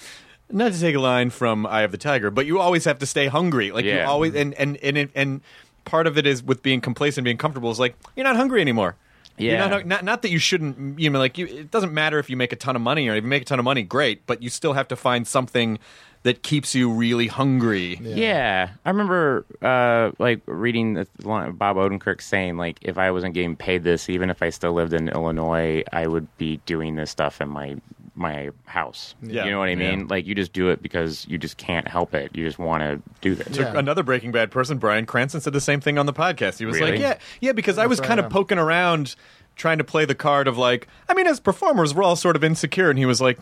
Not 0.54 0.74
to 0.74 0.80
take 0.82 0.96
a 0.96 1.00
line 1.00 1.30
from 1.30 1.66
Eye 1.66 1.84
of 1.84 1.92
the 1.94 1.98
Tiger, 1.98 2.30
but 2.30 2.46
you 2.46 2.60
always 2.60 2.84
have 2.84 3.00
to 3.00 3.06
stay 3.06 3.28
hungry. 3.28 3.72
Like 3.72 3.86
you 3.86 4.02
always, 4.02 4.36
and 4.36 4.54
and 4.56 4.76
and 4.84 5.10
and 5.16 5.42
part 5.86 6.08
of 6.08 6.18
it 6.18 6.26
is 6.26 6.44
with 6.44 6.62
being 6.64 6.82
complacent, 6.82 7.26
being 7.26 7.38
comfortable. 7.38 7.72
Is 7.72 7.80
like 7.80 7.96
you're 8.16 8.24
not 8.24 8.36
hungry 8.36 8.62
anymore. 8.62 8.96
You're 9.38 9.54
Yeah. 9.54 9.68
not, 9.68 9.86
not 9.88 10.04
not 10.04 10.22
that 10.24 10.30
you 10.30 10.40
shouldn't. 10.40 11.00
You 11.00 11.10
know, 11.10 11.20
like 11.20 11.38
you, 11.38 11.48
it 11.48 11.72
doesn't 11.72 11.94
matter 11.94 12.20
if 12.20 12.30
you 12.30 12.38
make 12.38 12.52
a 12.54 12.56
ton 12.58 12.76
of 12.76 12.82
money 12.82 13.08
or 13.08 13.16
if 13.16 13.24
you 13.24 13.30
make 13.30 13.44
a 13.44 13.46
ton 13.46 13.60
of 13.60 13.66
money, 13.66 13.84
great. 13.84 14.26
But 14.28 14.42
you 14.44 14.50
still 14.50 14.74
have 14.74 14.88
to 14.90 14.96
find 14.96 15.26
something 15.28 15.80
that 16.24 16.44
keeps 16.44 16.76
you 16.76 16.92
really 16.92 17.26
hungry. 17.26 17.98
Yeah. 18.00 18.70
I 18.86 18.90
remember 18.90 19.44
uh, 19.62 20.12
like 20.20 20.42
reading 20.46 20.94
the 20.94 21.08
Bob 21.24 21.78
Odenkirk 21.78 22.22
saying 22.22 22.58
like 22.58 22.78
if 22.84 23.00
I 23.00 23.10
wasn't 23.10 23.34
getting 23.34 23.56
paid 23.56 23.84
this, 23.84 24.08
even 24.08 24.30
if 24.30 24.44
I 24.44 24.52
still 24.52 24.74
lived 24.74 24.94
in 24.94 25.10
Illinois, 25.10 25.84
I 25.92 26.06
would 26.06 26.28
be 26.38 26.58
doing 26.68 26.96
this 26.96 27.10
stuff 27.10 27.42
in 27.42 27.50
my 27.50 27.78
my 28.16 28.50
house. 28.66 29.16
Yeah. 29.22 29.46
You 29.46 29.52
know 29.52 29.60
what 29.60 29.70
I 29.70 29.76
mean? 29.76 30.02
Yeah. 30.02 30.06
Like 30.10 30.26
you 30.26 30.36
just 30.36 30.52
do 30.54 30.70
it 30.70 30.82
because 30.82 31.26
you 31.28 31.38
just 31.38 31.58
can't 31.58 31.88
help 31.88 32.14
it. 32.14 32.36
You 32.36 32.46
just 32.46 32.60
want 32.60 32.82
to 32.84 33.02
do 33.22 33.36
this. 33.36 33.58
Yeah. 33.58 33.78
Another 33.78 34.04
Breaking 34.04 34.32
Bad 34.32 34.52
person, 34.52 34.78
Bryan 34.80 35.06
Cranston, 35.06 35.40
said 35.42 35.54
the 35.54 35.62
same 35.62 35.80
thing 35.80 35.98
on 35.98 36.06
the 36.06 36.14
podcast. 36.14 36.60
He 36.60 36.66
was 36.66 36.78
Really? 36.80 36.92
like, 36.92 37.00
"Yeah, 37.00 37.18
yeah," 37.40 37.52
because 37.54 37.78
I 37.78 37.86
was 37.88 38.00
right, 38.00 38.08
kind 38.10 38.20
of 38.20 38.30
poking 38.30 38.58
around, 38.58 39.16
trying 39.56 39.78
to 39.78 39.84
play 39.86 40.04
the 40.06 40.16
card 40.16 40.48
of 40.48 40.58
like, 40.58 40.88
I 41.08 41.14
mean, 41.14 41.26
as 41.28 41.40
performers, 41.40 41.94
we're 41.94 42.04
all 42.04 42.16
sort 42.18 42.36
of 42.36 42.44
insecure, 42.44 42.90
and 42.90 43.00
he 43.00 43.06
was 43.06 43.22
like, 43.22 43.40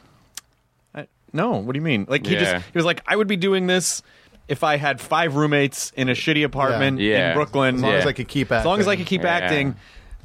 I, 0.93 1.07
"No, 1.33 1.51
what 1.57 1.73
do 1.73 1.77
you 1.77 1.83
mean?" 1.83 2.05
Like 2.07 2.25
he 2.25 2.33
Yeah. 2.33 2.39
just 2.53 2.65
he 2.71 2.77
was 2.77 2.85
like, 2.85 3.01
"I 3.07 3.15
would 3.15 3.27
be 3.27 3.37
doing 3.37 3.67
this." 3.67 4.01
If 4.47 4.63
I 4.63 4.77
had 4.77 4.99
five 4.99 5.35
roommates 5.35 5.91
in 5.95 6.09
a 6.09 6.13
shitty 6.13 6.43
apartment 6.43 6.99
Yeah. 6.99 7.29
in 7.29 7.35
Brooklyn, 7.35 7.75
As 7.75 7.81
long 7.83 7.93
as 7.93 8.05
I 8.07 8.13
could 8.13 8.27
keep 8.27 8.51
as 8.51 8.65
long 8.65 8.79
as 8.79 8.87
I 8.87 8.95
could 8.95 9.05
keep 9.05 9.21
Yeah. 9.21 9.29
acting, 9.29 9.75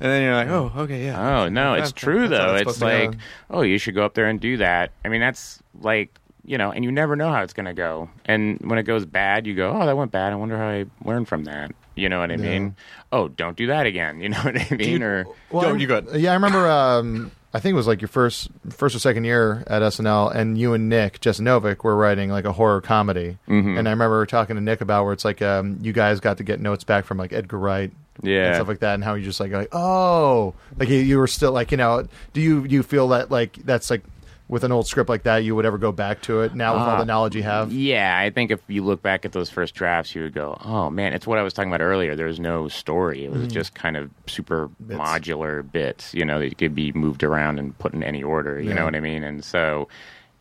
and 0.00 0.10
then 0.10 0.22
you're 0.22 0.34
like, 0.34 0.48
oh, 0.48 0.72
okay, 0.82 1.04
yeah. 1.04 1.42
Oh 1.44 1.48
no, 1.48 1.74
it's 1.74 1.90
That's- 1.90 1.92
true 1.92 2.28
though. 2.28 2.54
it's 2.56 2.72
It's 2.72 2.80
like, 2.82 3.14
oh, 3.50 3.62
you 3.62 3.78
should 3.78 3.94
go 3.94 4.04
up 4.04 4.14
there 4.14 4.26
and 4.26 4.40
do 4.40 4.56
that. 4.58 4.90
I 5.04 5.08
mean, 5.08 5.20
that's 5.20 5.62
like 5.80 6.18
you 6.46 6.58
know, 6.58 6.70
and 6.70 6.84
you 6.84 6.92
never 6.92 7.16
know 7.16 7.32
how 7.32 7.42
it's 7.42 7.54
going 7.54 7.64
to 7.64 7.72
go. 7.72 8.10
And 8.26 8.58
when 8.60 8.78
it 8.78 8.82
goes 8.82 9.06
bad, 9.06 9.46
you 9.46 9.54
go, 9.54 9.70
oh, 9.70 9.86
that 9.86 9.96
went 9.96 10.12
bad. 10.12 10.30
I 10.30 10.36
wonder 10.36 10.58
how 10.58 10.68
I 10.68 10.84
learned 11.02 11.26
from 11.26 11.44
that. 11.44 11.72
You 11.94 12.10
know 12.10 12.18
what 12.20 12.30
I 12.30 12.36
mean? 12.36 12.76
Oh, 13.12 13.28
don't 13.28 13.56
do 13.56 13.68
that 13.68 13.86
again. 13.86 14.20
You 14.20 14.28
know 14.28 14.40
what 14.42 14.60
I 14.60 14.76
mean? 14.76 15.02
or 15.02 15.24
Go, 15.50 15.60
I- 15.60 15.74
you 15.76 15.86
go 15.86 15.98
ahead. 15.98 16.20
Yeah, 16.20 16.32
I 16.32 16.34
remember. 16.34 16.68
Um, 16.68 17.30
I 17.54 17.60
think 17.60 17.72
it 17.72 17.76
was 17.76 17.86
like 17.86 18.02
your 18.02 18.08
first, 18.08 18.50
first 18.70 18.94
or 18.94 18.98
second 18.98 19.24
year 19.24 19.62
at 19.68 19.80
SNL, 19.80 20.34
and 20.34 20.58
you 20.58 20.74
and 20.74 20.88
Nick 20.90 21.20
Jasenovec 21.20 21.82
were 21.84 21.96
writing 21.96 22.28
like 22.28 22.44
a 22.44 22.52
horror 22.52 22.80
comedy. 22.80 23.38
Mm-hmm. 23.48 23.78
And 23.78 23.88
I 23.88 23.92
remember 23.92 24.26
talking 24.26 24.56
to 24.56 24.60
Nick 24.60 24.80
about 24.82 25.04
where 25.04 25.12
it's 25.14 25.24
like 25.24 25.40
um, 25.40 25.78
you 25.80 25.92
guys 25.94 26.18
got 26.20 26.36
to 26.38 26.42
get 26.44 26.60
notes 26.60 26.82
back 26.84 27.04
from 27.06 27.16
like 27.16 27.32
Edgar 27.32 27.58
Wright, 27.58 27.92
Yeah. 28.22 28.46
and 28.46 28.54
stuff 28.56 28.68
like 28.68 28.80
that, 28.80 28.94
and 28.94 29.04
how 29.04 29.14
you 29.14 29.24
just 29.24 29.40
like, 29.40 29.52
like 29.52 29.68
oh, 29.72 30.54
like 30.76 30.88
you, 30.88 30.98
you 30.98 31.18
were 31.18 31.26
still 31.26 31.52
like 31.52 31.70
you 31.70 31.76
know, 31.76 32.06
do 32.32 32.40
you 32.40 32.66
do 32.66 32.74
you 32.74 32.82
feel 32.82 33.08
that 33.08 33.30
like 33.30 33.54
that's 33.64 33.90
like 33.90 34.02
with 34.46 34.62
an 34.62 34.70
old 34.72 34.86
script 34.86 35.08
like 35.08 35.22
that, 35.22 35.38
you 35.38 35.56
would 35.56 35.64
ever 35.64 35.78
go 35.78 35.90
back 35.90 36.20
to 36.20 36.42
it 36.42 36.54
now 36.54 36.74
with 36.74 36.82
all 36.82 36.96
the 36.96 37.02
uh, 37.02 37.04
knowledge 37.04 37.34
you 37.34 37.42
have? 37.42 37.72
Yeah, 37.72 38.16
I 38.16 38.28
think 38.28 38.50
if 38.50 38.60
you 38.68 38.84
look 38.84 39.00
back 39.02 39.24
at 39.24 39.32
those 39.32 39.48
first 39.48 39.74
drafts, 39.74 40.14
you 40.14 40.22
would 40.22 40.34
go, 40.34 40.56
"Oh 40.62 40.90
man, 40.90 41.14
it's 41.14 41.26
what 41.26 41.38
I 41.38 41.42
was 41.42 41.54
talking 41.54 41.70
about 41.70 41.82
earlier. 41.82 42.14
There 42.14 42.26
was 42.26 42.38
no 42.38 42.68
story. 42.68 43.24
It 43.24 43.32
was 43.32 43.48
mm. 43.48 43.52
just 43.52 43.74
kind 43.74 43.96
of 43.96 44.10
super 44.26 44.68
modular 44.86 45.68
bits, 45.70 46.12
you 46.14 46.24
know, 46.24 46.38
that 46.40 46.58
could 46.58 46.74
be 46.74 46.92
moved 46.92 47.24
around 47.24 47.58
and 47.58 47.76
put 47.78 47.94
in 47.94 48.02
any 48.02 48.22
order. 48.22 48.60
You 48.60 48.68
Yeah. 48.68 48.74
know 48.76 48.84
what 48.84 48.94
I 48.94 49.00
mean? 49.00 49.24
And 49.24 49.44
so 49.44 49.88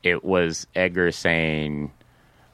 it 0.03 0.23
was 0.23 0.67
Edgar 0.75 1.11
saying." 1.11 1.91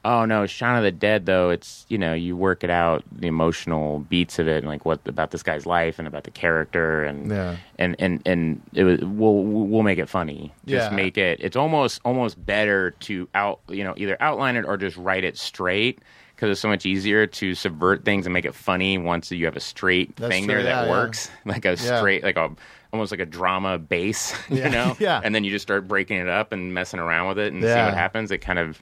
Oh 0.06 0.24
no, 0.26 0.46
Shaun 0.46 0.78
of 0.78 0.84
the 0.84 0.92
Dead 0.92 1.26
though. 1.26 1.50
It's 1.50 1.86
you 1.90 1.98
know 1.98 2.14
you 2.14 2.36
work 2.38 2.64
it 2.64 2.70
out 2.70 3.04
the 3.12 3.28
emotional 3.28 4.00
beats 4.10 4.40
of 4.40 4.48
it 4.48 4.58
and 4.60 4.68
like 4.68 4.86
what 4.86 5.00
about 5.08 5.32
this 5.32 5.44
guy's 5.44 5.66
life 5.66 6.00
and 6.00 6.08
about 6.08 6.24
the 6.24 6.32
character 6.32 7.04
and 7.04 7.30
Yeah. 7.30 7.56
and 7.78 7.96
and 8.00 8.22
and 8.26 8.62
it 8.74 8.84
was 8.86 9.00
we'll 9.02 9.44
we'll 9.44 9.84
make 9.84 10.00
it 10.00 10.08
funny. 10.08 10.54
Just 10.66 10.90
Yeah. 10.92 10.96
make 10.96 11.18
it. 11.18 11.40
It's 11.42 11.58
almost 11.58 12.00
almost 12.06 12.44
better 12.46 12.92
to 13.02 13.28
out 13.36 13.60
you 13.68 13.84
know 13.84 13.94
either 13.98 14.16
outline 14.22 14.56
it 14.56 14.66
or 14.66 14.78
just 14.78 14.96
write 14.98 15.24
it 15.26 15.38
straight 15.38 16.00
because 16.36 16.50
it's 16.52 16.62
so 16.62 16.70
much 16.70 16.86
easier 16.86 17.28
to 17.28 17.54
subvert 17.54 18.06
things 18.06 18.26
and 18.26 18.32
make 18.34 18.46
it 18.46 18.56
funny 18.56 18.98
once 18.98 19.30
you 19.30 19.44
have 19.46 19.58
a 19.58 19.60
straight 19.60 20.16
That's 20.16 20.30
thing 20.32 20.46
true, 20.46 20.54
there 20.56 20.64
that 20.64 20.70
yeah, 20.70 20.84
yeah. 20.86 20.90
works 20.90 21.30
like 21.46 21.66
a 21.66 21.72
Yeah. 21.72 21.98
straight 22.00 22.24
like 22.24 22.38
a 22.38 22.50
almost 22.94 23.12
like 23.12 23.20
a 23.20 23.26
drama 23.26 23.78
base 23.78 24.34
Yeah, 24.50 24.64
you 24.66 24.72
know 24.72 24.96
yeah. 25.00 25.20
and 25.22 25.36
then 25.36 25.44
you 25.44 25.52
just 25.52 25.64
start 25.64 25.88
breaking 25.90 26.18
it 26.18 26.30
up 26.30 26.54
and 26.54 26.74
messing 26.74 27.02
around 27.02 27.28
with 27.28 27.40
it 27.40 27.52
and 27.52 27.62
see 27.62 27.68
what 27.68 27.94
happens 27.94 28.32
it 28.32 28.38
kind 28.40 28.58
of 28.58 28.82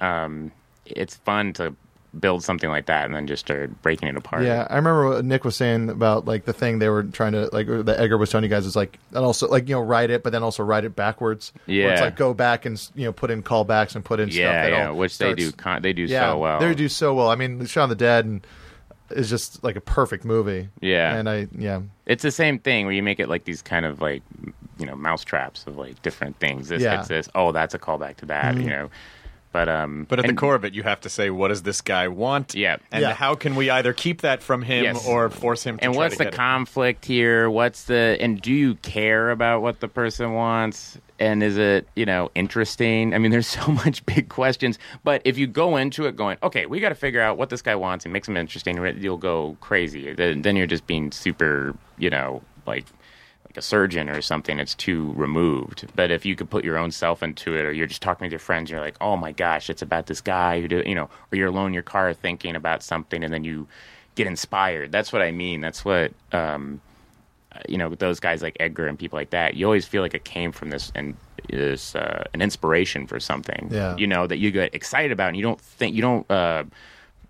um 0.00 0.52
it's 0.84 1.16
fun 1.16 1.52
to 1.54 1.74
build 2.18 2.42
something 2.42 2.70
like 2.70 2.86
that 2.86 3.04
and 3.04 3.14
then 3.14 3.26
just 3.26 3.44
start 3.44 3.70
breaking 3.82 4.08
it 4.08 4.16
apart 4.16 4.42
Yeah, 4.42 4.66
I 4.70 4.76
remember 4.76 5.08
what 5.10 5.24
Nick 5.24 5.44
was 5.44 5.54
saying 5.54 5.90
about 5.90 6.24
like 6.24 6.46
the 6.46 6.52
thing 6.54 6.78
they 6.78 6.88
were 6.88 7.02
trying 7.02 7.32
to 7.32 7.50
like 7.52 7.68
or 7.68 7.82
that 7.82 8.00
Edgar 8.00 8.16
was 8.16 8.30
telling 8.30 8.44
you 8.44 8.48
guys 8.48 8.64
is 8.64 8.74
like 8.76 8.98
and 9.10 9.22
also 9.24 9.48
like 9.48 9.68
you 9.68 9.74
know 9.74 9.82
write 9.82 10.08
it, 10.10 10.22
but 10.22 10.30
then 10.32 10.42
also 10.42 10.62
write 10.62 10.84
it 10.84 10.96
backwards. 10.96 11.52
Where 11.66 11.90
it's 11.92 12.00
Yeah. 12.00 12.04
like 12.06 12.16
go 12.16 12.32
back 12.32 12.64
and 12.64 12.80
you 12.94 13.04
know 13.04 13.12
put 13.12 13.30
in 13.30 13.42
callbacks 13.42 13.94
and 13.94 14.02
put 14.04 14.18
in 14.20 14.30
stuff. 14.30 14.38
yeah 14.40 14.62
that 14.62 14.70
yeah 14.70 14.90
which 14.90 15.18
they 15.18 15.34
do 15.34 15.52
con- 15.52 15.82
they 15.82 15.92
do 15.92 16.04
Yeah, 16.04 16.30
so 16.32 16.38
well 16.38 16.58
they 16.60 16.74
do 16.74 16.88
so 16.88 17.12
well. 17.12 17.28
I 17.28 17.34
mean, 17.34 17.66
Shaun 17.66 17.84
of 17.84 17.88
the 17.90 17.96
Dead 17.96 18.24
and 18.24 18.46
is 19.10 19.28
just 19.28 19.62
like 19.62 19.76
a 19.76 19.80
perfect 19.82 20.24
movie. 20.24 20.68
Yeah. 20.80 21.16
and 21.16 21.28
I 21.28 21.48
yeah 21.58 21.82
It's 22.06 22.22
the 22.22 22.30
same 22.32 22.58
thing 22.58 22.86
where 22.86 22.94
you 22.94 23.02
make 23.02 23.20
it 23.20 23.28
like 23.28 23.44
these 23.44 23.60
kind 23.60 23.84
of 23.84 24.00
like 24.00 24.22
you 24.78 24.86
know 24.86 24.96
mouse 24.96 25.22
traps 25.22 25.66
of 25.66 25.76
like 25.76 26.00
different 26.00 26.38
things. 26.38 26.68
This 26.68 26.80
Yeah. 26.82 26.92
Mm-hmm. 26.92 26.96
hits 27.00 27.08
this. 27.08 27.28
Oh, 27.34 27.52
that's 27.52 27.74
a 27.74 27.78
callback 27.78 28.16
to 28.18 28.26
that. 28.26 28.56
You 28.56 28.70
know, 28.70 28.90
but 29.56 29.70
um, 29.70 30.04
But 30.08 30.18
at 30.18 30.26
and- 30.26 30.36
the 30.36 30.40
core 30.40 30.54
of 30.54 30.64
it, 30.66 30.74
you 30.74 30.82
have 30.82 31.00
to 31.00 31.08
say, 31.08 31.30
what 31.30 31.48
does 31.48 31.62
this 31.62 31.80
guy 31.80 32.08
want? 32.08 32.54
Yeah. 32.54 32.76
And 32.92 33.00
Yeah. 33.00 33.14
how 33.14 33.34
can 33.34 33.54
we 33.56 33.70
either 33.70 33.94
keep 33.94 34.20
that 34.20 34.42
from 34.42 34.60
him 34.60 34.84
Yes. 34.84 35.06
or 35.06 35.30
force 35.30 35.64
him 35.64 35.78
to 35.78 35.80
do 35.80 35.80
that? 35.80 35.86
and 35.86 35.94
try 35.94 36.02
what's 36.04 36.14
to 36.14 36.18
the 36.18 36.24
get 36.24 36.34
it? 36.34 36.36
conflict 36.36 37.04
here? 37.06 37.48
What's 37.48 37.84
the 37.84 38.18
and 38.20 38.40
do 38.42 38.52
you 38.52 38.74
care 38.76 39.30
about 39.30 39.62
what 39.62 39.80
the 39.80 39.88
person 39.88 40.34
wants? 40.34 40.98
And 41.18 41.42
is 41.42 41.56
it 41.56 41.88
you 41.96 42.04
know 42.04 42.30
interesting? 42.34 43.14
I 43.14 43.18
mean, 43.18 43.30
there's 43.34 43.46
so 43.46 43.66
much 43.72 44.04
big 44.04 44.28
questions. 44.28 44.78
But 45.04 45.22
if 45.24 45.38
you 45.38 45.46
go 45.46 45.78
into 45.78 46.04
it 46.06 46.16
going, 46.16 46.36
okay, 46.42 46.66
we 46.66 46.78
got 46.80 46.90
to 46.90 46.94
figure 46.94 47.22
out 47.22 47.38
what 47.38 47.48
this 47.48 47.62
guy 47.62 47.76
wants 47.76 48.04
and 48.04 48.12
make 48.12 48.26
him 48.28 48.36
interesting, 48.36 48.76
you'll 49.00 49.16
go 49.16 49.56
crazy. 49.62 50.12
Then, 50.12 50.42
then 50.42 50.56
you're 50.56 50.66
just 50.66 50.86
being 50.86 51.12
super, 51.12 51.74
you 51.96 52.10
know, 52.10 52.42
like 52.66 52.84
like 52.84 52.84
a 53.56 53.62
surgeon 53.62 54.08
or 54.08 54.20
something. 54.22 54.58
It's 54.58 54.74
too 54.74 55.12
removed. 55.16 55.86
But 55.94 56.10
if 56.10 56.24
you 56.24 56.36
could 56.36 56.50
put 56.50 56.64
your 56.64 56.78
own 56.78 56.90
self 56.90 57.22
into 57.22 57.56
it, 57.56 57.64
or 57.64 57.72
you're 57.72 57.86
just 57.86 58.02
talking 58.02 58.24
with 58.24 58.32
your 58.32 58.38
friends, 58.38 58.70
you're 58.70 58.80
like, 58.80 58.96
oh 59.00 59.16
my 59.16 59.32
gosh, 59.32 59.70
it's 59.70 59.82
about 59.82 60.06
this 60.06 60.20
guy 60.20 60.60
who 60.60 60.68
do, 60.68 60.82
you 60.84 60.94
know, 60.94 61.08
or 61.32 61.36
you're 61.36 61.48
alone 61.48 61.68
in 61.68 61.74
your 61.74 61.82
car 61.82 62.12
thinking 62.12 62.56
about 62.56 62.82
something, 62.82 63.22
and 63.24 63.32
then 63.32 63.44
you 63.44 63.66
get 64.14 64.26
inspired. 64.26 64.92
That's 64.92 65.12
what 65.12 65.22
I 65.22 65.30
mean. 65.30 65.60
That's 65.60 65.84
what 65.84 66.12
um, 66.32 66.80
you 67.68 67.78
know, 67.78 67.94
those 67.94 68.20
guys 68.20 68.42
like 68.42 68.56
Edgar 68.60 68.86
and 68.86 68.98
people 68.98 69.18
like 69.18 69.30
that. 69.30 69.54
You 69.54 69.64
always 69.66 69.86
feel 69.86 70.02
like 70.02 70.14
it 70.14 70.24
came 70.24 70.52
from 70.52 70.70
this 70.70 70.92
and 70.94 71.16
is 71.48 71.94
uh, 71.94 72.24
an 72.34 72.42
inspiration 72.42 73.06
for 73.06 73.20
something. 73.20 73.68
Yeah. 73.70 73.96
You 73.96 74.06
know 74.06 74.26
that 74.26 74.38
you 74.38 74.50
get 74.50 74.74
excited 74.74 75.12
about, 75.12 75.28
and 75.28 75.36
you 75.36 75.42
don't 75.42 75.60
think 75.60 75.94
you 75.94 76.02
don't. 76.02 76.30
Uh, 76.30 76.64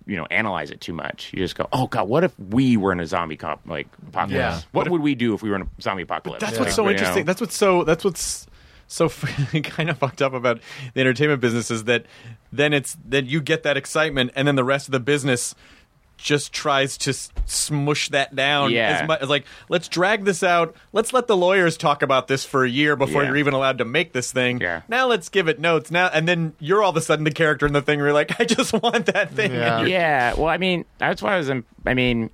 you 0.07 0.17
know, 0.17 0.27
analyze 0.31 0.71
it 0.71 0.81
too 0.81 0.93
much. 0.93 1.31
You 1.33 1.41
just 1.41 1.57
go, 1.57 1.69
"Oh 1.73 1.87
God, 1.89 2.09
what 2.09 2.25
if 2.25 2.33
we 2.39 2.77
were 2.77 2.93
in 2.93 3.01
a 3.01 3.07
zombie 3.07 3.37
cop 3.37 3.61
like 3.67 3.89
apocalypse? 4.09 4.33
Yeah. 4.35 4.61
What 4.73 4.89
would 4.89 5.01
we 5.03 5.15
do 5.15 5.35
if 5.35 5.43
we 5.43 5.51
were 5.51 5.57
in 5.57 5.63
a 5.63 5.69
zombie 5.83 6.03
apocalypse?" 6.03 6.41
That's 6.41 6.53
Like, 6.55 6.67
what's 6.67 6.77
so 6.77 6.83
you 6.83 6.87
know, 6.87 6.93
interesting. 6.93 7.25
That's 7.25 7.41
what's 7.41 7.57
so. 7.57 7.85
That's 7.85 8.05
what's 8.05 8.47
so 8.89 9.09
kind 9.65 9.91
of 9.91 9.99
fucked 9.99 10.23
up 10.23 10.33
about 10.33 10.61
the 10.95 11.01
entertainment 11.01 11.41
business 11.41 11.71
is 11.71 11.85
that 11.85 12.07
then 12.53 12.73
it's 12.73 12.97
then 13.05 13.27
you 13.27 13.41
get 13.41 13.65
that 13.65 13.77
excitement, 13.77 14.31
and 14.37 14.47
then 14.47 14.55
the 14.55 14.65
rest 14.65 14.87
of 14.89 14.93
the 14.93 15.01
business 15.01 15.55
just 16.17 16.53
tries 16.53 16.97
to 16.99 17.11
s- 17.11 17.31
smush 17.45 18.09
that 18.11 18.35
down. 18.35 18.71
Yeah. 18.73 19.01
as 19.03 19.09
much 19.09 19.21
as 19.23 19.29
like 19.29 19.45
let's 19.69 19.89
drag 19.89 20.25
this 20.25 20.43
out. 20.43 20.75
Let's 20.93 21.13
let 21.13 21.27
the 21.27 21.37
lawyers 21.37 21.77
talk 21.77 22.03
about 22.03 22.27
this 22.29 22.45
for 22.45 22.65
a 22.65 22.69
year 22.69 22.97
before 22.97 23.23
Yeah. 23.23 23.29
you're 23.29 23.37
even 23.39 23.55
allowed 23.55 23.79
to 23.79 23.85
make 23.85 24.13
this 24.13 24.33
thing. 24.33 24.61
Yeah. 24.61 24.83
Now 24.89 25.07
let's 25.07 25.29
give 25.29 25.49
it 25.49 25.61
notes. 25.61 25.91
Now 25.91 26.07
and 26.13 26.27
then 26.27 26.55
you're 26.59 26.83
all 26.83 26.91
of 26.91 26.97
a 26.97 27.01
sudden 27.01 27.25
the 27.25 27.31
character 27.31 27.67
in 27.67 27.73
the 27.73 27.83
thing. 27.83 27.99
Where 27.99 28.09
you're 28.09 28.15
like, 28.15 28.41
I 28.41 28.45
just 28.45 28.73
want 28.73 29.07
that 29.07 29.31
thing. 29.31 29.53
Yeah. 29.53 29.83
Yeah. 29.83 30.35
Well, 30.35 30.49
I 30.49 30.57
mean, 30.59 30.85
that's 30.99 31.23
why 31.23 31.35
I 31.35 31.39
was. 31.39 31.49
in- 31.49 31.65
I 31.85 31.95
mean, 31.95 32.31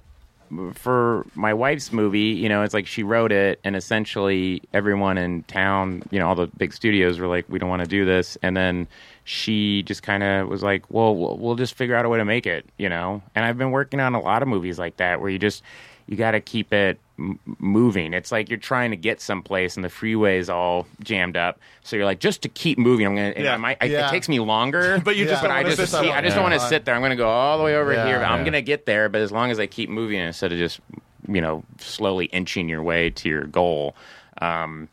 for 0.75 1.27
my 1.35 1.55
wife's 1.55 1.93
movie, 1.93 2.21
you 2.21 2.49
know, 2.49 2.63
it's 2.63 2.75
like 2.75 2.87
she 2.87 3.03
wrote 3.03 3.33
it, 3.33 3.61
and 3.65 3.75
essentially 3.77 4.63
everyone 4.73 5.19
in 5.19 5.43
town, 5.45 6.03
you 6.11 6.19
know, 6.19 6.29
all 6.29 6.35
the 6.35 6.47
big 6.47 6.73
studios 6.73 7.19
were 7.19 7.27
like, 7.27 7.45
"We 7.49 7.59
don't 7.59 7.69
want 7.69 7.83
to 7.83 7.89
do 7.89 8.05
this," 8.05 8.37
and 8.43 8.57
then 8.57 8.89
she 9.25 9.83
just 9.85 10.03
kind 10.03 10.23
of 10.23 10.49
was 10.49 10.63
like, 10.63 10.85
"Well, 10.91 11.15
we'll 11.15 11.57
just 11.57 11.75
figure 11.75 11.95
out 11.95 12.05
a 12.05 12.09
way 12.09 12.19
to 12.19 12.25
make 12.25 12.47
it," 12.47 12.67
you 12.79 12.89
know. 12.89 13.23
And 13.35 13.45
I've 13.45 13.59
been 13.59 13.71
working 13.71 14.01
on 14.01 14.15
a 14.15 14.21
lot 14.21 14.43
of 14.43 14.49
movies 14.49 14.79
like 14.79 14.97
that, 14.99 15.21
where 15.21 15.31
you 15.31 15.39
just 15.39 15.63
you 16.07 16.17
got 16.17 16.33
to 16.33 16.41
keep 16.41 16.73
it 16.73 16.99
m- 17.23 17.39
moving. 17.59 18.13
It's 18.15 18.33
like 18.33 18.49
you're 18.51 18.59
trying 18.59 18.91
to 18.91 18.97
get 18.97 19.21
someplace 19.21 19.77
and 19.77 19.85
the 19.85 19.89
freeway 19.89 20.39
is 20.39 20.51
all 20.51 20.87
jammed 21.03 21.37
up. 21.37 21.61
So 21.83 21.97
you're 21.97 22.05
like, 22.05 22.19
just 22.21 22.43
to 22.43 22.49
keep 22.49 22.79
moving, 22.79 23.07
I'm 23.07 23.15
gonna. 23.15 23.35
Yeah. 23.37 23.55
I 23.55 23.57
might, 23.57 23.79
I, 23.81 23.85
Yeah. 23.87 24.09
It 24.09 24.11
takes 24.11 24.29
me 24.29 24.41
longer, 24.41 25.01
But 25.05 25.17
you 25.17 25.27
just 25.27 25.43
but 25.43 25.51
I 25.51 25.63
just, 25.63 25.77
sit 25.77 25.89
see- 25.89 26.03
there 26.07 26.15
I 26.15 26.21
just 26.21 26.35
don't 26.35 26.43
want 26.43 26.55
to 26.61 26.69
sit 26.69 26.85
there. 26.85 26.95
I'm 26.95 27.01
going 27.01 27.11
to 27.11 27.17
go 27.17 27.29
all 27.29 27.59
the 27.59 27.65
way 27.65 27.77
over 27.77 27.93
here. 27.93 28.23
I'm 28.23 28.41
going 28.43 28.53
to 28.55 28.63
get 28.63 28.87
there, 28.87 29.09
but 29.09 29.21
as 29.21 29.31
long 29.33 29.51
as 29.51 29.59
I 29.61 29.67
keep 29.67 29.89
moving 29.89 30.19
instead 30.21 30.53
of 30.53 30.59
just, 30.59 30.81
you 31.29 31.41
know, 31.41 31.63
slowly 31.79 32.27
inching 32.27 32.69
your 32.69 32.83
way 32.83 33.11
to 33.11 33.29
your 33.29 33.45
goal. 33.45 33.95
Um, 34.41 34.89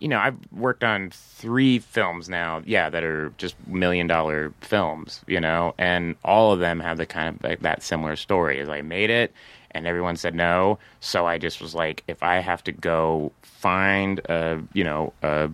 you 0.00 0.06
know, 0.08 0.18
I've 0.18 0.36
worked 0.52 0.84
on 0.84 1.10
three 1.10 1.80
films 1.80 2.28
now, 2.28 2.62
yeah, 2.64 2.88
that 2.88 3.02
are 3.02 3.30
just 3.36 3.56
million 3.66 4.06
dollar 4.06 4.52
films, 4.60 5.22
you 5.26 5.40
know, 5.40 5.74
and 5.76 6.14
all 6.24 6.52
of 6.52 6.60
them 6.60 6.78
have 6.80 6.98
the 6.98 7.06
kind 7.06 7.34
of 7.34 7.42
like 7.42 7.60
that 7.60 7.82
similar 7.82 8.14
story. 8.14 8.60
Is 8.60 8.68
I 8.68 8.80
made 8.80 9.10
it 9.10 9.32
and 9.78 9.86
everyone 9.86 10.16
said 10.16 10.34
no, 10.34 10.78
so 11.00 11.26
I 11.26 11.38
just 11.38 11.60
was 11.60 11.74
like, 11.74 12.04
if 12.06 12.22
I 12.22 12.40
have 12.40 12.62
to 12.64 12.72
go 12.72 13.32
find 13.42 14.20
a, 14.28 14.62
you 14.72 14.84
know, 14.84 15.12
a, 15.22 15.50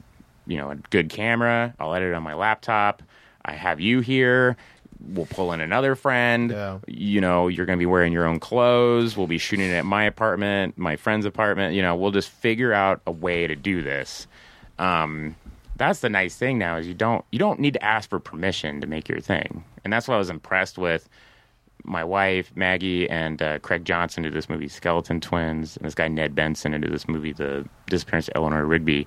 you 0.47 0.57
know, 0.57 0.71
a 0.71 0.77
good 0.91 1.09
camera, 1.09 1.75
I'll 1.79 1.95
edit 1.95 2.11
it 2.11 2.15
on 2.15 2.23
my 2.23 2.35
laptop. 2.35 3.03
I 3.45 3.53
have 3.53 3.81
you 3.81 4.01
here. 4.01 4.57
We'll 5.09 5.27
pull 5.27 5.53
in 5.53 5.61
another 5.61 5.95
friend. 5.95 6.51
Yeah. 6.51 6.79
You 6.87 7.21
know, 7.21 7.49
you're 7.49 7.67
going 7.67 7.79
to 7.79 7.83
be 7.83 7.87
wearing 7.87 8.13
your 8.13 8.27
own 8.27 8.41
clothes. 8.41 9.17
We'll 9.17 9.27
be 9.27 9.39
shooting 9.39 9.69
it 9.69 9.75
at 9.75 9.85
my 9.85 10.05
apartment, 10.05 10.79
my 10.79 10.97
friend's 10.97 11.27
apartment. 11.27 11.75
You 11.75 11.83
know, 11.83 11.95
we'll 11.95 12.11
just 12.11 12.31
figure 12.31 12.73
out 12.73 13.03
a 13.07 13.13
way 13.13 13.47
to 13.47 13.55
do 13.55 13.83
this. 13.83 14.27
Um, 14.79 15.37
that's 15.77 16.01
the 16.01 16.09
nice 16.09 16.37
thing 16.37 16.59
now 16.59 16.77
is 16.77 16.87
you 16.87 16.95
don't 16.95 17.25
you 17.31 17.39
don't 17.39 17.61
need 17.61 17.75
to 17.75 17.85
ask 17.85 18.09
for 18.09 18.19
permission 18.19 18.81
to 18.81 18.87
make 18.87 19.09
your 19.09 19.21
thing, 19.21 19.65
and 19.83 19.93
that's 19.93 20.09
what 20.09 20.15
I 20.15 20.19
was 20.19 20.31
impressed 20.31 20.79
with. 20.79 21.09
My 21.85 22.03
wife 22.05 22.51
Maggie 22.57 23.09
and 23.09 23.41
uh, 23.43 23.59
Craig 23.61 23.85
Johnson 23.85 24.23
did 24.23 24.33
this 24.33 24.49
movie 24.49 24.69
Skeleton 24.69 25.21
Twins, 25.21 25.77
and 25.77 25.85
this 25.87 25.95
guy 25.95 26.09
Ned 26.09 26.35
Benson 26.35 26.73
did 26.73 26.91
this 26.93 27.07
movie 27.09 27.33
The 27.33 27.67
Disappearance 27.87 28.29
of 28.29 28.33
Eleanor 28.37 28.65
Rigby. 28.65 29.07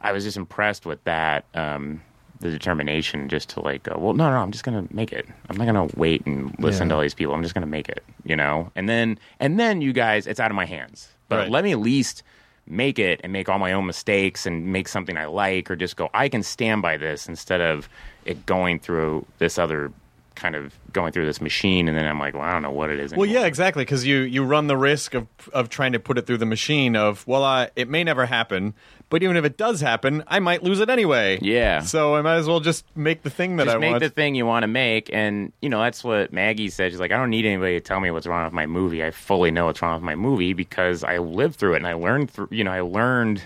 I 0.00 0.12
was 0.12 0.24
just 0.24 0.36
impressed 0.36 0.86
with 0.86 1.02
that. 1.04 1.44
Um, 1.54 2.02
the 2.40 2.50
determination 2.50 3.28
just 3.28 3.48
to 3.50 3.60
like 3.60 3.84
go, 3.84 3.96
well, 3.96 4.12
no, 4.12 4.28
no, 4.28 4.36
I'm 4.36 4.50
just 4.50 4.64
gonna 4.64 4.86
make 4.90 5.12
it. 5.12 5.26
I'm 5.48 5.56
not 5.56 5.64
gonna 5.66 5.88
wait 5.96 6.26
and 6.26 6.54
listen 6.58 6.88
to 6.90 6.94
all 6.96 7.00
these 7.00 7.14
people. 7.14 7.32
I'm 7.32 7.42
just 7.42 7.54
gonna 7.54 7.64
make 7.66 7.88
it, 7.88 8.04
you 8.24 8.36
know. 8.36 8.70
And 8.74 8.88
then, 8.88 9.18
and 9.40 9.58
then 9.58 9.80
you 9.80 9.92
guys, 9.92 10.26
it's 10.26 10.40
out 10.40 10.50
of 10.50 10.54
my 10.56 10.66
hands. 10.66 11.08
But 11.28 11.36
Right. 11.38 11.50
let 11.50 11.64
me 11.64 11.72
at 11.72 11.78
least 11.78 12.22
make 12.66 12.98
it 12.98 13.20
and 13.24 13.32
make 13.32 13.48
all 13.48 13.58
my 13.58 13.72
own 13.72 13.86
mistakes 13.86 14.46
and 14.46 14.66
make 14.66 14.88
something 14.88 15.16
I 15.16 15.24
like, 15.26 15.70
or 15.70 15.76
just 15.76 15.96
go, 15.96 16.10
I 16.12 16.28
can 16.28 16.42
stand 16.42 16.82
by 16.82 16.96
this 16.98 17.28
instead 17.28 17.60
of 17.62 17.88
it 18.26 18.44
going 18.46 18.78
through 18.78 19.24
this 19.38 19.56
other 19.58 19.90
kind 20.34 20.54
of 20.56 20.74
going 20.92 21.12
through 21.12 21.26
this 21.26 21.40
machine, 21.40 21.88
and 21.88 21.96
then 21.96 22.06
I'm 22.06 22.18
like, 22.18 22.34
well, 22.34 22.42
I 22.42 22.52
don't 22.52 22.62
know 22.62 22.70
what 22.70 22.90
it 22.90 22.98
is. 23.00 23.14
Well, 23.14 23.26
yeah, 23.26 23.44
exactly. 23.44 23.84
Because 23.84 24.06
you 24.06 24.18
you 24.18 24.44
run 24.44 24.66
the 24.66 24.76
risk 24.76 25.14
of 25.14 25.26
of 25.52 25.68
trying 25.68 25.92
to 25.92 26.00
put 26.00 26.18
it 26.18 26.26
through 26.26 26.38
the 26.38 26.46
machine. 26.46 26.96
Of 26.96 27.26
well, 27.26 27.44
uh, 27.44 27.68
it 27.76 27.88
may 27.88 28.04
never 28.04 28.26
happen, 28.26 28.74
but 29.10 29.22
even 29.22 29.36
if 29.36 29.44
it 29.44 29.56
does 29.56 29.80
happen, 29.80 30.24
I 30.26 30.40
might 30.40 30.62
lose 30.62 30.80
it 30.80 30.88
anyway. 30.90 31.38
Yeah. 31.40 31.80
So 31.80 32.14
I 32.16 32.22
might 32.22 32.36
as 32.36 32.46
well 32.46 32.60
just 32.60 32.84
make 32.96 33.22
the 33.22 33.30
thing 33.30 33.56
that 33.56 33.64
just 33.64 33.76
I 33.76 33.78
make 33.78 33.90
want. 33.92 34.02
the 34.02 34.10
thing 34.10 34.34
you 34.34 34.46
want 34.46 34.62
to 34.64 34.68
make 34.68 35.10
and 35.12 35.52
you 35.60 35.68
know 35.68 35.80
that's 35.80 36.02
what 36.04 36.32
maggie 36.32 36.68
said 36.70 36.90
she's 36.90 37.00
like 37.00 37.12
i 37.12 37.16
don't 37.16 37.30
need 37.30 37.44
anybody 37.44 37.74
to 37.74 37.80
tell 37.80 38.00
me 38.00 38.10
what's 38.10 38.26
wrong 38.26 38.44
with 38.44 38.52
my 38.52 38.66
movie 38.66 39.04
i 39.04 39.10
fully 39.10 39.50
know 39.50 39.66
what's 39.66 39.82
wrong 39.82 39.94
with 39.94 40.02
my 40.02 40.14
movie 40.14 40.52
because 40.52 41.04
i 41.04 41.18
lived 41.18 41.56
through 41.56 41.74
it 41.74 41.78
and 41.78 41.86
i 41.86 41.92
learned 41.92 42.30
through 42.30 42.48
you 42.50 42.64
know 42.64 42.70
i 42.72 42.80
learned 42.80 43.42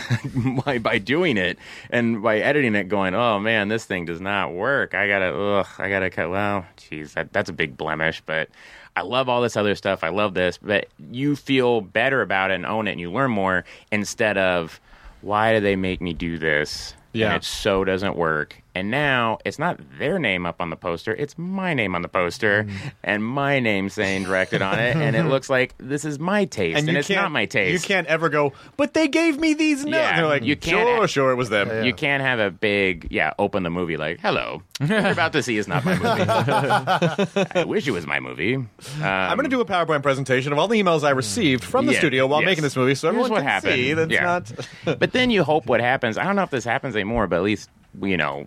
by, 0.64 0.78
by 0.78 0.98
doing 0.98 1.36
it 1.36 1.58
and 1.90 2.22
by 2.22 2.38
editing 2.38 2.74
it 2.74 2.88
going 2.88 3.14
oh 3.14 3.38
man 3.38 3.68
this 3.68 3.84
thing 3.84 4.04
does 4.04 4.20
not 4.20 4.52
work 4.52 4.94
i 4.94 5.06
gotta 5.06 5.34
ugh 5.34 5.66
i 5.78 5.88
gotta 5.88 6.08
cut 6.08 6.30
well 6.30 6.64
geez 6.76 7.14
that, 7.14 7.32
that's 7.32 7.50
a 7.50 7.52
big 7.52 7.76
blemish 7.76 8.22
but 8.24 8.48
I 8.94 9.02
love 9.02 9.28
all 9.28 9.40
this 9.40 9.56
other 9.56 9.74
stuff. 9.74 10.04
I 10.04 10.10
love 10.10 10.34
this, 10.34 10.58
but 10.58 10.88
you 11.10 11.34
feel 11.34 11.80
better 11.80 12.20
about 12.20 12.50
it 12.50 12.54
and 12.54 12.66
own 12.66 12.86
it, 12.88 12.92
and 12.92 13.00
you 13.00 13.10
learn 13.10 13.30
more 13.30 13.64
instead 13.90 14.36
of 14.36 14.80
why 15.22 15.54
do 15.54 15.60
they 15.60 15.76
make 15.76 16.00
me 16.00 16.12
do 16.12 16.38
this? 16.38 16.94
Yeah. 17.12 17.28
And 17.28 17.36
it 17.36 17.44
so 17.44 17.84
doesn't 17.84 18.16
work. 18.16 18.61
And 18.74 18.90
now 18.90 19.38
it's 19.44 19.58
not 19.58 19.78
their 19.98 20.18
name 20.18 20.46
up 20.46 20.60
on 20.60 20.70
the 20.70 20.76
poster, 20.76 21.14
it's 21.14 21.36
my 21.36 21.74
name 21.74 21.94
on 21.94 22.00
the 22.02 22.08
poster 22.08 22.64
Mm. 22.64 22.72
and 23.04 23.24
my 23.24 23.60
name 23.60 23.88
saying 23.90 24.24
directed 24.24 24.62
on 24.62 24.78
it. 24.78 24.96
And 24.96 25.14
it 25.14 25.24
looks 25.24 25.50
like 25.50 25.74
this 25.78 26.04
is 26.06 26.18
my 26.18 26.46
taste. 26.46 26.78
And, 26.78 26.88
you 26.88 26.96
it's 26.98 27.08
can't, 27.08 27.32
my 27.32 27.44
taste. 27.44 27.82
You 27.82 27.86
can't 27.94 28.06
ever 28.06 28.28
go. 28.30 28.52
But 28.78 28.94
they 28.94 29.08
gave 29.08 29.38
me 29.38 29.52
these 29.54 29.84
notes. 29.84 29.96
Yeah, 29.96 30.16
They're 30.16 30.26
like, 30.26 30.42
you 30.44 30.56
can't- 30.56 30.86
sure, 30.86 31.06
sure, 31.08 31.30
it 31.32 31.34
was 31.34 31.50
them. 31.50 31.84
You 31.84 31.92
can't 31.92 32.22
have 32.22 32.38
a 32.38 32.50
big, 32.50 33.08
yeah, 33.10 33.34
open 33.38 33.62
the 33.62 33.70
movie 33.70 33.96
like, 33.98 34.20
hello, 34.20 34.62
you're 34.80 35.06
about 35.10 35.32
to 35.34 35.42
see 35.42 35.58
is 35.58 35.68
not 35.68 35.84
my 35.84 35.94
movie. 35.94 36.24
I 37.54 37.64
wish 37.66 37.86
it 37.86 37.90
was 37.92 38.06
my 38.06 38.20
movie. 38.20 38.54
Um, 38.56 38.68
I'm 39.02 39.36
going 39.36 39.44
to 39.48 39.54
do 39.54 39.60
a 39.60 39.64
PowerPoint 39.66 40.02
presentation 40.02 40.52
of 40.52 40.58
all 40.58 40.68
the 40.68 40.80
emails 40.82 41.02
I 41.04 41.10
received 41.10 41.62
from 41.64 41.86
the 41.86 41.92
Yeah, 41.92 41.98
studio 41.98 42.26
while 42.26 42.40
yes. 42.40 42.46
making 42.46 42.62
this 42.62 42.76
movie, 42.76 42.94
so 42.94 43.08
Here's 43.08 43.16
everyone 43.26 43.30
what 43.30 43.38
can 43.40 43.46
happened. 43.48 43.74
see 43.74 43.92
that's 43.92 44.10
Yeah. 44.12 44.40
not. 44.84 44.98
but 44.98 45.12
then 45.12 45.30
you 45.30 45.44
hope 45.44 45.66
what 45.66 45.80
happens. 45.80 46.16
I 46.16 46.24
don't 46.24 46.36
know 46.36 46.42
if 46.42 46.50
this 46.50 46.64
happens 46.64 46.94
anymore, 46.96 47.26
but 47.26 47.36
at 47.36 47.42
least, 47.42 47.68
you 48.00 48.16
know, 48.16 48.46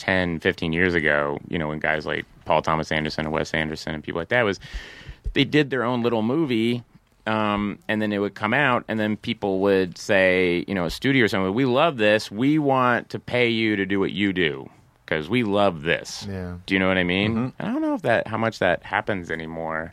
10, 0.00 0.40
15 0.40 0.72
years 0.72 0.94
ago, 0.94 1.38
you 1.48 1.58
know, 1.58 1.68
when 1.68 1.78
guys 1.78 2.06
like 2.06 2.24
Paul 2.46 2.62
Thomas 2.62 2.90
Anderson 2.90 3.26
and 3.26 3.32
Wes 3.32 3.52
Anderson 3.52 3.94
and 3.94 4.02
people 4.02 4.18
like 4.18 4.30
that 4.30 4.42
was, 4.42 4.58
they 5.34 5.44
did 5.44 5.68
their 5.68 5.84
own 5.84 6.02
little 6.02 6.22
movie. 6.22 6.82
Um, 7.26 7.78
and 7.86 8.00
then 8.00 8.12
it 8.12 8.18
would 8.18 8.34
come 8.34 8.54
out, 8.54 8.82
and 8.88 8.98
then 8.98 9.16
people 9.18 9.60
would 9.60 9.98
say, 9.98 10.64
you 10.66 10.74
know, 10.74 10.86
a 10.86 10.90
studio 10.90 11.26
or 11.26 11.28
something, 11.28 11.52
we 11.52 11.66
love 11.66 11.98
this. 11.98 12.30
We 12.30 12.58
want 12.58 13.10
to 13.10 13.18
pay 13.18 13.50
you 13.50 13.76
to 13.76 13.84
do 13.84 14.00
what 14.00 14.10
you 14.10 14.32
do 14.32 14.68
because 15.04 15.28
we 15.28 15.44
love 15.44 15.82
this. 15.82 16.26
Yeah. 16.28 16.56
Do 16.64 16.74
you 16.74 16.80
know 16.80 16.88
what 16.88 16.96
I 16.96 17.04
mean? 17.04 17.34
Mm-hmm. 17.34 17.62
I 17.62 17.72
don't 17.72 17.82
know 17.82 17.94
if 17.94 18.02
that 18.02 18.26
how 18.26 18.38
much 18.38 18.58
that 18.60 18.82
happens 18.82 19.30
anymore. 19.30 19.92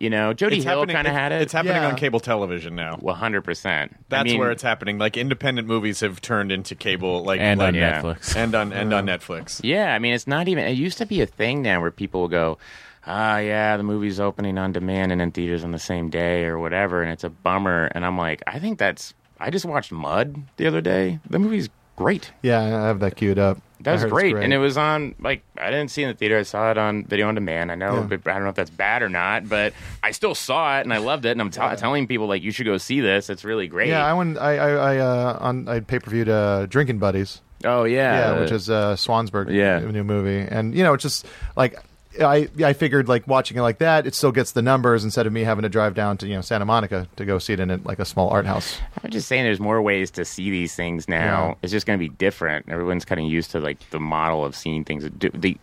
You 0.00 0.10
know, 0.10 0.32
Jody 0.32 0.56
It's 0.56 0.64
Hill 0.64 0.80
happening- 0.80 0.94
kind 0.96 1.08
of 1.08 1.14
had 1.14 1.32
it. 1.32 1.42
It's 1.42 1.52
happening 1.52 1.76
Yeah. 1.76 1.88
on 1.88 1.96
cable 1.96 2.20
television 2.20 2.74
now. 2.76 2.96
Hundred 3.08 3.42
percent. 3.42 3.96
That's 4.08 4.32
where 4.34 4.50
it's 4.52 4.62
happening. 4.62 4.98
Like 4.98 5.16
independent 5.16 5.66
movies 5.66 6.00
have 6.00 6.20
turned 6.20 6.52
into 6.52 6.74
cable, 6.74 7.24
like 7.24 7.40
and 7.40 7.58
like, 7.58 7.68
on 7.68 7.74
yeah. 7.74 8.00
Netflix. 8.02 8.36
and 8.36 8.54
on 8.54 8.72
and 8.72 8.94
on 8.94 9.06
Netflix. 9.06 9.60
Yeah, 9.64 9.92
I 9.94 9.98
mean, 9.98 10.14
it's 10.14 10.26
not 10.26 10.46
even. 10.48 10.64
It 10.64 10.72
used 10.76 10.98
to 10.98 11.06
be 11.06 11.20
a 11.20 11.26
thing 11.26 11.62
now 11.62 11.80
where 11.80 11.90
people 11.90 12.20
will 12.20 12.28
go, 12.28 12.58
"Ah, 13.06 13.38
yeah, 13.38 13.76
the 13.76 13.82
movie's 13.82 14.20
opening 14.20 14.56
on 14.58 14.72
demand 14.72 15.10
and 15.12 15.20
in 15.20 15.30
theaters 15.32 15.64
on 15.64 15.72
the 15.72 15.78
same 15.78 16.10
day 16.10 16.44
or 16.44 16.58
whatever," 16.58 17.02
and 17.02 17.10
it's 17.10 17.24
a 17.24 17.30
bummer. 17.30 17.90
And 17.92 18.04
I'm 18.04 18.16
like, 18.16 18.42
I 18.46 18.58
think 18.58 18.78
that's. 18.78 19.14
I 19.40 19.50
just 19.50 19.64
watched 19.64 19.90
Mud 19.92 20.42
the 20.58 20.66
other 20.66 20.80
day. 20.80 21.18
The 21.28 21.38
movie's 21.38 21.68
great. 21.96 22.30
Yeah, 22.42 22.60
I 22.60 22.68
have 22.86 23.00
that 23.00 23.16
queued 23.16 23.38
up. 23.38 23.58
That 23.80 23.92
was 23.92 24.02
it's 24.04 24.12
great. 24.12 24.34
and 24.36 24.52
it 24.52 24.58
was 24.58 24.76
on 24.76 25.14
like 25.20 25.42
I 25.56 25.70
didn't 25.70 25.90
see 25.90 26.02
it 26.02 26.06
in 26.06 26.10
the 26.12 26.16
theater. 26.18 26.38
I 26.38 26.42
saw 26.42 26.70
it 26.70 26.78
on 26.78 27.04
video 27.04 27.28
on 27.28 27.34
demand. 27.34 27.70
I 27.70 27.74
know, 27.76 27.94
Yeah. 28.08 28.16
but 28.16 28.26
I 28.26 28.34
don't 28.34 28.42
know 28.44 28.48
if 28.50 28.56
that's 28.56 28.70
bad 28.70 29.02
or 29.02 29.08
not. 29.08 29.48
But 29.48 29.72
I 30.02 30.10
still 30.10 30.34
saw 30.34 30.78
it 30.78 30.82
and 30.82 30.92
I 30.92 30.98
loved 30.98 31.24
it. 31.24 31.30
And 31.30 31.40
I'm 31.40 31.50
t- 31.50 31.60
telling 31.76 32.06
people 32.06 32.26
like 32.26 32.42
you 32.42 32.50
should 32.50 32.66
go 32.66 32.76
see 32.78 33.00
this. 33.00 33.30
It's 33.30 33.44
really 33.44 33.68
great. 33.68 33.88
Yeah, 33.88 34.04
I 34.04 34.12
went. 34.14 34.36
I 34.38 34.56
I, 34.58 34.70
I 34.70 34.96
uh, 34.98 35.38
on 35.40 35.68
I 35.68 35.80
pay 35.80 35.98
per 36.00 36.10
viewed 36.10 36.28
uh, 36.28 36.66
Drinking 36.66 36.98
Buddies. 36.98 37.40
oh 37.64 37.84
yeah, 37.84 38.34
Yeah, 38.34 38.40
which 38.40 38.50
is 38.52 38.68
uh, 38.68 38.94
Swanberg. 38.96 39.52
Yeah. 39.52 39.78
new 39.80 40.04
movie, 40.04 40.46
and 40.50 40.74
you 40.74 40.82
know, 40.82 40.94
it's 40.94 41.02
just 41.02 41.26
like. 41.56 41.76
I 42.20 42.48
I 42.64 42.72
figured 42.72 43.08
like 43.08 43.26
watching 43.26 43.56
it 43.56 43.62
like 43.62 43.78
that, 43.78 44.06
it 44.06 44.14
still 44.14 44.32
gets 44.32 44.52
the 44.52 44.62
numbers 44.62 45.04
instead 45.04 45.26
of 45.26 45.32
me 45.32 45.42
having 45.44 45.62
to 45.62 45.68
drive 45.68 45.94
down 45.94 46.16
to 46.18 46.26
you 46.26 46.34
know 46.34 46.40
Santa 46.40 46.64
Monica 46.64 47.06
to 47.16 47.24
go 47.24 47.38
see 47.38 47.52
it 47.52 47.60
in 47.60 47.70
a, 47.70 47.76
like 47.84 47.98
a 47.98 48.04
small 48.04 48.28
art 48.30 48.46
house. 48.46 48.78
I'm 49.02 49.10
just 49.10 49.28
saying 49.28 49.44
there's 49.44 49.60
more 49.60 49.80
ways 49.82 50.10
to 50.12 50.24
see 50.24 50.50
these 50.50 50.74
things 50.74 51.08
now. 51.08 51.48
Yeah. 51.48 51.54
It's 51.62 51.72
just 51.72 51.86
going 51.86 51.98
to 51.98 52.02
be 52.02 52.08
different. 52.08 52.68
Everyone's 52.68 53.04
kind 53.04 53.20
of 53.20 53.26
used 53.26 53.50
to 53.52 53.60
like 53.60 53.78
the 53.90 54.00
model 54.00 54.44
of 54.44 54.54
seeing 54.56 54.84
things, 54.84 55.08
do- 55.10 55.30
the 55.30 55.56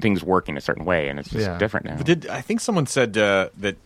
things 0.00 0.22
working 0.22 0.56
a 0.56 0.60
certain 0.60 0.84
way, 0.84 1.08
and 1.08 1.18
it's 1.18 1.30
just 1.30 1.46
Yeah. 1.46 1.58
different 1.58 1.86
now. 1.86 1.96
But 1.96 2.06
did 2.06 2.26
I 2.28 2.40
think 2.40 2.60
someone 2.60 2.86
said 2.86 3.16
uh, 3.18 3.48
that? 3.58 3.76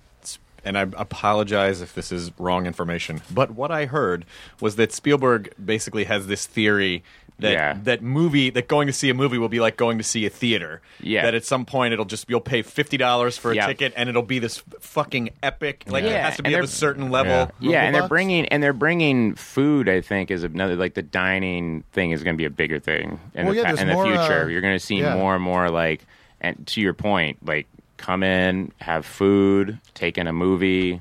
And 0.62 0.76
I 0.76 0.82
apologize 0.82 1.80
if 1.80 1.94
this 1.94 2.12
is 2.12 2.32
wrong 2.38 2.66
information, 2.66 3.22
but 3.32 3.52
what 3.52 3.70
I 3.70 3.86
heard 3.86 4.26
was 4.60 4.76
that 4.76 4.92
Spielberg 4.92 5.54
basically 5.62 6.04
has 6.04 6.26
this 6.26 6.44
theory 6.46 7.02
that 7.40 7.52
Yeah. 7.52 7.78
that 7.84 8.02
movie 8.02 8.50
that 8.50 8.68
going 8.68 8.86
to 8.86 8.92
see 8.92 9.10
a 9.10 9.14
movie 9.14 9.38
will 9.38 9.48
be 9.48 9.60
like 9.60 9.76
going 9.76 9.98
to 9.98 10.04
see 10.04 10.26
a 10.26 10.30
theater. 10.30 10.80
Yeah. 11.00 11.22
That 11.22 11.34
at 11.34 11.44
some 11.44 11.64
point 11.66 11.92
it'll 11.92 12.04
just 12.04 12.28
you'll 12.28 12.40
pay 12.40 12.62
fifty 12.62 12.96
dollars 12.96 13.36
for 13.36 13.52
a 13.52 13.54
Yeah. 13.56 13.66
ticket 13.66 13.92
and 13.96 14.08
it'll 14.08 14.22
be 14.22 14.38
this 14.38 14.62
fucking 14.80 15.30
epic. 15.42 15.84
Like 15.86 16.04
it 16.04 16.12
has 16.12 16.36
to 16.36 16.42
be 16.42 16.54
of 16.54 16.64
a 16.64 16.66
certain 16.66 17.10
level. 17.10 17.50
Yeah. 17.60 17.70
yeah, 17.72 17.82
and 17.82 17.94
they're 17.94 18.08
bringing 18.08 18.46
and 18.46 18.62
they're 18.62 18.72
bringing 18.72 19.34
food. 19.34 19.88
I 19.88 20.00
think 20.00 20.30
is 20.30 20.42
another 20.44 20.76
like 20.76 20.94
the 20.94 21.02
dining 21.02 21.84
thing 21.92 22.10
is 22.12 22.22
going 22.22 22.34
to 22.36 22.38
be 22.38 22.44
a 22.46 22.50
bigger 22.50 22.78
thing 22.80 23.18
in, 23.34 23.46
Well, 23.46 23.54
the, 23.54 23.60
yeah, 23.60 23.64
pa- 23.64 23.68
there's 23.76 23.80
in 23.80 23.88
the 23.88 24.02
future. 24.02 24.44
uh, 24.44 24.46
You're 24.46 24.60
going 24.60 24.78
to 24.78 24.84
see 24.84 24.96
yeah. 25.00 25.14
more 25.16 25.34
and 25.34 25.42
more 25.42 25.70
like, 25.70 26.04
and 26.40 26.66
to 26.68 26.80
your 26.80 26.94
point, 26.94 27.44
like 27.46 27.66
come 27.96 28.22
in, 28.22 28.72
have 28.80 29.04
food, 29.04 29.78
take 29.94 30.16
in 30.16 30.26
a 30.26 30.32
movie, 30.32 31.00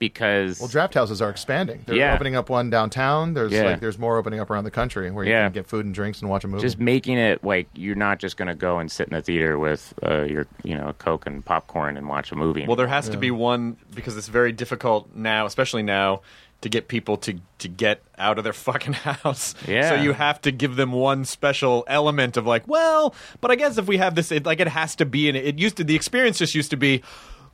because 0.00 0.58
Well, 0.58 0.68
draft 0.68 0.94
houses 0.94 1.22
are 1.22 1.30
expanding. 1.30 1.82
They're 1.86 1.94
Yeah. 1.94 2.14
opening 2.14 2.34
up 2.34 2.48
one 2.50 2.70
downtown. 2.70 3.34
There's 3.34 3.52
Yeah. 3.52 3.64
like 3.64 3.80
there's 3.80 3.98
more 3.98 4.16
opening 4.16 4.40
up 4.40 4.50
around 4.50 4.64
the 4.64 4.70
country 4.72 5.08
where 5.12 5.24
you 5.24 5.30
Yeah. 5.30 5.44
can 5.44 5.52
get 5.52 5.66
food 5.68 5.84
and 5.86 5.94
drinks 5.94 6.20
and 6.20 6.28
watch 6.28 6.42
a 6.42 6.48
movie. 6.48 6.62
just 6.62 6.80
making 6.80 7.18
it 7.18 7.44
like 7.44 7.68
you're 7.74 7.94
not 7.94 8.18
just 8.18 8.36
going 8.36 8.48
to 8.48 8.54
go 8.56 8.78
and 8.80 8.90
sit 8.90 9.06
in 9.06 9.14
the 9.14 9.22
theater 9.22 9.58
with 9.58 9.94
uh, 10.04 10.22
your 10.22 10.46
you 10.64 10.76
know 10.76 10.92
coke 10.98 11.26
and 11.26 11.44
popcorn 11.44 11.96
and 11.96 12.08
watch 12.08 12.32
a 12.32 12.34
movie. 12.34 12.64
Well, 12.66 12.76
there 12.76 12.88
has 12.88 13.08
to 13.10 13.16
be 13.18 13.30
one 13.30 13.76
because 13.94 14.16
it's 14.16 14.26
very 14.28 14.50
difficult 14.52 15.14
now, 15.14 15.44
especially 15.46 15.82
now, 15.82 16.22
to 16.62 16.68
get 16.70 16.88
people 16.88 17.16
to 17.18 17.34
to 17.58 17.68
get 17.68 18.02
out 18.18 18.38
of 18.38 18.44
their 18.44 18.52
fucking 18.68 18.94
house. 18.94 19.54
Yeah. 19.68 19.90
So 19.90 19.94
you 19.96 20.14
have 20.14 20.40
to 20.42 20.50
give 20.50 20.76
them 20.76 20.92
one 20.92 21.26
special 21.26 21.84
element 21.86 22.38
of 22.38 22.46
like, 22.46 22.66
well, 22.66 23.14
but 23.42 23.50
I 23.50 23.54
guess 23.54 23.76
if 23.76 23.86
we 23.86 23.98
have 23.98 24.14
this, 24.14 24.32
it, 24.32 24.46
like 24.46 24.60
it 24.60 24.68
has 24.68 24.96
to 24.96 25.04
be 25.04 25.28
in 25.28 25.36
it. 25.36 25.44
It 25.46 25.58
used 25.58 25.76
to 25.76 25.84
the 25.84 25.94
experience 25.94 26.38
just 26.38 26.54
used 26.54 26.70
to 26.70 26.76
be. 26.78 27.02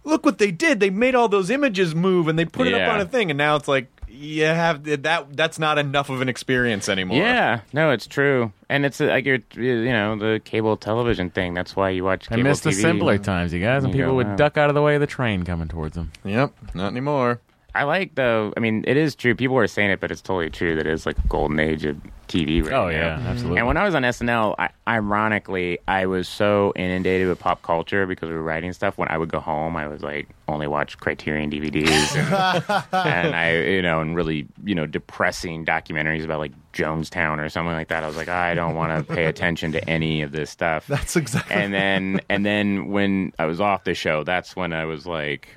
Look 0.06 0.24
what 0.24 0.38
they 0.38 0.50
did. 0.50 0.80
They 0.80 0.88
made 0.90 1.14
all 1.14 1.28
those 1.28 1.50
images 1.50 1.94
move 1.94 2.28
and 2.28 2.38
they 2.38 2.46
put 2.46 2.66
it 2.66 2.74
up 2.74 2.88
on 2.94 3.00
a 3.00 3.04
thing. 3.04 3.30
And 3.30 3.36
now 3.36 3.56
it's 3.56 3.68
like, 3.68 3.88
you 4.08 4.44
have 4.44 4.84
that. 5.02 5.36
That's 5.36 5.58
not 5.58 5.76
enough 5.76 6.08
of 6.08 6.22
an 6.22 6.28
experience 6.30 6.88
anymore. 6.88 7.18
Yeah, 7.18 7.60
no, 7.74 7.90
it's 7.90 8.06
true, 8.06 8.50
and 8.70 8.86
it's 8.86 8.98
uh, 8.98 9.06
like 9.08 9.26
your, 9.26 9.40
you 9.54 9.92
know, 9.92 10.16
the 10.16 10.40
cable 10.42 10.78
television 10.78 11.28
thing. 11.28 11.52
That's 11.52 11.76
why 11.76 11.90
you 11.90 12.02
watch. 12.04 12.26
I 12.30 12.36
Cable 12.36 12.48
miss 12.48 12.60
the 12.60 12.70
TV. 12.70 12.80
simpler 12.80 13.18
times, 13.18 13.52
you 13.52 13.60
guys, 13.60 13.84
and 13.84 13.92
You 13.92 13.98
people 13.98 14.12
go, 14.12 14.16
would 14.16 14.28
wow. 14.28 14.36
duck 14.36 14.56
out 14.56 14.70
of 14.70 14.74
the 14.74 14.80
way 14.80 14.94
of 14.94 15.02
the 15.02 15.06
train 15.06 15.42
coming 15.44 15.68
towards 15.68 15.96
them. 15.96 16.12
Yep. 16.24 16.50
Not 16.74 16.92
anymore. 16.92 17.40
I 17.76 17.84
like 17.84 18.14
though. 18.14 18.52
I 18.56 18.60
mean, 18.60 18.84
it 18.86 18.96
is 18.96 19.14
true. 19.14 19.34
People 19.34 19.56
are 19.58 19.66
saying 19.66 19.90
it, 19.90 20.00
but 20.00 20.10
it's 20.10 20.20
totally 20.22 20.50
true. 20.50 20.76
That 20.76 20.86
it's 20.86 21.06
like 21.06 21.18
a 21.18 21.28
golden 21.28 21.60
age 21.60 21.84
of 21.84 21.96
TV. 22.28 22.62
Right 22.64 22.72
Oh, 22.72 22.84
now. 22.86 22.90
yeah, 22.90 23.18
absolutely. 23.26 23.58
And 23.58 23.66
when 23.68 23.76
I 23.76 23.84
was 23.84 23.94
on 23.94 24.02
SNL, 24.02 24.54
I, 24.58 24.70
ironically, 24.88 25.78
I 25.86 26.06
was 26.06 26.28
so 26.28 26.72
inundated 26.74 27.28
with 27.28 27.38
pop 27.38 27.62
culture 27.62 28.06
because 28.06 28.28
we 28.28 28.34
were 28.34 28.42
writing 28.42 28.72
stuff. 28.72 28.98
When 28.98 29.08
I 29.08 29.16
would 29.18 29.30
go 29.30 29.40
home, 29.40 29.76
I 29.76 29.86
was 29.88 30.02
like 30.02 30.28
only 30.48 30.66
watch 30.66 30.98
Criterion 30.98 31.50
DVDs, 31.50 32.16
and, 32.16 32.84
and 32.92 33.34
I, 33.34 33.56
you 33.56 33.82
know, 33.82 34.00
and 34.00 34.16
really, 34.16 34.46
you 34.64 34.74
know, 34.74 34.86
depressing 34.86 35.64
documentaries 35.64 36.24
about 36.24 36.38
like 36.40 36.52
Jonestown 36.72 37.38
or 37.38 37.48
something 37.48 37.72
like 37.74 37.88
that. 37.88 38.04
I 38.04 38.06
was 38.08 38.16
like, 38.16 38.28
I 38.28 38.54
don't 38.54 38.74
want 38.74 39.06
to 39.08 39.14
pay 39.14 39.26
attention 39.26 39.72
to 39.72 39.88
any 39.88 40.22
of 40.22 40.32
this 40.32 40.50
stuff. 40.50 40.86
That's 40.86 41.16
exactly. 41.16 41.54
and 41.54 41.72
then 41.72 42.20
and 42.28 42.44
then 42.44 42.88
when 42.88 43.32
I 43.38 43.46
was 43.46 43.60
off 43.60 43.84
the 43.84 43.94
show, 43.94 44.24
that's 44.24 44.54
when 44.56 44.72
I 44.72 44.84
was 44.84 45.06
like, 45.06 45.48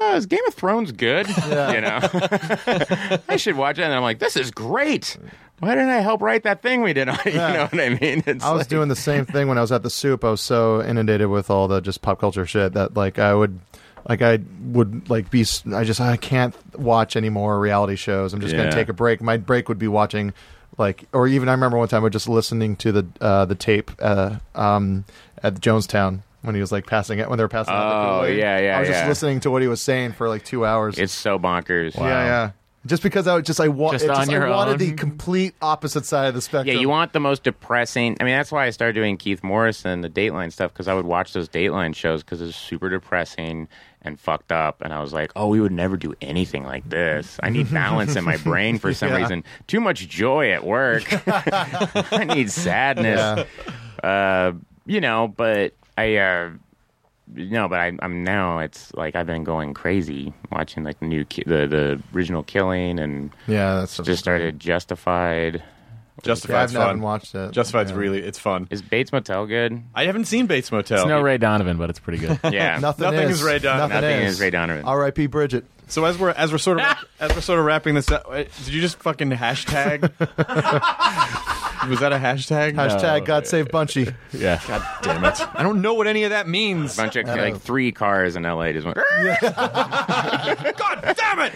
oh, 0.00 0.16
is 0.16 0.26
Game 0.26 0.44
of 0.46 0.54
Thrones 0.54 0.92
good? 0.92 1.26
You 1.48 1.80
know, 1.80 1.98
I 3.28 3.36
should 3.36 3.56
watch 3.56 3.78
it. 3.78 3.82
And 3.82 3.92
I'm 3.94 4.02
like, 4.02 4.18
this 4.18 4.36
is 4.36 4.50
great. 4.50 5.16
Why 5.60 5.70
didn't 5.74 5.90
I 5.90 6.00
help 6.00 6.22
write 6.22 6.44
that 6.44 6.62
thing 6.62 6.82
we 6.82 6.92
did? 6.92 7.08
on 7.08 7.18
You 7.26 7.32
know 7.32 7.68
what 7.70 7.80
I 7.80 7.88
mean? 7.90 8.22
It's 8.26 8.44
I 8.44 8.52
was 8.52 8.60
like- 8.60 8.68
doing 8.68 8.88
the 8.88 8.96
same 8.96 9.26
thing 9.26 9.48
when 9.48 9.58
I 9.58 9.60
was 9.60 9.72
at 9.72 9.82
the 9.82 9.90
soup. 9.90 10.24
I 10.24 10.30
was 10.30 10.40
so 10.40 10.82
inundated 10.82 11.28
with 11.28 11.50
all 11.50 11.66
the 11.68 11.80
just 11.80 12.00
pop 12.02 12.20
culture 12.20 12.46
shit 12.46 12.74
that 12.74 12.94
like 12.94 13.18
I 13.18 13.34
would 13.34 13.58
like 14.08 14.22
I 14.22 14.38
would 14.70 15.10
like 15.10 15.30
be 15.30 15.44
I 15.74 15.84
just 15.84 16.00
I 16.00 16.16
can't 16.16 16.54
watch 16.78 17.16
any 17.16 17.28
more 17.28 17.58
reality 17.58 17.96
shows. 17.96 18.32
I'm 18.32 18.40
just 18.40 18.54
Yeah. 18.54 18.64
gonna 18.64 18.72
take 18.72 18.88
a 18.88 18.92
break. 18.92 19.20
My 19.20 19.36
break 19.36 19.68
would 19.68 19.78
be 19.78 19.88
watching 19.88 20.32
like 20.78 21.04
or 21.12 21.26
even 21.26 21.48
I 21.48 21.52
remember 21.52 21.76
one 21.76 21.88
time 21.88 22.02
I 22.02 22.04
was 22.04 22.12
just 22.12 22.28
listening 22.28 22.76
to 22.76 22.92
the 22.92 23.06
uh, 23.20 23.44
the 23.46 23.56
tape 23.56 23.90
uh, 24.00 24.36
um, 24.54 25.04
at 25.42 25.54
Jonestown 25.54 26.22
when 26.42 26.54
he 26.54 26.60
was 26.60 26.70
like 26.72 26.86
passing 26.86 27.18
it 27.18 27.28
when 27.28 27.36
they 27.36 27.44
were 27.44 27.48
passing 27.48 27.74
out 27.74 27.88
the 27.88 28.08
Oh, 28.10 28.18
Kool-Aid. 28.20 28.38
yeah, 28.38 28.58
yeah, 28.58 28.76
I 28.76 28.80
was 28.80 28.88
just 28.88 29.06
listening 29.06 29.40
to 29.40 29.50
what 29.50 29.62
he 29.62 29.68
was 29.68 29.80
saying 29.80 30.12
for 30.12 30.28
like 30.28 30.44
two 30.44 30.64
hours. 30.64 30.98
It's 30.98 31.12
so 31.12 31.38
bonkers. 31.38 31.94
Yeah, 31.96 32.02
yeah. 32.24 32.50
Just 32.86 33.02
because 33.02 33.26
I 33.26 33.34
was 33.34 33.42
just 33.44 33.60
I, 33.60 33.68
wa- 33.68 33.90
Just 33.90 34.04
it 34.04 34.10
on 34.10 34.30
your 34.30 34.46
I 34.46 34.50
wanted 34.50 34.72
own? 34.74 34.78
the 34.78 34.92
complete 34.92 35.52
opposite 35.60 36.06
side 36.06 36.28
of 36.28 36.34
the 36.34 36.40
spectrum. 36.40 36.68
Yeah, 36.74 36.80
you 36.80 36.88
want 36.88 37.12
the 37.12 37.20
most 37.20 37.42
depressing. 37.42 38.16
I 38.20 38.24
mean, 38.24 38.36
that's 38.36 38.52
why 38.52 38.66
I 38.66 38.70
started 38.70 38.92
doing 38.94 39.16
Keith 39.16 39.42
Morrison, 39.42 40.00
the 40.00 40.08
Dateline 40.08 40.52
stuff, 40.52 40.72
because 40.72 40.86
I 40.88 40.94
would 40.94 41.04
watch 41.04 41.32
those 41.32 41.48
Dateline 41.48 41.94
shows 41.94 42.22
because 42.22 42.40
it's 42.40 42.56
super 42.56 42.88
depressing 42.88 43.68
and 44.02 44.18
fucked 44.18 44.52
up. 44.52 44.80
And 44.80 44.94
I 44.94 45.00
was 45.02 45.12
like, 45.12 45.32
oh, 45.34 45.48
we 45.48 45.60
would 45.60 45.72
never 45.72 45.96
do 45.96 46.14
anything 46.22 46.62
like 46.64 46.88
this. 46.88 47.36
I 47.42 47.50
need 47.50 47.70
balance 47.70 48.14
in 48.14 48.22
my 48.24 48.36
brain 48.44 48.78
for 48.78 48.94
some 48.94 49.08
Yeah. 49.10 49.16
reason. 49.18 49.44
Too 49.66 49.80
much 49.80 50.08
joy 50.08 50.52
at 50.52 50.64
work. 50.64 51.02
I 51.28 52.24
need 52.32 52.50
sadness. 52.50 53.44
Uh, 54.02 54.52
you 54.86 55.00
know, 55.00 55.28
but 55.36 55.74
I. 55.98 56.16
Uh, 56.16 56.50
no, 57.34 57.68
but 57.68 57.78
I, 57.78 57.92
I'm 58.00 58.24
now. 58.24 58.60
It's 58.60 58.92
like 58.94 59.14
I've 59.14 59.26
been 59.26 59.44
going 59.44 59.74
crazy 59.74 60.32
watching 60.50 60.82
like 60.84 60.98
the 61.00 61.06
new 61.06 61.24
ki- 61.26 61.44
the 61.46 61.66
the 61.66 62.02
original 62.14 62.42
Killing 62.42 62.98
and 62.98 63.30
Yeah, 63.46 63.80
that's 63.80 63.98
just 63.98 64.20
started 64.20 64.58
Justified. 64.58 65.62
Justified's 66.22 66.72
Yeah, 66.72 66.78
I 66.80 66.82
haven't 66.86 66.96
fun. 66.96 67.02
watched 67.04 67.34
it. 67.34 67.52
Justified's 67.52 67.90
Yeah. 67.92 67.98
really 67.98 68.18
it's 68.22 68.38
fun. 68.38 68.66
Is 68.70 68.82
Bates 68.82 69.12
Motel 69.12 69.46
good? 69.46 69.80
I 69.94 70.06
haven't 70.06 70.24
seen 70.24 70.46
Bates 70.46 70.72
Motel. 70.72 70.98
It's 71.00 71.06
no 71.06 71.20
Ray 71.20 71.38
Donovan, 71.38 71.76
but 71.76 71.90
it's 71.90 72.00
pretty 72.00 72.18
good. 72.18 72.40
Yeah. 72.52 72.78
Nothing, 72.82 73.04
Nothing 73.04 73.28
is 73.28 73.38
is 73.40 73.42
Ray 73.44 73.58
Donovan. 73.60 73.90
Nothing, 73.90 74.10
Nothing 74.10 74.26
is. 74.26 74.34
is 74.34 74.40
Ray 74.40 74.50
Donovan. 74.50 74.84
R.I.P. 74.84 75.26
Bridget. 75.26 75.64
So 75.86 76.04
as 76.06 76.18
we're 76.18 76.30
as 76.30 76.50
we're 76.50 76.58
sort 76.58 76.80
of 76.80 76.86
as 77.20 77.34
we're 77.34 77.40
sort 77.40 77.58
of 77.60 77.66
wrapping 77.66 77.94
this 77.94 78.10
up, 78.10 78.24
uh, 78.28 78.36
did 78.64 78.68
you 78.68 78.80
just 78.80 78.98
fucking 79.00 79.30
hashtag? 79.30 80.10
Was 81.88 82.00
that 82.00 82.12
a 82.12 82.16
hashtag? 82.16 82.74
Hashtag 82.74 83.24
God 83.24 83.46
Save 83.46 83.68
Bunchy. 83.68 84.14
yeah. 84.32 84.60
God 84.66 84.82
damn 85.02 85.24
it! 85.24 85.40
I 85.54 85.62
don't 85.62 85.80
know 85.82 85.94
what 85.94 86.06
any 86.06 86.24
of 86.24 86.30
that 86.30 86.48
means. 86.48 86.96
bunch 86.96 87.16
of 87.16 87.26
like 87.26 87.60
three 87.60 87.92
cars 87.92 88.36
in 88.36 88.42
LA 88.44 88.72
just 88.72 88.84
went. 88.86 88.96
God 89.58 91.14
damn 91.16 91.40
it! 91.40 91.54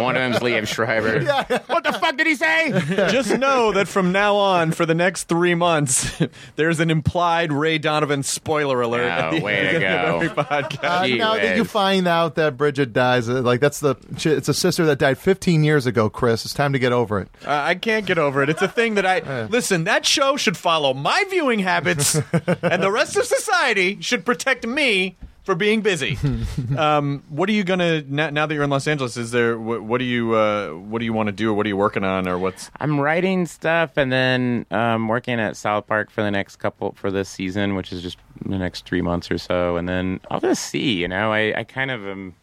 One 0.00 0.16
of 0.16 0.22
them's 0.22 0.38
Liev 0.38 0.66
Schreiber. 0.66 1.24
What 1.66 1.84
the 1.84 1.92
fuck 1.94 2.16
did 2.16 2.26
he 2.26 2.34
say? 2.34 2.70
Just 3.10 3.36
know 3.38 3.72
that 3.72 3.88
from 3.88 4.12
now 4.12 4.36
on, 4.36 4.72
for 4.72 4.84
the 4.86 4.94
next 4.94 5.24
three 5.24 5.54
months, 5.54 6.20
there's 6.56 6.80
an 6.80 6.90
implied 6.90 7.52
Ray 7.52 7.78
Donovan 7.78 8.22
spoiler 8.22 8.80
alert. 8.80 9.04
at 9.08 9.28
Oh, 9.32 9.36
the 9.36 9.42
way 9.42 9.56
end 9.68 9.80
to 9.80 10.26
of 10.28 10.36
go. 10.36 10.42
podcast. 10.42 10.84
Uh, 10.84 11.06
Gee 11.06 11.18
now 11.18 11.34
that 11.34 11.56
you 11.56 11.64
find 11.64 12.06
out 12.06 12.34
that 12.36 12.56
Bridget 12.56 12.92
dies, 12.92 13.28
uh, 13.28 13.42
like 13.42 13.60
that's 13.60 13.80
the 13.80 13.96
it's 14.24 14.48
a 14.48 14.54
sister 14.54 14.84
that 14.86 14.98
died 14.98 15.18
15 15.18 15.64
years 15.64 15.86
ago. 15.86 16.08
Chris, 16.10 16.44
it's 16.44 16.54
time 16.54 16.72
to 16.72 16.78
get 16.78 16.92
over 16.92 17.20
it. 17.20 17.28
Uh, 17.44 17.50
I 17.50 17.74
can't 17.74 18.06
get 18.06 18.18
over 18.18 18.42
it. 18.42 18.48
It's 18.48 18.62
a 18.62 18.68
thing 18.68 18.94
that 18.94 19.06
I 19.08 19.46
listen. 19.46 19.84
That 19.84 20.06
show 20.06 20.36
should 20.36 20.56
follow 20.56 20.94
my 20.94 21.24
viewing 21.30 21.60
habits, 21.60 22.14
and 22.62 22.82
the 22.82 22.90
rest 22.90 23.16
of 23.16 23.24
society 23.24 24.00
should 24.00 24.24
protect 24.24 24.66
me 24.66 25.16
for 25.48 25.54
being 25.54 25.80
busy. 25.80 26.18
um, 26.76 27.24
what 27.30 27.48
are 27.48 27.52
you 27.52 27.64
gonna 27.64 28.02
now, 28.02 28.28
now 28.28 28.44
that 28.44 28.54
you're 28.54 28.64
in 28.64 28.68
Los 28.68 28.86
Angeles? 28.86 29.16
Is 29.16 29.30
there 29.30 29.58
what, 29.58 29.82
what 29.82 29.96
do 29.96 30.04
you 30.04 30.34
uh, 30.34 30.72
what 30.72 30.98
do 30.98 31.06
you 31.06 31.14
want 31.14 31.28
to 31.28 31.32
do, 31.32 31.50
or 31.50 31.54
what 31.54 31.64
are 31.64 31.70
you 31.70 31.76
working 31.76 32.04
on, 32.04 32.28
or 32.28 32.38
what's? 32.38 32.70
I'm 32.80 33.00
writing 33.00 33.46
stuff 33.46 33.96
and 33.96 34.12
then 34.12 34.66
um, 34.70 35.08
working 35.08 35.40
at 35.40 35.56
South 35.56 35.86
Park 35.86 36.10
for 36.10 36.22
the 36.22 36.30
next 36.30 36.56
couple 36.56 36.92
for 36.92 37.10
this 37.10 37.30
season, 37.30 37.76
which 37.76 37.94
is 37.94 38.02
just 38.02 38.18
the 38.44 38.58
next 38.58 38.84
three 38.84 39.00
months 39.00 39.30
or 39.30 39.38
so, 39.38 39.76
and 39.76 39.88
then 39.88 40.20
I'll 40.30 40.40
just 40.40 40.64
see. 40.64 40.92
You 41.00 41.08
know, 41.08 41.32
I, 41.32 41.60
I 41.60 41.64
kind 41.64 41.90
of 41.90 42.06
am 42.06 42.34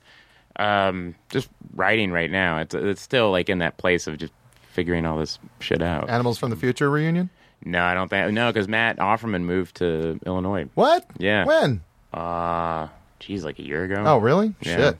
um, 0.55 1.15
just 1.29 1.49
writing 1.75 2.11
right 2.11 2.31
now. 2.31 2.57
It's 2.57 2.73
it's 2.73 3.01
still 3.01 3.29
like 3.29 3.49
in 3.49 3.59
that 3.59 3.77
place 3.77 4.07
of 4.07 4.17
just 4.17 4.33
figuring 4.75 5.05
all 5.05 5.17
this 5.17 5.39
shit 5.59 5.81
out. 5.81 6.09
Animals 6.09 6.37
from 6.37 6.49
the 6.49 6.55
Future 6.55 6.89
reunion. 6.89 7.29
No, 7.63 7.81
I 7.81 7.93
don't 7.93 8.09
think 8.09 8.31
no, 8.33 8.51
because 8.51 8.67
Matt 8.67 8.97
Offerman 8.97 9.43
moved 9.43 9.77
to 9.77 10.19
Illinois. 10.25 10.67
What? 10.75 11.05
Yeah. 11.17 11.45
When? 11.45 11.81
Uh, 12.13 12.89
geez, 13.19 13.43
like 13.43 13.57
a 13.57 13.63
year 13.63 13.85
ago. 13.85 14.03
Oh, 14.05 14.17
really? 14.17 14.53
Yeah. 14.61 14.75
Shit. 14.77 14.97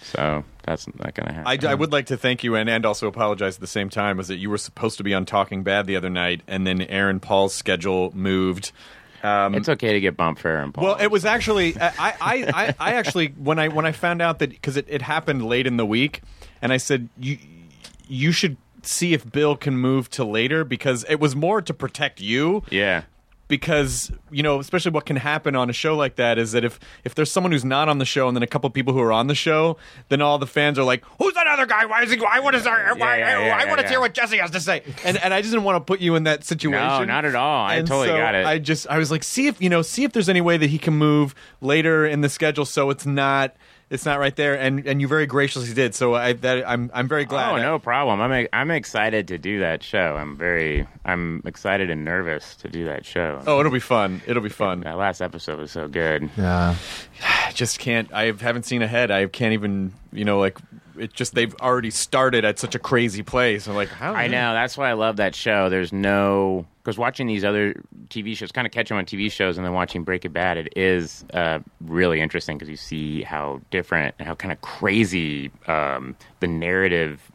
So 0.00 0.44
that's 0.64 0.86
not 0.86 1.14
gonna 1.14 1.32
happen. 1.32 1.66
I, 1.66 1.70
I 1.70 1.74
would 1.74 1.92
like 1.92 2.06
to 2.06 2.16
thank 2.16 2.44
you 2.44 2.54
and, 2.56 2.68
and 2.68 2.84
also 2.84 3.08
apologize 3.08 3.56
at 3.56 3.60
the 3.60 3.66
same 3.66 3.88
time. 3.88 4.16
Was 4.16 4.28
that 4.28 4.36
you 4.36 4.50
were 4.50 4.58
supposed 4.58 4.98
to 4.98 5.04
be 5.04 5.14
on 5.14 5.24
Talking 5.24 5.62
Bad 5.62 5.86
the 5.86 5.96
other 5.96 6.10
night, 6.10 6.42
and 6.46 6.66
then 6.66 6.82
Aaron 6.82 7.20
Paul's 7.20 7.54
schedule 7.54 8.12
moved. 8.14 8.70
Um, 9.24 9.56
it's 9.56 9.68
okay 9.68 9.94
to 9.94 10.00
get 10.00 10.16
bumped 10.16 10.40
for 10.40 10.48
Aaron 10.48 10.70
Paul. 10.70 10.84
Well, 10.84 10.96
it 11.00 11.08
was 11.08 11.24
actually 11.24 11.76
I 11.80 11.92
I, 11.98 12.14
I, 12.20 12.74
I 12.78 12.92
actually 12.94 13.28
when 13.28 13.58
I 13.58 13.68
when 13.68 13.86
I 13.86 13.92
found 13.92 14.22
out 14.22 14.38
that 14.40 14.50
because 14.50 14.76
it, 14.76 14.86
it 14.88 15.02
happened 15.02 15.44
late 15.44 15.66
in 15.66 15.76
the 15.76 15.86
week, 15.86 16.22
and 16.62 16.72
I 16.72 16.76
said 16.76 17.08
you 17.18 17.38
you 18.06 18.30
should 18.30 18.56
see 18.88 19.12
if 19.12 19.30
Bill 19.30 19.56
can 19.56 19.76
move 19.76 20.08
to 20.10 20.24
later 20.24 20.64
because 20.64 21.04
it 21.08 21.20
was 21.20 21.36
more 21.36 21.60
to 21.62 21.74
protect 21.74 22.20
you 22.20 22.62
yeah. 22.70 23.02
because 23.46 24.10
you 24.30 24.42
know 24.42 24.58
especially 24.60 24.90
what 24.90 25.04
can 25.04 25.16
happen 25.16 25.54
on 25.54 25.68
a 25.68 25.72
show 25.72 25.94
like 25.96 26.16
that 26.16 26.38
is 26.38 26.52
that 26.52 26.64
if 26.64 26.80
if 27.04 27.14
there's 27.14 27.30
someone 27.30 27.52
who's 27.52 27.64
not 27.64 27.88
on 27.88 27.98
the 27.98 28.04
show 28.04 28.28
and 28.28 28.36
then 28.36 28.42
a 28.42 28.46
couple 28.46 28.68
people 28.70 28.92
who 28.94 29.00
are 29.00 29.12
on 29.12 29.26
the 29.26 29.34
show 29.34 29.76
then 30.08 30.22
all 30.22 30.38
the 30.38 30.46
fans 30.46 30.78
are 30.78 30.84
like 30.84 31.04
who's 31.18 31.34
that 31.34 31.46
other 31.46 31.66
guy 31.66 31.84
why 31.84 32.02
is 32.02 32.10
he 32.10 32.18
I 32.30 32.40
want 32.40 32.56
to 32.56 32.62
why, 32.96 33.18
yeah, 33.18 33.46
yeah, 33.46 33.56
I 33.56 33.66
want 33.66 33.78
to 33.78 33.84
yeah. 33.84 33.90
hear 33.90 34.00
what 34.00 34.14
Jesse 34.14 34.38
has 34.38 34.50
to 34.52 34.60
say 34.60 34.82
and 35.04 35.16
and 35.18 35.34
I 35.34 35.40
just 35.42 35.52
didn't 35.52 35.64
want 35.64 35.76
to 35.76 35.80
put 35.80 36.00
you 36.00 36.14
in 36.16 36.24
that 36.24 36.44
situation 36.44 36.80
No, 36.80 37.04
not 37.04 37.24
at 37.24 37.34
all. 37.34 37.66
I 37.66 37.76
And 37.76 37.86
totally 37.86 38.08
so 38.08 38.16
got 38.16 38.34
it. 38.34 38.46
I 38.46 38.58
just 38.58 38.86
I 38.88 38.98
was 38.98 39.10
like 39.10 39.22
see 39.22 39.46
if 39.46 39.60
you 39.60 39.68
know 39.68 39.82
see 39.82 40.04
if 40.04 40.12
there's 40.12 40.28
any 40.28 40.40
way 40.40 40.56
that 40.56 40.70
he 40.70 40.78
can 40.78 40.94
move 40.94 41.34
later 41.60 42.06
in 42.06 42.22
the 42.22 42.28
schedule 42.28 42.64
so 42.64 42.90
it's 42.90 43.06
not 43.06 43.54
it's 43.90 44.04
not 44.04 44.18
right 44.18 44.36
there 44.36 44.54
and 44.58 44.86
and 44.86 45.00
you 45.00 45.08
very 45.08 45.26
graciously 45.26 45.72
did 45.74 45.94
so 45.94 46.14
I 46.14 46.34
that 46.34 46.68
I'm 46.68 46.90
I'm 46.92 47.08
very 47.08 47.24
glad 47.24 47.52
Oh, 47.52 47.56
no 47.56 47.78
problem. 47.78 48.20
I'm 48.20 48.46
I'm 48.52 48.70
excited 48.70 49.28
to 49.28 49.38
do 49.38 49.60
that 49.60 49.82
show. 49.82 50.16
I'm 50.16 50.36
very 50.36 50.86
I'm 51.04 51.42
excited 51.46 51.88
and 51.90 52.04
nervous 52.04 52.54
to 52.56 52.68
do 52.68 52.84
that 52.84 53.06
show. 53.06 53.42
Oh, 53.46 53.60
it'll 53.60 53.72
be 53.72 53.80
fun. 53.80 54.20
It'll 54.26 54.42
be 54.42 54.48
fun. 54.50 54.80
That 54.80 54.98
last 54.98 55.20
episode 55.22 55.58
was 55.58 55.70
so 55.72 55.88
good. 55.88 56.28
Yeah. 56.36 56.74
I 57.24 57.52
just 57.54 57.78
can't. 57.78 58.12
I 58.12 58.32
haven't 58.32 58.64
seen 58.64 58.82
ahead. 58.82 59.10
I 59.10 59.26
can't 59.26 59.54
even. 59.54 59.92
You 60.12 60.24
know, 60.24 60.38
like 60.38 60.58
it 60.98 61.12
just 61.12 61.34
they've 61.34 61.54
already 61.56 61.90
started 61.90 62.44
at 62.44 62.58
such 62.58 62.74
a 62.74 62.78
crazy 62.78 63.22
place. 63.22 63.66
I'm 63.66 63.74
like, 63.74 63.88
how? 63.88 64.14
I 64.14 64.28
know. 64.28 64.52
That's 64.52 64.76
why 64.76 64.90
I 64.90 64.94
love 64.94 65.16
that 65.16 65.34
show. 65.34 65.68
There's 65.68 65.92
no 65.92 66.66
because 66.82 66.98
watching 66.98 67.26
these 67.26 67.44
other 67.44 67.82
TV 68.08 68.36
shows, 68.36 68.50
kind 68.50 68.66
of 68.66 68.72
catch 68.72 68.88
them 68.88 68.98
on 68.98 69.04
TV 69.04 69.30
shows, 69.30 69.58
and 69.58 69.66
then 69.66 69.74
watching 69.74 70.04
Breaking 70.04 70.32
Bad, 70.32 70.56
it 70.56 70.72
is 70.76 71.24
uh, 71.34 71.58
really 71.82 72.20
interesting 72.20 72.56
because 72.56 72.70
you 72.70 72.76
see 72.76 73.22
how 73.22 73.60
different 73.70 74.14
and 74.18 74.26
how 74.26 74.34
kind 74.34 74.52
of 74.52 74.60
crazy 74.62 75.50
um, 75.66 76.16
the 76.40 76.46
narrative 76.46 77.30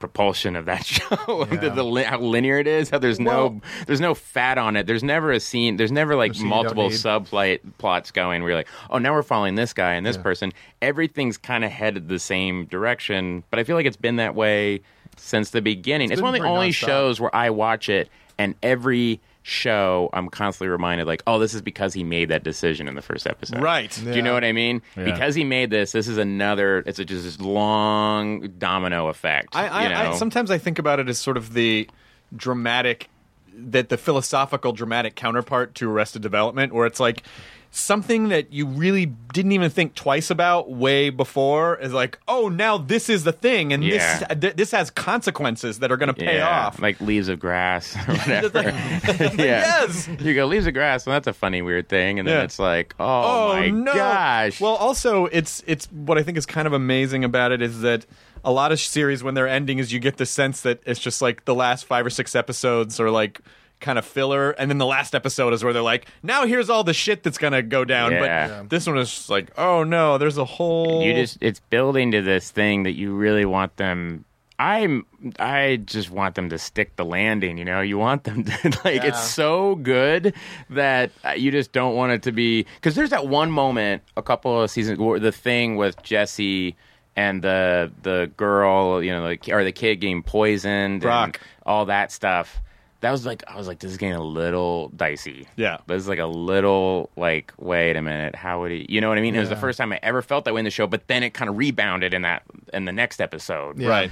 propulsion 0.00 0.56
of 0.56 0.64
that 0.64 0.84
show 0.86 1.44
the, 1.44 1.70
the, 1.70 2.04
how 2.04 2.18
linear 2.18 2.58
it 2.58 2.66
is 2.66 2.90
how 2.90 2.98
there's 2.98 3.20
no 3.20 3.30
Well- 3.30 3.60
there's 3.86 4.00
no 4.00 4.14
fat 4.14 4.58
on 4.58 4.74
it. 4.74 4.86
There's 4.88 5.04
never 5.04 5.30
a 5.30 5.38
scene 5.38 5.76
there's 5.76 5.92
never 5.92 6.16
like 6.16 6.34
scene 6.34 6.48
multiple 6.48 6.88
subplot 6.88 7.60
plots 7.78 8.10
going 8.10 8.42
where 8.42 8.50
you're 8.50 8.58
like 8.58 8.68
oh 8.90 8.98
now 8.98 9.12
we're 9.12 9.22
following 9.22 9.54
this 9.54 9.72
guy 9.72 9.94
and 9.94 10.04
this 10.04 10.16
person. 10.16 10.52
Everything's 10.82 11.36
kind 11.38 11.64
of 11.64 11.70
headed 11.70 12.08
the 12.08 12.18
same 12.18 12.64
direction 12.64 13.44
but 13.50 13.60
i 13.60 13.64
feel 13.64 13.76
like 13.76 13.86
it's 13.86 13.96
been 13.96 14.16
that 14.16 14.34
way 14.34 14.80
since 15.16 15.50
the 15.50 15.60
beginning. 15.60 16.10
It's, 16.10 16.20
been 16.20 16.24
one 16.24 16.34
of 16.34 16.40
the 16.40 16.48
only 16.48 16.70
nonstop. 16.70 16.86
shows 16.86 17.20
where 17.20 17.34
i 17.36 17.50
watch 17.50 17.88
it 17.88 18.08
and 18.38 18.54
every 18.62 19.20
show, 19.42 20.10
I'm 20.12 20.28
constantly 20.28 20.68
reminded, 20.68 21.06
like, 21.06 21.22
oh, 21.26 21.38
this 21.38 21.54
is 21.54 21.62
because 21.62 21.94
he 21.94 22.04
made 22.04 22.28
that 22.28 22.44
decision 22.44 22.88
in 22.88 22.94
the 22.94 23.02
first 23.02 23.26
episode. 23.26 23.62
Right. 23.62 23.90
Do 23.90 24.14
you 24.14 24.22
know 24.22 24.34
what 24.34 24.44
I 24.44 24.52
mean? 24.52 24.82
Because 24.94 25.34
he 25.34 25.44
made 25.44 25.70
this, 25.70 25.92
this 25.92 26.08
is 26.08 26.18
another. 26.18 26.84
It's 26.86 26.98
a, 26.98 27.04
just 27.04 27.24
this 27.24 27.40
long 27.40 28.52
domino 28.58 29.08
effect. 29.08 29.56
I, 29.56 29.68
I, 29.68 29.82
you 29.82 29.88
know? 29.88 30.10
I 30.12 30.14
sometimes 30.16 30.50
I 30.50 30.58
think 30.58 30.78
about 30.78 31.00
it 31.00 31.08
as 31.08 31.18
sort 31.18 31.36
of 31.36 31.54
the 31.54 31.88
dramatic, 32.36 33.08
that 33.54 33.88
the 33.88 33.96
philosophical 33.96 34.72
dramatic 34.72 35.16
counterpart 35.16 35.74
to 35.76 35.90
Arrested 35.90 36.22
Development, 36.22 36.72
where 36.72 36.86
it's 36.86 37.00
like 37.00 37.24
something 37.72 38.30
that 38.30 38.52
you 38.52 38.66
really 38.66 39.06
didn't 39.06 39.52
even 39.52 39.70
think 39.70 39.94
twice 39.94 40.28
about 40.30 40.70
way 40.70 41.08
before 41.08 41.76
is 41.78 41.92
like, 41.92 42.18
oh, 42.26 42.48
now 42.48 42.76
this 42.76 43.08
is 43.08 43.22
the 43.22 43.32
thing, 43.32 43.72
and 43.72 43.84
Yeah. 43.84 44.18
this 44.28 44.38
th- 44.40 44.56
this 44.56 44.70
has 44.72 44.90
consequences 44.90 45.78
that 45.78 45.92
are 45.92 45.96
going 45.96 46.08
to 46.08 46.14
pay 46.14 46.36
yeah, 46.38 46.66
off. 46.66 46.80
like 46.82 47.00
leaves 47.00 47.28
of 47.28 47.38
grass 47.38 47.94
or 47.96 48.14
whatever. 48.16 48.62
yeah. 48.62 49.36
Yes. 49.38 50.08
You 50.18 50.34
go 50.34 50.46
leaves 50.46 50.66
of 50.66 50.74
grass, 50.74 51.06
well, 51.06 51.14
that's 51.14 51.28
a 51.28 51.32
funny 51.32 51.62
weird 51.62 51.88
thing, 51.88 52.18
and 52.18 52.26
then 52.26 52.38
Yeah. 52.38 52.42
it's 52.44 52.58
like, 52.58 52.94
oh, 52.98 53.04
oh, 53.06 53.52
my 53.54 53.68
no. 53.70 53.94
gosh. 53.94 54.60
Well, 54.60 54.74
also, 54.74 55.26
it's 55.26 55.62
it's 55.66 55.86
what 55.92 56.18
I 56.18 56.22
think 56.24 56.38
is 56.38 56.46
kind 56.46 56.66
of 56.66 56.72
amazing 56.72 57.22
about 57.24 57.52
it 57.52 57.62
is 57.62 57.82
that 57.82 58.04
a 58.44 58.50
lot 58.50 58.72
of 58.72 58.80
series 58.80 59.22
when 59.22 59.34
they're 59.34 59.46
ending 59.46 59.78
is 59.78 59.92
you 59.92 60.00
get 60.00 60.16
the 60.16 60.26
sense 60.26 60.62
that 60.62 60.80
it's 60.86 60.98
just 60.98 61.22
like 61.22 61.44
the 61.44 61.54
last 61.54 61.84
five 61.84 62.04
or 62.06 62.10
six 62.10 62.34
episodes 62.34 62.98
are 62.98 63.10
like 63.10 63.40
kind 63.80 63.98
of 63.98 64.04
filler, 64.04 64.50
and 64.52 64.70
then 64.70 64.78
the 64.78 64.86
last 64.86 65.14
episode 65.14 65.52
is 65.52 65.64
where 65.64 65.72
they're 65.72 65.82
like, 65.82 66.06
now 66.22 66.46
here's 66.46 66.70
all 66.70 66.84
the 66.84 66.94
shit 66.94 67.22
that's 67.22 67.38
gonna 67.38 67.62
go 67.62 67.84
down. 67.84 68.12
Yeah. 68.12 68.60
But 68.60 68.70
this 68.70 68.86
one 68.86 68.98
is 68.98 69.10
just 69.10 69.30
like, 69.30 69.50
oh 69.58 69.84
no, 69.84 70.18
there's 70.18 70.38
a 70.38 70.44
whole. 70.44 71.02
you 71.02 71.14
just 71.14 71.38
it's 71.40 71.60
building 71.60 72.12
to 72.12 72.22
this 72.22 72.50
thing 72.50 72.84
that 72.84 72.92
you 72.92 73.14
really 73.14 73.44
want 73.44 73.76
them 73.76 74.24
I'm 74.60 75.06
I 75.38 75.80
just 75.86 76.10
want 76.10 76.34
them 76.34 76.50
to 76.50 76.58
stick 76.58 76.94
the 76.96 77.04
landing, 77.04 77.56
you 77.56 77.64
know. 77.64 77.80
You 77.80 77.96
want 77.96 78.24
them 78.24 78.44
to 78.44 78.80
like 78.84 79.02
it's 79.04 79.22
so 79.22 79.76
good 79.76 80.34
that 80.68 81.12
you 81.36 81.50
just 81.50 81.72
don't 81.72 81.96
want 81.96 82.12
it 82.12 82.22
to 82.24 82.32
be 82.32 82.66
cuz 82.82 82.94
there's 82.94 83.08
that 83.08 83.26
one 83.26 83.50
moment 83.50 84.02
a 84.18 84.22
couple 84.22 84.60
of 84.60 84.70
seasons 84.70 84.98
where 84.98 85.18
the 85.18 85.32
thing 85.32 85.76
with 85.76 86.02
Jesse 86.02 86.76
and 87.16 87.40
the 87.40 87.90
the 88.02 88.30
girl, 88.36 89.02
you 89.02 89.12
know, 89.12 89.22
like 89.22 89.48
or 89.48 89.64
the 89.64 89.72
kid 89.72 89.96
getting 89.96 90.22
poisoned 90.22 91.00
Brock. 91.00 91.38
and 91.38 91.38
all 91.64 91.86
that 91.86 92.12
stuff. 92.12 92.60
That 93.00 93.10
was 93.12 93.24
like 93.24 93.42
I 93.48 93.56
was 93.56 93.66
like 93.66 93.78
this 93.80 93.90
is 93.90 93.96
getting 93.96 94.16
a 94.16 94.22
little 94.22 94.88
dicey. 94.90 95.48
Yeah. 95.56 95.78
But 95.86 95.96
it's 95.96 96.08
like 96.08 96.18
a 96.18 96.26
little 96.26 97.10
like 97.16 97.52
wait 97.58 97.96
a 97.96 98.02
minute, 98.02 98.34
how 98.34 98.60
would 98.60 98.72
he 98.72 98.86
you 98.88 99.00
know 99.00 99.08
what 99.08 99.18
I 99.18 99.22
mean? 99.22 99.34
It 99.34 99.40
was 99.40 99.48
the 99.48 99.56
first 99.56 99.78
time 99.78 99.92
I 99.92 100.00
ever 100.02 100.22
felt 100.22 100.44
that 100.44 100.54
way 100.54 100.60
in 100.60 100.64
the 100.64 100.70
show, 100.70 100.86
but 100.86 101.06
then 101.06 101.22
it 101.22 101.34
kind 101.34 101.48
of 101.48 101.56
rebounded 101.56 102.12
in 102.14 102.22
that 102.22 102.42
in 102.72 102.84
the 102.84 102.92
next 102.92 103.20
episode. 103.20 103.80
right. 103.82 104.10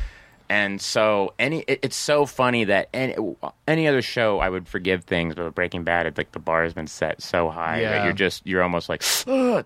And 0.50 0.80
so 0.80 1.34
any 1.38 1.60
it, 1.68 1.80
it's 1.82 1.96
so 1.96 2.24
funny 2.24 2.64
that 2.64 2.88
any 2.94 3.14
any 3.66 3.86
other 3.86 4.00
show 4.00 4.38
I 4.38 4.48
would 4.48 4.66
forgive 4.66 5.04
things, 5.04 5.34
but 5.34 5.54
Breaking 5.54 5.84
Bad, 5.84 6.06
it's 6.06 6.16
like 6.16 6.32
the 6.32 6.38
bar 6.38 6.64
has 6.64 6.72
been 6.72 6.86
set 6.86 7.20
so 7.22 7.50
high 7.50 7.82
Yeah. 7.82 7.90
that 7.92 8.04
you're 8.04 8.12
just 8.14 8.46
you're 8.46 8.62
almost 8.62 8.88
like 8.88 9.02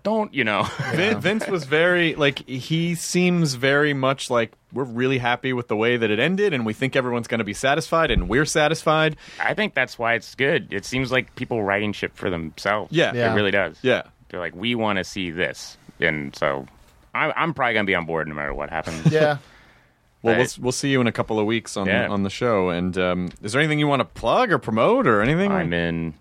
don't 0.03 0.33
you 0.33 0.43
know? 0.43 0.63
Vin, 0.93 1.19
Vince 1.21 1.47
was 1.47 1.63
very 1.63 2.15
like 2.15 2.47
he 2.49 2.95
seems 2.95 3.53
very 3.53 3.93
much 3.93 4.29
like 4.29 4.51
we're 4.73 4.83
really 4.83 5.19
happy 5.19 5.53
with 5.53 5.67
the 5.69 5.75
way 5.77 5.95
that 5.97 6.09
it 6.11 6.19
ended, 6.19 6.53
and 6.53 6.65
we 6.65 6.73
think 6.73 6.95
everyone's 6.95 7.27
going 7.27 7.37
to 7.39 7.43
be 7.45 7.53
satisfied, 7.53 8.09
and 8.11 8.27
we're 8.27 8.43
satisfied. 8.45 9.15
I 9.39 9.53
think 9.53 9.75
that's 9.75 9.99
why 9.99 10.15
it's 10.15 10.33
good. 10.35 10.73
It 10.73 10.83
seems 10.83 11.11
like 11.11 11.33
people 11.35 11.63
writing 11.63 11.93
shit 11.93 12.13
for 12.15 12.29
themselves. 12.29 12.91
Yeah. 12.91 13.13
Yeah. 13.13 13.31
it 13.31 13.35
really 13.35 13.51
does. 13.51 13.77
Yeah. 13.83 14.03
they're 14.29 14.39
like 14.39 14.55
we 14.55 14.75
want 14.75 14.97
to 14.97 15.03
see 15.05 15.31
this, 15.31 15.77
and 16.01 16.35
so 16.35 16.65
I'm 17.15 17.31
I'm 17.37 17.53
probably 17.53 17.75
gonna 17.75 17.85
be 17.85 17.95
on 17.95 18.05
board 18.05 18.27
no 18.27 18.35
matter 18.35 18.53
what 18.53 18.69
happens. 18.69 19.11
Yeah. 19.11 19.37
Well, 20.23 20.37
we'll, 20.37 20.47
we'll 20.59 20.71
see 20.71 20.89
you 20.89 20.99
in 21.01 21.05
a 21.07 21.11
couple 21.11 21.39
of 21.39 21.45
weeks 21.45 21.77
on 21.77 21.85
Yeah. 21.87 22.07
on 22.07 22.23
the 22.23 22.29
show. 22.31 22.69
And 22.69 22.97
um, 22.97 23.29
is 23.43 23.51
there 23.51 23.61
anything 23.61 23.77
you 23.77 23.87
want 23.87 23.99
to 23.99 24.05
plug 24.05 24.51
or 24.51 24.57
promote 24.57 25.05
or 25.05 25.21
anything? 25.21 25.51
I'm 25.51 25.71
in 25.73 26.13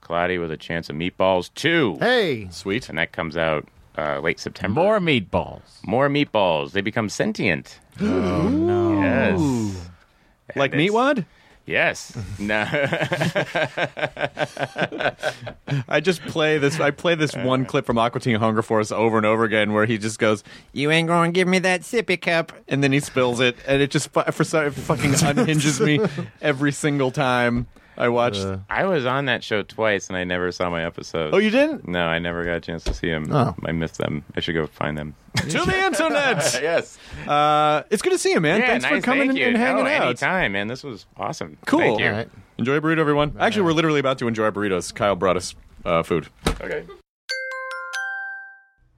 Cloudy 0.00 0.38
with 0.38 0.50
a 0.50 0.56
Chance 0.56 0.88
of 0.88 0.96
Meatballs 0.96 1.50
two, 1.54 1.98
Hey. 2.00 2.48
Sweet. 2.50 2.88
and 2.88 2.96
that 2.98 3.12
comes 3.12 3.36
out 3.36 3.68
uh, 3.98 4.20
late 4.20 4.38
September. 4.40 4.80
More 4.80 5.00
meatballs. 5.00 5.60
More 5.84 6.08
meatballs. 6.08 6.70
They 6.72 6.80
become 6.80 7.08
sentient. 7.08 7.78
Oh 8.00 8.48
no. 8.48 9.00
Yes. 9.02 9.88
Like 10.56 10.72
Meatwad? 10.72 11.26
Yes. 11.68 12.16
No. 12.38 12.66
I 15.86 16.00
just 16.00 16.22
play 16.22 16.56
this. 16.56 16.80
I 16.80 16.90
play 16.90 17.14
this 17.14 17.36
one 17.36 17.66
clip 17.66 17.84
from 17.84 17.98
Aqua 17.98 18.22
Teen 18.22 18.36
Hunger 18.36 18.62
Force 18.62 18.90
over 18.90 19.18
and 19.18 19.26
over 19.26 19.44
again, 19.44 19.74
where 19.74 19.84
he 19.84 19.98
just 19.98 20.18
goes, 20.18 20.42
"You 20.72 20.90
ain't 20.90 21.08
going 21.08 21.30
to 21.30 21.34
give 21.34 21.46
me 21.46 21.58
that 21.58 21.82
sippy 21.82 22.18
cup," 22.18 22.52
and 22.68 22.82
then 22.82 22.92
he 22.92 23.00
spills 23.00 23.38
it, 23.40 23.58
and 23.66 23.82
it 23.82 23.90
just 23.90 24.08
for 24.10 24.44
some 24.44 24.64
it 24.64 24.72
fucking 24.72 25.12
unhinges 25.22 25.78
me 25.78 26.00
every 26.40 26.72
single 26.72 27.10
time 27.10 27.66
I 27.98 28.08
watch. 28.08 28.38
I 28.70 28.84
was 28.84 29.04
on 29.04 29.24
that 29.24 29.42
show 29.42 29.62
twice 29.62 30.08
and 30.08 30.16
I 30.16 30.22
never 30.22 30.52
saw 30.52 30.70
my 30.70 30.84
episodes. 30.84 31.34
oh, 31.34 31.38
you 31.38 31.50
didn't? 31.50 31.88
No, 31.88 32.06
I 32.06 32.20
never 32.20 32.44
got 32.44 32.54
a 32.56 32.60
chance 32.60 32.84
to 32.84 32.94
see 32.94 33.10
them. 33.10 33.26
Oh. 33.32 33.56
I 33.66 33.72
missed 33.72 33.98
them. 33.98 34.24
I 34.36 34.40
should 34.40 34.54
go 34.54 34.66
find 34.68 34.96
them. 34.96 35.16
to 35.36 35.64
the 35.64 35.76
internet. 35.76 36.58
yes. 36.62 36.96
Uh, 37.26 37.82
it's 37.90 38.00
good 38.00 38.12
to 38.12 38.18
see 38.18 38.30
you, 38.30 38.40
man. 38.40 38.60
Yeah, 38.60 38.68
Thanks 38.68 38.82
nice, 38.84 38.92
for 38.92 39.00
coming 39.00 39.28
thank 39.28 39.30
and, 39.30 39.38
you. 39.38 39.46
and 39.46 39.56
hanging 39.56 39.86
oh, 39.86 39.90
out. 39.90 40.02
Anytime, 40.06 40.52
man. 40.52 40.68
This 40.68 40.84
was 40.84 41.06
awesome. 41.16 41.58
Cool. 41.66 41.80
Thank 41.80 42.00
you. 42.00 42.06
All 42.06 42.12
right. 42.12 42.30
Enjoy 42.58 42.76
a 42.76 42.80
burrito, 42.80 42.98
everyone. 42.98 43.36
Actually, 43.38 43.62
we're 43.62 43.72
literally 43.72 44.00
about 44.00 44.18
to 44.18 44.28
enjoy 44.28 44.50
burritos. 44.50 44.94
Kyle 44.94 45.16
brought 45.16 45.36
us 45.36 45.54
uh, 45.84 46.02
food. 46.02 46.28
Okay. 46.60 46.84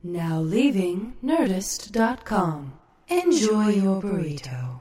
Now 0.02 0.40
leaving 0.40 1.14
Nerdist.com. 1.22 2.74
Enjoy 3.08 3.68
your 3.68 4.00
burrito. 4.00 4.80